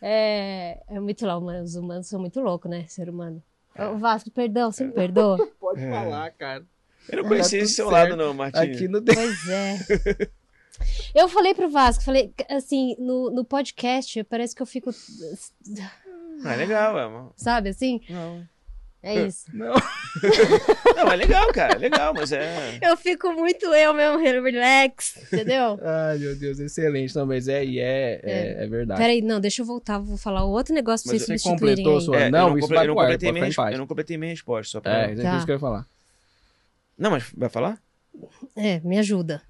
É, 0.00 0.78
é 0.88 1.00
muito 1.00 1.26
mas 1.40 1.70
os 1.70 1.74
humanos 1.76 2.06
são 2.06 2.20
muito 2.20 2.40
loucos, 2.40 2.70
né? 2.70 2.84
Ser 2.86 3.08
humano. 3.08 3.42
Ô, 3.78 3.96
Vasco, 3.98 4.30
perdão, 4.30 4.70
você 4.70 4.84
me 4.84 4.92
perdoa? 4.92 5.36
Pode 5.60 5.82
É. 5.82 5.90
falar, 5.90 6.30
cara. 6.30 6.62
Eu 7.08 7.16
não 7.16 7.22
Tá 7.24 7.28
conhecia 7.28 7.58
tudo 7.58 7.64
esse 7.66 7.74
seu 7.74 7.88
certo. 7.90 8.08
lado, 8.10 8.16
não, 8.16 8.34
Martinha. 8.34 8.64
Aqui 8.64 8.88
tem. 8.88 9.14
Pois 9.14 9.48
é. 9.48 9.78
Eu 11.14 11.26
falei 11.28 11.54
pro 11.54 11.70
Vasco, 11.70 12.04
falei, 12.04 12.32
assim, 12.50 12.94
no, 12.98 13.30
no 13.30 13.44
podcast, 13.44 14.22
parece 14.24 14.54
que 14.54 14.60
eu 14.60 14.66
fico. 14.66 14.90
Ah, 16.44 16.52
é 16.52 16.56
legal, 16.56 16.98
é. 16.98 17.28
Sabe 17.34 17.70
assim? 17.70 18.00
Não. 18.10 18.46
É 19.02 19.26
isso. 19.26 19.44
Não. 19.54 19.72
não, 20.96 21.12
é 21.12 21.16
legal, 21.16 21.46
cara. 21.52 21.74
É 21.74 21.78
legal, 21.78 22.12
mas 22.12 22.32
é. 22.32 22.78
Eu 22.82 22.96
fico 22.96 23.32
muito 23.32 23.64
eu 23.66 23.94
mesmo, 23.94 24.18
relax, 24.18 25.16
entendeu? 25.32 25.78
Ai, 25.82 26.18
meu 26.18 26.34
Deus, 26.36 26.58
excelente. 26.58 27.14
Não, 27.14 27.24
mas 27.24 27.46
é, 27.48 27.64
e 27.64 27.78
é, 27.78 28.20
é, 28.22 28.64
é 28.64 28.66
verdade. 28.66 29.00
Peraí, 29.00 29.22
não, 29.22 29.40
deixa 29.40 29.62
eu 29.62 29.66
voltar, 29.66 29.98
vou 29.98 30.16
falar 30.18 30.44
outro 30.44 30.74
negócio 30.74 31.04
pra 31.04 31.14
Mas 31.14 31.22
vocês 31.22 31.40
você 31.40 31.48
substituírem 31.48 31.84
completou 31.84 31.98
aí. 31.98 32.04
sua- 32.04 32.26
é, 32.26 32.30
não, 32.30 32.38
eu 32.38 32.48
não, 32.50 32.58
isso 32.58 32.74
eu 32.74 32.86
não 32.88 32.94
completei 32.96 33.32
minha, 33.32 33.48
eu 33.72 33.78
não 33.78 33.86
completei 33.86 34.16
minha 34.18 34.30
resposta, 34.32 34.72
só 34.72 34.80
pra. 34.80 35.08
É, 35.08 35.12
é 35.12 35.14
Tá. 35.14 35.36
isso 35.36 35.46
que 35.46 35.52
eu 35.52 35.56
ia 35.56 35.60
falar. 35.60 35.86
Não, 36.98 37.10
mas 37.10 37.24
vai 37.36 37.48
falar? 37.48 37.80
É, 38.56 38.80
me 38.80 38.98
ajuda. 38.98 39.42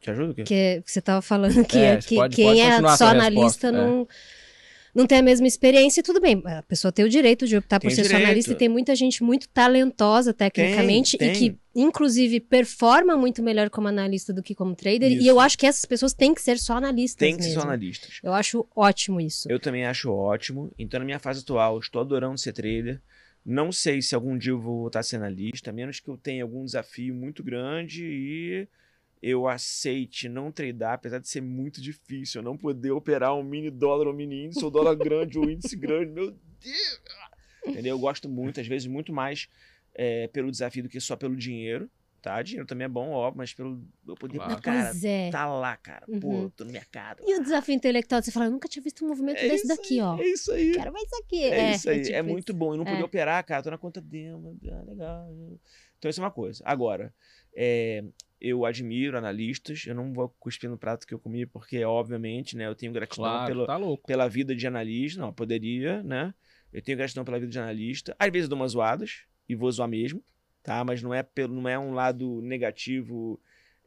Te 0.00 0.10
ajuda 0.10 0.32
o 0.32 0.34
quê? 0.34 0.42
Que 0.44 0.82
você 0.84 1.00
tava 1.00 1.22
falando 1.22 1.64
que, 1.64 1.78
É, 1.78 1.96
que 1.98 2.16
pode- 2.16 2.36
quem 2.36 2.46
pode 2.46 2.60
é 2.60 2.96
só 2.96 3.06
analista 3.06 3.68
resposta, 3.68 3.68
é. 3.68 3.72
não, 3.72 4.08
não 4.94 5.06
tem 5.06 5.18
a 5.18 5.22
mesma 5.22 5.46
experiência, 5.46 6.02
tudo 6.02 6.20
bem. 6.20 6.42
A 6.44 6.62
pessoa 6.62 6.92
tem 6.92 7.04
o 7.04 7.08
direito 7.08 7.46
de 7.46 7.56
optar 7.56 7.80
por 7.80 7.86
Tem 7.86 7.94
ser 7.96 8.02
só 8.02 8.08
direito. 8.08 8.24
analista 8.26 8.52
e 8.52 8.56
tem 8.56 8.68
muita 8.68 8.94
gente 8.94 9.22
muito 9.24 9.48
talentosa 9.48 10.34
tecnicamente 10.34 11.16
Tem, 11.16 11.30
e 11.32 11.34
que, 11.34 11.56
inclusive, 11.74 12.38
performa 12.40 13.16
muito 13.16 13.42
melhor 13.42 13.70
como 13.70 13.88
analista 13.88 14.32
do 14.32 14.42
que 14.42 14.54
como 14.54 14.74
trader. 14.74 15.10
E 15.10 15.18
Isso. 15.18 15.28
eu 15.28 15.40
acho 15.40 15.56
que 15.56 15.66
essas 15.66 15.84
pessoas 15.86 16.12
têm 16.12 16.34
que 16.34 16.42
ser 16.42 16.58
só 16.58 16.74
analistas 16.76 17.18
Tem 17.18 17.36
que 17.36 17.42
ser 17.42 17.48
mesmo. 17.50 17.62
só 17.62 17.66
analistas. 17.68 18.18
Eu 18.22 18.34
acho 18.34 18.66
ótimo 18.76 19.20
isso. 19.20 19.50
Eu 19.50 19.58
também 19.58 19.86
acho 19.86 20.12
ótimo. 20.12 20.70
Então, 20.78 20.98
na 21.00 21.06
minha 21.06 21.18
fase 21.18 21.40
atual, 21.40 21.78
estou 21.78 22.02
adorando 22.02 22.36
ser 22.38 22.52
trader. 22.52 23.00
Não 23.44 23.70
sei 23.70 24.00
se 24.00 24.14
algum 24.14 24.38
dia 24.38 24.52
eu 24.52 24.60
vou 24.60 24.80
voltar 24.80 25.00
a 25.00 25.02
ser 25.02 25.16
analista, 25.16 25.70
a 25.70 25.72
menos 25.72 26.00
que 26.00 26.08
eu 26.08 26.16
tenha 26.16 26.42
algum 26.42 26.64
desafio 26.64 27.14
muito 27.14 27.42
grande 27.42 28.04
e 28.04 28.68
eu 29.22 29.46
aceite 29.46 30.28
não 30.28 30.50
tradar, 30.50 30.94
apesar 30.94 31.18
de 31.18 31.28
ser 31.28 31.42
muito 31.42 31.80
difícil. 31.80 32.40
Eu 32.40 32.44
não 32.44 32.56
poder 32.56 32.90
operar 32.92 33.34
um 33.34 33.42
mini 33.42 33.70
dólar 33.70 34.06
ou 34.06 34.14
mini 34.14 34.46
índice, 34.46 34.64
ou 34.64 34.70
dólar 34.70 34.94
grande 34.94 35.38
ou 35.38 35.50
índice 35.50 35.76
grande. 35.76 36.12
Meu 36.12 36.30
Deus! 36.30 37.00
Entendeu? 37.66 37.96
Eu 37.96 37.98
gosto 37.98 38.28
muito, 38.28 38.60
às 38.60 38.66
vezes, 38.66 38.86
muito 38.86 39.12
mais 39.12 39.48
é, 39.94 40.28
pelo 40.28 40.50
desafio 40.50 40.82
do 40.82 40.88
que 40.88 41.00
só 41.00 41.16
pelo 41.16 41.36
dinheiro. 41.36 41.90
Tá? 42.24 42.40
Dinheiro 42.40 42.66
também 42.66 42.86
é 42.86 42.88
bom, 42.88 43.10
óbvio, 43.10 43.36
mas 43.36 43.52
pelo 43.52 43.86
eu 44.08 44.14
poder, 44.14 44.38
Claro. 44.38 44.62
cara, 44.62 44.88
pois 44.92 45.04
é. 45.04 45.28
tá 45.30 45.44
lá, 45.46 45.76
cara. 45.76 46.06
Pô, 46.22 46.44
Uhum. 46.44 46.50
tô 46.56 46.64
no 46.64 46.72
mercado. 46.72 47.22
E 47.22 47.38
o 47.38 47.42
desafio 47.42 47.74
intelectual, 47.74 48.22
você 48.22 48.32
fala, 48.32 48.46
eu 48.46 48.50
nunca 48.50 48.66
tinha 48.66 48.82
visto 48.82 49.04
um 49.04 49.08
movimento 49.08 49.36
É 49.36 49.42
desse 49.46 49.56
isso 49.56 49.68
daqui, 49.68 49.94
aí, 49.96 50.00
ó. 50.00 50.18
É 50.18 50.26
isso 50.26 50.50
aí. 50.50 50.72
Quero 50.72 50.90
mais 50.90 51.04
isso 51.04 51.16
aqui. 51.22 51.44
É, 51.44 51.70
isso 51.72 51.90
aí, 51.90 52.00
tipo 52.00 52.16
é 52.16 52.22
muito 52.22 52.54
bom. 52.54 52.74
E 52.74 52.78
não 52.78 52.84
poder 52.86 53.02
É. 53.02 53.04
operar, 53.04 53.44
cara, 53.44 53.62
tô 53.62 53.70
na 53.70 53.76
conta 53.76 54.00
demo, 54.00 54.58
ah, 54.72 54.82
legal. 54.86 55.28
Então 55.98 56.08
isso 56.08 56.18
é 56.18 56.24
uma 56.24 56.30
coisa. 56.30 56.62
Agora, 56.64 57.12
é, 57.54 58.02
eu 58.40 58.64
admiro 58.64 59.18
analistas, 59.18 59.84
eu 59.86 59.94
não 59.94 60.10
vou 60.10 60.34
cuspir 60.40 60.70
no 60.70 60.78
prato 60.78 61.06
que 61.06 61.12
eu 61.12 61.18
comi, 61.18 61.44
porque, 61.44 61.84
obviamente, 61.84 62.56
né, 62.56 62.66
eu 62.66 62.74
tenho 62.74 62.90
gratidão 62.90 63.22
Claro, 63.22 63.46
pelo, 63.52 63.66
tá 63.66 63.78
pela 64.06 64.28
vida 64.28 64.56
de 64.56 64.66
analista, 64.66 65.20
não, 65.20 65.30
poderia, 65.30 66.02
né? 66.02 66.32
Eu 66.72 66.80
tenho 66.80 66.96
gratidão 66.96 67.22
pela 67.22 67.38
vida 67.38 67.52
de 67.52 67.58
analista. 67.58 68.16
Às 68.18 68.30
vezes 68.32 68.44
eu 68.46 68.48
dou 68.48 68.58
umas 68.58 68.72
zoadas, 68.72 69.26
e 69.46 69.54
vou 69.54 69.70
zoar 69.70 69.86
mesmo, 69.90 70.24
tá? 70.64 70.82
Mas 70.82 71.00
não 71.02 71.14
é, 71.14 71.22
pelo, 71.22 71.54
não 71.54 71.68
é 71.68 71.78
um 71.78 71.92
lado 71.92 72.40
negativo, 72.42 73.38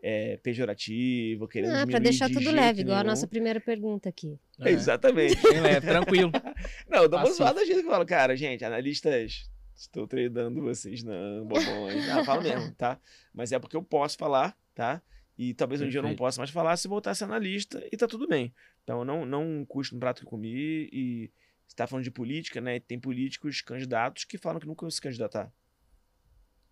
é, 0.02 0.38
pejorativo, 0.38 1.48
querendo 1.48 1.72
Ah, 1.72 1.74
pra 1.74 1.86
diminuir 1.86 2.04
deixar 2.04 2.28
de 2.28 2.34
tudo 2.36 2.44
jeito 2.44 2.56
leve, 2.56 2.82
igual 2.82 3.00
a 3.00 3.04
nossa 3.04 3.28
primeira 3.28 3.60
pergunta 3.60 4.08
aqui. 4.08 4.40
É. 4.62 4.70
Exatamente. 4.72 5.36
Leve, 5.46 5.82
tranquilo. 5.88 6.32
Não, 6.88 7.04
eu 7.04 7.10
dou 7.10 7.20
uma 7.20 7.32
zoada 7.32 7.66
gente 7.66 7.82
que 7.82 7.88
eu 7.88 7.92
falo, 7.92 8.06
cara, 8.06 8.38
gente, 8.38 8.64
analistas, 8.64 9.50
estou 9.76 10.08
treinando 10.08 10.62
vocês 10.62 11.04
não, 11.04 11.46
bobões. 11.46 12.08
Ah, 12.10 12.24
falo 12.24 12.44
mesmo, 12.44 12.72
tá? 12.76 13.00
Mas 13.34 13.52
é 13.52 13.60
porque 13.60 13.76
eu 13.76 13.84
posso 13.84 14.18
falar, 14.18 14.56
tá? 14.74 15.02
E 15.38 15.54
talvez 15.54 15.82
um 15.82 15.90
dia 15.90 16.00
eu 16.00 16.04
não 16.04 16.10
Perfeito. 16.10 16.18
possa 16.20 16.42
mais 16.42 16.50
falar 16.50 16.78
se 16.78 16.88
voltar 16.88 17.12
a 17.12 17.16
ser 17.16 17.26
analista 17.26 17.84
e 17.92 17.98
tá 17.98 18.08
tudo 18.08 18.28
bem. 18.28 18.54
Então, 18.84 19.06
não, 19.06 19.26
não 19.26 19.66
custo 19.66 19.94
no 19.94 20.00
prato 20.00 20.22
que 20.22 20.26
eu 20.26 20.30
comi 20.30 20.90
e 20.92 21.32
você 21.68 21.76
tá 21.76 21.86
falando 21.86 22.04
de 22.04 22.12
política, 22.12 22.60
né? 22.62 22.80
Tem 22.80 23.00
políticos 23.00 23.62
candidatos 23.62 24.24
que 24.24 24.38
falam 24.38 24.60
que 24.60 24.66
nunca 24.66 24.82
vão 24.82 24.90
se 24.90 25.02
candidatar. 25.02 25.52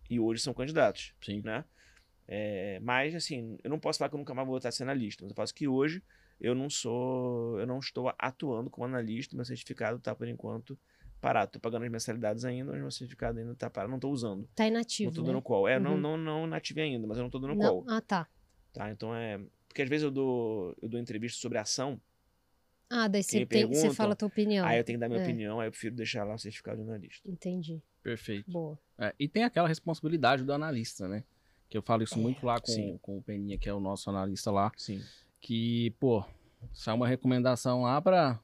E 0.08 0.18
hoje 0.20 0.42
são 0.42 0.54
candidatos, 0.54 1.12
Sim. 1.22 1.40
né? 1.44 1.64
É, 2.28 2.80
mas, 2.80 3.14
assim, 3.14 3.56
eu 3.62 3.70
não 3.70 3.78
posso 3.78 3.98
falar 3.98 4.08
que 4.08 4.14
eu 4.16 4.18
nunca 4.18 4.34
mais 4.34 4.46
vou 4.46 4.54
voltar 4.54 4.68
a 4.68 4.72
ser 4.72 4.82
analista, 4.82 5.22
mas 5.24 5.30
eu 5.30 5.36
faço 5.36 5.54
que 5.54 5.68
hoje 5.68 6.02
eu 6.40 6.54
não 6.54 6.68
sou, 6.68 7.58
eu 7.58 7.66
não 7.66 7.78
estou 7.78 8.12
atuando 8.18 8.68
como 8.68 8.84
analista, 8.86 9.36
meu 9.36 9.44
certificado 9.44 9.98
está 9.98 10.14
por 10.14 10.26
enquanto 10.28 10.78
parado. 11.20 11.52
Tô 11.52 11.60
pagando 11.60 11.84
as 11.84 11.90
mensalidades 11.90 12.44
ainda, 12.44 12.72
mas 12.72 12.80
meu 12.80 12.90
certificado 12.90 13.38
ainda 13.38 13.54
tá 13.54 13.70
parado, 13.70 13.92
não 13.92 13.98
tô 14.00 14.10
usando. 14.10 14.48
Tá 14.54 14.64
Não 14.64 14.68
inativo, 14.70 15.12
tô 15.12 15.22
né? 15.22 15.28
dando 15.28 15.40
call. 15.42 15.68
É, 15.68 15.78
não, 15.78 15.92
Uhum. 15.94 16.00
não, 16.00 16.16
não 16.16 16.46
nativei 16.46 16.84
ainda, 16.84 17.06
mas 17.06 17.16
eu 17.16 17.22
não 17.22 17.30
tô 17.30 17.38
dando 17.38 17.56
Não. 17.56 17.62
call, 17.62 17.84
Ah, 17.88 18.00
tá. 18.00 18.28
tá? 18.72 18.90
Então 18.90 19.14
é, 19.14 19.40
porque 19.68 19.82
às 19.82 19.88
vezes 19.88 20.04
eu 20.04 20.10
dou, 20.10 20.76
eu 20.82 20.88
dou 20.88 21.00
entrevista 21.00 21.38
sobre 21.40 21.58
ação, 21.58 22.00
Ah, 22.88 23.08
daí 23.08 23.22
Que 23.24 23.30
você, 23.30 23.46
tem, 23.46 23.66
você 23.66 23.90
fala 23.90 24.12
a 24.12 24.16
tua 24.16 24.28
opinião. 24.28 24.64
aí 24.66 24.78
eu 24.78 24.84
tenho 24.84 24.96
que 24.98 25.00
dar 25.00 25.08
minha 25.08 25.20
É. 25.20 25.24
opinião, 25.24 25.58
aí 25.60 25.66
eu 25.68 25.72
prefiro 25.72 25.94
deixar 25.96 26.24
lá 26.24 26.34
o 26.34 26.38
certificado 26.38 26.76
de 26.76 26.82
analista. 26.88 27.28
Entendi. 27.28 27.82
Perfeito. 28.02 28.50
Boa. 28.50 28.78
É, 28.98 29.12
e 29.18 29.28
tem 29.28 29.42
aquela 29.44 29.66
responsabilidade 29.66 30.44
do 30.44 30.52
analista, 30.52 31.08
né? 31.08 31.24
Que 31.68 31.76
eu 31.76 31.82
falo 31.82 32.04
isso 32.04 32.16
muito 32.18 32.46
lá 32.46 32.60
com, 32.60 32.66
sim. 32.70 32.96
com 33.02 33.18
o 33.18 33.22
Peninha, 33.22 33.58
que 33.58 33.68
é 33.68 33.74
o 33.74 33.80
nosso 33.80 34.08
analista 34.08 34.52
lá. 34.52 34.70
Sim. 34.76 35.02
Que, 35.40 35.90
pô, 35.98 36.24
sai 36.72 36.94
uma 36.94 37.08
recomendação 37.08 37.82
lá 37.82 38.00
pra 38.00 38.38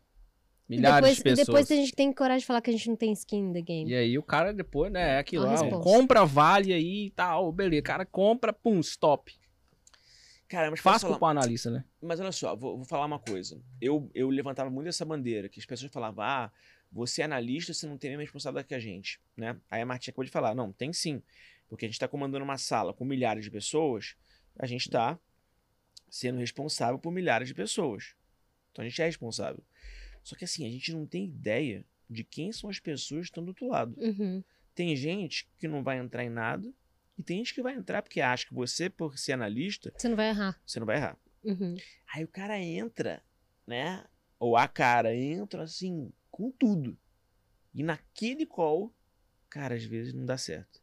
milhares 0.68 0.96
depois, 1.00 1.16
de 1.18 1.22
pessoas. 1.22 1.46
depois 1.46 1.70
a 1.70 1.74
gente 1.76 1.92
tem 1.92 2.12
coragem 2.12 2.40
de 2.40 2.46
falar 2.46 2.60
que 2.60 2.70
a 2.70 2.72
gente 2.72 2.88
não 2.88 2.96
tem 2.96 3.12
skin 3.12 3.50
in 3.50 3.52
the 3.52 3.62
game. 3.62 3.90
E 3.90 3.94
aí 3.94 4.18
o 4.18 4.22
cara 4.24 4.52
depois, 4.52 4.90
né, 4.90 5.16
é 5.16 5.18
aquilo 5.18 5.44
lá, 5.44 5.52
resposta. 5.52 5.78
compra, 5.78 6.24
vale 6.24 6.72
aí 6.72 7.06
e 7.06 7.10
tal, 7.10 7.52
beleza. 7.52 7.80
O 7.80 7.84
cara 7.84 8.04
compra, 8.04 8.52
pum, 8.52 8.80
stop. 8.80 9.32
Cara, 10.52 10.70
mas 10.70 10.80
Fácil 10.80 11.08
falar- 11.08 11.18
pro 11.18 11.28
analista, 11.28 11.70
né? 11.70 11.82
Mas 11.98 12.20
olha 12.20 12.30
só, 12.30 12.54
vou, 12.54 12.76
vou 12.76 12.84
falar 12.84 13.06
uma 13.06 13.18
coisa. 13.18 13.58
Eu, 13.80 14.10
eu 14.14 14.28
levantava 14.28 14.68
muito 14.68 14.86
essa 14.86 15.02
bandeira, 15.02 15.48
que 15.48 15.58
as 15.58 15.64
pessoas 15.64 15.90
falavam, 15.90 16.22
ah, 16.22 16.52
você 16.92 17.22
é 17.22 17.24
analista, 17.24 17.72
você 17.72 17.86
não 17.86 17.96
tem 17.96 18.10
a 18.10 18.12
mesma 18.12 18.24
responsabilidade 18.24 18.68
que 18.68 18.74
a 18.74 18.78
gente, 18.78 19.18
né? 19.34 19.58
Aí 19.70 19.80
a 19.80 19.86
Martinha 19.86 20.12
acabou 20.12 20.26
de 20.26 20.30
falar, 20.30 20.54
não, 20.54 20.70
tem 20.70 20.92
sim. 20.92 21.22
Porque 21.70 21.86
a 21.86 21.88
gente 21.88 21.94
está 21.94 22.06
comandando 22.06 22.44
uma 22.44 22.58
sala 22.58 22.92
com 22.92 23.02
milhares 23.02 23.46
de 23.46 23.50
pessoas, 23.50 24.14
a 24.58 24.66
gente 24.66 24.82
está 24.82 25.18
sendo 26.10 26.38
responsável 26.38 26.98
por 26.98 27.10
milhares 27.10 27.48
de 27.48 27.54
pessoas. 27.54 28.14
Então 28.72 28.84
a 28.84 28.88
gente 28.88 29.00
é 29.00 29.06
responsável. 29.06 29.64
Só 30.22 30.36
que 30.36 30.44
assim, 30.44 30.66
a 30.66 30.70
gente 30.70 30.92
não 30.92 31.06
tem 31.06 31.24
ideia 31.24 31.82
de 32.10 32.24
quem 32.24 32.52
são 32.52 32.68
as 32.68 32.78
pessoas 32.78 33.22
que 33.22 33.30
estão 33.30 33.42
do 33.42 33.48
outro 33.48 33.68
lado. 33.68 33.96
Uhum. 33.98 34.44
Tem 34.74 34.94
gente 34.94 35.48
que 35.56 35.66
não 35.66 35.82
vai 35.82 35.96
entrar 35.96 36.22
em 36.22 36.28
nada 36.28 36.70
e 37.18 37.22
tem 37.22 37.38
gente 37.38 37.54
que 37.54 37.62
vai 37.62 37.74
entrar 37.74 38.02
porque 38.02 38.20
acha 38.20 38.46
que 38.46 38.54
você, 38.54 38.88
por 38.88 39.18
ser 39.18 39.32
analista, 39.32 39.92
Você 39.96 40.08
não 40.08 40.16
vai 40.16 40.28
errar. 40.30 40.60
você 40.66 40.78
não 40.80 40.86
vai 40.86 40.96
errar. 40.96 41.16
Uhum. 41.44 41.76
Aí 42.14 42.24
o 42.24 42.28
cara 42.28 42.58
entra, 42.58 43.22
né? 43.66 44.04
Ou 44.38 44.56
a 44.56 44.66
cara 44.66 45.14
entra 45.14 45.62
assim, 45.62 46.12
com 46.30 46.50
tudo. 46.50 46.96
E 47.74 47.82
naquele 47.82 48.44
call, 48.46 48.92
cara, 49.48 49.74
às 49.74 49.84
vezes 49.84 50.12
não 50.12 50.24
dá 50.26 50.36
certo. 50.36 50.80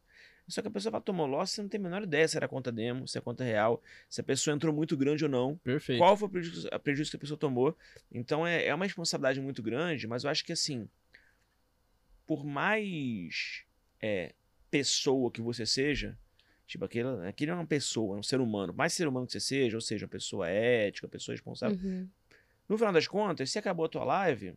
Só 0.48 0.60
que 0.62 0.66
a 0.68 0.70
pessoa 0.70 0.90
fala, 0.90 1.02
tomou 1.04 1.26
loss, 1.26 1.52
você 1.52 1.62
não 1.62 1.68
tem 1.68 1.78
a 1.78 1.82
menor 1.82 2.02
ideia 2.02 2.26
se 2.26 2.36
era 2.36 2.48
conta 2.48 2.72
demo, 2.72 3.06
se 3.06 3.16
é 3.16 3.20
conta 3.20 3.44
real, 3.44 3.80
se 4.08 4.20
a 4.20 4.24
pessoa 4.24 4.52
entrou 4.54 4.74
muito 4.74 4.96
grande 4.96 5.22
ou 5.24 5.30
não. 5.30 5.56
Perfeito. 5.58 6.00
Qual 6.00 6.16
foi 6.16 6.26
o 6.26 6.30
prejuízo, 6.30 6.68
a 6.72 6.78
prejuízo 6.78 7.10
que 7.10 7.16
a 7.16 7.20
pessoa 7.20 7.38
tomou? 7.38 7.76
Então 8.10 8.44
é, 8.44 8.66
é 8.66 8.74
uma 8.74 8.84
responsabilidade 8.84 9.40
muito 9.40 9.62
grande, 9.62 10.08
mas 10.08 10.24
eu 10.24 10.30
acho 10.30 10.44
que 10.44 10.52
assim, 10.52 10.88
por 12.26 12.44
mais 12.44 13.62
é, 14.02 14.34
pessoa 14.70 15.30
que 15.30 15.40
você 15.40 15.66
seja, 15.66 16.16
tipo, 16.66 16.84
aquele, 16.84 17.26
aquele 17.26 17.50
é 17.50 17.54
uma 17.54 17.66
pessoa, 17.66 18.16
é 18.16 18.20
um 18.20 18.22
ser 18.22 18.40
humano, 18.40 18.72
mais 18.72 18.92
ser 18.92 19.08
humano 19.08 19.26
que 19.26 19.32
você 19.32 19.40
seja, 19.40 19.76
ou 19.76 19.80
seja, 19.80 20.06
uma 20.06 20.10
pessoa 20.10 20.48
ética, 20.48 21.06
uma 21.06 21.10
pessoa 21.10 21.34
responsável, 21.34 21.78
Uhum. 21.82 22.08
no 22.68 22.76
final 22.78 22.92
das 22.92 23.08
contas, 23.08 23.50
se 23.50 23.58
acabou 23.58 23.86
a 23.86 23.88
tua 23.88 24.04
live, 24.04 24.54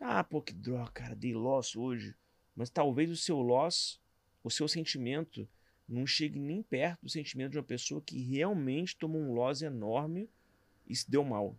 ah, 0.00 0.24
pô, 0.24 0.40
que 0.40 0.54
droga, 0.54 0.90
cara, 0.92 1.14
dei 1.14 1.34
loss 1.34 1.76
hoje, 1.76 2.14
mas 2.56 2.70
talvez 2.70 3.10
o 3.10 3.16
seu 3.16 3.38
loss, 3.40 4.00
o 4.42 4.50
seu 4.50 4.66
sentimento, 4.66 5.46
não 5.86 6.06
chegue 6.06 6.38
nem 6.38 6.62
perto 6.62 7.02
do 7.02 7.10
sentimento 7.10 7.52
de 7.52 7.58
uma 7.58 7.64
pessoa 7.64 8.00
que 8.00 8.18
realmente 8.22 8.96
tomou 8.96 9.20
um 9.20 9.32
loss 9.32 9.60
enorme 9.60 10.30
e 10.88 10.94
se 10.96 11.10
deu 11.10 11.22
mal. 11.24 11.56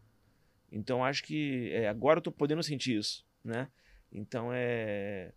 Então 0.72 1.04
acho 1.04 1.24
que 1.24 1.70
é, 1.74 1.88
agora 1.88 2.18
eu 2.18 2.24
tô 2.24 2.32
podendo 2.32 2.64
sentir 2.64 2.98
isso, 2.98 3.26
né? 3.44 3.68
Então 4.12 4.50
é 4.54 5.34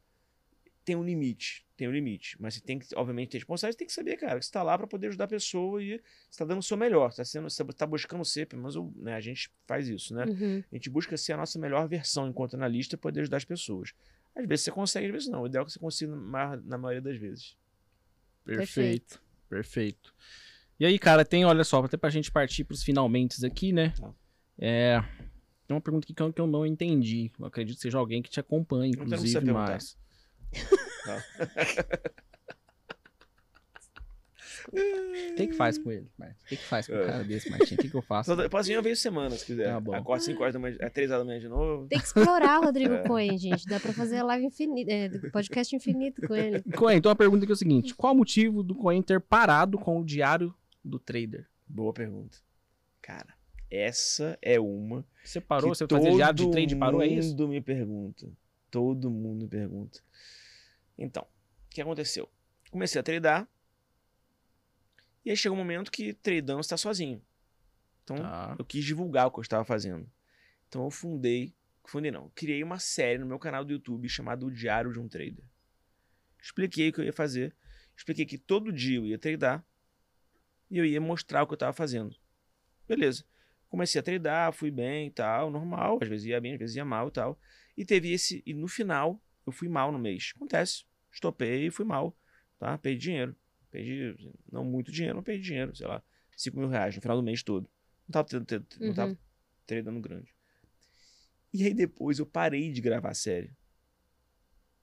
tem 0.85 0.95
um 0.95 1.03
limite, 1.03 1.65
tem 1.77 1.89
um 1.89 1.93
limite, 1.93 2.37
mas 2.41 2.55
você 2.55 2.61
tem 2.61 2.79
que, 2.79 2.87
obviamente, 2.95 3.31
ter 3.31 3.39
responsabilidade, 3.39 3.79
tem 3.79 3.87
que 3.87 3.93
saber, 3.93 4.17
cara, 4.17 4.39
que 4.39 4.45
você 4.45 4.53
tá 4.53 4.63
lá 4.63 4.77
para 4.77 4.87
poder 4.87 5.09
ajudar 5.09 5.25
a 5.25 5.29
pessoa 5.29 5.83
e 5.83 6.01
você 6.31 6.39
tá 6.39 6.45
dando 6.45 6.59
o 6.59 6.63
seu 6.63 6.77
melhor, 6.77 7.11
você 7.11 7.17
tá 7.19 7.25
sendo, 7.25 7.49
você 7.49 7.65
tá 7.65 7.87
buscando 7.87 8.25
ser, 8.25 8.47
pelo 8.47 8.63
menos 8.63 8.77
eu, 8.77 8.93
né, 8.97 9.15
a 9.15 9.21
gente 9.21 9.51
faz 9.67 9.89
isso, 9.89 10.15
né? 10.15 10.25
Uhum. 10.25 10.63
A 10.71 10.75
gente 10.75 10.91
busca 10.91 11.17
ser 11.17 11.33
a 11.33 11.37
nossa 11.37 11.59
melhor 11.59 11.89
versão 11.89 12.29
enquanto 12.29 12.55
analista 12.55 12.97
para 12.97 13.11
poder 13.11 13.23
ajudar 13.23 13.39
as 13.39 13.45
pessoas. 13.45 13.93
Às 14.37 14.47
vezes 14.47 14.65
você 14.65 14.71
consegue, 14.71 15.07
às 15.07 15.13
vezes 15.13 15.29
não. 15.29 15.43
O 15.43 15.47
ideal 15.47 15.63
é 15.63 15.67
que 15.67 15.73
você 15.73 15.79
consiga 15.79 16.15
na 16.15 16.57
na 16.57 16.77
maioria 16.77 17.01
das 17.01 17.17
vezes. 17.17 17.57
Perfeito. 18.45 19.23
Perfeito. 19.49 20.15
E 20.79 20.85
aí, 20.85 20.99
cara, 20.99 21.25
tem, 21.25 21.45
olha 21.45 21.63
só, 21.63 21.83
até 21.85 21.97
pra 21.97 22.11
gente 22.11 22.33
partir 22.33 22.65
pros 22.65 22.83
finalmente 22.83 23.45
aqui, 23.47 23.73
né? 23.73 23.91
Tá. 23.91 24.13
É. 24.59 25.01
Tem 25.67 25.75
uma 25.75 25.81
pergunta 25.81 26.05
aqui 26.05 26.13
que 26.13 26.23
eu, 26.23 26.33
que 26.33 26.41
eu 26.41 26.47
não 26.47 26.67
entendi. 26.67 27.31
Eu 27.39 27.47
acredito 27.47 27.77
que 27.77 27.83
seja 27.83 27.97
alguém 27.97 28.21
que 28.21 28.29
te 28.29 28.41
acompanha, 28.41 28.91
inclusive, 28.91 29.53
mas. 29.53 29.97
O 34.69 35.35
que 35.37 35.47
que 35.49 35.53
faz 35.55 35.77
com 35.77 35.91
ele? 35.93 36.09
O 36.19 36.47
que 36.49 36.57
que 36.57 36.65
faz 36.65 36.87
com 36.87 36.95
um 36.95 37.01
É. 37.01 37.07
cara 37.07 37.25
desse, 37.25 37.51
Martinho? 37.51 37.79
O 37.79 37.83
que 37.83 37.91
que 37.91 37.95
eu 37.97 38.03
faço? 38.03 38.35
Só- 38.35 38.41
Eu 38.43 38.49
posso 38.49 38.69
vir 38.69 38.77
uma 38.77 38.83
vez 38.83 38.99
por 38.99 39.03
semana, 39.03 39.31
se 39.37 39.45
quiser. 39.45 39.67
Tá 39.69 39.81
bom. 39.81 39.95
Acorda 39.95 40.25
5 40.25 40.41
horas 40.43 40.55
da 40.55 40.59
manhã, 40.59 40.77
é 40.81 40.89
3 40.89 41.11
horas 41.11 41.23
da 41.23 41.27
manhã 41.27 41.41
de 41.41 41.49
novo. 41.49 41.87
Tem 41.87 41.99
que 41.99 42.07
explorar 42.07 42.61
o 42.61 42.65
Rodrigo 42.65 42.95
É. 43.05 43.07
Cohen, 43.07 43.37
gente. 43.39 43.67
Dá 43.67 43.79
pra 43.79 43.93
fazer 43.93 44.23
live 44.23 44.47
infinita, 44.47 44.91
é, 44.93 45.09
podcast 45.31 45.75
infinito 45.77 46.27
com 46.27 46.35
ele. 46.35 46.63
Coen, 46.77 46.97
então 46.97 47.13
a 47.13 47.17
pergunta 47.17 47.45
aqui 47.45 47.53
é 47.53 47.55
o 47.55 47.57
seguinte: 47.57 47.95
qual 47.95 48.15
o 48.15 48.17
motivo 48.17 48.63
do 48.63 48.75
Coen 48.75 49.03
ter 49.03 49.21
parado 49.21 49.79
com 49.79 50.01
o 50.01 50.05
diário 50.05 50.55
do 50.83 50.99
trader? 50.99 51.47
Boa 51.69 51.93
pergunta. 51.93 52.39
Cara, 53.03 53.35
essa 53.71 54.39
é 54.41 54.59
uma. 54.59 55.05
Você 55.23 55.41
parou, 55.41 55.71
que 55.73 55.77
você 55.79 55.87
fazer 55.87 56.13
diário 56.15 56.35
de 56.37 56.43
todo 56.45 56.53
trade 56.53 56.77
parou, 56.77 57.03
é 57.03 57.07
isso? 57.07 57.31
mundo 57.31 57.49
me 57.49 57.61
pergunta. 57.61 58.33
Todo 58.71 59.11
mundo 59.11 59.43
me 59.43 59.49
pergunta. 59.49 60.01
Então, 60.97 61.23
o 61.23 61.69
que 61.71 61.81
aconteceu? 61.81 62.29
Comecei 62.71 63.01
a 63.01 63.03
tradar. 63.05 63.49
E 65.25 65.31
aí 65.31 65.37
chegou 65.37 65.57
um 65.57 65.61
momento 65.61 65.91
que 65.91 66.13
tradando 66.13 66.61
está 66.61 66.77
sozinho. 66.77 67.23
Então, 68.03 68.17
Tá. 68.17 68.57
eu 68.59 68.65
quis 68.65 68.85
divulgar 68.85 69.27
o 69.27 69.31
que 69.31 69.39
eu 69.39 69.43
estava 69.43 69.65
fazendo. 69.65 70.11
Então 70.69 70.85
eu 70.85 70.91
fundei, 70.91 71.55
fundei 71.85 72.11
não, 72.11 72.31
criei 72.35 72.63
uma 72.63 72.79
série 72.79 73.19
no 73.19 73.27
meu 73.27 73.39
canal 73.39 73.65
do 73.65 73.73
YouTube 73.73 74.09
chamado 74.09 74.47
O 74.47 74.51
Diário 74.51 74.93
de 74.93 74.99
um 74.99 75.09
Trader. 75.09 75.45
Expliquei 76.43 76.89
o 76.89 76.93
que 76.93 77.01
eu 77.01 77.05
ia 77.05 77.13
fazer, 77.13 77.55
expliquei 77.97 78.27
que 78.27 78.37
todo 78.37 78.73
dia 78.73 78.99
eu 78.99 79.07
ia 79.07 79.19
tradar 79.19 79.65
e 80.71 80.77
eu 80.77 80.85
ia 80.85 81.01
mostrar 81.01 81.43
o 81.43 81.47
que 81.47 81.53
eu 81.53 81.57
estava 81.57 81.73
fazendo. 81.73 82.15
Beleza. 82.87 83.25
Comecei 83.69 83.99
a 84.01 84.03
tradar, 84.03 84.53
fui 84.53 84.71
bem 84.71 85.07
e 85.07 85.11
tal, 85.11 85.51
normal, 85.51 85.99
às 86.03 86.09
vezes 86.09 86.27
ia 86.27 86.41
bem, 86.41 86.53
às 86.55 86.59
vezes 86.59 86.77
ia 86.77 86.85
mal 86.85 87.09
e 87.09 87.13
tal. 87.13 87.39
E 87.77 87.85
teve 87.85 88.13
esse, 88.13 88.43
e 88.45 88.53
no 88.53 88.69
final 88.69 89.21
eu 89.47 89.53
fui 89.53 89.69
mal 89.69 89.91
no 89.93 89.99
mês. 89.99 90.33
Acontece. 90.37 90.85
Estopei 91.13 91.67
e 91.67 91.71
fui 91.71 91.85
mal, 91.85 92.17
tá? 92.59 92.77
Perdi 92.79 92.99
dinheiro. 93.01 93.37
Perdi, 93.71 94.33
não 94.51 94.65
muito 94.65 94.91
dinheiro, 94.93 95.17
mas 95.17 95.25
perdi 95.25 95.43
dinheiro, 95.45 95.75
sei 95.77 95.87
lá, 95.87 96.03
5 96.37 96.59
mil 96.59 96.69
reais 96.69 96.95
no 96.95 97.03
final 97.03 97.17
do 97.17 97.23
mês 97.23 97.43
todo. 97.43 97.69
Não 98.09 98.13
tava, 98.13 98.29
tendo- 98.29 98.45
tendo- 98.45 98.67
não 98.81 98.89
Uhum. 98.89 98.95
tava 98.95 99.19
tradando 99.67 100.01
grande. 100.01 100.35
E 101.53 101.65
aí 101.65 101.75
depois 101.75 102.19
eu 102.19 102.27
parei 102.27 102.71
de 102.73 102.81
gravar 102.81 103.11
a 103.11 103.15
série. 103.15 103.53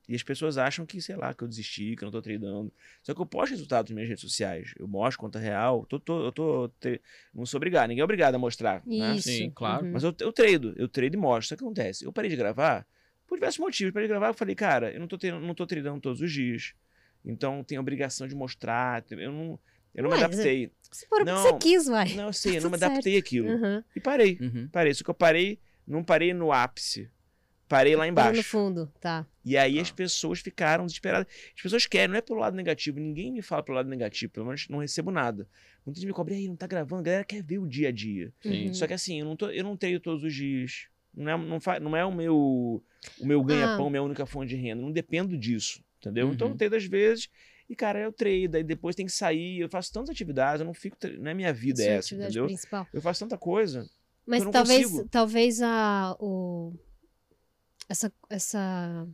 E 0.10 0.16
as 0.16 0.24
pessoas 0.24 0.58
acham 0.58 0.86
que, 0.86 1.00
sei 1.02 1.16
lá, 1.16 1.34
que 1.34 1.42
eu 1.44 1.48
desisti, 1.48 1.96
que 1.96 2.04
eu 2.04 2.08
não 2.08 2.12
tô 2.12 2.22
tradando. 2.22 2.74
Só 3.04 3.14
que 3.14 3.22
eu 3.22 3.26
posto 3.26 3.52
resultados 3.52 3.90
nas 3.92 3.96
minhas 3.96 4.10
redes 4.10 4.22
sociais. 4.24 4.74
Eu 4.78 4.88
mostro 4.88 5.20
conta 5.22 5.40
real. 5.40 5.86
Tô, 5.86 6.00
tô- 6.00 6.26
eu 6.26 6.32
tô. 6.32 6.70
tre- 6.80 7.02
Não 7.34 7.46
sou 7.46 7.58
obrigado, 7.60 7.88
ninguém 7.90 8.02
é 8.02 8.04
obrigado 8.04 8.36
a 8.36 8.40
mostrar. 8.40 8.86
né? 8.86 9.16
Isso. 9.16 9.30
Sim, 9.30 9.52
claro. 9.52 9.86
Uhum. 9.86 9.92
Mas 9.94 10.04
eu, 10.04 10.14
eu 10.20 10.34
trado, 10.34 10.74
eu 10.76 10.88
trado 10.90 11.16
e 11.16 11.18
mostro. 11.18 11.50
Só 11.50 11.56
que 11.56 11.64
acontece, 11.64 12.04
eu 12.04 12.12
parei 12.12 12.30
de 12.30 12.36
gravar 12.36 12.86
por 13.32 13.38
diversos 13.38 13.60
motivos. 13.60 13.94
Parei 13.94 14.08
de 14.08 14.12
gravar, 14.12 14.28
eu 14.28 14.34
falei, 14.34 14.54
cara, 14.54 14.92
eu 14.92 15.00
não 15.00 15.08
tô, 15.08 15.18
tre- 15.18 15.32
não 15.32 15.56
tô 15.56 15.66
tradando 15.66 16.02
todos 16.02 16.20
os 16.20 16.30
dias. 16.32 16.74
Então 17.24 17.64
tenho 17.64 17.80
a 17.80 17.82
obrigação 17.82 18.28
de 18.28 18.36
mostrar. 18.36 19.06
Eu 19.10 19.32
não, 19.32 19.60
eu 19.96 20.04
não 20.04 20.10
me 20.10 20.18
adaptei. 20.18 20.70
Se 20.92 21.08
for 21.08 21.22
o 21.22 21.26
que 21.26 21.32
Não. 21.32 21.42
você 21.42 21.58
quis, 21.58 21.86
vai. 21.86 22.14
Não, 22.14 22.26
eu 22.28 22.34
sei, 22.34 22.58
eu 22.58 22.62
não 22.62 22.70
me 22.70 22.78
certo. 22.78 22.92
adaptei 22.92 23.18
àquilo. 23.18 23.48
Uhum. 23.48 23.84
E 23.96 24.00
parei. 24.02 24.38
Uhum. 24.42 24.68
Parei. 24.70 24.94
Só 24.94 25.04
que 25.06 25.10
eu 25.10 25.14
parei, 25.14 25.58
não 25.88 26.04
parei 26.04 26.34
no 26.34 26.52
ápice. 26.52 27.10
Parei 27.70 27.94
lá 27.96 28.00
Parou 28.00 28.12
embaixo. 28.12 28.38
no 28.38 28.44
fundo, 28.44 28.92
tá. 29.00 29.26
E 29.46 29.56
aí 29.56 29.80
Ah. 29.80 29.82
as 29.82 29.90
pessoas 29.92 30.42
ficaram 30.42 30.86
desesperadas. 30.86 31.26
As 31.56 31.62
pessoas 31.62 31.86
querem, 31.88 32.10
não 32.10 32.18
é 32.18 32.22
pelo 32.22 32.38
lado 32.40 32.54
negativo. 32.54 33.00
Ninguém 33.00 33.32
me 33.32 33.42
fala 33.42 33.64
pelo 33.64 33.78
lado 33.78 33.88
negativo, 33.88 34.30
pelo 34.34 34.48
menos 34.48 34.68
não 34.68 34.80
recebo 34.80 35.10
nada. 35.10 35.48
Muita 35.86 36.02
gente 36.02 36.08
me 36.08 36.14
cobra, 36.14 36.34
"E 36.34 36.38
aí, 36.40 36.48
não 36.50 36.56
tá 36.58 36.68
gravando, 36.68 37.00
a 37.00 37.04
galera 37.06 37.24
quer 37.24 37.42
ver 37.42 37.60
o 37.60 37.66
dia 37.66 37.88
a 37.88 37.92
dia. 37.94 38.34
Sim. 38.42 38.68
Uhum. 38.68 38.74
Só 38.74 38.86
que 38.88 38.94
assim, 38.94 39.20
eu 39.22 39.26
não, 39.26 39.38
tô, 39.38 39.50
eu 39.50 39.64
não 39.64 39.78
treino 39.78 40.02
todos 40.02 40.22
os 40.24 40.34
dias. 40.34 40.88
Não 41.14 41.32
é, 41.32 41.38
não 41.38 41.60
fa, 41.60 41.80
não 41.80 41.96
é 41.96 42.06
o 42.06 42.12
meu 42.14 42.84
o 43.20 43.26
meu 43.26 43.44
ganha-pão, 43.44 43.88
Ah. 43.88 43.90
minha 43.90 44.04
única 44.04 44.26
fonte 44.26 44.50
de 44.50 44.56
renda. 44.56 44.82
Não 44.82 44.92
dependo 44.92 45.38
disso, 45.38 45.84
entendeu? 46.00 46.32
Então 46.32 46.48
Uhum. 46.48 46.54
eu 46.54 46.58
treino 46.58 46.76
às 46.76 46.86
vezes 46.86 47.30
e, 47.70 47.76
cara, 47.76 48.00
eu 48.00 48.12
treino, 48.14 48.56
aí 48.58 48.64
depois 48.64 48.96
tem 48.96 49.06
que 49.06 49.12
sair. 49.12 49.60
Eu 49.60 49.70
faço 49.70 49.92
tantas 49.92 50.10
atividades, 50.10 50.62
eu 50.62 50.66
não 50.66 50.74
fico. 50.74 50.96
Não 51.20 51.32
é 51.32 51.34
minha 51.34 51.52
vida 51.54 51.82
Sua 51.82 51.92
essa, 51.92 52.08
atividade 52.08 52.32
entendeu? 52.32 52.46
principal. 52.48 52.88
Eu 52.94 53.02
faço 53.02 53.20
tanta 53.22 53.38
coisa. 53.38 53.90
Mas 54.26 54.40
eu 54.40 54.46
não 54.46 54.52
talvez, 54.52 54.86
consigo. 54.86 55.10
talvez 55.10 55.62
a 55.62 56.16
o 56.20 56.74
essa 57.90 58.12
essa 58.30 59.08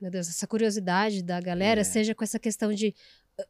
meu 0.00 0.10
Deus, 0.10 0.28
essa 0.28 0.46
curiosidade 0.46 1.22
da 1.22 1.40
galera 1.40 1.80
É. 1.80 1.84
seja 1.84 2.14
com 2.14 2.22
essa 2.24 2.38
questão 2.38 2.72
de 2.72 2.94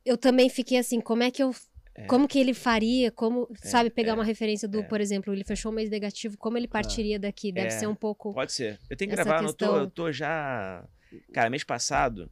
eu 0.04 0.16
também 0.16 0.48
fiquei 0.48 0.78
assim, 0.78 1.00
como 1.00 1.22
é 1.22 1.30
que 1.30 1.42
eu 1.42 1.54
É. 1.94 2.06
como 2.06 2.26
que 2.26 2.38
ele 2.38 2.54
faria, 2.54 3.10
como, 3.12 3.48
sabe, 3.56 3.90
pegar 3.90 4.12
é, 4.12 4.14
uma 4.14 4.24
referência 4.24 4.66
do, 4.66 4.80
é. 4.80 4.82
por 4.82 5.00
exemplo, 5.00 5.32
ele 5.32 5.44
fechou 5.44 5.70
um 5.70 5.74
mês 5.74 5.90
negativo, 5.90 6.38
como 6.38 6.56
ele 6.56 6.66
partiria 6.66 7.18
daqui? 7.18 7.52
Deve 7.52 7.66
É. 7.66 7.70
ser 7.70 7.86
um 7.86 7.94
pouco 7.94 8.32
Pode 8.32 8.52
ser. 8.52 8.78
Eu 8.88 8.96
tenho 8.96 9.10
que 9.10 9.14
gravar, 9.16 9.36
eu 9.42 9.52
tô, 9.52 9.66
questão- 9.66 9.76
eu 9.76 9.90
tô 9.90 10.10
já. 10.12 10.88
Cara, 11.34 11.50
mês 11.50 11.62
passado. 11.64 12.30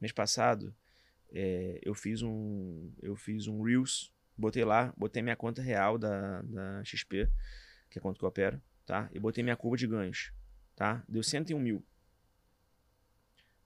Mês 0.00 0.12
passado, 0.12 0.74
é, 1.32 1.78
eu 1.82 1.94
fiz 1.94 2.20
um. 2.22 2.90
Eu 3.00 3.14
fiz 3.16 3.46
um 3.46 3.62
Reels, 3.62 4.12
botei 4.36 4.64
lá, 4.64 4.92
botei 4.96 5.22
minha 5.22 5.36
conta 5.36 5.62
real 5.62 5.96
da, 5.96 6.42
da 6.42 6.84
XP, 6.84 7.30
que 7.88 7.98
é 7.98 8.00
a 8.00 8.02
conta 8.02 8.18
que 8.18 8.24
eu 8.24 8.28
opero, 8.28 8.60
tá? 8.84 9.08
E 9.14 9.18
botei 9.20 9.42
minha 9.44 9.56
curva 9.56 9.76
de 9.76 9.86
ganhos, 9.86 10.32
tá? 10.74 11.02
Deu 11.08 11.22
101 11.22 11.58
mil. 11.60 11.84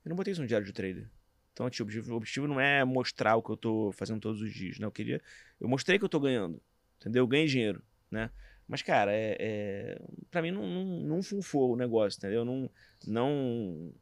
Eu 0.05 0.11
não 0.11 0.17
botei 0.17 0.33
isso 0.33 0.41
no 0.43 0.47
diário 0.47 0.67
de 0.67 0.73
trader. 0.73 1.11
Então, 1.52 1.68
tipo, 1.68 1.90
o 2.10 2.14
objetivo, 2.16 2.47
não 2.47 2.60
é 2.60 2.85
mostrar 2.85 3.36
o 3.36 3.43
que 3.43 3.51
eu 3.51 3.56
tô 3.56 3.93
fazendo 3.93 4.20
todos 4.20 4.40
os 4.40 4.52
dias, 4.52 4.78
né? 4.78 4.86
Eu 4.86 4.93
queria. 4.93 5.20
Eu 5.60 5.68
mostrei 5.68 5.98
que 5.98 6.05
eu 6.05 6.09
tô 6.09 6.20
ganhando. 6.20 6.60
Entendeu? 6.98 7.22
Eu 7.22 7.27
ganhei 7.27 7.47
dinheiro, 7.47 7.82
né? 8.10 8.31
Mas, 8.68 8.82
cara, 8.82 9.12
é, 9.12 9.36
é, 9.40 10.02
pra 10.31 10.40
mim 10.40 10.52
não, 10.52 10.64
não, 10.66 10.85
não 10.85 11.22
funfou 11.22 11.72
o 11.72 11.77
negócio, 11.77 12.18
entendeu? 12.18 12.44
Não. 12.44 12.70
não 13.06 13.93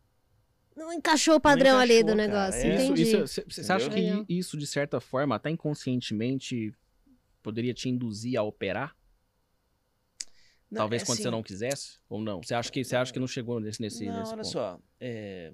não 0.76 0.92
encaixou 0.92 1.34
o 1.34 1.40
padrão 1.40 1.76
ali 1.76 1.94
encaixou, 2.00 2.14
do 2.14 2.16
cara. 2.16 2.28
negócio, 2.28 2.60
É. 2.60 2.76
Isso, 2.76 2.84
entendi. 2.92 3.02
isso, 3.02 3.44
você 3.48 3.72
acha 3.72 3.90
que 3.90 4.24
isso, 4.28 4.56
de 4.56 4.66
certa 4.66 5.00
forma, 5.00 5.34
até 5.34 5.50
inconscientemente, 5.50 6.72
poderia 7.42 7.74
te 7.74 7.88
induzir 7.88 8.38
a 8.38 8.42
operar? 8.44 8.94
não, 10.70 10.78
Talvez 10.82 11.02
é 11.02 11.06
quando 11.06 11.16
você 11.16 11.22
assim, 11.22 11.30
não 11.30 11.42
quisesse? 11.42 11.98
Ou 12.08 12.20
não? 12.20 12.42
Você 12.42 12.54
acha 12.54 12.70
que, 12.70 12.84
você 12.84 12.94
acha 12.94 13.12
que 13.12 13.18
não 13.18 13.26
chegou 13.26 13.58
nesse, 13.58 13.80
nesse, 13.80 14.04
Não, 14.04 14.18
nesse 14.20 14.32
olha 14.32 14.42
ponto? 14.42 14.52
só. 14.52 14.78
é, 15.00 15.52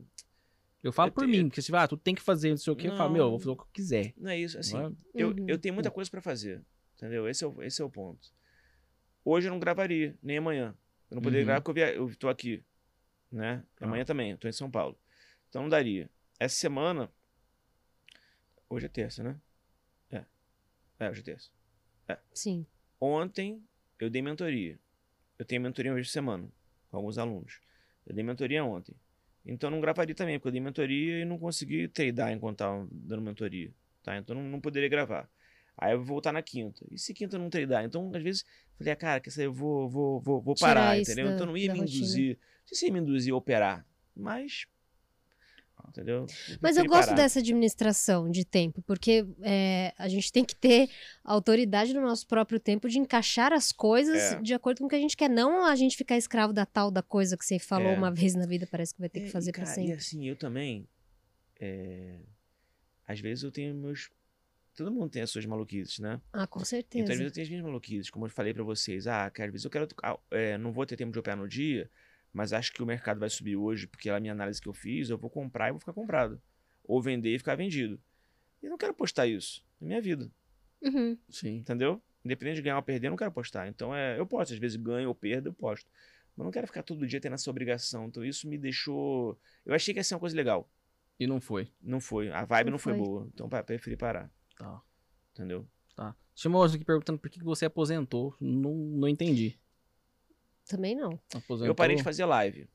Eu 0.84 0.92
falo 0.92 1.08
Eu 1.08 1.12
por 1.12 1.24
te- 1.24 1.30
mim, 1.30 1.48
porque 1.48 1.62
se 1.62 1.72
vai, 1.72 1.82
ah, 1.84 1.88
tu 1.88 1.96
tem 1.96 2.14
que 2.14 2.20
fazer 2.22 2.50
não 2.50 2.56
sei 2.58 2.72
o 2.72 2.76
que, 2.76 2.86
eu 2.86 2.96
falo, 2.96 3.10
meu, 3.12 3.24
eu 3.24 3.30
vou 3.30 3.38
fazer 3.40 3.50
o 3.50 3.56
que 3.56 3.62
eu 3.62 3.68
quiser. 3.72 4.12
não 4.16 4.30
é 4.30 4.38
isso. 4.38 4.58
Assim, 4.58 4.76
é? 4.78 4.92
eu, 5.14 5.28
Uhum. 5.30 5.46
eu 5.48 5.58
tenho 5.58 5.74
muita 5.74 5.90
coisa 5.90 6.10
pra 6.10 6.20
fazer. 6.20 6.62
Entendeu? 6.96 7.26
Esse 7.26 7.42
é, 7.42 7.46
o, 7.48 7.62
esse 7.62 7.80
é 7.82 7.84
o 7.84 7.90
ponto. 7.90 8.28
Hoje 9.24 9.48
eu 9.48 9.50
não 9.52 9.58
gravaria, 9.58 10.16
nem 10.22 10.36
amanhã. 10.38 10.76
Eu 11.10 11.14
não 11.16 11.22
poderia 11.22 11.40
Uhum. 11.42 11.46
gravar 11.46 11.60
porque 11.62 11.80
eu, 11.80 11.86
via, 11.86 11.94
eu 11.94 12.16
tô 12.16 12.28
aqui, 12.28 12.62
né? 13.32 13.64
Tá. 13.76 13.86
Amanhã 13.86 14.04
também, 14.04 14.32
eu 14.32 14.38
tô 14.38 14.46
em 14.46 14.52
São 14.52 14.70
Paulo. 14.70 14.96
Então 15.48 15.62
não 15.62 15.68
daria. 15.70 16.10
Essa 16.38 16.54
semana. 16.56 17.10
Hoje 18.68 18.86
é 18.86 18.88
terça, 18.88 19.22
né? 19.22 19.40
É. 20.10 20.24
É, 20.98 21.10
hoje 21.10 21.20
é 21.20 21.24
terça. 21.24 21.50
Sim. 22.32 22.66
Ontem 23.00 23.62
eu 23.98 24.10
dei 24.10 24.20
mentoria. 24.20 24.78
Eu 25.38 25.44
tenho 25.44 25.62
mentoria 25.62 25.90
uma 25.90 25.94
vez 25.96 26.08
por 26.08 26.12
semana 26.12 26.48
com 26.90 26.96
alguns 26.98 27.16
alunos. 27.18 27.60
Eu 28.06 28.14
dei 28.14 28.22
mentoria 28.24 28.64
ontem. 28.64 28.94
Então 29.46 29.68
eu 29.68 29.72
não 29.72 29.80
gravaria 29.80 30.14
também, 30.14 30.38
porque 30.38 30.48
eu 30.48 30.52
dei 30.52 30.60
mentoria 30.60 31.20
e 31.20 31.24
não 31.24 31.38
consegui 31.38 31.88
treinar 31.88 32.32
enquanto 32.32 32.54
estava 32.54 32.86
dando 32.90 33.22
mentoria. 33.22 33.72
Tá? 34.02 34.16
Então 34.16 34.34
não, 34.34 34.42
não 34.42 34.60
poderia 34.60 34.88
gravar. 34.88 35.28
Aí 35.76 35.92
eu 35.92 35.98
vou 35.98 36.06
voltar 36.06 36.32
na 36.32 36.40
quinta. 36.42 36.84
E 36.90 36.98
se 36.98 37.12
quinta 37.12 37.36
eu 37.36 37.40
não 37.40 37.50
treinar? 37.50 37.84
Então, 37.84 38.10
às 38.14 38.22
vezes, 38.22 38.44
falei, 38.78 38.92
ah, 38.92 38.96
cara, 38.96 39.20
quer 39.20 39.30
saber, 39.30 39.46
eu 39.46 39.52
vou, 39.52 39.88
vou, 39.88 40.20
vou, 40.20 40.40
vou 40.40 40.54
parar, 40.54 40.96
entendeu? 40.98 41.26
da- 41.26 41.32
então 41.32 41.46
não 41.46 41.56
ia 41.56 41.72
me 41.72 41.80
rotina. 41.80 41.98
induzir. 41.98 42.38
Não 42.38 42.68
sei 42.68 42.78
se 42.78 42.86
ia 42.86 42.92
me 42.92 43.00
induzir 43.00 43.32
a 43.34 43.36
operar, 43.36 43.86
mas. 44.14 44.66
Entendeu? 45.88 46.26
Mas 46.60 46.76
eu 46.76 46.84
gosto 46.86 47.08
parar. 47.10 47.16
dessa 47.16 47.38
administração 47.38 48.28
de 48.30 48.44
tempo, 48.44 48.82
porque 48.82 49.24
é, 49.42 49.92
a 49.96 50.08
gente 50.08 50.32
tem 50.32 50.44
que 50.44 50.54
ter 50.54 50.88
autoridade 51.22 51.92
no 51.94 52.00
nosso 52.00 52.26
próprio 52.26 52.58
tempo 52.58 52.88
de 52.88 52.98
encaixar 52.98 53.52
as 53.52 53.70
coisas 53.70 54.16
É. 54.32 54.40
de 54.42 54.54
acordo 54.54 54.78
com 54.78 54.86
o 54.86 54.88
que 54.88 54.96
a 54.96 55.00
gente 55.00 55.16
quer. 55.16 55.28
Não 55.30 55.64
a 55.66 55.76
gente 55.76 55.96
ficar 55.96 56.16
escravo 56.16 56.52
da 56.52 56.66
tal 56.66 56.90
da 56.90 57.02
coisa 57.02 57.36
que 57.36 57.44
você 57.44 57.58
falou 57.60 57.88
É. 57.92 57.96
uma 57.96 58.10
vez 58.10 58.34
na 58.34 58.44
vida, 58.46 58.66
parece 58.68 58.92
que 58.94 59.00
vai 59.00 59.08
ter 59.08 59.20
que 59.20 59.26
É, 59.26 59.30
fazer 59.30 59.52
pra 59.52 59.62
cara, 59.64 59.74
sempre. 59.74 59.90
E 59.92 59.94
assim, 59.94 60.26
eu 60.28 60.34
também. 60.36 60.88
é, 61.60 62.16
Às 63.06 63.20
vezes 63.20 63.44
eu 63.44 63.52
tenho 63.52 63.74
meus. 63.74 64.10
Todo 64.74 64.90
mundo 64.90 65.10
tem 65.10 65.22
as 65.22 65.30
suas 65.30 65.46
maluquices, 65.46 65.98
né? 66.00 66.20
Ah, 66.32 66.46
com 66.46 66.58
Então, 66.58 66.62
às 66.62 66.68
certeza. 66.68 67.06
vezes 67.06 67.24
eu 67.26 67.30
tenho 67.30 67.44
as 67.44 67.50
minhas 67.50 67.64
maluquices, 67.64 68.10
como 68.10 68.26
eu 68.26 68.30
falei 68.30 68.52
pra 68.52 68.64
vocês. 68.64 69.06
Ah, 69.06 69.30
cara, 69.30 69.48
às 69.48 69.52
vezes 69.52 69.64
eu 69.64 69.70
quero. 69.70 69.86
ah, 70.02 70.18
é, 70.32 70.58
não 70.58 70.72
vou 70.72 70.84
ter 70.84 70.96
tempo 70.96 71.12
de 71.12 71.18
operar 71.18 71.36
no 71.38 71.46
dia, 71.46 71.88
mas 72.34 72.52
acho 72.52 72.72
que 72.72 72.82
o 72.82 72.86
mercado 72.86 73.20
vai 73.20 73.30
subir 73.30 73.56
hoje, 73.56 73.86
porque 73.86 74.10
a 74.10 74.18
minha 74.18 74.32
análise 74.32 74.60
que 74.60 74.68
eu 74.68 74.74
fiz, 74.74 75.08
eu 75.08 75.16
vou 75.16 75.30
comprar 75.30 75.68
e 75.68 75.70
vou 75.70 75.78
ficar 75.78 75.92
comprado. 75.92 76.42
Ou 76.82 77.00
vender 77.00 77.32
e 77.34 77.38
ficar 77.38 77.54
vendido. 77.54 77.98
E 78.60 78.66
eu 78.66 78.70
não 78.70 78.76
quero 78.76 78.92
postar 78.92 79.26
isso 79.28 79.64
na 79.80 79.86
minha 79.86 80.00
vida, 80.02 80.30
Uhum. 80.82 81.16
Sim. 81.30 81.56
entendeu? 81.58 82.02
Independente 82.24 82.56
de 82.56 82.62
ganhar 82.62 82.76
ou 82.76 82.82
perder, 82.82 83.06
eu 83.06 83.10
não 83.10 83.16
quero 83.16 83.30
postar. 83.32 83.68
Então, 83.68 83.94
é, 83.94 84.18
eu 84.18 84.26
posto. 84.26 84.52
Às 84.52 84.58
vezes 84.58 84.76
ganho 84.76 85.08
ou 85.08 85.14
perdo, 85.14 85.48
eu 85.50 85.52
posto. 85.54 85.88
Mas 86.34 86.38
eu 86.38 86.44
não 86.44 86.50
quero 86.50 86.66
ficar 86.66 86.82
todo 86.82 87.06
dia 87.06 87.20
tendo 87.20 87.34
essa 87.34 87.48
obrigação. 87.48 88.06
Então, 88.06 88.24
isso 88.24 88.48
me 88.48 88.58
deixou. 88.58 89.38
Eu 89.64 89.74
achei 89.74 89.94
que 89.94 90.00
ia 90.00 90.04
ser 90.04 90.14
uma 90.14 90.20
coisa 90.20 90.34
legal. 90.34 90.68
E 91.20 91.26
não 91.26 91.40
foi. 91.40 91.70
Não 91.80 92.00
foi. 92.00 92.30
A 92.30 92.44
vibe 92.44 92.66
Não 92.66 92.72
não, 92.72 92.78
foi. 92.78 92.94
foi. 92.94 93.02
boa. 93.02 93.28
Então, 93.32 93.48
preferi 93.48 93.96
parar. 93.96 94.30
Tá. 94.58 94.80
Entendeu? 95.32 95.66
Tá. 95.94 96.14
Outra 96.52 96.76
aqui 96.76 96.84
perguntando 96.84 97.18
por 97.18 97.30
que 97.30 97.38
que 97.38 97.44
você 97.44 97.66
aposentou. 97.66 98.34
Não, 98.40 98.74
não 98.74 99.08
entendi. 99.08 99.58
Também 100.68 100.94
não. 100.94 101.18
Aposentou. 101.34 101.66
Eu 101.66 101.74
parei 101.74 101.96
de 101.96 102.02
fazer 102.02 102.24
live. 102.24 102.68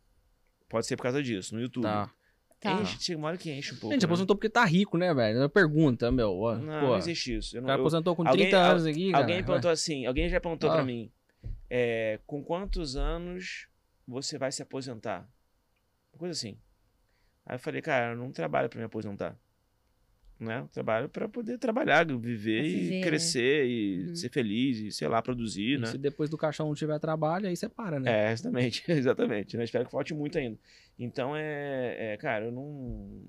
Pode 0.67 0.85
ser 0.85 0.95
por 0.95 1.03
causa 1.03 1.21
disso, 1.23 1.55
no 1.55 1.61
YouTube. 1.61 1.83
Tá. 1.83 2.11
Tá. 2.59 2.73
Enche, 2.81 2.97
chega 3.01 3.17
uma 3.17 3.29
hora 3.29 3.37
que 3.37 3.49
enche 3.51 3.73
um 3.73 3.77
pouco. 3.77 3.93
Gente, 3.93 4.01
né? 4.03 4.05
aposentou 4.05 4.35
porque 4.35 4.49
tá 4.49 4.65
rico, 4.65 4.97
né, 4.97 5.13
velho? 5.13 5.39
Eu 5.39 5.49
pergunta, 5.49 6.11
meu. 6.11 6.37
ó, 6.41 6.55
Não, 6.55 6.79
pô, 6.81 6.87
não 6.87 6.97
existe 6.97 7.37
isso. 7.37 7.55
Eu 7.55 7.59
o 7.59 7.61
não, 7.61 7.67
cara 7.67 7.79
eu- 7.79 7.83
aposentou 7.83 8.15
com 8.15 8.27
alguém- 8.27 8.45
30 8.49 8.57
al- 8.61 8.71
anos 8.71 8.85
aqui, 8.85 9.11
cara. 9.11 9.23
alguém 9.23 9.43
perguntou 9.43 9.71
assim, 9.71 10.05
alguém 10.05 10.27
já 10.29 10.41
perguntou 10.41 10.69
Ah. 10.69 10.73
pra 10.75 10.83
mim, 10.83 11.09
é, 11.69 12.19
com 12.27 12.43
quantos 12.43 12.97
anos 12.97 13.67
você 14.05 14.37
vai 14.37 14.51
se 14.51 14.61
aposentar? 14.61 15.21
Uma 16.13 16.19
coisa 16.19 16.33
assim. 16.33 16.57
Aí 17.45 17.55
eu 17.55 17.59
falei, 17.59 17.81
cara, 17.81 18.11
eu 18.11 18.17
não 18.17 18.29
trabalho 18.31 18.67
pra 18.69 18.77
me 18.77 18.85
aposentar. 18.85 19.37
Né? 20.39 20.59
Eu 20.61 20.67
trabalho 20.69 21.09
pra 21.09 21.27
poder 21.27 21.57
trabalhar, 21.57 22.05
viver, 22.07 22.63
e 22.63 22.69
viver, 22.79 22.95
né? 23.01 23.07
crescer 23.07 23.65
e 23.65 24.05
Uhum. 24.07 24.15
ser 24.15 24.29
feliz 24.29 24.77
e, 24.77 24.89
sei 24.91 25.07
lá, 25.09 25.21
produzir, 25.21 25.73
E 25.73 25.77
né? 25.79 25.87
Se 25.87 25.97
depois 25.97 26.29
do 26.29 26.37
caixão 26.37 26.67
não 26.67 26.73
tiver 26.75 26.97
trabalho, 26.97 27.47
aí 27.47 27.57
você 27.57 27.67
para, 27.67 27.99
né? 27.99 28.29
É, 28.29 28.31
exatamente, 28.31 28.83
exatamente. 28.89 29.57
né? 29.57 29.65
Espero 29.65 29.83
que 29.85 29.91
falte 29.91 30.13
muito 30.13 30.37
ainda. 30.37 30.57
Então, 30.97 31.35
é, 31.35 32.13
é, 32.13 32.17
cara, 32.17 32.45
eu 32.45 32.51
não, 32.53 33.21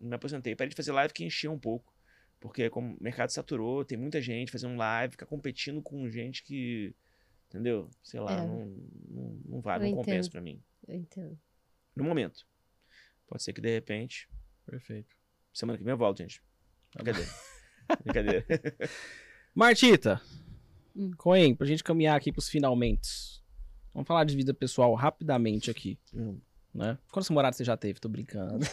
não 0.00 0.08
me 0.08 0.14
aposentei. 0.14 0.56
Parei 0.56 0.70
de 0.70 0.76
fazer 0.76 0.92
live 0.92 1.12
que 1.12 1.24
encheu 1.24 1.52
um 1.52 1.58
pouco. 1.58 1.94
Porque 2.40 2.70
como 2.70 2.94
o 2.94 3.02
mercado 3.02 3.30
saturou, 3.30 3.84
tem 3.84 3.98
muita 3.98 4.20
gente 4.22 4.50
fazendo 4.52 4.76
live, 4.76 5.12
ficar 5.12 5.26
competindo 5.26 5.82
com 5.82 6.08
gente 6.08 6.42
que, 6.42 6.94
entendeu? 7.50 7.90
Sei 8.02 8.18
lá, 8.20 8.32
É. 8.32 8.46
não, 8.46 8.66
não, 9.10 9.40
não 9.46 9.60
vai, 9.60 9.76
Eu 9.76 9.80
não 9.80 9.86
entendo. 9.88 9.96
compensa 10.04 10.30
pra 10.30 10.40
mim. 10.40 10.62
Eu 10.88 10.94
entendo. 10.94 11.38
No 11.94 12.02
momento. 12.04 12.46
Pode 13.26 13.42
ser 13.42 13.52
que 13.52 13.60
de 13.60 13.70
repente, 13.72 14.26
Perfeito. 14.64 15.14
Semana 15.58 15.78
que 15.78 15.84
vem 15.84 15.92
eu 15.92 15.98
volto, 15.98 16.18
gente. 16.18 16.42
Brincadeira. 16.94 17.30
Brincadeira. 18.04 18.46
Martita, 19.54 20.20
Hum. 20.94 21.10
Coen, 21.18 21.54
pra 21.54 21.66
gente 21.66 21.84
caminhar 21.84 22.16
aqui 22.16 22.32
pros 22.32 22.48
finalmente. 22.48 23.42
Vamos 23.92 24.06
falar 24.08 24.24
de 24.24 24.34
vida 24.34 24.54
pessoal 24.54 24.94
rapidamente 24.94 25.70
aqui, 25.70 25.98
Hum. 26.14 26.38
né? 26.74 26.96
Quantos 27.12 27.28
namorados 27.28 27.56
você 27.58 27.64
já 27.64 27.76
teve? 27.76 28.00
Tô 28.00 28.08
brincando. 28.08 28.60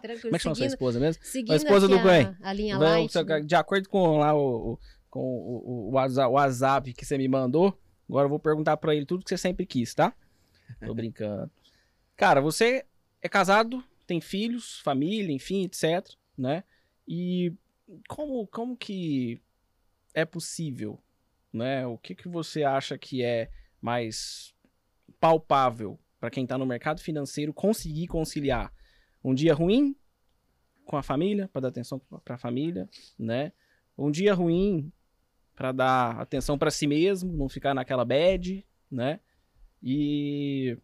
Tranquilo. 0.00 0.20
Como 0.22 0.36
é 0.36 0.38
que 0.38 0.42
chama 0.42 0.54
sua 0.54 0.66
esposa 0.66 1.00
mesmo? 1.00 1.22
seguindo 1.24 1.52
A 1.52 1.56
esposa 1.56 1.86
aqui 1.86 1.96
do 1.96 2.02
Gwen. 2.02 2.36
A, 2.42 2.50
a 2.50 2.52
linha 2.52 2.78
light. 2.78 3.12
né? 3.24 3.40
De 3.40 3.54
acordo 3.54 3.88
com 3.88 4.18
lá 4.18 4.34
o, 4.34 4.74
o- 4.74 4.78
com 5.10 5.20
o, 5.20 5.88
o 5.88 5.90
WhatsApp, 5.92 6.28
o 6.28 6.32
WhatsApp 6.34 6.92
que 6.92 7.04
você 7.04 7.16
me 7.16 7.26
mandou, 7.26 7.76
agora 8.08 8.26
eu 8.26 8.28
vou 8.28 8.38
perguntar 8.38 8.76
pra 8.76 8.94
ele 8.94 9.06
tudo 9.06 9.24
que 9.24 9.30
você 9.30 9.38
sempre 9.38 9.64
quis, 9.66 9.94
tá? 9.94 10.12
Tô 10.84 10.92
brincando. 10.94 11.50
Cara, 12.16 12.40
você 12.40 12.84
é 13.22 13.28
casado, 13.28 13.82
tem 14.08 14.20
filhos, 14.22 14.80
família, 14.80 15.32
enfim, 15.32 15.64
etc, 15.64 16.16
né? 16.36 16.64
E 17.06 17.52
como, 18.08 18.46
como 18.46 18.76
que 18.76 19.40
é 20.14 20.24
possível, 20.24 20.98
né? 21.52 21.86
O 21.86 21.98
que 21.98 22.14
que 22.14 22.26
você 22.26 22.64
acha 22.64 22.96
que 22.96 23.22
é 23.22 23.50
mais 23.80 24.54
palpável 25.20 26.00
pra 26.18 26.30
quem 26.30 26.46
tá 26.46 26.56
no 26.56 26.66
mercado 26.66 27.00
financeiro 27.02 27.52
conseguir 27.52 28.06
conciliar 28.06 28.72
um 29.22 29.34
dia 29.34 29.52
ruim 29.52 29.94
com 30.86 30.96
a 30.96 31.02
família, 31.02 31.48
para 31.52 31.60
dar 31.60 31.68
atenção 31.68 32.00
para 32.24 32.36
a 32.36 32.38
família, 32.38 32.88
né? 33.18 33.52
Um 33.96 34.10
dia 34.10 34.32
ruim 34.32 34.90
para 35.54 35.70
dar 35.70 36.18
atenção 36.18 36.56
para 36.56 36.70
si 36.70 36.86
mesmo, 36.86 37.30
não 37.36 37.48
ficar 37.48 37.74
naquela 37.74 38.06
bad, 38.06 38.66
né? 38.90 39.20
E 39.82 40.78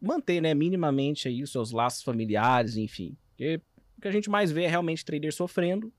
manter, 0.00 0.40
né, 0.40 0.54
minimamente 0.54 1.28
aí 1.28 1.42
os 1.42 1.52
seus 1.52 1.70
laços 1.70 2.02
familiares, 2.02 2.76
enfim. 2.76 3.16
Porque 3.30 3.60
o 3.96 4.00
que 4.00 4.08
a 4.08 4.12
gente 4.12 4.30
mais 4.30 4.50
vê 4.50 4.64
é 4.64 4.68
realmente 4.68 5.04
trader 5.04 5.32
sofrendo. 5.32 5.92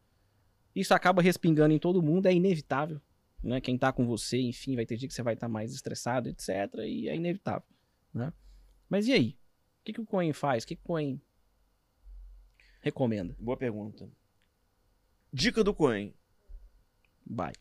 Isso 0.75 0.93
acaba 0.93 1.21
respingando 1.21 1.73
em 1.73 1.79
todo 1.79 2.01
mundo, 2.01 2.27
é 2.27 2.33
inevitável, 2.33 3.01
né? 3.41 3.61
Quem 3.61 3.77
tá 3.77 3.93
com 3.93 4.05
você, 4.05 4.37
enfim, 4.37 4.75
vai 4.75 4.85
ter 4.85 4.97
dia 4.97 5.07
que 5.07 5.13
você 5.13 5.23
vai 5.23 5.33
estar 5.33 5.47
mais 5.47 5.73
estressado, 5.73 6.27
etc, 6.27 6.49
e 6.85 7.07
é 7.07 7.15
inevitável, 7.15 7.67
né? 8.13 8.33
Mas 8.89 9.07
e 9.07 9.13
aí? 9.13 9.29
O 9.29 9.85
que, 9.85 9.93
que 9.93 10.01
o 10.01 10.05
Coin 10.05 10.33
faz? 10.33 10.63
O 10.63 10.67
que, 10.67 10.75
que 10.75 10.81
o 10.81 10.85
Coin 10.85 11.21
recomenda? 12.81 13.35
Boa 13.39 13.57
pergunta. 13.57 14.09
Dica 15.31 15.63
do 15.63 15.73
Coen. 15.73 16.13
Vai. 17.25 17.53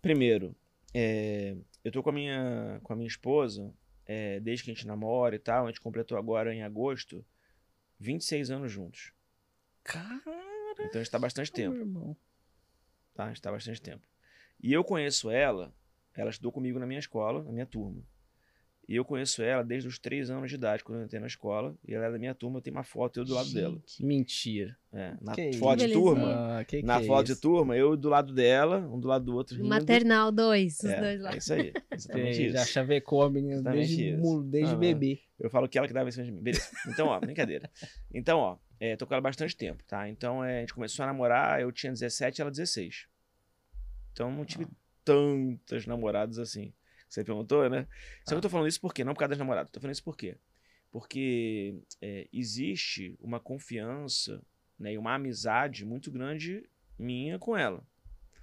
Primeiro, 0.00 0.54
é, 0.94 1.56
eu 1.82 1.90
tô 1.90 2.02
com 2.02 2.10
a 2.10 2.12
minha, 2.12 2.80
com 2.82 2.92
a 2.92 2.96
minha 2.96 3.08
esposa, 3.08 3.72
é, 4.06 4.40
desde 4.40 4.64
que 4.64 4.70
a 4.70 4.74
gente 4.74 4.86
namora 4.86 5.34
e 5.34 5.38
tal, 5.38 5.64
a 5.64 5.68
gente 5.68 5.80
completou 5.80 6.16
agora 6.18 6.54
em 6.54 6.62
agosto 6.62 7.24
26 7.98 8.50
anos 8.50 8.70
juntos. 8.72 9.12
Cara, 9.84 10.22
Então 10.80 11.00
a 11.00 11.04
gente 11.04 11.10
tá 11.10 11.18
bastante 11.18 11.52
tempo, 11.52 11.76
irmão. 11.76 12.16
tá? 13.14 13.24
A 13.24 13.28
gente 13.28 13.42
tá 13.42 13.50
bastante 13.50 13.80
tempo. 13.80 14.06
E 14.62 14.72
eu 14.72 14.84
conheço 14.84 15.30
ela, 15.30 15.74
ela 16.14 16.30
estudou 16.30 16.52
comigo 16.52 16.78
na 16.78 16.86
minha 16.86 17.00
escola, 17.00 17.42
na 17.42 17.50
minha 17.52 17.66
turma. 17.66 18.02
E 18.88 18.96
eu 18.96 19.04
conheço 19.04 19.42
ela 19.42 19.62
desde 19.62 19.88
os 19.88 19.98
3 19.98 20.28
anos 20.28 20.50
de 20.50 20.56
idade, 20.56 20.82
quando 20.82 20.98
eu 20.98 21.04
entrei 21.04 21.20
na 21.20 21.26
escola, 21.28 21.74
e 21.86 21.94
ela 21.94 22.06
é 22.06 22.10
da 22.10 22.18
minha 22.18 22.34
turma, 22.34 22.58
eu 22.58 22.62
tenho 22.62 22.76
uma 22.76 22.82
foto 22.82 23.20
eu 23.20 23.24
do 23.24 23.32
lado 23.32 23.52
dela. 23.54 23.80
Mentira. 24.00 24.76
É, 24.92 25.14
na 25.20 25.34
Que 25.34 25.52
foto 25.54 25.78
de 25.86 25.92
turma, 25.92 26.58
Ah, 26.58 26.64
que 26.64 26.80
que 26.80 26.86
na 26.86 27.00
é 27.00 27.04
foto 27.04 27.26
de 27.26 27.36
turma, 27.36 27.76
eu 27.76 27.96
do 27.96 28.08
lado 28.08 28.34
dela, 28.34 28.78
um 28.78 28.98
do 28.98 29.06
lado 29.08 29.24
do 29.24 29.34
outro 29.34 29.56
rindo. 29.56 29.68
Maternal 29.68 30.32
2, 30.32 30.78
os 30.78 30.84
é, 30.84 31.00
dois 31.00 31.20
lá. 31.20 31.32
é 31.32 31.38
isso 31.38 31.52
aí, 31.54 31.72
exatamente 31.92 32.36
Tem, 32.36 32.46
isso. 32.46 32.56
já 32.56 32.64
chavecou 32.66 33.22
a 33.22 33.30
menina 33.30 33.54
Exatamente 33.54 33.86
desde, 33.96 34.08
isso. 34.20 34.42
desde 34.42 34.72
Aham. 34.72 34.80
bebê. 34.80 35.20
Eu 35.38 35.48
falo 35.48 35.68
que 35.68 35.78
ela 35.78 35.86
que 35.86 35.94
dava 35.94 36.08
em 36.08 36.12
cima 36.12 36.24
de 36.26 36.32
mim. 36.32 36.42
Beleza. 36.42 36.68
Então, 36.88 37.06
ó, 37.06 37.18
brincadeira. 37.20 37.70
Então, 38.12 38.38
ó, 38.40 38.58
é, 38.80 38.96
tô 38.96 39.06
com 39.06 39.14
ela 39.14 39.20
há 39.20 39.22
bastante 39.22 39.56
tempo, 39.56 39.82
tá? 39.84 40.08
Então, 40.08 40.44
é, 40.44 40.58
a 40.58 40.60
gente 40.60 40.74
começou 40.74 41.04
a 41.04 41.06
namorar, 41.06 41.60
eu 41.60 41.70
tinha 41.72 41.92
17 41.92 42.40
ela 42.42 42.50
16. 42.50 43.06
Então, 44.12 44.30
não 44.30 44.44
tive 44.44 44.66
tantas 45.04 45.86
namoradas 45.86 46.38
assim. 46.38 46.72
Você 47.12 47.22
perguntou, 47.22 47.68
né? 47.68 47.86
Só 48.24 48.30
que 48.30 48.38
eu 48.38 48.40
tô 48.40 48.48
falando 48.48 48.68
isso 48.68 48.80
por 48.80 48.94
quê? 48.94 49.04
Não 49.04 49.12
por 49.12 49.18
causa 49.18 49.30
das 49.30 49.38
namoradas. 49.38 49.70
Tô 49.70 49.78
falando 49.80 49.92
isso 49.92 50.02
por 50.02 50.16
quê? 50.16 50.38
Porque 50.90 51.74
é, 52.00 52.26
existe 52.32 53.14
uma 53.20 53.38
confiança 53.38 54.42
né, 54.78 54.94
e 54.94 54.98
uma 54.98 55.14
amizade 55.14 55.84
muito 55.84 56.10
grande 56.10 56.64
minha 56.98 57.38
com 57.38 57.54
ela. 57.54 57.86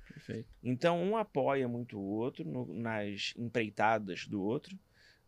Perfeito. 0.08 0.48
Então, 0.62 1.02
um 1.02 1.18
apoia 1.18 1.68
muito 1.68 1.98
o 1.98 2.04
outro 2.04 2.44
no- 2.46 2.72
nas 2.72 3.34
empreitadas 3.36 4.28
do 4.28 4.40
outro, 4.40 4.78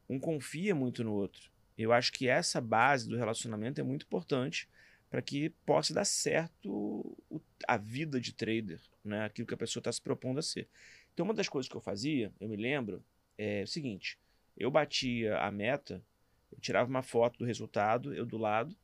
um 0.07 0.19
confia 0.19 0.75
muito 0.75 1.03
no 1.03 1.13
outro. 1.13 1.51
Eu 1.75 1.91
acho 1.91 2.11
que 2.11 2.27
essa 2.27 2.61
base 2.61 3.09
do 3.09 3.17
relacionamento 3.17 3.81
é 3.81 3.83
muito 3.83 4.05
importante 4.05 4.69
para 5.09 5.21
que 5.21 5.49
possa 5.65 5.95
dar 5.95 6.05
certo 6.05 7.17
a 7.67 7.75
vida 7.75 8.21
de 8.21 8.33
trader, 8.35 8.79
né? 9.03 9.25
aquilo 9.25 9.47
que 9.47 9.53
a 9.55 9.57
pessoa 9.57 9.81
está 9.81 9.91
se 9.91 10.01
propondo 10.01 10.37
a 10.37 10.43
ser. 10.43 10.69
Então, 11.11 11.23
uma 11.25 11.33
das 11.33 11.49
coisas 11.49 11.67
que 11.67 11.75
eu 11.75 11.81
fazia, 11.81 12.31
eu 12.39 12.47
me 12.47 12.55
lembro, 12.55 13.03
é 13.41 13.63
o 13.63 13.67
seguinte: 13.67 14.19
eu 14.55 14.69
batia 14.69 15.37
a 15.39 15.51
meta, 15.51 16.03
eu 16.51 16.59
tirava 16.59 16.89
uma 16.89 17.01
foto 17.01 17.39
do 17.39 17.45
resultado, 17.45 18.13
eu 18.13 18.25
do 18.25 18.37
lado, 18.37 18.75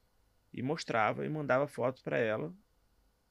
e 0.53 0.61
mostrava 0.63 1.25
e 1.25 1.29
mandava 1.29 1.67
foto 1.67 2.01
para 2.03 2.17
ela 2.17 2.53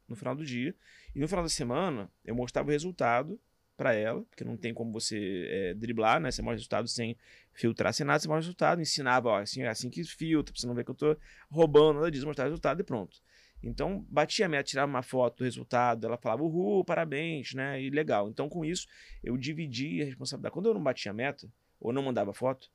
no 0.08 0.14
final 0.14 0.34
do 0.34 0.44
dia. 0.44 0.74
E 1.14 1.18
no 1.18 1.26
final 1.26 1.42
da 1.42 1.48
semana, 1.48 2.10
eu 2.24 2.34
mostrava 2.34 2.68
o 2.68 2.72
resultado 2.72 3.40
para 3.76 3.92
ela, 3.92 4.22
porque 4.24 4.44
não 4.44 4.56
tem 4.56 4.72
como 4.72 4.92
você 4.92 5.46
é, 5.50 5.74
driblar, 5.74 6.20
né? 6.20 6.30
Você 6.30 6.40
mostra 6.40 6.54
o 6.54 6.58
resultado 6.58 6.88
sem 6.88 7.16
filtrar 7.52 7.92
sem 7.92 8.06
nada, 8.06 8.18
você 8.18 8.28
mostra 8.28 8.38
o 8.38 8.44
resultado, 8.44 8.80
ensinava, 8.80 9.28
ó, 9.28 9.38
assim, 9.40 9.64
assim 9.64 9.90
que 9.90 10.02
filtra, 10.04 10.52
pra 10.52 10.60
você 10.60 10.66
não 10.66 10.74
ver 10.74 10.84
que 10.84 10.90
eu 10.90 10.94
tô 10.94 11.16
roubando, 11.50 11.96
nada 11.96 12.10
disso, 12.10 12.26
mostrar 12.26 12.44
o 12.44 12.48
resultado 12.48 12.80
e 12.80 12.84
pronto. 12.84 13.20
Então, 13.68 14.06
batia 14.08 14.46
a 14.46 14.48
meta, 14.48 14.62
tirava 14.62 14.88
uma 14.88 15.02
foto 15.02 15.38
do 15.38 15.44
resultado, 15.44 16.06
ela 16.06 16.16
falava, 16.16 16.42
uhul, 16.42 16.84
parabéns, 16.84 17.52
né? 17.52 17.82
E 17.82 17.90
legal. 17.90 18.28
Então, 18.28 18.48
com 18.48 18.64
isso, 18.64 18.86
eu 19.24 19.36
dividia 19.36 20.04
a 20.04 20.06
responsabilidade. 20.06 20.52
Quando 20.52 20.66
eu 20.66 20.74
não 20.74 20.82
batia 20.82 21.10
a 21.10 21.14
meta, 21.14 21.50
ou 21.80 21.92
não 21.92 22.02
mandava 22.02 22.32
foto, 22.32 22.70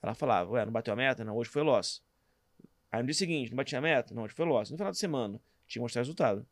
ela 0.00 0.14
falava, 0.14 0.50
ué, 0.52 0.64
não 0.64 0.72
bateu 0.72 0.92
a 0.94 0.96
meta? 0.96 1.24
Não, 1.24 1.36
hoje 1.36 1.50
foi 1.50 1.62
loss. 1.62 2.02
Aí 2.90 3.00
no 3.00 3.06
dia 3.06 3.14
seguinte, 3.14 3.50
não 3.50 3.56
batia 3.56 3.78
a 3.78 3.82
meta? 3.82 4.14
Não, 4.14 4.22
hoje 4.22 4.34
foi 4.34 4.46
loss. 4.46 4.70
No 4.70 4.76
final 4.76 4.92
de 4.92 4.98
semana, 4.98 5.40
tinha 5.66 5.80
que 5.80 5.80
mostrar 5.80 6.00
o 6.00 6.04
resultado. 6.04 6.46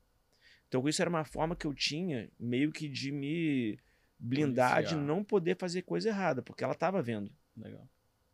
Então, 0.67 0.89
isso 0.89 1.01
era 1.01 1.09
uma 1.09 1.25
forma 1.25 1.55
que 1.55 1.67
eu 1.67 1.75
tinha 1.75 2.29
meio 2.39 2.73
que 2.73 2.89
de 2.89 3.13
me 3.13 3.79
blindar 4.19 4.75
Policiar. 4.75 4.99
de 5.01 5.07
não 5.07 5.23
poder 5.23 5.57
fazer 5.57 5.83
coisa 5.83 6.09
errada, 6.09 6.43
porque 6.43 6.65
ela 6.65 6.75
tava 6.75 7.01
vendo, 7.01 7.33
Legal. 7.57 7.89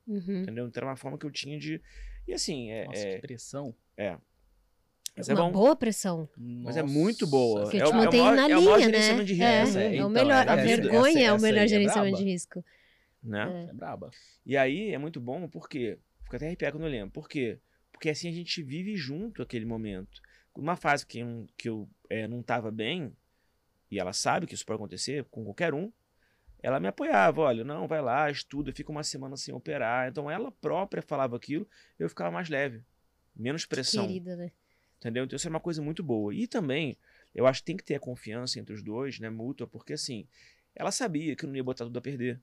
Uhum. 0.07 0.43
entendeu? 0.43 0.67
Então, 0.67 0.81
era 0.81 0.87
uma 0.91 0.97
forma 0.97 1.19
que 1.19 1.27
eu 1.27 1.31
tinha 1.31 1.59
de. 1.59 1.81
E 2.27 2.33
assim, 2.33 2.71
é. 2.71 2.87
Nossa, 2.87 3.03
é- 3.07 3.15
que 3.15 3.21
pressão. 3.21 3.75
Mas 5.17 5.29
é 5.29 5.35
Uma 5.35 5.45
bom. 5.45 5.53
boa 5.53 5.75
pressão. 5.77 6.29
Mas 6.37 6.77
é 6.77 6.83
muito 6.83 7.27
boa. 7.27 7.63
Porque 7.63 7.79
É 7.79 7.85
te 7.85 7.87
o- 7.87 7.89
é 7.89 7.91
o 7.91 7.95
mantém 7.97 8.21
maior- 8.21 8.37
na 8.37 8.51
é 8.51 8.57
o 8.57 8.61
linha, 8.61 8.79
gerenciamento 8.81 9.19
né? 9.19 9.25
de 9.25 9.43
É, 9.43 9.61
risco. 9.63 9.79
É, 9.79 9.85
é 9.85 9.89
o 9.89 9.95
então, 9.95 10.09
melhor. 10.11 10.47
é 10.47 10.51
a 10.51 10.57
vergonha 10.57 11.09
Essa- 11.11 11.21
é 11.21 11.33
o 11.33 11.41
melhor 11.41 11.63
é 11.65 11.69
gerenciamento 11.69 12.11
braba. 12.17 12.25
de 12.25 12.31
risco. 12.31 12.65
Né? 13.23 13.67
É 13.71 13.73
braba. 13.73 14.11
E 14.45 14.57
aí 14.57 14.93
é 14.93 14.99
muito 14.99 15.21
bom 15.21 15.49
porque. 15.49 15.99
Fico 16.25 16.37
até 16.37 16.47
arrepiado 16.47 16.77
quando 16.77 16.85
eu 16.87 16.91
lembro. 16.91 17.11
Por 17.13 17.29
quê? 17.29 17.59
Porque 17.93 18.11
assim 18.11 18.29
a 18.29 18.33
gente 18.33 18.63
vive 18.63 18.97
junto 18.97 19.43
aquele 19.43 19.65
momento. 19.65 20.21
Uma 20.55 20.75
fase 20.77 21.07
que 21.07 21.21
eu, 21.21 21.47
que 21.57 21.69
eu 21.69 21.89
é, 22.11 22.27
não 22.27 22.43
tava 22.43 22.71
bem, 22.71 23.13
e 23.91 23.99
ela 23.99 24.13
sabe 24.13 24.47
que 24.47 24.55
isso 24.55 24.65
pode 24.67 24.77
acontecer 24.77 25.25
com 25.31 25.45
qualquer 25.45 25.73
um, 25.73 25.93
ela 26.63 26.81
me 26.81 26.89
apoiava. 26.89 27.43
Olha, 27.43 27.63
não, 27.63 27.87
vai 27.87 28.01
lá, 28.03 28.31
estuda, 28.31 28.73
fica 28.73 28.91
uma 28.91 29.03
semana 29.05 29.37
sem 29.37 29.55
operar. 29.55 30.09
Então 30.09 30.31
ela 30.31 30.51
própria 30.51 31.01
falava 31.03 31.37
aquilo, 31.37 31.69
eu 31.99 32.09
ficava 32.09 32.31
mais 32.31 32.49
leve. 32.49 32.83
Menos 33.35 33.65
pressão. 33.67 34.07
Querida, 34.07 34.35
né? 34.37 34.51
Entendeu? 34.99 35.25
Então 35.25 35.37
isso 35.37 35.47
é 35.47 35.51
uma 35.51 35.61
coisa 35.61 35.83
muito 35.83 36.03
boa. 36.03 36.35
E 36.35 36.47
também, 36.47 36.97
eu 37.35 37.47
acho 37.47 37.61
que 37.61 37.67
tem 37.67 37.77
que 37.77 37.85
ter 37.85 37.95
a 37.97 38.01
confiança 38.01 38.59
entre 38.59 38.75
os 38.75 38.83
dois, 38.83 39.19
né, 39.21 39.29
mútua, 39.31 39.67
porque 39.67 39.93
assim, 39.93 40.27
ela 40.75 40.91
sabia 40.91 41.37
que 41.37 41.45
eu 41.45 41.49
não 41.49 41.57
ia 41.57 41.65
botar 41.65 41.85
tudo 41.85 41.99
a 41.99 42.03
perder. 42.03 42.41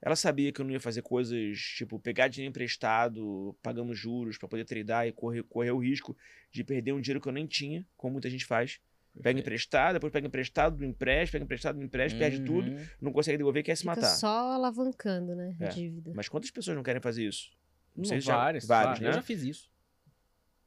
Ela 0.00 0.16
sabia 0.16 0.52
que 0.52 0.60
eu 0.60 0.64
não 0.66 0.72
ia 0.72 0.80
fazer 0.80 1.00
coisas, 1.02 1.58
tipo, 1.58 1.98
pegar 1.98 2.28
dinheiro 2.28 2.50
emprestado, 2.50 3.56
pagando 3.62 3.94
juros 3.94 4.36
pra 4.36 4.46
poder 4.46 4.64
tradar 4.64 5.08
e 5.08 5.12
correr, 5.12 5.42
correr 5.44 5.70
o 5.70 5.78
risco 5.78 6.16
de 6.52 6.62
perder 6.62 6.92
um 6.92 7.00
dinheiro 7.00 7.20
que 7.20 7.28
eu 7.28 7.32
nem 7.32 7.46
tinha, 7.46 7.86
como 7.96 8.12
muita 8.12 8.28
gente 8.28 8.44
faz. 8.44 8.80
Pega 9.22 9.38
emprestado, 9.40 9.94
depois 9.94 10.12
pega 10.12 10.26
emprestado 10.26 10.76
do 10.76 10.84
empréstimo, 10.84 11.32
pega 11.32 11.44
emprestado 11.44 11.76
do 11.78 11.84
empréstimo, 11.84 12.18
perde 12.18 12.40
tudo, 12.40 12.68
Uhum. 12.70 12.86
não 13.00 13.12
consegue 13.12 13.38
devolver 13.38 13.62
quer 13.62 13.76
se 13.76 13.82
Fica 13.82 13.94
matar. 13.94 14.08
só 14.16 14.52
alavancando, 14.52 15.34
né? 15.36 15.56
A 15.60 15.64
É. 15.64 15.68
dívida. 15.68 16.10
Mas 16.14 16.28
quantas 16.28 16.50
pessoas 16.50 16.76
não 16.76 16.82
querem 16.82 17.00
fazer 17.00 17.26
isso? 17.26 17.50
Não, 17.96 18.04
sei 18.04 18.20
se 18.20 18.26
já- 18.26 18.36
vários, 18.36 18.66
vários, 18.66 18.86
vários, 18.88 19.00
né? 19.00 19.08
Eu 19.08 19.12
já 19.14 19.22
fiz 19.22 19.42
isso. 19.42 19.70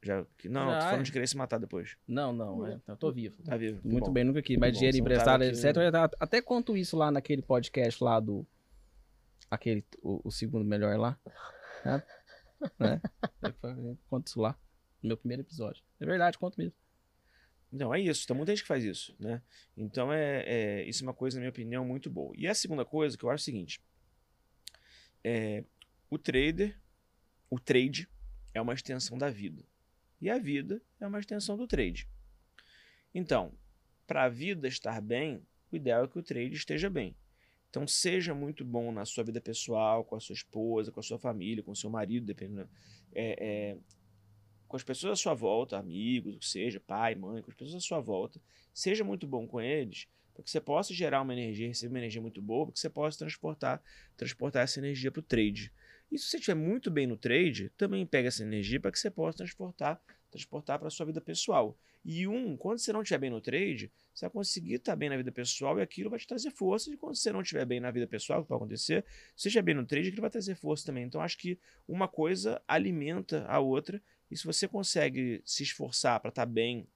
Já, 0.01 0.25
que- 0.37 0.47
não, 0.47 0.69
Já, 0.69 0.75
tô 0.77 0.85
falando 0.85 0.99
é. 0.99 1.03
de 1.03 1.11
querer 1.11 1.27
se 1.27 1.35
matar 1.37 1.59
depois. 1.59 1.97
Não, 2.07 2.31
não, 2.31 2.65
é, 2.67 2.79
eu 2.87 2.95
tô 2.95 3.11
vivo. 3.11 3.41
Tá 3.43 3.57
vivo. 3.57 3.81
que 3.81 3.87
Muito 3.87 4.05
bom. 4.05 4.13
bem, 4.13 4.23
nunca 4.23 4.41
quis. 4.41 4.55
Que 4.55 4.59
Mas 4.59 4.73
bom, 4.73 4.77
dinheiro 4.79 4.97
não 4.97 5.01
emprestado, 5.05 5.41
aqui, 5.43 5.51
etc. 5.51 5.75
Até 6.19 6.41
conto 6.41 6.77
isso 6.77 6.95
lá 6.95 7.09
naquele 7.11 7.41
podcast 7.41 8.03
lá 8.03 8.19
do. 8.19 8.45
Aquele, 9.49 9.83
o, 10.01 10.21
o 10.27 10.31
segundo 10.31 10.63
melhor 10.65 10.97
lá. 10.97 11.19
Né? 11.83 12.03
né? 12.79 13.01
Eu 13.63 13.97
Conto 14.09 14.27
isso 14.27 14.39
lá. 14.39 14.57
No 15.01 15.07
meu 15.09 15.17
primeiro 15.17 15.41
episódio. 15.41 15.83
É 15.99 16.05
verdade, 16.05 16.37
conto 16.37 16.57
mesmo. 16.57 16.73
Não, 17.71 17.93
é 17.93 17.99
isso. 17.99 18.25
Tem 18.27 18.35
muita 18.35 18.51
gente 18.53 18.61
que 18.61 18.67
faz 18.67 18.83
isso, 18.83 19.15
né? 19.19 19.41
Então, 19.75 20.11
é, 20.13 20.43
é- 20.45 20.83
isso 20.89 21.03
é 21.03 21.07
uma 21.07 21.13
coisa, 21.13 21.37
na 21.37 21.41
minha 21.41 21.49
opinião, 21.49 21.83
muito 21.85 22.09
boa. 22.09 22.33
E 22.37 22.47
a 22.47 22.53
segunda 22.53 22.85
coisa 22.85 23.17
que 23.17 23.23
eu 23.23 23.29
acho 23.29 23.41
é 23.41 23.43
o 23.43 23.45
seguinte. 23.45 23.81
É, 25.23 25.63
o 26.09 26.17
trader, 26.17 26.77
o 27.49 27.59
trade 27.59 28.07
é 28.53 28.61
uma 28.61 28.73
extensão 28.73 29.17
da 29.17 29.29
vida. 29.29 29.63
E 30.19 30.29
a 30.29 30.37
vida 30.37 30.81
é 30.99 31.07
uma 31.07 31.19
extensão 31.19 31.57
do 31.57 31.67
trade. 31.67 32.07
Então, 33.13 33.53
para 34.05 34.23
a 34.23 34.29
vida 34.29 34.67
estar 34.67 35.01
bem, 35.01 35.41
o 35.71 35.75
ideal 35.75 36.05
é 36.05 36.07
que 36.07 36.17
o 36.17 36.23
trade 36.23 36.55
esteja 36.55 36.89
bem. 36.89 37.15
Então, 37.69 37.85
seja 37.85 38.33
muito 38.33 38.63
bom 38.63 38.91
na 38.91 39.05
sua 39.05 39.23
vida 39.23 39.41
pessoal, 39.41 40.03
com 40.03 40.15
a 40.15 40.19
sua 40.19 40.33
esposa, 40.33 40.91
com 40.91 40.99
a 40.99 41.03
sua 41.03 41.19
família, 41.19 41.61
com 41.63 41.71
o 41.71 41.75
seu 41.75 41.89
marido, 41.89 42.25
dependendo. 42.25 42.69
É, 43.13 43.37
é, 43.39 43.77
com 44.67 44.75
as 44.75 44.83
pessoas 44.83 45.13
à 45.13 45.15
sua 45.15 45.33
volta, 45.33 45.77
amigos, 45.77 46.35
o 46.35 46.39
que 46.39 46.47
seja, 46.47 46.79
pai, 46.79 47.15
mãe, 47.15 47.41
com 47.41 47.49
as 47.49 47.55
pessoas 47.55 47.83
à 47.83 47.85
sua 47.85 47.99
volta, 47.99 48.41
seja 48.73 49.03
muito 49.03 49.25
bom 49.27 49.47
com 49.47 49.61
eles, 49.61 50.07
para 50.33 50.43
que 50.43 50.51
você 50.51 50.59
possa 50.59 50.93
gerar 50.93 51.21
uma 51.21 51.33
energia, 51.33 51.67
receber 51.67 51.93
uma 51.93 51.99
energia 51.99 52.21
muito 52.21 52.41
boa, 52.41 52.65
para 52.65 52.73
que 52.73 52.79
você 52.79 52.89
possa 52.89 53.17
transportar, 53.17 53.81
transportar 54.15 54.63
essa 54.63 54.79
energia 54.79 55.11
para 55.11 55.19
o 55.19 55.23
trade. 55.23 55.71
E 56.11 56.17
se 56.17 56.25
você 56.25 56.37
estiver 56.37 56.55
muito 56.55 56.89
bem 56.89 57.05
no 57.05 57.17
trade, 57.17 57.69
também 57.77 58.05
pega 58.05 58.27
essa 58.27 58.43
energia 58.43 58.79
para 58.79 58.91
que 58.91 58.99
você 58.99 59.11
possa 59.11 59.37
transportar, 59.37 60.01
transportar 60.31 60.79
para 60.79 60.87
a 60.87 60.91
sua 60.91 61.05
vida 61.05 61.19
pessoal. 61.19 61.77
E 62.03 62.25
um, 62.25 62.55
quando 62.55 62.79
você 62.79 62.93
não 62.93 63.01
estiver 63.01 63.17
bem 63.17 63.29
no 63.29 63.41
trade, 63.41 63.91
você 64.13 64.25
vai 64.25 64.29
conseguir 64.29 64.75
estar 64.75 64.95
bem 64.95 65.09
na 65.09 65.17
vida 65.17 65.31
pessoal 65.31 65.77
e 65.77 65.81
aquilo 65.81 66.09
vai 66.09 66.17
te 66.17 66.25
trazer 66.25 66.51
força. 66.51 66.89
E 66.89 66.95
quando 66.95 67.15
você 67.15 67.31
não 67.31 67.41
estiver 67.41 67.65
bem 67.65 67.81
na 67.81 67.91
vida 67.91 68.07
pessoal, 68.07 68.39
o 68.39 68.43
que 68.43 68.47
pode 68.47 68.63
acontecer, 68.63 69.03
se 69.35 69.43
você 69.43 69.47
estiver 69.49 69.63
bem 69.63 69.75
no 69.75 69.85
trade, 69.85 70.07
aquilo 70.07 70.21
vai 70.21 70.29
trazer 70.29 70.55
força 70.55 70.85
também. 70.85 71.03
Então, 71.03 71.19
acho 71.19 71.37
que 71.37 71.59
uma 71.87 72.07
coisa 72.07 72.61
alimenta 72.65 73.45
a 73.47 73.59
outra 73.59 74.01
e 74.31 74.37
se 74.37 74.45
você 74.45 74.67
consegue 74.67 75.41
se 75.43 75.63
esforçar 75.63 76.19
para 76.21 76.29
estar 76.29 76.45
bem 76.45 76.87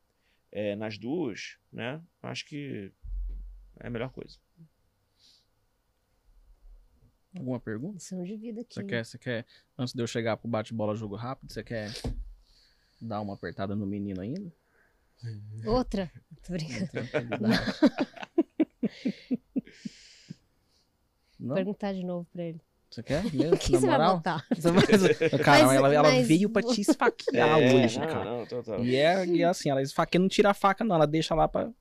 é, 0.52 0.76
nas 0.76 0.98
duas, 0.98 1.58
né? 1.72 2.02
Acho 2.24 2.46
que 2.46 2.92
é 3.80 3.88
a 3.88 3.90
melhor 3.90 4.12
coisa. 4.12 4.38
Alguma 7.36 7.60
pergunta? 7.60 7.94
Lição 7.96 8.24
de 8.24 8.36
vida 8.36 8.62
aqui. 8.62 8.74
Você 8.76 8.84
quer, 8.84 9.06
você 9.06 9.18
quer, 9.18 9.46
antes 9.78 9.94
de 9.94 10.02
eu 10.02 10.08
chegar 10.08 10.38
pro 10.38 10.50
bate-bola 10.50 10.96
jogo 10.96 11.16
rápido, 11.16 11.52
você 11.52 11.64
quer 11.64 11.92
dar 13.02 13.22
uma 13.22 13.34
apertada 13.36 13.76
no 13.76 13.86
menino 13.86 14.22
ainda? 14.22 14.52
Outra? 15.66 16.12
Tô 16.46 16.54
brincando. 16.54 16.90
Não? 21.40 21.56
Perguntar 21.56 21.94
de 21.94 22.04
novo 22.04 22.28
pra 22.32 22.44
ele. 22.44 22.62
Você 22.90 23.02
quer 23.02 23.24
mesmo? 23.34 23.58
Que 23.58 23.72
na 23.72 23.80
você 23.80 23.88
vai 23.88 23.98
moral? 23.98 24.18
botar? 24.18 24.46
Cara, 25.44 25.66
Mas- 25.66 25.76
ela, 25.78 25.94
ela 25.94 26.12
mas- 26.12 26.28
veio 26.28 26.50
pra 26.50 26.62
te 26.62 26.82
esfaquear 26.82 27.58
hoje, 27.58 28.00
não, 28.00 28.08
cara. 28.08 28.26
não, 28.26 28.46
total. 28.46 28.84
E 28.84 28.96
é, 28.96 29.26
e 29.26 29.42
é 29.42 29.46
assim, 29.46 29.70
ela 29.70 29.82
esfaqueia, 29.82 30.22
não 30.22 30.28
tira 30.28 30.52
a 30.52 30.54
faca, 30.54 30.84
não. 30.84 30.96
Ela 30.96 31.08
deixa 31.08 31.34
lá 31.34 31.48
pra 31.48 31.72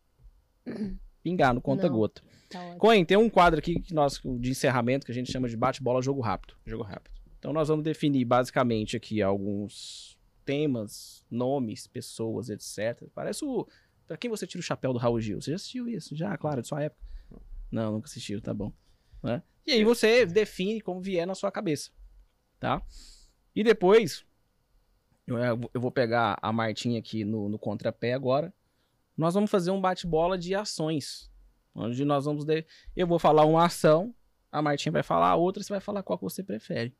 pingar 1.23 1.53
no 1.53 1.61
conta-gota. 1.61 2.23
Tá. 2.51 2.75
Coen, 2.79 3.05
tem 3.05 3.17
um 3.17 3.31
quadro 3.31 3.61
aqui 3.61 3.81
que 3.81 3.95
nós, 3.95 4.21
de 4.41 4.51
encerramento 4.51 5.07
que 5.07 5.13
a 5.13 5.15
gente 5.15 5.31
chama 5.31 5.49
de 5.49 5.57
bate-bola 5.57 6.03
jogo 6.03 6.21
rápido. 6.21 6.55
Jogo 6.67 6.83
rápido. 6.83 7.15
Então 7.39 7.53
nós 7.53 7.69
vamos 7.69 7.85
definir 7.85 8.25
basicamente 8.25 8.97
aqui 8.97 9.23
alguns 9.23 10.19
temas, 10.45 11.25
nomes, 11.31 11.87
pessoas, 11.87 12.51
etc. 12.51 13.09
Parece 13.15 13.45
o. 13.45 13.67
Pra 14.05 14.17
quem 14.17 14.29
você 14.29 14.49
tira 14.49 14.59
o 14.61 14.65
chapéu 14.65 14.93
do 14.93 14.99
Raul 14.99 15.21
Gil? 15.21 15.41
Você 15.41 15.53
já 15.53 15.57
assistiu 15.57 15.89
isso? 15.89 16.17
Já, 16.17 16.37
claro, 16.37 16.61
de 16.61 16.67
sua 16.67 16.83
época. 16.83 17.01
Não, 17.71 17.93
nunca 17.93 18.09
assistiu, 18.09 18.41
tá 18.41 18.53
bom. 18.53 18.73
Né? 19.23 19.41
E 19.65 19.71
aí 19.71 19.85
você 19.85 20.27
define 20.27 20.81
como 20.81 21.01
vier 21.01 21.25
na 21.25 21.37
sua 21.37 21.53
cabeça. 21.53 21.93
Tá? 22.59 22.83
E 23.55 23.63
depois, 23.63 24.27
eu, 25.25 25.39
eu 25.73 25.81
vou 25.81 25.93
pegar 25.93 26.37
a 26.43 26.53
Martinha 26.53 26.99
aqui 26.99 27.25
no, 27.25 27.49
no 27.49 27.61
contrapé 27.61 28.13
agora. 28.13 28.53
Nós 29.17 29.35
vamos 29.35 29.51
fazer 29.51 29.71
um 29.71 29.81
bate-bola 29.81 30.37
de 30.37 30.53
ações. 30.53 31.30
Onde 31.75 32.05
nós 32.05 32.25
vamos. 32.25 32.45
De... 32.45 32.65
Eu 32.97 33.07
vou 33.07 33.19
falar 33.19 33.45
uma 33.45 33.65
ação, 33.65 34.15
a 34.51 34.61
Martinha 34.61 34.93
vai 34.93 35.03
falar 35.03 35.29
a 35.29 35.37
outra, 35.37 35.63
você 35.63 35.73
vai 35.73 35.81
falar 35.81 36.03
qual 36.03 36.19
que 36.19 36.25
você 36.25 36.43
prefere. 36.43 36.95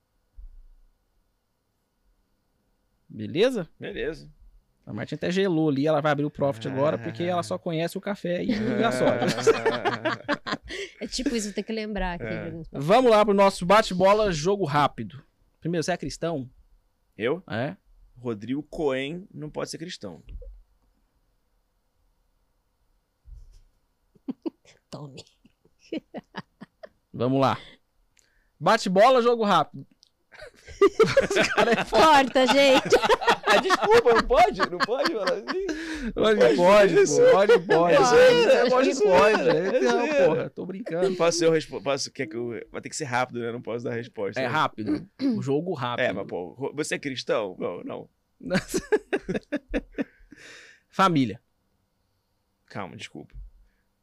Beleza? 3.09 3.69
Beleza. 3.79 4.31
A 4.87 4.93
Martinha 4.93 5.17
até 5.17 5.31
gelou 5.31 5.69
ali, 5.69 5.87
ela 5.87 6.01
vai 6.01 6.13
abrir 6.13 6.25
o 6.25 6.31
Profit 6.31 6.69
agora, 6.69 6.99
porque 6.99 7.23
ela 7.23 7.43
só 7.43 7.59
conhece 7.59 7.99
o 7.99 8.01
café 8.01 8.43
e 8.43 8.53
a 8.53 8.91
soja. 8.93 9.27
É 11.01 11.07
tipo 11.07 11.35
isso, 11.35 11.53
tem 11.53 11.63
que 11.63 11.73
lembrar 11.73 12.15
aqui. 12.15 12.25
É. 12.25 12.53
Vamos 12.73 13.11
lá 13.11 13.25
pro 13.25 13.35
nosso 13.35 13.67
bate-bola 13.67 14.33
jogo 14.33 14.65
rápido. 14.65 15.23
Primeiro, 15.61 15.85
você 15.85 15.93
é 15.93 15.97
cristão? 15.97 16.49
Eu, 17.17 17.43
É? 17.49 17.77
Rodrigo 18.17 18.63
Cohen, 18.63 19.27
não 19.33 19.51
pode 19.51 19.71
ser 19.71 19.79
cristão. 19.79 20.23
Tome. 24.91 25.25
Vamos 27.13 27.41
lá. 27.41 27.59
Bate-bola, 28.59 29.23
jogo 29.23 29.45
rápido. 29.45 29.87
Esse 31.23 31.51
cara 31.55 31.73
é 31.73 31.85
foda. 31.85 32.05
Corta, 32.07 32.47
gente. 32.47 32.97
Ah, 33.47 33.57
desculpa, 33.61 34.15
não 34.15 34.23
pode? 34.27 34.59
Não 34.71 34.79
pode 34.79 35.13
falar 35.13 35.33
assim? 35.35 35.67
Pode, 36.15 36.41
Pode 36.41 36.57
pode, 36.57 36.95
pô, 36.95 37.31
pode, 37.33 37.59
pode. 37.67 37.95
É 37.95 38.05
zoeira, 38.05 38.53
é 38.53 38.71
Pode, 38.71 38.95
pode. 39.03 39.49
é 39.49 39.81
Não, 39.81 40.09
porra, 40.27 40.51
tô 40.51 40.65
brincando. 40.67 41.17
Posso 41.17 41.45
eu 41.45 41.51
respo- 41.51 41.83
posso 41.83 42.11
quer 42.11 42.27
que 42.27 42.37
eu 42.37 42.49
vai 42.71 42.81
ter 42.81 42.89
que 42.89 42.97
ser 42.97 43.05
rápido, 43.05 43.41
né? 43.41 43.53
Não 43.53 43.61
posso 43.61 43.85
dar 43.85 43.93
resposta. 43.95 44.41
É 44.41 44.47
rápido. 44.47 45.07
O 45.37 45.43
jogo 45.43 45.75
rápido. 45.75 46.05
É, 46.07 46.13
mas 46.13 46.27
pô, 46.27 46.73
você 46.75 46.95
é 46.95 46.99
cristão? 46.99 47.57
Não, 47.59 47.83
não. 47.85 48.09
Família. 50.89 51.41
Calma, 52.67 52.97
desculpa. 52.97 53.35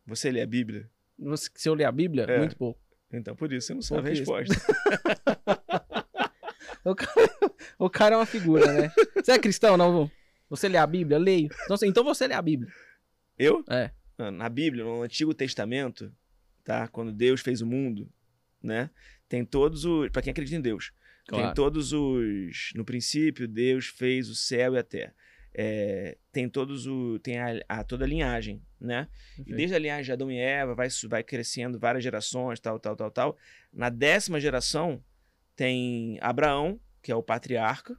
Você 0.08 0.32
lê 0.32 0.42
a 0.42 0.48
Bíblia? 0.48 0.90
Você- 1.20 1.50
se 1.56 1.68
eu 1.70 1.74
ler 1.74 1.84
a 1.86 1.92
Bíblia, 1.92 2.24
É. 2.24 2.38
muito 2.40 2.56
pouco. 2.58 2.80
Então 3.12 3.36
por 3.36 3.52
isso 3.54 3.68
você 3.68 3.74
não 3.74 3.82
sabe 3.82 4.08
a 4.08 4.14
resposta. 4.14 4.54
O 6.84 6.96
cara, 6.96 7.30
o 7.80 7.90
cara 7.90 8.16
é 8.16 8.18
uma 8.18 8.26
figura, 8.26 8.72
né? 8.72 8.92
Você 9.16 9.34
é 9.34 9.40
cristão, 9.40 9.76
não? 9.76 10.10
Você 10.50 10.70
lê 10.70 10.78
a 10.78 10.88
Bíblia? 10.88 11.18
Leio. 11.18 11.50
Então, 11.66 11.78
então 11.84 12.04
você 12.04 12.26
lê 12.28 12.34
a 12.34 12.42
Bíblia. 12.42 12.72
Eu? 13.38 13.62
É. 13.70 13.92
Ah, 14.18 14.32
Na 14.32 14.48
Bíblia, 14.48 14.86
no 14.86 15.02
Antigo 15.02 15.34
Testamento, 15.34 16.10
tá? 16.64 16.88
Quando 16.88 17.12
Deus 17.12 17.42
fez 17.42 17.62
o 17.62 17.66
mundo, 17.66 18.10
né? 18.64 18.90
Tem 19.28 19.44
todos 19.44 19.84
os. 19.84 20.10
Pra 20.10 20.22
quem 20.22 20.32
acredita 20.32 20.56
em 20.58 20.62
Deus. 20.62 20.92
Tem 21.28 21.40
Claro. 21.40 21.56
todos 21.56 21.92
os. 21.92 22.72
No 22.74 22.86
princípio, 22.86 23.48
Deus 23.50 23.88
fez 23.88 24.30
o 24.30 24.36
céu 24.36 24.76
e 24.76 24.78
a 24.80 24.84
terra. 24.84 25.14
É, 25.60 26.16
tem 26.32 26.48
todos 26.48 26.86
o. 26.86 27.18
Tem 27.20 27.40
a, 27.40 27.60
a- 27.68 27.84
toda 27.84 28.06
a 28.06 28.08
linhagem, 28.08 28.62
né? 28.80 29.08
E 29.40 29.44
desde 29.56 29.76
a 29.76 29.80
linhagem 29.80 30.04
de 30.06 30.12
Adão 30.12 30.32
e 30.32 30.38
Eva, 30.38 30.76
vai, 30.76 30.88
vai 31.10 31.24
crescendo 31.24 31.80
várias 31.80 32.04
gerações, 32.04 32.60
tal, 32.60 32.80
tal, 32.80 32.96
tal, 32.96 33.10
tal. 33.10 33.38
Na 33.74 33.90
décima 33.90 34.40
geração, 34.40 35.04
tem 35.56 36.20
Abraão, 36.22 36.80
que 37.02 37.12
é 37.12 37.16
o 37.16 37.24
patriarca, 37.24 37.98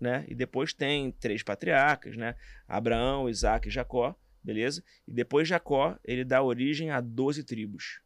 né? 0.00 0.24
E 0.28 0.34
depois 0.34 0.72
tem 0.72 1.12
três 1.12 1.42
patriarcas, 1.42 2.16
né? 2.16 2.36
Abraão, 2.66 3.28
Isaac 3.28 3.68
e 3.68 3.70
Jacó, 3.70 4.18
beleza? 4.42 4.82
E 5.06 5.12
depois 5.12 5.46
Jacó, 5.46 5.98
ele 6.02 6.24
dá 6.24 6.42
origem 6.42 6.90
a 6.90 7.02
12 7.02 7.44
tribos. 7.44 8.00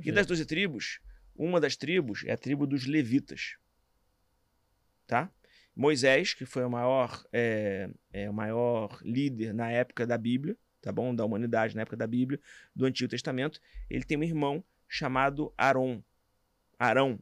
E 0.00 0.10
das 0.10 0.26
12 0.26 0.44
tribos, 0.44 1.00
uma 1.36 1.60
das 1.60 1.76
tribos 1.76 2.24
é 2.26 2.32
a 2.32 2.36
tribo 2.36 2.66
dos 2.66 2.84
levitas, 2.84 3.56
tá? 5.06 5.30
Moisés, 5.78 6.34
que 6.34 6.44
foi 6.44 6.64
o 6.64 6.70
maior, 6.70 7.24
é, 7.32 7.88
é, 8.12 8.28
o 8.28 8.32
maior 8.34 9.00
líder 9.00 9.54
na 9.54 9.70
época 9.70 10.04
da 10.04 10.18
Bíblia, 10.18 10.56
tá 10.82 10.90
bom? 10.90 11.14
Da 11.14 11.24
humanidade 11.24 11.76
na 11.76 11.82
época 11.82 11.96
da 11.96 12.04
Bíblia, 12.04 12.40
do 12.74 12.84
Antigo 12.84 13.08
Testamento, 13.08 13.60
ele 13.88 14.02
tem 14.02 14.18
um 14.18 14.24
irmão 14.24 14.64
chamado 14.88 15.54
Aron. 15.56 16.02
Arão, 16.76 17.20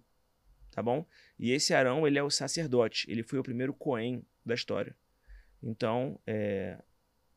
tá 0.70 0.82
bom? 0.82 1.06
E 1.38 1.50
esse 1.52 1.74
Arão, 1.74 2.06
ele 2.06 2.18
é 2.18 2.22
o 2.22 2.30
sacerdote, 2.30 3.04
ele 3.10 3.22
foi 3.22 3.38
o 3.38 3.42
primeiro 3.42 3.74
Cohen 3.74 4.24
da 4.42 4.54
história. 4.54 4.96
Então, 5.62 6.18
é, 6.26 6.82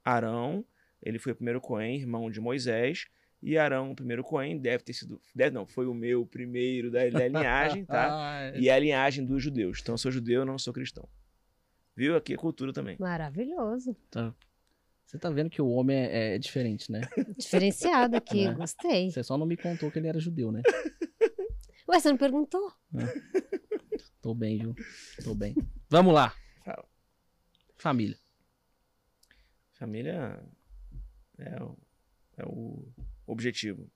Arão, 0.06 0.66
ele 1.04 1.20
foi 1.20 1.34
o 1.34 1.36
primeiro 1.36 1.60
Cohen, 1.60 1.98
irmão 1.98 2.32
de 2.32 2.40
Moisés, 2.40 3.08
e 3.42 3.58
Arão, 3.58 3.92
o 3.92 3.96
primeiro 3.96 4.24
Cohen, 4.24 4.58
deve 4.58 4.84
ter 4.84 4.94
sido, 4.94 5.22
deve 5.34 5.54
não, 5.54 5.66
foi 5.66 5.88
o 5.88 5.94
meu 5.94 6.26
primeiro 6.26 6.92
da, 6.92 7.08
da 7.10 7.28
linhagem, 7.28 7.86
tá? 7.86 8.08
Ah, 8.12 8.42
é. 8.42 8.60
E 8.60 8.70
é 8.70 8.74
a 8.74 8.80
linhagem 8.80 9.26
dos 9.26 9.42
judeus. 9.42 9.80
Então, 9.82 9.94
eu 9.94 9.98
sou 9.98 10.12
judeu, 10.12 10.42
eu 10.42 10.46
não 10.46 10.58
sou 10.58 10.74
cristão. 10.74 11.08
Viu? 11.96 12.16
Aqui 12.16 12.34
é 12.34 12.38
cultura 12.38 12.74
também. 12.74 12.98
Maravilhoso. 13.00 13.96
Você 15.06 15.18
tá 15.18 15.30
vendo 15.30 15.50
que 15.50 15.62
o 15.62 15.70
homem 15.70 15.98
é, 15.98 16.36
é 16.36 16.38
diferente, 16.38 16.92
né? 16.92 17.02
Diferenciado 17.38 18.16
aqui, 18.16 18.46
É. 18.46 18.54
gostei. 18.54 19.10
Você 19.12 19.24
só 19.24 19.38
não 19.38 19.46
me 19.46 19.58
contou 19.58 19.90
que 19.92 20.00
ele 20.00 20.08
era 20.08 20.20
judeu, 20.20 20.52
né? 20.52 20.62
Ué, 21.90 22.00
você 22.00 22.10
não 22.10 22.18
perguntou? 22.18 22.72
Tô 24.22 24.36
bem, 24.36 24.60
viu? 24.60 24.76
Tô 25.24 25.34
bem. 25.34 25.56
Vamos 25.90 26.14
lá. 26.14 26.34
Fala. 26.64 26.86
Família. 27.78 28.18
Família 29.74 30.40
é 31.38 31.64
o, 31.64 31.78
é 32.38 32.46
o 32.46 32.88
objetivo. 33.32 33.90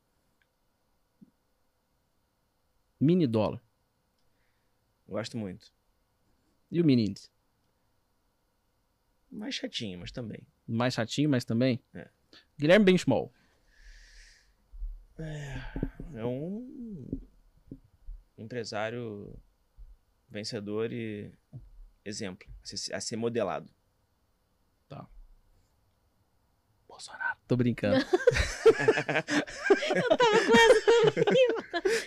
Mini 3.00 3.28
dólar. 3.28 3.62
Gosto 5.08 5.38
muito. 5.38 5.74
E 6.72 6.82
o 6.82 6.86
meninos? 6.86 7.32
Mais 9.30 9.56
chatinho, 9.56 10.00
mas 10.00 10.12
também. 10.12 10.48
Mais 10.66 10.94
chatinho, 10.94 11.30
mas 11.30 11.44
também? 11.44 11.84
É. 11.94 12.10
Guilherme 12.58 12.86
Benchmall. 12.86 13.34
É 16.16 16.26
um 16.26 17.08
empresário 18.38 19.40
vencedor 20.30 20.92
e 20.92 21.32
exemplo 22.04 22.48
a 22.92 23.00
ser 23.00 23.16
modelado. 23.16 23.72
Bolsonaro. 26.94 27.38
Tô 27.48 27.56
brincando. 27.58 28.06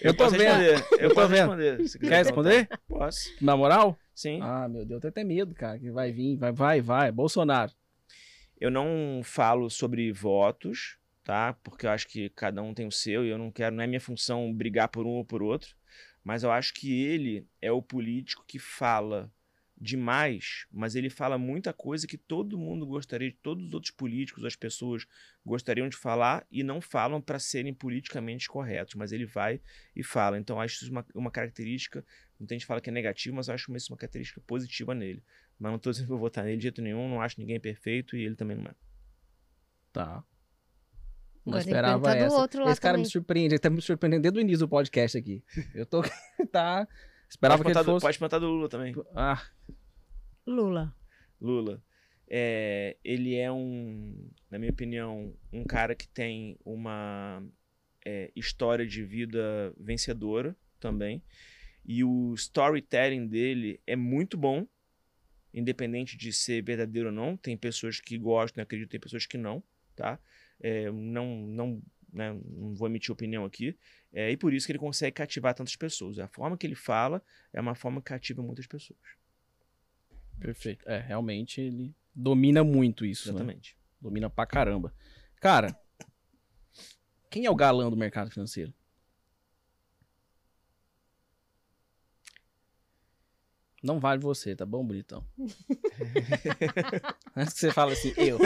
Eu, 0.00 0.14
tô 0.14 0.24
posso 0.24 0.36
vendo. 0.36 0.58
responder. 0.60 0.86
Eu, 0.92 0.98
Eu 1.00 1.08
tô 1.08 1.14
posso 1.14 1.28
vendo. 1.28 1.38
responder. 1.40 1.88
se 1.88 1.98
quiser 1.98 2.10
Quer 2.10 2.16
responder? 2.24 2.68
Posso. 2.88 3.30
Na 3.44 3.56
moral? 3.56 3.98
Sim. 4.14 4.38
Ah, 4.42 4.68
meu 4.68 4.84
Deus, 4.84 4.98
eu 4.98 5.00
tenho 5.00 5.10
até 5.10 5.24
medo, 5.24 5.54
cara. 5.54 5.78
Que 5.78 5.90
vai 5.90 6.12
vir, 6.12 6.36
vai, 6.36 6.52
vai, 6.52 6.80
vai. 6.80 7.10
Bolsonaro. 7.12 7.72
Eu 8.58 8.70
não 8.70 9.20
falo 9.24 9.68
sobre 9.68 10.10
votos, 10.12 10.96
tá? 11.24 11.52
Porque 11.64 11.86
eu 11.86 11.90
acho 11.90 12.06
que 12.08 12.30
cada 12.30 12.62
um 12.62 12.72
tem 12.72 12.86
o 12.86 12.92
seu 12.92 13.24
e 13.24 13.28
eu 13.28 13.36
não 13.38 13.50
quero, 13.50 13.74
não 13.74 13.82
é 13.84 13.86
minha 13.86 14.00
função 14.00 14.52
brigar 14.54 14.88
por 14.88 15.04
um 15.04 15.10
ou 15.10 15.24
por 15.24 15.42
outro. 15.42 15.76
Mas 16.24 16.42
eu 16.42 16.50
acho 16.50 16.72
que 16.74 17.04
ele 17.04 17.46
é 17.60 17.70
o 17.70 17.82
político 17.82 18.44
que 18.46 18.58
fala 18.58 19.30
demais, 19.78 20.66
mas 20.70 20.94
ele 20.94 21.10
fala 21.10 21.36
muita 21.36 21.72
coisa 21.72 22.06
que 22.06 22.16
todo 22.16 22.58
mundo 22.58 22.86
gostaria, 22.86 23.34
todos 23.42 23.66
os 23.66 23.74
outros 23.74 23.90
políticos, 23.92 24.44
as 24.44 24.56
pessoas 24.56 25.06
gostariam 25.44 25.88
de 25.88 25.96
falar 25.96 26.46
e 26.50 26.62
não 26.62 26.80
falam 26.80 27.20
para 27.20 27.38
serem 27.38 27.74
politicamente 27.74 28.48
corretos, 28.48 28.94
mas 28.94 29.12
ele 29.12 29.26
vai 29.26 29.60
e 29.94 30.02
fala. 30.02 30.38
Então 30.38 30.60
acho 30.60 30.82
isso 30.82 30.90
uma, 30.90 31.04
uma 31.14 31.30
característica, 31.30 32.04
muita 32.40 32.54
gente 32.54 32.64
fala 32.64 32.80
que 32.80 32.88
é 32.88 32.92
negativo, 32.92 33.36
mas 33.36 33.48
eu 33.48 33.54
acho 33.54 33.74
isso 33.76 33.92
uma 33.92 33.98
característica 33.98 34.40
positiva 34.46 34.94
nele. 34.94 35.22
Mas 35.58 35.72
não 35.72 35.78
tô 35.78 35.90
dizendo 35.90 36.06
que 36.06 36.12
eu 36.12 36.16
vou 36.18 36.26
votar 36.26 36.44
nele 36.44 36.56
de 36.56 36.64
jeito 36.64 36.80
nenhum, 36.80 37.08
não 37.08 37.20
acho 37.20 37.38
ninguém 37.38 37.60
perfeito 37.60 38.16
e 38.16 38.24
ele 38.24 38.34
também 38.34 38.56
não 38.56 38.66
é. 38.66 38.74
Tá. 39.92 40.24
Não 41.44 41.52
Agora 41.52 41.60
esperava 41.60 42.16
essa. 42.16 42.44
Esse 42.70 42.80
cara 42.80 42.98
me 42.98 43.04
também. 43.04 43.10
surpreende. 43.10 43.54
Ele 43.54 43.58
tá 43.58 43.70
me 43.70 43.80
surpreendendo 43.80 44.22
desde 44.22 44.38
o 44.38 44.42
início 44.42 44.66
do 44.66 44.68
podcast 44.68 45.16
aqui. 45.16 45.44
Eu 45.74 45.86
tô. 45.86 46.02
tá. 46.50 46.88
Esperava 47.28 47.62
pode, 47.62 47.72
que 47.72 47.78
ele 47.78 47.84
do, 47.84 47.92
fosse. 47.92 48.06
pode 48.06 48.18
perguntar 48.18 48.38
do 48.38 48.48
Lula 48.48 48.68
também. 48.68 48.94
Ah, 49.14 49.42
Lula. 50.46 50.94
Lula. 51.40 51.82
É, 52.28 52.96
ele 53.04 53.34
é 53.34 53.50
um, 53.50 54.30
na 54.50 54.58
minha 54.58 54.70
opinião, 54.70 55.34
um 55.52 55.64
cara 55.64 55.94
que 55.94 56.08
tem 56.08 56.56
uma 56.64 57.42
é, 58.04 58.30
história 58.34 58.86
de 58.86 59.04
vida 59.04 59.72
vencedora 59.78 60.56
também. 60.80 61.22
E 61.84 62.02
o 62.02 62.34
storytelling 62.34 63.26
dele 63.28 63.80
é 63.86 63.94
muito 63.94 64.36
bom, 64.36 64.66
independente 65.54 66.16
de 66.16 66.32
ser 66.32 66.62
verdadeiro 66.62 67.08
ou 67.08 67.14
não. 67.14 67.36
Tem 67.36 67.56
pessoas 67.56 68.00
que 68.00 68.18
gostam, 68.18 68.62
acreditam, 68.62 68.90
tem 68.90 69.00
pessoas 69.00 69.26
que 69.26 69.38
não, 69.38 69.62
tá? 69.94 70.18
É, 70.60 70.90
não, 70.90 71.46
não, 71.46 71.82
né, 72.16 72.32
não 72.32 72.74
vou 72.74 72.88
emitir 72.88 73.12
opinião 73.12 73.44
aqui. 73.44 73.76
É, 74.12 74.30
e 74.30 74.36
por 74.36 74.54
isso 74.54 74.66
que 74.66 74.72
ele 74.72 74.78
consegue 74.78 75.12
cativar 75.12 75.54
tantas 75.54 75.76
pessoas. 75.76 76.18
A 76.18 76.26
forma 76.26 76.56
que 76.56 76.66
ele 76.66 76.74
fala 76.74 77.22
é 77.52 77.60
uma 77.60 77.74
forma 77.74 78.00
que 78.00 78.08
cativa 78.08 78.42
muitas 78.42 78.66
pessoas. 78.66 78.98
perfeito. 80.40 80.88
É, 80.88 80.98
realmente 80.98 81.60
ele 81.60 81.94
domina 82.14 82.64
muito 82.64 83.04
isso. 83.04 83.28
Né? 83.28 83.34
Exatamente. 83.34 83.76
Domina 84.00 84.30
pra 84.30 84.46
caramba. 84.46 84.94
Cara, 85.40 85.78
quem 87.30 87.44
é 87.44 87.50
o 87.50 87.54
galã 87.54 87.90
do 87.90 87.96
mercado 87.96 88.30
financeiro? 88.30 88.72
Não 93.82 94.00
vale 94.00 94.20
você, 94.20 94.56
tá 94.56 94.64
bom, 94.64 94.84
bonitão? 94.84 95.24
Antes 97.36 97.54
que 97.54 97.60
você 97.60 97.72
fala 97.72 97.92
assim, 97.92 98.12
eu. 98.16 98.38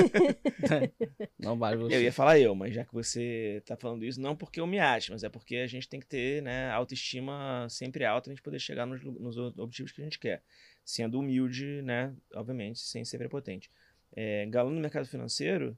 Não 1.39 1.59
vale 1.59 1.77
você. 1.77 1.97
Eu 1.97 2.03
ia 2.03 2.13
falar 2.13 2.39
eu, 2.39 2.55
mas 2.55 2.75
já 2.75 2.85
que 2.85 2.93
você 2.93 3.63
tá 3.65 3.77
falando 3.77 4.05
isso, 4.05 4.21
não 4.21 4.37
porque 4.37 4.61
eu 4.61 4.67
me 4.67 4.79
acho, 4.79 5.13
mas 5.13 5.23
é 5.23 5.29
porque 5.29 5.57
a 5.57 5.67
gente 5.67 5.89
tem 5.89 6.01
que 6.01 6.07
ter 6.07 6.43
né, 6.43 6.71
autoestima 6.71 7.67
sempre 7.69 8.05
alta 8.05 8.25
pra 8.25 8.35
gente 8.35 8.43
poder 8.43 8.59
chegar 8.59 8.87
nos, 8.87 9.03
nos 9.03 9.37
objetivos 9.37 9.93
que 9.93 10.01
a 10.01 10.05
gente 10.05 10.19
quer. 10.19 10.43
Sendo 10.85 11.19
humilde, 11.19 11.83
né? 11.83 12.15
Obviamente, 12.35 12.81
sem 12.81 13.05
ser 13.05 13.19
prepotente. 13.19 13.71
É, 14.15 14.47
galã 14.47 14.71
no 14.71 14.81
mercado 14.81 15.07
financeiro, 15.07 15.77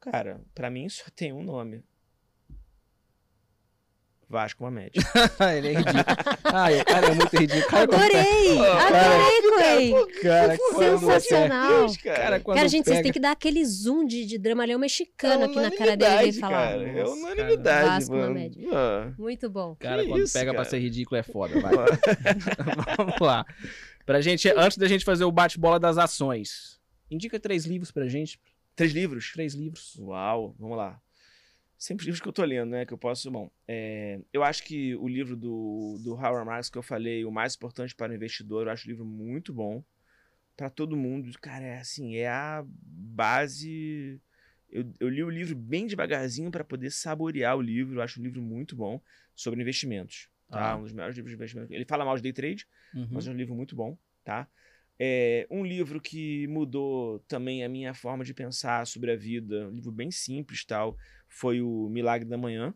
cara, 0.00 0.40
pra 0.54 0.70
mim 0.70 0.88
só 0.88 1.04
tem 1.14 1.32
um 1.32 1.42
nome. 1.42 1.82
Vasco 4.34 4.62
Mamed. 4.64 4.90
Ele 5.56 5.68
é 5.68 5.72
ridículo. 5.72 6.04
Ai, 6.44 6.80
o 6.80 6.84
cara 6.84 7.06
é 7.06 7.14
muito 7.14 7.36
ridículo. 7.36 7.66
Cara, 7.70 7.82
Adorei! 7.84 8.58
Adorei, 8.58 9.90
Coelho! 9.90 10.20
Cara, 10.20 10.58
quando 10.58 10.98
Sensacional. 11.00 11.68
Deus, 11.78 11.96
cara. 11.98 12.16
Cara, 12.18 12.40
quando 12.40 12.56
Cara, 12.56 12.68
gente, 12.68 12.84
vocês 12.84 12.96
pega- 12.96 13.02
têm 13.04 13.12
que 13.12 13.20
dar 13.20 13.30
aquele 13.30 13.64
zoom 13.64 14.04
de, 14.04 14.26
de 14.26 14.36
dramalhão 14.38 14.78
mexicano 14.78 15.42
É 15.42 15.46
aqui 15.46 15.56
na 15.60 15.70
cara 15.70 15.96
dele 15.96 16.28
e 16.30 16.32
falar. 16.32 16.70
Cara, 16.72 16.82
é 16.88 17.04
unanimidade, 17.04 17.88
Vasco 17.88 18.12
mano. 18.16 18.28
Mamed. 18.34 18.68
Ah. 18.72 19.12
Muito 19.16 19.48
bom. 19.48 19.76
Cara, 19.78 20.02
Que 20.02 20.08
quando 20.08 20.22
isso, 20.24 20.32
pega 20.32 20.50
pra 20.50 20.58
cara? 20.58 20.70
ser 20.70 20.78
ridículo 20.80 21.16
é 21.18 21.22
foda, 21.22 21.60
vai. 21.60 21.72
Vamos 22.98 23.20
lá. 23.20 23.46
Pra 24.04 24.20
gente, 24.20 24.48
antes 24.56 24.76
da 24.76 24.86
gente 24.88 25.04
fazer 25.04 25.24
o 25.24 25.32
bate-bola 25.32 25.78
das 25.80 25.96
ações, 25.96 26.78
indica 27.10 27.38
três 27.38 27.64
livros 27.64 27.90
pra 27.90 28.06
gente. 28.08 28.38
Três 28.76 28.92
livros? 28.92 29.30
Três 29.32 29.54
livros. 29.54 29.96
Uau, 30.00 30.54
vamos 30.58 30.76
lá. 30.76 30.98
Sempre 31.76 32.02
os 32.02 32.06
livros 32.06 32.20
que 32.20 32.28
eu 32.28 32.32
tô 32.32 32.44
lendo, 32.44 32.70
né? 32.70 32.86
Que 32.86 32.92
eu 32.92 32.98
posso. 32.98 33.30
Bom, 33.30 33.50
é, 33.68 34.20
eu 34.32 34.42
acho 34.42 34.62
que 34.64 34.94
o 34.96 35.08
livro 35.08 35.36
do, 35.36 35.98
do 36.02 36.14
Howard 36.14 36.46
Marks 36.46 36.70
que 36.70 36.78
eu 36.78 36.82
falei, 36.82 37.24
O 37.24 37.30
Mais 37.30 37.54
Importante 37.54 37.94
para 37.94 38.12
o 38.12 38.14
Investidor, 38.14 38.66
eu 38.66 38.72
acho 38.72 38.86
um 38.86 38.90
livro 38.90 39.04
muito 39.04 39.52
bom 39.52 39.84
para 40.56 40.70
todo 40.70 40.96
mundo. 40.96 41.30
Cara, 41.40 41.64
é 41.64 41.78
assim, 41.78 42.16
é 42.16 42.28
a 42.28 42.64
base. 42.66 44.20
Eu, 44.70 44.92
eu 44.98 45.08
li 45.08 45.22
o 45.22 45.30
livro 45.30 45.54
bem 45.54 45.86
devagarzinho 45.86 46.50
para 46.50 46.64
poder 46.64 46.90
saborear 46.90 47.56
o 47.56 47.62
livro. 47.62 47.96
Eu 47.98 48.02
acho 48.02 48.20
um 48.20 48.24
livro 48.24 48.40
muito 48.40 48.74
bom 48.74 49.00
sobre 49.34 49.60
investimentos. 49.60 50.28
Tá? 50.50 50.72
Ah. 50.72 50.76
Um 50.76 50.82
dos 50.82 50.92
melhores 50.92 51.16
livros 51.16 51.30
de 51.30 51.36
investimento. 51.36 51.72
Ele 51.72 51.84
fala 51.84 52.04
mal 52.04 52.16
de 52.16 52.22
day 52.22 52.32
trade, 52.32 52.66
Uhum. 52.94 53.08
mas 53.10 53.26
é 53.26 53.30
um 53.30 53.34
livro 53.34 53.54
muito 53.54 53.74
bom, 53.74 53.98
tá? 54.22 54.48
É 54.98 55.46
um 55.50 55.64
livro 55.64 56.00
que 56.00 56.46
mudou 56.46 57.18
também 57.20 57.64
a 57.64 57.68
minha 57.68 57.92
forma 57.94 58.24
de 58.24 58.32
pensar 58.32 58.86
sobre 58.86 59.10
a 59.10 59.16
vida, 59.16 59.68
um 59.68 59.72
livro 59.72 59.90
bem 59.90 60.10
simples 60.10 60.64
tal, 60.64 60.96
foi 61.28 61.60
o 61.60 61.88
Milagre 61.88 62.28
da 62.28 62.38
Manhã. 62.38 62.72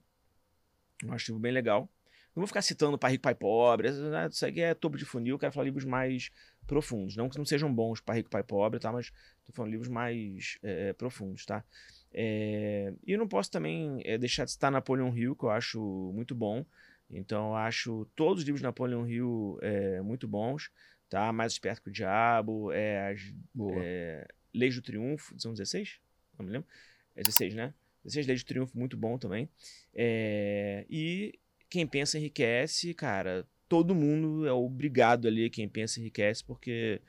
Acho 1.08 1.30
um 1.30 1.34
livro 1.34 1.42
bem 1.42 1.52
legal. 1.52 1.88
Não 2.34 2.42
vou 2.42 2.46
ficar 2.46 2.62
citando 2.62 2.98
Pai 2.98 3.12
Rico, 3.12 3.22
Pai 3.22 3.34
Pobre, 3.34 3.90
né? 3.90 4.28
isso 4.30 4.46
aqui 4.46 4.60
é 4.60 4.74
topo 4.74 4.96
de 4.96 5.04
funil, 5.04 5.34
eu 5.34 5.38
quero 5.38 5.52
falar 5.52 5.64
livros 5.64 5.84
mais 5.84 6.30
profundos. 6.66 7.16
Não 7.16 7.28
que 7.28 7.38
não 7.38 7.44
sejam 7.44 7.72
bons 7.72 8.00
Pai 8.00 8.18
Rico, 8.18 8.30
Pai 8.30 8.42
Pobre, 8.42 8.80
tá? 8.80 8.92
mas 8.92 9.10
tô 9.44 9.52
falando 9.52 9.72
livros 9.72 9.88
mais 9.88 10.58
é, 10.62 10.92
profundos, 10.92 11.44
tá? 11.44 11.64
É, 12.12 12.92
e 13.06 13.12
eu 13.12 13.18
não 13.18 13.28
posso 13.28 13.50
também 13.50 13.98
deixar 14.18 14.44
de 14.44 14.52
citar 14.52 14.70
Napoleon 14.70 15.14
Hill, 15.16 15.36
que 15.36 15.44
eu 15.44 15.50
acho 15.50 16.12
muito 16.14 16.34
bom. 16.34 16.64
Então, 17.10 17.48
eu 17.48 17.54
acho 17.54 18.06
todos 18.14 18.42
os 18.42 18.44
livros 18.44 18.60
de 18.60 18.66
Napoleon 18.66 19.06
Hill 19.06 19.58
muito 20.04 20.28
bons, 20.28 20.70
tá? 21.08 21.32
Mais 21.32 21.52
Esperto 21.52 21.82
que 21.82 21.88
o 21.88 21.92
Diabo, 21.92 22.72
é, 22.72 23.12
as 23.12 23.34
é, 23.76 24.28
Leis 24.54 24.74
do 24.74 24.82
Triunfo, 24.82 25.38
são 25.38 25.52
16? 25.52 26.00
Não 26.38 26.46
me 26.46 26.52
lembro. 26.52 26.68
É 27.16 27.22
16, 27.22 27.54
né? 27.54 27.74
16 28.04 28.26
Leis 28.26 28.42
do 28.42 28.46
Triunfo, 28.46 28.78
muito 28.78 28.96
bom 28.96 29.18
também. 29.18 29.48
É, 29.94 30.86
e 30.88 31.38
Quem 31.68 31.86
Pensa 31.86 32.18
Enriquece, 32.18 32.94
cara, 32.94 33.46
todo 33.68 33.94
mundo 33.94 34.46
é 34.46 34.52
obrigado 34.52 35.26
a 35.26 35.30
ler 35.30 35.50
Quem 35.50 35.68
Pensa 35.68 36.00
Enriquece, 36.00 36.44
porque 36.44 37.00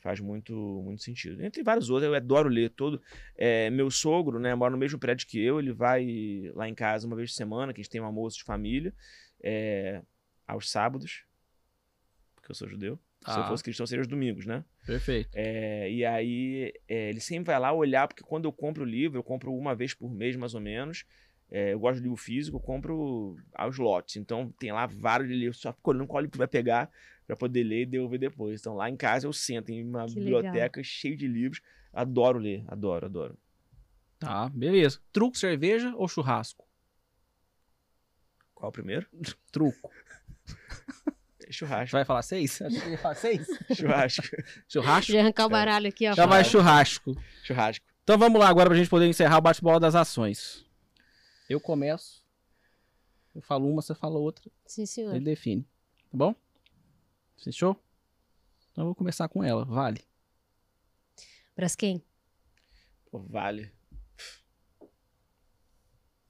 faz 0.00 0.20
muito, 0.20 0.54
muito 0.84 1.02
sentido. 1.02 1.44
Entre 1.44 1.62
vários 1.62 1.90
outros, 1.90 2.08
eu 2.08 2.14
adoro 2.14 2.48
ler 2.48 2.70
todo. 2.70 3.02
É, 3.36 3.68
meu 3.70 3.90
sogro, 3.90 4.38
né, 4.38 4.54
mora 4.54 4.70
no 4.70 4.78
mesmo 4.78 4.98
prédio 4.98 5.26
que 5.26 5.38
eu, 5.40 5.58
ele 5.58 5.72
vai 5.72 6.50
lá 6.54 6.68
em 6.68 6.74
casa 6.74 7.06
uma 7.06 7.16
vez 7.16 7.30
por 7.30 7.36
semana, 7.36 7.72
que 7.72 7.80
a 7.80 7.82
gente 7.82 7.90
tem 7.90 8.00
um 8.00 8.04
almoço 8.04 8.38
de 8.38 8.44
família, 8.44 8.94
é, 9.42 10.02
aos 10.46 10.70
sábados, 10.70 11.24
porque 12.34 12.50
eu 12.50 12.54
sou 12.54 12.68
judeu. 12.68 12.98
Se 13.26 13.38
eu 13.38 13.42
Ah. 13.42 13.48
fosse 13.48 13.62
cristão, 13.64 13.86
seria 13.86 14.02
os 14.02 14.08
domingos, 14.08 14.46
né? 14.46 14.64
Perfeito. 14.86 15.28
É, 15.34 15.90
e 15.90 16.04
aí 16.04 16.72
é, 16.88 17.10
ele 17.10 17.20
sempre 17.20 17.46
vai 17.46 17.58
lá 17.60 17.72
olhar, 17.72 18.06
porque 18.08 18.22
quando 18.22 18.44
eu 18.46 18.52
compro 18.52 18.82
o 18.84 18.86
livro, 18.86 19.18
eu 19.18 19.22
compro 19.24 19.52
uma 19.52 19.74
vez 19.74 19.92
por 19.94 20.10
mês, 20.10 20.36
mais 20.36 20.54
ou 20.54 20.60
menos. 20.60 21.04
É, 21.50 21.72
eu 21.72 21.80
gosto 21.80 21.96
de 21.96 22.02
livro 22.02 22.16
físico, 22.16 22.56
eu 22.56 22.60
compro 22.60 23.36
aos 23.54 23.76
lotes. 23.78 24.16
Então 24.16 24.52
tem 24.58 24.70
lá 24.72 24.86
vários 24.86 25.28
livros, 25.30 25.58
só 25.60 25.72
fico 25.72 25.90
olhando 25.90 26.06
qual 26.06 26.20
livro 26.20 26.32
que 26.32 26.38
vai 26.38 26.48
pegar 26.48 26.90
para 27.26 27.36
poder 27.36 27.64
ler 27.64 27.82
e 27.82 27.86
devolver 27.86 28.18
depois. 28.18 28.60
Então 28.60 28.74
lá 28.74 28.88
em 28.88 28.96
casa 28.96 29.26
eu 29.26 29.32
sento 29.32 29.70
em 29.70 29.82
uma 29.84 30.06
Que 30.06 30.14
biblioteca 30.14 30.82
cheia 30.82 31.16
de 31.16 31.26
livros. 31.26 31.60
Adoro 31.92 32.38
ler, 32.38 32.64
adoro, 32.68 33.06
adoro. 33.06 33.38
Tá, 34.18 34.48
beleza. 34.48 35.00
Truco, 35.12 35.36
cerveja 35.36 35.94
ou 35.96 36.08
churrasco? 36.08 36.66
Qual 38.54 38.68
o 38.68 38.72
primeiro? 38.72 39.06
Truco. 39.52 39.90
Churrasco. 41.50 41.92
Vai 41.92 42.04
falar 42.04 42.22
seis? 42.22 42.60
Acho 42.62 42.80
que 42.80 42.88
ia 42.90 42.98
falar 42.98 43.14
seis. 43.14 43.46
Churrasco. 43.74 44.22
Churrasco? 44.68 45.12
Já 45.12 45.20
arrancar 45.20 45.46
o 45.46 45.48
baralho 45.48 45.88
aqui, 45.88 46.08
ó. 46.08 46.14
Já 46.14 46.26
vai 46.26 46.44
churrasco. 46.44 47.16
Churrasco. 47.42 47.84
Então 48.02 48.18
vamos 48.18 48.40
lá 48.40 48.48
agora 48.48 48.68
pra 48.68 48.78
gente 48.78 48.88
poder 48.88 49.06
encerrar 49.06 49.38
o 49.38 49.40
bate-bola 49.40 49.78
das 49.78 49.94
ações. 49.94 50.64
Eu 51.48 51.60
começo. 51.60 52.22
Eu 53.34 53.42
falo 53.42 53.70
uma, 53.70 53.82
você 53.82 53.94
fala 53.94 54.18
outra. 54.18 54.50
Sim, 54.66 54.86
senhor. 54.86 55.14
Ele 55.14 55.24
define. 55.24 55.62
Tá 56.10 56.16
bom? 56.16 56.34
Fechou? 57.42 57.76
Então 58.72 58.82
eu 58.82 58.86
vou 58.86 58.94
começar 58.94 59.28
com 59.28 59.44
ela. 59.44 59.64
Vale. 59.64 60.02
Braskem. 61.56 62.02
Pô, 63.10 63.20
vale. 63.20 63.72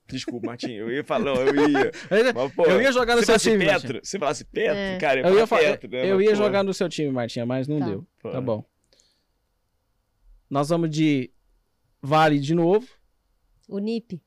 Desculpa, 0.08 0.46
Martinho. 0.46 0.84
Eu 0.84 0.90
ia 0.92 1.04
falar, 1.04 1.30
eu 1.36 1.68
ia. 1.68 1.92
Mas, 2.34 2.52
pô, 2.54 2.64
eu 2.64 2.80
ia 2.80 2.90
jogar 2.92 3.14
no 3.14 3.20
se 3.20 3.26
seu 3.26 3.34
falasse 3.34 3.50
time. 3.50 3.64
Petro, 3.66 4.00
se 4.02 4.18
falasse 4.18 4.44
Petro, 4.44 4.76
É. 4.76 4.98
cara, 4.98 5.20
Eu 5.20 5.38
ia, 5.38 5.46
falar 5.46 5.62
fa- 5.62 5.68
Petro, 5.72 5.90
né? 5.90 6.10
eu 6.10 6.16
Mas, 6.16 6.24
ia 6.26 6.30
pô, 6.30 6.36
jogar 6.36 6.62
no 6.64 6.72
seu 6.74 6.88
time, 6.88 7.10
Martinha, 7.10 7.44
mas 7.46 7.68
não 7.68 7.78
Tá. 7.78 7.86
deu. 7.86 8.06
pô, 8.20 8.30
Tá 8.30 8.40
bom. 8.40 8.64
Nós 10.50 10.68
vamos 10.70 10.90
de 10.90 11.30
Vale 12.00 12.38
de 12.38 12.54
novo. 12.54 12.86
O 13.68 13.78
NIP. 13.78 14.22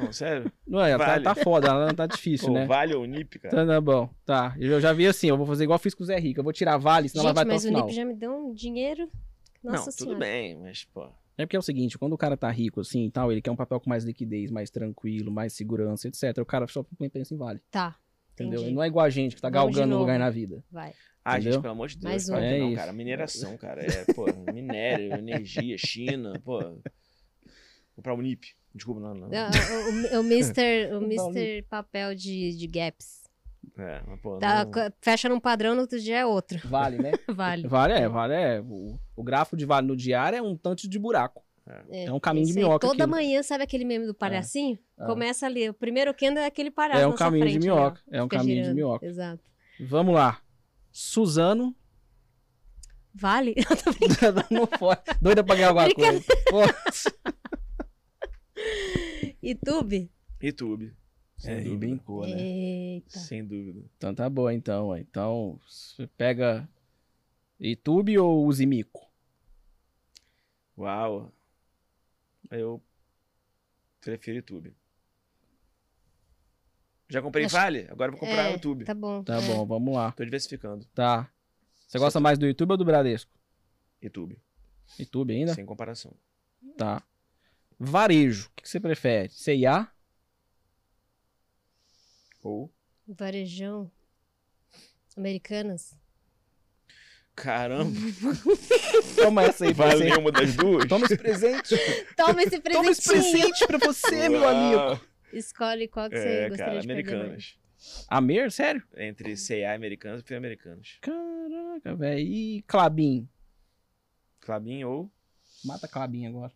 Pô, 0.00 0.12
sério? 0.12 0.50
Não 0.66 0.80
é, 0.80 0.96
tá, 0.96 1.06
Vale. 1.06 1.24
tá 1.24 1.34
foda, 1.34 1.68
ela 1.68 1.94
tá 1.94 2.06
difícil, 2.06 2.48
Pô, 2.48 2.54
né? 2.54 2.66
Vale 2.66 2.94
ou 2.94 3.04
NIP, 3.06 3.38
cara? 3.38 3.54
Tá, 3.54 3.66
tá 3.66 3.80
bom. 3.80 4.08
Tá. 4.24 4.54
Eu 4.58 4.80
já 4.80 4.92
vi 4.92 5.06
assim, 5.06 5.28
eu 5.28 5.36
vou 5.36 5.46
fazer 5.46 5.64
igual 5.64 5.76
eu 5.76 5.80
fiz 5.82 5.94
com 5.94 6.02
o 6.02 6.06
Zé 6.06 6.18
Rico. 6.18 6.40
Eu 6.40 6.44
vou 6.44 6.52
tirar 6.52 6.76
Vale, 6.78 7.08
senão 7.08 7.24
ela 7.24 7.30
Gente, 7.30 7.34
vai 7.36 7.44
até 7.44 7.50
o 7.50 7.54
mas 7.54 7.64
o 7.64 7.68
final. 7.68 7.82
NIP 7.86 7.94
já 7.96 8.04
me 8.04 8.14
deu 8.14 8.32
um 8.34 8.52
dinheiro. 8.52 9.10
Nossa 9.62 9.86
não, 9.86 9.92
senhora. 9.92 10.14
tudo 10.14 10.18
bem, 10.18 10.56
mas, 10.58 10.84
pô. 10.84 11.08
É 11.38 11.46
porque 11.46 11.56
é 11.56 11.58
o 11.58 11.62
seguinte, 11.62 11.96
quando 11.96 12.12
o 12.14 12.18
cara 12.18 12.36
tá 12.36 12.50
rico 12.50 12.80
assim 12.80 13.06
e 13.06 13.10
tal, 13.10 13.30
ele 13.32 13.40
quer 13.40 13.50
um 13.52 13.56
papel 13.56 13.78
com 13.80 13.88
mais 13.88 14.02
liquidez, 14.04 14.50
mais 14.50 14.70
tranquilo, 14.70 15.30
mais 15.30 15.52
segurança, 15.52 16.08
etc. 16.08 16.36
O 16.38 16.44
cara 16.44 16.66
só 16.66 16.84
pensa 17.12 17.32
em 17.32 17.36
Vale, 17.38 17.60
Tá. 17.70 17.96
entendeu? 18.34 18.54
Entendi. 18.54 18.68
Ele 18.70 18.74
não 18.74 18.82
é 18.82 18.88
igual 18.88 19.06
a 19.06 19.10
gente 19.10 19.36
que 19.36 19.40
tá 19.40 19.48
Vamos 19.48 19.66
galgando 19.74 19.86
um 19.86 19.90
novo. 19.90 20.00
lugar 20.02 20.18
na 20.18 20.28
vida. 20.30 20.62
Vai. 20.70 20.92
Ah, 21.24 21.34
Entendeu? 21.36 21.52
gente, 21.54 21.62
pelo 21.62 21.72
amor 21.72 21.88
de 21.88 21.94
Deus. 21.98 22.04
Mais 22.04 22.28
um. 22.28 22.32
fala 22.32 22.44
É 22.44 22.58
não, 22.58 22.66
isso. 22.68 22.76
cara. 22.76 22.92
Mineração, 22.92 23.56
cara. 23.56 23.82
É, 23.84 24.04
pô, 24.14 24.24
minério, 24.52 25.14
energia, 25.14 25.76
China, 25.78 26.40
pô. 26.44 26.58
Comprar 27.94 28.14
o 28.14 28.22
NIP. 28.22 28.48
Desculpa, 28.74 29.00
não, 29.00 29.14
não. 29.14 29.28
Ah, 29.32 29.50
O, 30.14 30.16
o, 30.16 30.20
o 30.20 30.24
Mr. 30.24 30.88
O 30.94 31.00
Não, 31.00 31.08
Mr. 31.08 31.62
papel 31.68 32.14
de, 32.14 32.56
de 32.56 32.66
gaps. 32.66 33.17
É, 33.76 34.02
mas, 34.06 34.20
pô. 34.20 34.38
Tá, 34.38 34.64
não- 34.64 34.92
fecha 35.00 35.28
num 35.28 35.38
padrão, 35.40 35.74
no 35.74 35.82
outro 35.82 36.00
dia 36.00 36.18
é 36.18 36.26
outro. 36.26 36.58
Vale, 36.68 36.98
né? 36.98 37.12
Vale. 37.28 37.66
Vale 37.68 37.92
é, 37.94 38.08
vale 38.08 38.34
é. 38.34 38.60
O, 38.60 38.98
o 39.16 39.22
gráfico 39.22 39.56
de 39.56 39.64
Vale 39.64 39.86
no 39.86 39.96
diário 39.96 40.36
é 40.38 40.42
um 40.42 40.56
tanto 40.56 40.88
de 40.88 40.98
buraco. 40.98 41.42
É 41.90 42.10
um 42.10 42.18
caminho 42.18 42.46
de 42.46 42.54
minhoca 42.54 42.78
Toda 42.86 43.04
aquilo. 43.04 43.10
manhã, 43.10 43.42
sabe 43.42 43.62
aquele 43.62 43.84
meme 43.84 44.06
do 44.06 44.14
palhacinho? 44.14 44.78
Ah. 44.96 45.04
Começa 45.04 45.44
ali. 45.44 45.68
O 45.68 45.74
primeiro 45.74 46.14
candle 46.14 46.42
é 46.42 46.46
aquele 46.46 46.70
palhaço 46.70 47.02
É 47.02 47.06
um 47.06 47.12
caminho 47.14 47.44
de 47.44 47.50
frente, 47.52 47.64
ali, 47.68 47.70
ó. 47.70 47.76
minhoca. 47.76 48.00
É 48.10 48.22
um 48.22 48.24
Fica 48.24 48.36
caminho 48.38 48.54
de 48.56 48.60
girando. 48.62 48.74
minhoca. 48.76 49.06
Exato. 49.06 49.42
Vamos 49.80 50.14
lá. 50.14 50.40
Suzano. 50.90 51.76
Vale? 53.14 53.54
não 54.50 54.66
pode. 54.66 55.00
Doida 55.20 55.44
pra 55.44 55.56
ganhar 55.56 55.68
alguma 55.68 55.92
coisa. 55.92 56.24
YouTube? 59.42 60.10
YouTube. 60.40 60.94
Sem 61.38 61.54
é, 61.54 61.60
e 61.60 61.64
dúvida. 61.64 61.78
brincou, 61.78 62.26
né? 62.26 62.40
Eita. 62.40 63.18
Sem 63.18 63.44
dúvida. 63.44 63.80
Então 63.96 64.14
tá 64.14 64.28
bom, 64.28 64.50
então. 64.50 64.96
Então, 64.96 65.58
você 65.66 66.06
pega 66.08 66.68
YouTube 67.60 68.18
ou 68.18 68.44
Uzimico? 68.46 69.08
Uau. 70.76 71.32
Eu 72.50 72.82
prefiro 74.00 74.38
YouTube. 74.38 74.74
Já 77.08 77.22
comprei 77.22 77.46
Acho- 77.46 77.54
Vale, 77.56 77.86
agora 77.90 78.10
vou 78.10 78.20
comprar 78.20 78.48
É, 78.48 78.52
YouTube. 78.52 78.84
Tá 78.84 78.94
bom. 78.94 79.22
Tá 79.24 79.36
É. 79.40 79.46
bom, 79.46 79.64
vamos 79.64 79.94
lá. 79.94 80.12
Tô 80.12 80.24
diversificando. 80.24 80.84
Tá. 80.94 81.30
Você 81.86 81.98
gosta 81.98 82.20
mais 82.20 82.38
do 82.38 82.46
YouTube 82.46 82.72
ou 82.72 82.76
do 82.76 82.84
Bradesco? 82.84 83.30
YouTube. 84.02 84.38
YouTube 84.98 85.32
ainda? 85.32 85.54
Sem 85.54 85.64
comparação. 85.64 86.12
Tá. 86.76 87.02
Varejo, 87.78 88.48
o 88.48 88.50
que 88.56 88.62
que 88.64 88.68
você 88.68 88.78
prefere? 88.80 89.30
CIA? 89.30 89.88
Ou. 92.48 92.72
Varejão. 93.06 93.90
Americanas. 95.16 95.96
Caramba, 97.34 97.92
Toma 99.14 99.44
essa 99.44 99.64
aí 99.64 99.72
vale 99.72 99.98
você. 99.98 100.04
nenhuma 100.04 100.32
das 100.32 100.56
duas? 100.56 100.86
Toma 100.88 101.06
esse 101.06 101.16
presente. 101.16 101.76
Toma 102.16 102.42
esse 102.42 102.58
presentinho. 102.60 102.72
Toma 102.72 102.90
esse 102.90 103.08
presente 103.08 103.66
pra 103.66 103.78
você, 103.78 104.28
meu 104.28 104.48
amigo. 104.48 105.00
Escolhe 105.32 105.86
qual 105.86 106.10
que 106.10 106.16
você 106.18 106.26
É, 106.28 106.48
gostaria 106.48 106.56
cara, 106.56 106.80
de 106.80 106.86
mais. 106.88 106.98
americanas. 106.98 107.58
Amer, 108.08 108.50
sério? 108.50 108.82
Entre 108.96 109.36
CA 109.36 109.72
americanas 109.74 110.24
e 110.28 110.34
americanas. 110.34 110.98
Caraca, 111.00 111.94
velho. 111.94 112.20
E 112.20 112.62
Clabin? 112.62 113.28
Clabin 114.40 114.82
ou. 114.82 115.08
Mata 115.64 115.86
Clabin 115.86 116.26
agora. 116.26 116.52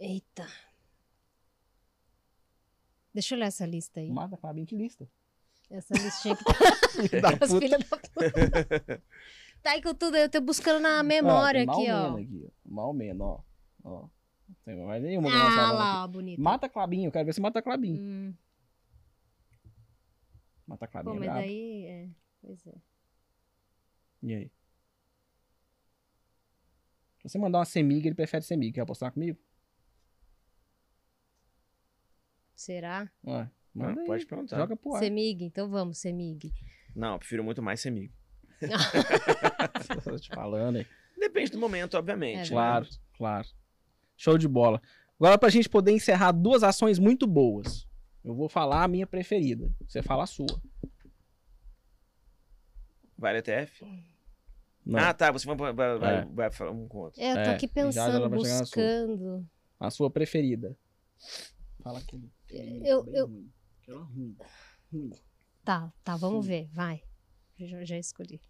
Eita. 0.00 0.46
Deixa 3.12 3.34
eu 3.34 3.38
olhar 3.38 3.46
essa 3.48 3.66
lista 3.66 4.00
aí. 4.00 4.08
Mata 4.10 4.38
Clabin, 4.38 4.64
que 4.64 4.74
lista? 4.74 5.06
Essa 5.74 5.94
listinha 5.94 6.36
que 6.36 6.44
tá 7.20 7.30
da 7.32 7.36
puta. 7.36 7.58
filhas 7.60 7.80
da 7.88 7.96
puta. 7.96 9.02
Tá 9.62 9.70
aí 9.72 9.82
com 9.82 9.94
tudo, 9.94 10.16
eu 10.16 10.28
tô 10.28 10.40
buscando 10.40 10.80
na 10.80 11.02
memória 11.02 11.64
Ó, 11.66 11.72
aqui, 11.72 11.90
ó. 11.90 12.16
Aqui, 12.16 12.46
ó. 12.46 12.50
Malmena, 12.64 13.24
ó. 13.24 13.40
ó. 13.82 14.08
Tem 14.64 14.76
mais 14.76 15.02
nenhuma 15.02 15.28
Ah 15.32 15.72
lá, 15.72 16.04
ó, 16.04 16.06
bonito. 16.08 16.40
Mata 16.40 16.68
Clabin, 16.68 17.06
eu 17.06 17.12
quero 17.12 17.24
ver 17.26 17.32
se 17.32 17.40
mata 17.40 17.60
Clabin. 17.62 17.98
Hum, 17.98 18.34
Mata 20.66 20.86
Clabin 20.86 21.10
pô, 21.10 21.16
é 21.16 21.18
mas 21.18 21.26
brabo. 21.26 21.40
daí, 21.40 21.84
é, 21.86 22.08
pois 22.40 22.66
é. 22.66 22.74
E 24.22 24.34
aí? 24.34 24.52
Se 27.22 27.28
você 27.28 27.38
mandar 27.38 27.58
uma 27.58 27.64
semig, 27.64 28.06
ele 28.06 28.14
prefere 28.14 28.44
semig. 28.44 28.72
Quer 28.72 28.82
apostar 28.82 29.10
comigo? 29.12 29.38
Será? 32.54 33.10
Ué, 33.26 33.50
Ah, 33.76 33.78
manda 33.88 34.00
aí. 34.00 34.06
pode 34.06 34.26
perguntar. 34.26 34.56
Joga 34.58 34.76
pro 34.76 34.94
ar. 34.94 35.00
Semig? 35.00 35.44
Então 35.44 35.68
vamos, 35.68 35.98
Semig. 35.98 36.52
Não, 36.94 37.14
eu 37.14 37.18
prefiro 37.18 37.42
muito 37.44 37.60
mais 37.62 37.80
Semig. 37.80 38.12
Tô 40.04 40.16
te 40.18 40.28
falando 40.28 40.76
aí. 40.76 40.86
Depende 41.18 41.50
do 41.50 41.58
momento, 41.58 41.94
obviamente. 41.96 42.36
É 42.38 42.42
né? 42.42 42.48
Claro, 42.48 42.86
claro. 43.16 43.48
Show 44.16 44.38
de 44.38 44.46
bola. 44.48 44.80
Agora, 45.18 45.38
pra 45.38 45.48
gente 45.48 45.68
poder 45.68 45.92
encerrar 45.92 46.32
duas 46.32 46.62
ações 46.62 46.98
muito 46.98 47.26
boas. 47.26 47.86
Eu 48.22 48.34
vou 48.34 48.48
falar 48.48 48.84
a 48.84 48.88
minha 48.88 49.06
preferida. 49.06 49.70
Você 49.86 50.02
fala 50.02 50.24
a 50.24 50.26
sua. 50.26 50.46
Vale 53.16 53.38
ETF? 53.38 53.84
Não, 54.84 54.98
Ah, 55.00 55.14
tá. 55.14 55.30
Você 55.32 55.46
vai, 55.46 55.56
vai, 55.72 55.98
vai, 55.98 56.16
É. 56.18 56.24
vai 56.26 56.50
falar 56.50 56.70
um 56.72 56.86
com 56.88 56.98
o 56.98 57.00
outro. 57.02 57.20
É, 57.20 57.30
eu 57.30 57.34
tô 57.34 57.40
É, 57.40 57.54
aqui 57.54 57.68
pensando, 57.68 58.12
chegar 58.12 58.28
na 58.28 58.36
sua. 58.38 58.58
buscando. 58.60 59.46
a 59.80 59.90
sua 59.90 60.10
preferida. 60.10 60.76
Fala 61.82 61.98
aquele. 61.98 62.30
Eu- 62.50 63.04
bem 63.04 63.14
eu- 63.16 63.44
ruim. 63.86 63.96
Aquela 63.96 64.02
ruim. 64.04 64.36
Ruim. 64.92 65.10
Tá, 65.64 65.92
tá, 66.02 66.16
vamos 66.16 66.46
ver, 66.46 66.68
vai. 66.72 67.02
Já, 67.58 67.84
já 67.84 67.98
escolhi. 67.98 68.40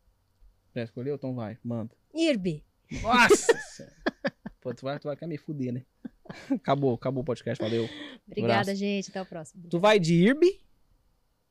Já 0.75 0.83
escolheu? 0.83 1.15
Então 1.15 1.35
vai, 1.35 1.59
manda. 1.63 1.95
Irbi. 2.13 2.65
Nossa. 3.03 3.53
Pô, 4.61 4.75
tu 4.75 4.83
vai, 4.85 4.99
tu 4.99 5.09
vai 5.09 5.17
querer 5.17 5.29
me 5.29 5.39
fuder, 5.39 5.73
né? 5.73 5.85
Acabou, 6.51 6.95
acabou 6.95 7.23
o 7.23 7.25
podcast, 7.25 7.63
valeu. 7.63 7.89
Obrigada, 8.27 8.61
Abraço. 8.63 8.77
gente. 8.77 9.11
Até 9.11 9.21
o 9.23 9.27
próximo. 9.27 9.69
Tu 9.69 9.79
vai 9.79 9.99
de 10.01 10.15
IRB 10.15 10.61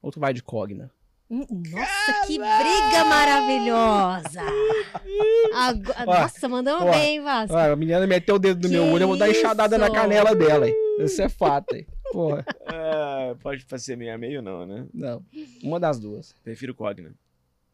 ou 0.01 0.11
tu 0.11 0.19
vai 0.19 0.33
de 0.33 0.41
Cogna? 0.41 0.91
Hum, 1.29 1.45
Nossa, 1.49 2.27
que 2.27 2.37
briga 2.37 3.05
maravilhosa! 3.05 4.41
Ó, 5.53 6.05
Nossa, 6.05 6.49
mandamos 6.49 6.83
ó, 6.83 6.91
bem, 6.91 7.21
Vasco. 7.21 7.55
A 7.55 7.75
menina 7.75 8.05
meteu 8.05 8.35
o 8.35 8.39
dedo 8.39 8.63
no 8.63 8.69
Que 8.69 8.75
meu 8.75 8.93
olho, 8.93 9.03
eu 9.03 9.07
vou 9.07 9.17
dar 9.17 9.29
enxadada 9.29 9.77
na 9.77 9.89
canela 9.89 10.35
dela, 10.35 10.67
hein? 10.67 10.75
Isso 10.99 11.21
é 11.21 11.29
fato, 11.29 11.75
hein? 11.75 11.87
Porra. 12.13 12.45
Ah, 12.67 13.35
pode 13.41 13.65
ser 13.79 13.97
meio 13.97 14.13
a 14.13 14.17
meio, 14.17 14.41
não, 14.41 14.65
né? 14.65 14.87
Não. 14.93 15.25
Uma 15.63 15.79
das 15.79 15.99
duas. 15.99 16.33
Prefiro 16.43 16.73
Cogna. 16.75 17.13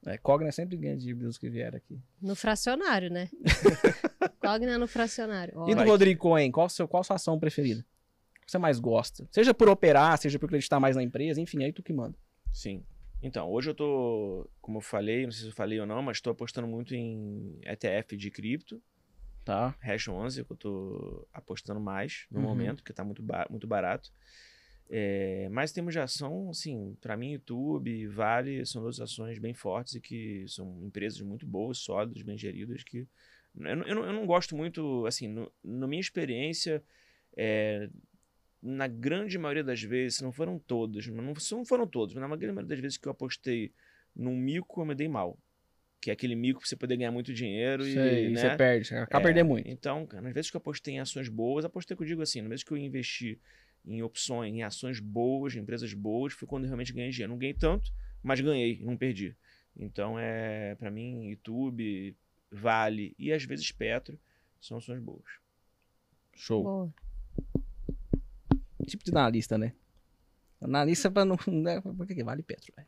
É, 0.06 0.18
Cogna 0.18 0.52
sempre 0.52 0.78
ganha 0.78 0.96
de 0.96 1.14
dos 1.14 1.38
que 1.38 1.50
vieram 1.50 1.78
aqui. 1.78 2.00
No 2.22 2.36
fracionário, 2.36 3.10
né? 3.12 3.30
Cogna 4.42 4.78
no 4.78 4.88
fracionário. 4.88 5.54
Ó, 5.56 5.70
E 5.70 5.76
do. 5.76 5.84
Rodrigo 5.84 6.22
Cohen, 6.22 6.52
qual, 6.52 6.70
seu, 6.70 6.88
qual 6.88 7.02
a 7.02 7.04
sua 7.04 7.18
ação 7.18 7.38
preferida? 7.38 7.82
O 8.42 8.46
que 8.46 8.52
você 8.52 8.58
mais 8.58 8.80
gosta? 8.80 9.28
Seja 9.30 9.54
por 9.54 9.68
operar, 9.68 10.18
seja 10.18 10.40
por 10.40 10.46
acreditar 10.46 10.80
mais 10.80 10.96
na 10.96 11.04
empresa, 11.04 11.42
enfim, 11.42 11.64
aí 11.64 11.74
tu 11.74 11.84
que 11.84 11.92
manda. 11.94 12.18
Sim. 12.54 12.84
Então, 13.22 13.50
hoje 13.52 13.70
eu 13.72 13.76
tô, 13.76 14.50
como 14.62 14.78
eu 14.78 14.82
falei, 14.82 15.26
não 15.26 15.32
sei 15.32 15.42
se 15.42 15.48
eu 15.50 15.54
falei 15.54 15.80
ou 15.80 15.86
não, 15.86 16.02
mas 16.02 16.22
tô 16.22 16.30
apostando 16.30 16.68
muito 16.68 16.96
em 16.96 17.60
ETF 17.66 18.16
de 18.16 18.32
cripto, 18.32 18.82
Tá. 19.46 19.76
Hash 19.82 20.08
11, 20.08 20.44
que 20.46 20.52
eu 20.52 20.58
tô 20.58 21.28
apostando 21.34 21.80
mais 21.80 22.26
no 22.30 22.40
Uhum. 22.40 22.48
momento, 22.48 22.78
porque 22.78 22.94
tá 22.94 23.04
muito, 23.04 23.22
ba- 23.22 23.48
muito 23.50 23.66
barato. 23.68 24.12
É, 24.92 25.48
mas 25.52 25.72
temos 25.72 25.94
de 25.94 26.00
ação, 26.00 26.50
assim, 26.50 26.98
para 27.00 27.16
mim, 27.16 27.34
YouTube, 27.34 28.08
Vale, 28.08 28.66
são 28.66 28.82
duas 28.82 29.00
ações 29.00 29.38
bem 29.38 29.54
fortes 29.54 29.94
e 29.96 30.02
que 30.02 30.46
são 30.48 30.84
empresas 30.84 31.22
muito 31.22 31.46
boas, 31.46 31.78
sólidas, 31.78 32.24
bem 32.24 32.38
geridas, 32.38 32.84
que 32.84 33.08
eu, 33.56 33.76
não- 33.76 33.86
eu, 33.86 34.06
eu 34.06 34.14
não 34.14 34.26
gosto 34.26 34.56
muito, 34.56 35.06
assim, 35.06 35.28
no, 35.28 35.52
na 35.64 35.88
minha 35.88 36.00
experiência, 36.02 36.84
é, 37.38 37.88
na 38.62 38.88
grande 38.88 39.38
maioria 39.38 39.64
das 39.64 39.82
vezes, 39.82 40.18
se 40.18 40.24
não 40.24 40.32
foram 40.32 40.60
todas, 40.60 41.08
não, 41.08 41.24
não 41.52 41.66
foram 41.66 41.88
todas, 41.88 42.14
mas 42.16 42.22
na 42.28 42.36
grande 42.36 42.54
maioria 42.56 42.70
das 42.76 42.80
vezes 42.80 42.98
que 42.98 43.08
eu 43.08 43.12
apostei 43.12 43.72
num 44.16 44.36
mico, 44.36 44.82
eu 44.82 44.86
me 44.86 44.96
dei 44.96 45.08
mal. 45.08 45.38
Que 46.02 46.10
é 46.10 46.14
aquele 46.14 46.36
mico 46.36 46.60
pra 46.60 46.68
você 46.68 46.76
poder 46.76 46.96
ganhar 46.96 47.12
muito 47.12 47.34
dinheiro 47.34 47.84
Sei, 47.84 48.26
e, 48.26 48.30
e 48.30 48.30
né? 48.32 48.42
você 48.42 48.56
perde, 48.56 48.96
acaba 48.96 49.22
É, 49.22 49.24
perdendo 49.26 49.48
muito. 49.48 49.68
Então, 49.68 50.06
cara, 50.06 50.24
nas 50.24 50.34
vezes 50.34 50.50
que 50.50 50.56
eu 50.56 50.60
apostei 50.60 50.94
em 50.94 51.00
ações 51.00 51.28
boas, 51.28 51.66
apostei 51.66 51.96
que 51.96 52.04
eu 52.04 52.08
digo 52.08 52.22
assim, 52.22 52.42
nas 52.42 52.50
vezes 52.50 52.64
que 52.64 52.72
eu 52.72 52.78
investi 52.78 53.40
em 53.86 54.02
opções, 54.02 54.54
em 54.54 54.64
ações 54.64 55.00
boas, 55.00 55.56
em 55.56 55.60
empresas 55.60 55.94
boas, 55.94 56.34
foi 56.34 56.48
quando 56.48 56.64
eu 56.64 56.68
realmente 56.68 56.94
ganhei 56.94 57.12
dinheiro. 57.12 57.32
Não 57.32 57.40
ganhei 57.40 57.54
tanto, 57.54 57.92
mas 58.24 58.40
ganhei, 58.40 58.80
não 58.82 58.96
perdi. 58.96 59.36
Então, 59.76 60.18
é 60.18 60.76
para 60.76 60.90
mim, 60.90 61.30
YouTube, 61.30 62.16
Vale 62.52 63.14
e 63.18 63.32
às 63.32 63.44
vezes 63.44 63.72
Petro 63.72 64.20
são 64.60 64.78
ações 64.78 65.00
boas. 65.00 65.26
Show. 66.36 66.64
boa. 66.64 66.94
Tipo 68.88 69.04
de 69.04 69.12
analista, 69.12 69.58
né? 69.58 69.74
Analista 70.62 71.12
pra 71.12 71.26
não. 71.26 71.38
Né? 71.48 71.80
Por 71.82 72.08
que 72.08 72.16
que 72.16 72.24
vale 72.24 72.42
Petro, 72.42 72.74
velho? 72.76 72.88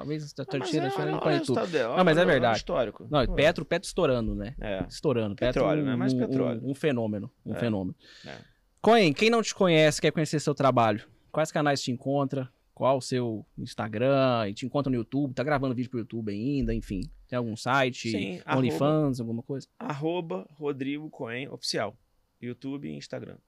Talvez 0.00 0.22
a 0.38 0.42
Ah, 0.42 0.60
tira 0.60 0.84
é- 0.84 0.86
achando 0.88 1.00
olha- 1.02 1.08
ele 1.08 1.12
olha 1.14 1.20
põe 1.20 1.36
o 1.36 1.44
tudo. 1.44 1.78
Não, 1.96 2.04
mas 2.04 2.18
é 2.18 2.24
verdade. 2.24 2.58
histórico. 2.58 3.06
Não, 3.10 3.26
Petro, 3.34 3.64
Petro 3.64 3.86
estourando, 3.86 4.34
né? 4.34 4.54
É. 4.60 4.84
Estourando. 4.88 5.34
Petro, 5.36 5.60
Petróleo, 5.62 5.84
né? 5.84 5.96
Mais 5.96 6.12
petróleo. 6.14 6.60
Um, 6.64 6.70
um 6.70 6.74
fenômeno. 6.74 7.30
Um 7.44 7.54
É. 7.54 7.58
fenômeno. 7.58 7.96
É. 8.26 8.36
Coen, 8.80 9.12
quem 9.12 9.30
não 9.30 9.42
te 9.42 9.54
conhece, 9.54 10.00
quer 10.00 10.12
conhecer 10.12 10.38
seu 10.40 10.54
trabalho, 10.54 11.04
quais 11.32 11.50
canais 11.50 11.82
te 11.82 11.90
encontra? 11.90 12.48
Qual 12.74 12.98
o 12.98 13.00
seu 13.00 13.44
Instagram? 13.56 14.48
E 14.48 14.54
te 14.54 14.66
encontra 14.66 14.90
no 14.90 14.96
YouTube? 14.96 15.32
Tá 15.32 15.42
gravando 15.42 15.74
vídeo 15.74 15.90
pro 15.90 15.98
YouTube 16.00 16.30
ainda? 16.30 16.74
Enfim, 16.74 17.00
tem 17.26 17.36
algum 17.38 17.56
site? 17.56 18.10
Sim, 18.10 18.40
OnlyFans, 18.46 19.18
alguma 19.18 19.42
coisa? 19.42 19.66
Arroba 19.78 20.46
Rodrigo 20.52 21.08
Coen 21.08 21.48
Oficial. 21.48 21.96
YouTube 22.40 22.86
e 22.86 22.94
Instagram. 22.94 23.38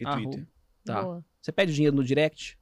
E 0.00 0.04
Arroba. 0.04 0.22
Twitter. 0.22 0.46
Tá. 0.84 1.02
Boa. 1.02 1.24
Você 1.40 1.52
pede 1.52 1.72
dinheiro 1.72 1.94
no 1.94 2.02
direct? 2.02 2.58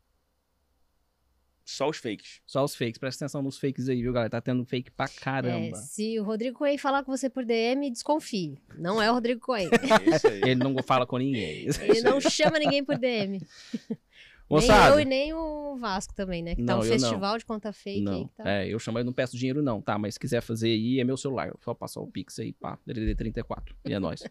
Só 1.64 1.89
os 1.89 1.97
fakes. 1.97 2.40
Só 2.47 2.64
os 2.64 2.74
fakes. 2.74 2.98
Presta 2.98 3.24
atenção 3.24 3.43
nos 3.43 3.59
fakes 3.59 3.89
aí, 3.89 4.02
viu, 4.02 4.12
galera? 4.12 4.30
Tá 4.30 4.40
tendo 4.40 4.64
fake 4.64 4.90
pra 4.90 5.09
caramba. 5.09 5.76
É, 5.76 5.80
se 5.80 6.18
o 6.18 6.24
Rodrigo 6.24 6.59
Coelho 6.59 6.78
falar 6.78 7.02
com 7.05 7.16
você 7.16 7.30
por 7.30 7.44
DM, 7.44 7.90
desconfie. 7.90 8.59
Não 8.76 9.01
é 9.01 9.10
o 9.10 9.14
Rodrigo 9.14 9.40
Coelho. 9.40 9.70
É 10.02 10.16
isso 10.16 10.26
aí. 10.26 10.40
Ele 10.43 10.55
não 10.56 10.82
fala 10.82 11.06
com 11.06 11.18
ninguém. 11.18 11.66
Ele 11.82 12.02
não 12.02 12.20
chama 12.20 12.59
ninguém 12.59 12.84
por 12.84 12.98
DM. 12.98 13.40
Nem 14.51 14.60
Moçada, 14.60 14.94
eu 14.94 15.01
e 15.01 15.05
nem 15.06 15.32
o 15.32 15.76
Vasco 15.76 16.14
também, 16.14 16.43
né? 16.43 16.55
Que 16.55 16.62
tá 16.62 16.74
Não, 16.74 16.80
um 16.80 16.84
eu 16.84 16.90
não. 16.90 16.98
festival 16.98 17.39
de 17.39 17.44
conta 17.47 17.72
fake 17.72 18.01
aí. 18.01 18.05
Não, 18.05 18.26
que 18.26 18.34
tá... 18.34 18.51
é, 18.51 18.68
eu 18.68 18.78
chamo 18.78 18.98
ele, 18.98 19.06
não 19.06 19.12
peço 19.12 19.36
dinheiro 19.36 19.62
não, 19.62 19.80
tá? 19.80 19.97
Mas 19.97 20.14
se 20.14 20.20
quiser 20.20 20.43
fazer 20.43 20.68
aí, 20.68 21.01
é 21.01 21.05
meu 21.05 21.16
celular. 21.16 21.55
Só 21.64 21.72
passar 21.72 22.01
o 22.01 22.06
Pix 22.06 22.39
aí, 22.39 22.52
pá, 22.52 22.78
DDD34. 22.86 23.72
E 23.86 23.94
é 23.94 23.98
nóis. 23.98 24.22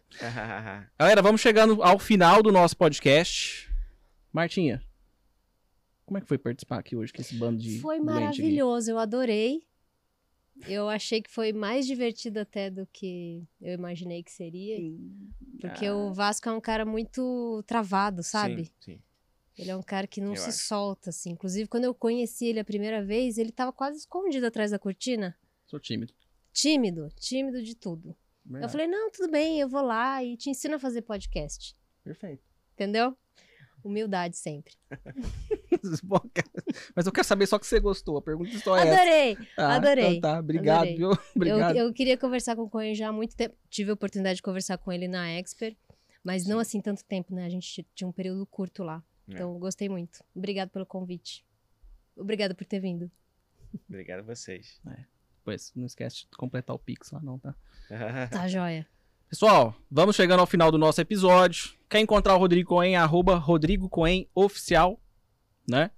Galera, 0.96 1.22
vamos 1.22 1.40
chegando 1.40 1.82
ao 1.82 1.98
final 1.98 2.40
do 2.40 2.52
nosso 2.52 2.76
podcast. 2.76 3.68
Martinha, 4.32 4.80
como 6.12 6.18
é 6.18 6.20
que 6.20 6.28
foi 6.28 6.38
participar 6.38 6.78
aqui 6.78 6.94
hoje 6.94 7.12
com 7.12 7.20
esse 7.22 7.34
bando 7.36 7.58
de 7.58 7.78
Foi 7.80 7.98
maravilhoso, 8.00 8.90
eu 8.90 8.98
adorei. 8.98 9.62
Eu 10.68 10.88
achei 10.88 11.22
que 11.22 11.30
foi 11.30 11.52
mais 11.52 11.86
divertido 11.86 12.38
até 12.38 12.68
do 12.70 12.86
que 12.92 13.42
eu 13.60 13.72
imaginei 13.72 14.22
que 14.22 14.30
seria. 14.30 14.76
Porque 15.60 15.86
Ah. 15.86 15.96
o 15.96 16.12
Vasco 16.12 16.48
é 16.48 16.52
um 16.52 16.60
cara 16.60 16.84
muito 16.84 17.62
travado, 17.66 18.22
sabe? 18.22 18.66
Sim, 18.66 18.72
sim. 18.80 19.02
Ele 19.56 19.70
é 19.70 19.76
um 19.76 19.82
cara 19.82 20.06
que 20.06 20.20
não 20.20 20.32
Eu 20.32 20.36
se 20.36 20.50
acho. 20.50 20.58
solta, 20.66 21.10
assim. 21.10 21.30
Inclusive, 21.30 21.68
quando 21.68 21.84
eu 21.84 21.94
conheci 21.94 22.46
ele 22.46 22.60
a 22.60 22.64
primeira 22.64 23.02
vez, 23.04 23.38
ele 23.38 23.50
tava 23.50 23.72
quase 23.72 23.98
escondido 23.98 24.46
atrás 24.46 24.70
da 24.70 24.78
cortina. 24.78 25.34
Sou 25.66 25.80
tímido. 25.80 26.12
Tímido, 26.52 27.08
tímido 27.16 27.62
de 27.62 27.74
tudo. 27.74 28.10
Eu 28.44 28.52
Verdade. 28.52 28.72
falei, 28.72 28.86
não, 28.86 29.10
tudo 29.10 29.30
bem, 29.30 29.58
eu 29.60 29.68
vou 29.68 29.82
lá 29.82 30.22
e 30.22 30.36
te 30.36 30.50
ensino 30.50 30.74
a 30.74 30.78
fazer 30.78 31.00
podcast. 31.02 31.74
Perfeito. 32.04 32.42
Entendeu? 32.74 33.16
Humildade 33.84 34.36
sempre. 34.36 34.74
Mas 36.94 37.06
eu 37.06 37.12
quero 37.12 37.26
saber 37.26 37.46
só 37.46 37.58
que 37.58 37.66
você 37.66 37.80
gostou. 37.80 38.16
A 38.16 38.22
pergunta 38.22 38.56
só 38.58 38.76
é 38.76 38.88
essa. 38.88 38.94
Adorei! 39.02 39.38
Ah, 39.56 39.74
adorei, 39.76 40.16
Então 40.16 40.20
tá, 40.32 40.38
obrigado, 40.40 40.76
adorei. 40.78 40.96
viu? 40.96 41.10
Eu, 41.12 41.18
Obrigado. 41.34 41.76
eu 41.76 41.92
queria 41.92 42.16
conversar 42.16 42.54
com 42.56 42.62
o 42.62 42.70
Coen 42.70 42.94
já 42.94 43.08
há 43.08 43.12
muito 43.12 43.34
tempo. 43.36 43.54
Tive 43.68 43.90
a 43.90 43.94
oportunidade 43.94 44.36
de 44.36 44.42
conversar 44.42 44.78
com 44.78 44.92
ele 44.92 45.08
na 45.08 45.30
Expert, 45.32 45.76
mas 46.24 46.46
não 46.46 46.58
assim 46.58 46.80
tanto 46.80 47.04
tempo, 47.04 47.34
né? 47.34 47.44
A 47.44 47.48
gente 47.48 47.86
tinha 47.94 48.06
um 48.08 48.12
período 48.12 48.46
curto 48.46 48.82
lá. 48.82 49.02
É. 49.28 49.34
Então, 49.34 49.58
gostei 49.58 49.88
muito. 49.88 50.22
Obrigado 50.34 50.70
pelo 50.70 50.84
convite. 50.86 51.44
Obrigada 52.16 52.54
por 52.54 52.64
ter 52.66 52.80
vindo. 52.80 53.10
Obrigado 53.88 54.20
a 54.20 54.22
vocês. 54.22 54.80
Pois, 55.44 55.72
não 55.74 55.86
esquece 55.86 56.18
de 56.20 56.26
completar 56.36 56.74
o 56.76 56.78
Pix 56.78 57.10
lá, 57.10 57.20
não, 57.20 57.38
tá? 57.38 57.54
Tá 58.30 58.46
joia. 58.48 58.86
Pessoal, 59.28 59.74
vamos 59.90 60.14
chegando 60.14 60.40
ao 60.40 60.46
final 60.46 60.70
do 60.70 60.76
nosso 60.76 61.00
episódio. 61.00 61.72
Quer 61.88 62.00
encontrar 62.00 62.34
o 62.34 62.38
Rodrigo 62.38 62.68
Coen, 62.68 62.96
arroba 62.96 63.36
Rodrigo 63.36 63.88
Coen 63.88 64.28
Oficial, 64.34 65.00
né? 65.68 65.90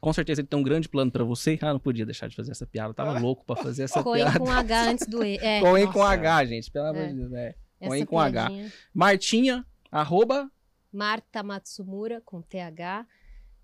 Com 0.00 0.12
certeza 0.12 0.40
ele 0.40 0.48
tem 0.48 0.58
um 0.58 0.62
grande 0.62 0.88
plano 0.88 1.10
pra 1.10 1.24
você. 1.24 1.58
Ah, 1.60 1.72
não 1.72 1.80
podia 1.80 2.06
deixar 2.06 2.28
de 2.28 2.36
fazer 2.36 2.52
essa 2.52 2.66
piada. 2.66 2.90
Eu 2.90 2.94
tava 2.94 3.18
louco 3.18 3.44
pra 3.44 3.56
fazer 3.56 3.82
essa 3.84 4.02
Coen 4.02 4.22
piada. 4.22 4.38
com 4.38 4.50
H 4.50 4.82
antes 4.90 5.06
do 5.08 5.24
E. 5.24 5.36
É, 5.38 5.60
Coen 5.60 5.84
nossa, 5.86 5.98
com 5.98 6.04
H, 6.04 6.44
gente, 6.44 6.70
pelo 6.70 6.86
amor 6.86 7.02
É. 7.02 7.06
de 7.08 7.14
Deus. 7.14 7.32
É. 7.32 7.54
Coen 7.80 8.06
com 8.06 8.18
H. 8.20 8.46
piadinha. 8.46 8.72
Martinha, 8.94 9.66
arroba 9.90 10.50
Marta 10.92 11.42
Matsumura, 11.42 12.20
com 12.24 12.40
TH. 12.40 13.06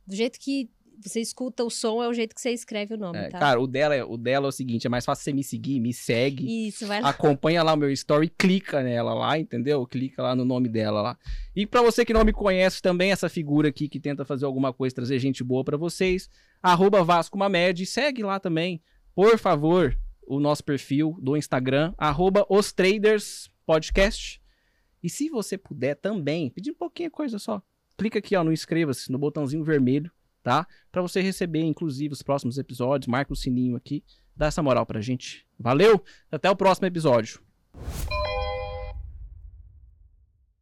Do 0.06 0.14
jeito 0.14 0.38
que 0.40 0.70
você 1.00 1.20
escuta 1.20 1.64
o 1.64 1.70
som, 1.70 2.02
é 2.02 2.08
o 2.08 2.12
jeito 2.12 2.34
que 2.34 2.40
você 2.40 2.50
escreve 2.50 2.94
o 2.94 2.96
nome, 2.96 3.18
É, 3.18 3.28
tá? 3.28 3.38
Cara, 3.38 3.60
o 3.60 3.66
dela, 3.66 3.94
é, 3.94 4.04
o 4.04 4.16
dela 4.16 4.46
é 4.46 4.48
o 4.48 4.52
seguinte: 4.52 4.86
é 4.86 4.90
mais 4.90 5.04
fácil 5.04 5.24
você 5.24 5.32
me 5.32 5.42
seguir, 5.44 5.80
me 5.80 5.92
segue. 5.92 6.68
Isso, 6.68 6.86
vai 6.86 7.00
lá. 7.00 7.08
Acompanha 7.10 7.62
lá 7.62 7.74
o 7.74 7.76
meu 7.76 7.90
story, 7.90 8.28
clica 8.28 8.82
nela 8.82 9.14
lá, 9.14 9.38
entendeu? 9.38 9.86
Clica 9.86 10.22
lá 10.22 10.34
no 10.34 10.44
nome 10.44 10.68
dela 10.68 11.00
lá. 11.02 11.18
E 11.54 11.66
pra 11.66 11.82
você 11.82 12.04
que 12.04 12.12
não 12.12 12.24
me 12.24 12.32
conhece 12.32 12.82
também, 12.82 13.12
essa 13.12 13.28
figura 13.28 13.68
aqui 13.68 13.88
que 13.88 14.00
tenta 14.00 14.24
fazer 14.24 14.44
alguma 14.44 14.72
coisa, 14.72 14.94
trazer 14.94 15.18
gente 15.18 15.42
boa 15.44 15.64
pra 15.64 15.76
vocês, 15.76 16.28
arroba 16.62 17.02
Vasco 17.04 17.38
Mamed, 17.38 17.84
segue 17.86 18.22
lá 18.22 18.38
também, 18.40 18.82
por 19.14 19.38
favor. 19.38 19.96
o 20.26 20.40
nosso 20.40 20.64
perfil 20.64 21.16
do 21.20 21.36
Instagram, 21.36 21.92
arroba 21.98 22.46
os 22.48 22.72
traders 22.72 23.50
podcast. 23.66 24.40
E 25.02 25.10
se 25.10 25.28
você 25.28 25.58
puder 25.58 25.96
também, 25.96 26.48
pedir 26.48 26.70
um 26.70 26.74
pouquinho 26.74 27.10
coisa 27.10 27.38
só, 27.38 27.62
clica 27.96 28.18
aqui 28.18 28.34
ó, 28.34 28.42
no 28.42 28.50
inscreva-se, 28.50 29.12
no 29.12 29.18
botãozinho 29.18 29.62
vermelho, 29.62 30.10
tá? 30.44 30.66
Para 30.92 31.02
você 31.02 31.20
receber, 31.20 31.62
inclusive, 31.62 32.12
os 32.12 32.22
próximos 32.22 32.58
episódios, 32.58 33.08
marca 33.08 33.32
o 33.32 33.36
sininho 33.36 33.74
aqui, 33.74 34.04
dá 34.36 34.46
essa 34.46 34.62
moral 34.62 34.86
pra 34.86 35.00
gente. 35.00 35.44
Valeu, 35.58 36.04
até 36.30 36.48
o 36.48 36.54
próximo 36.54 36.86
episódio. 36.86 37.40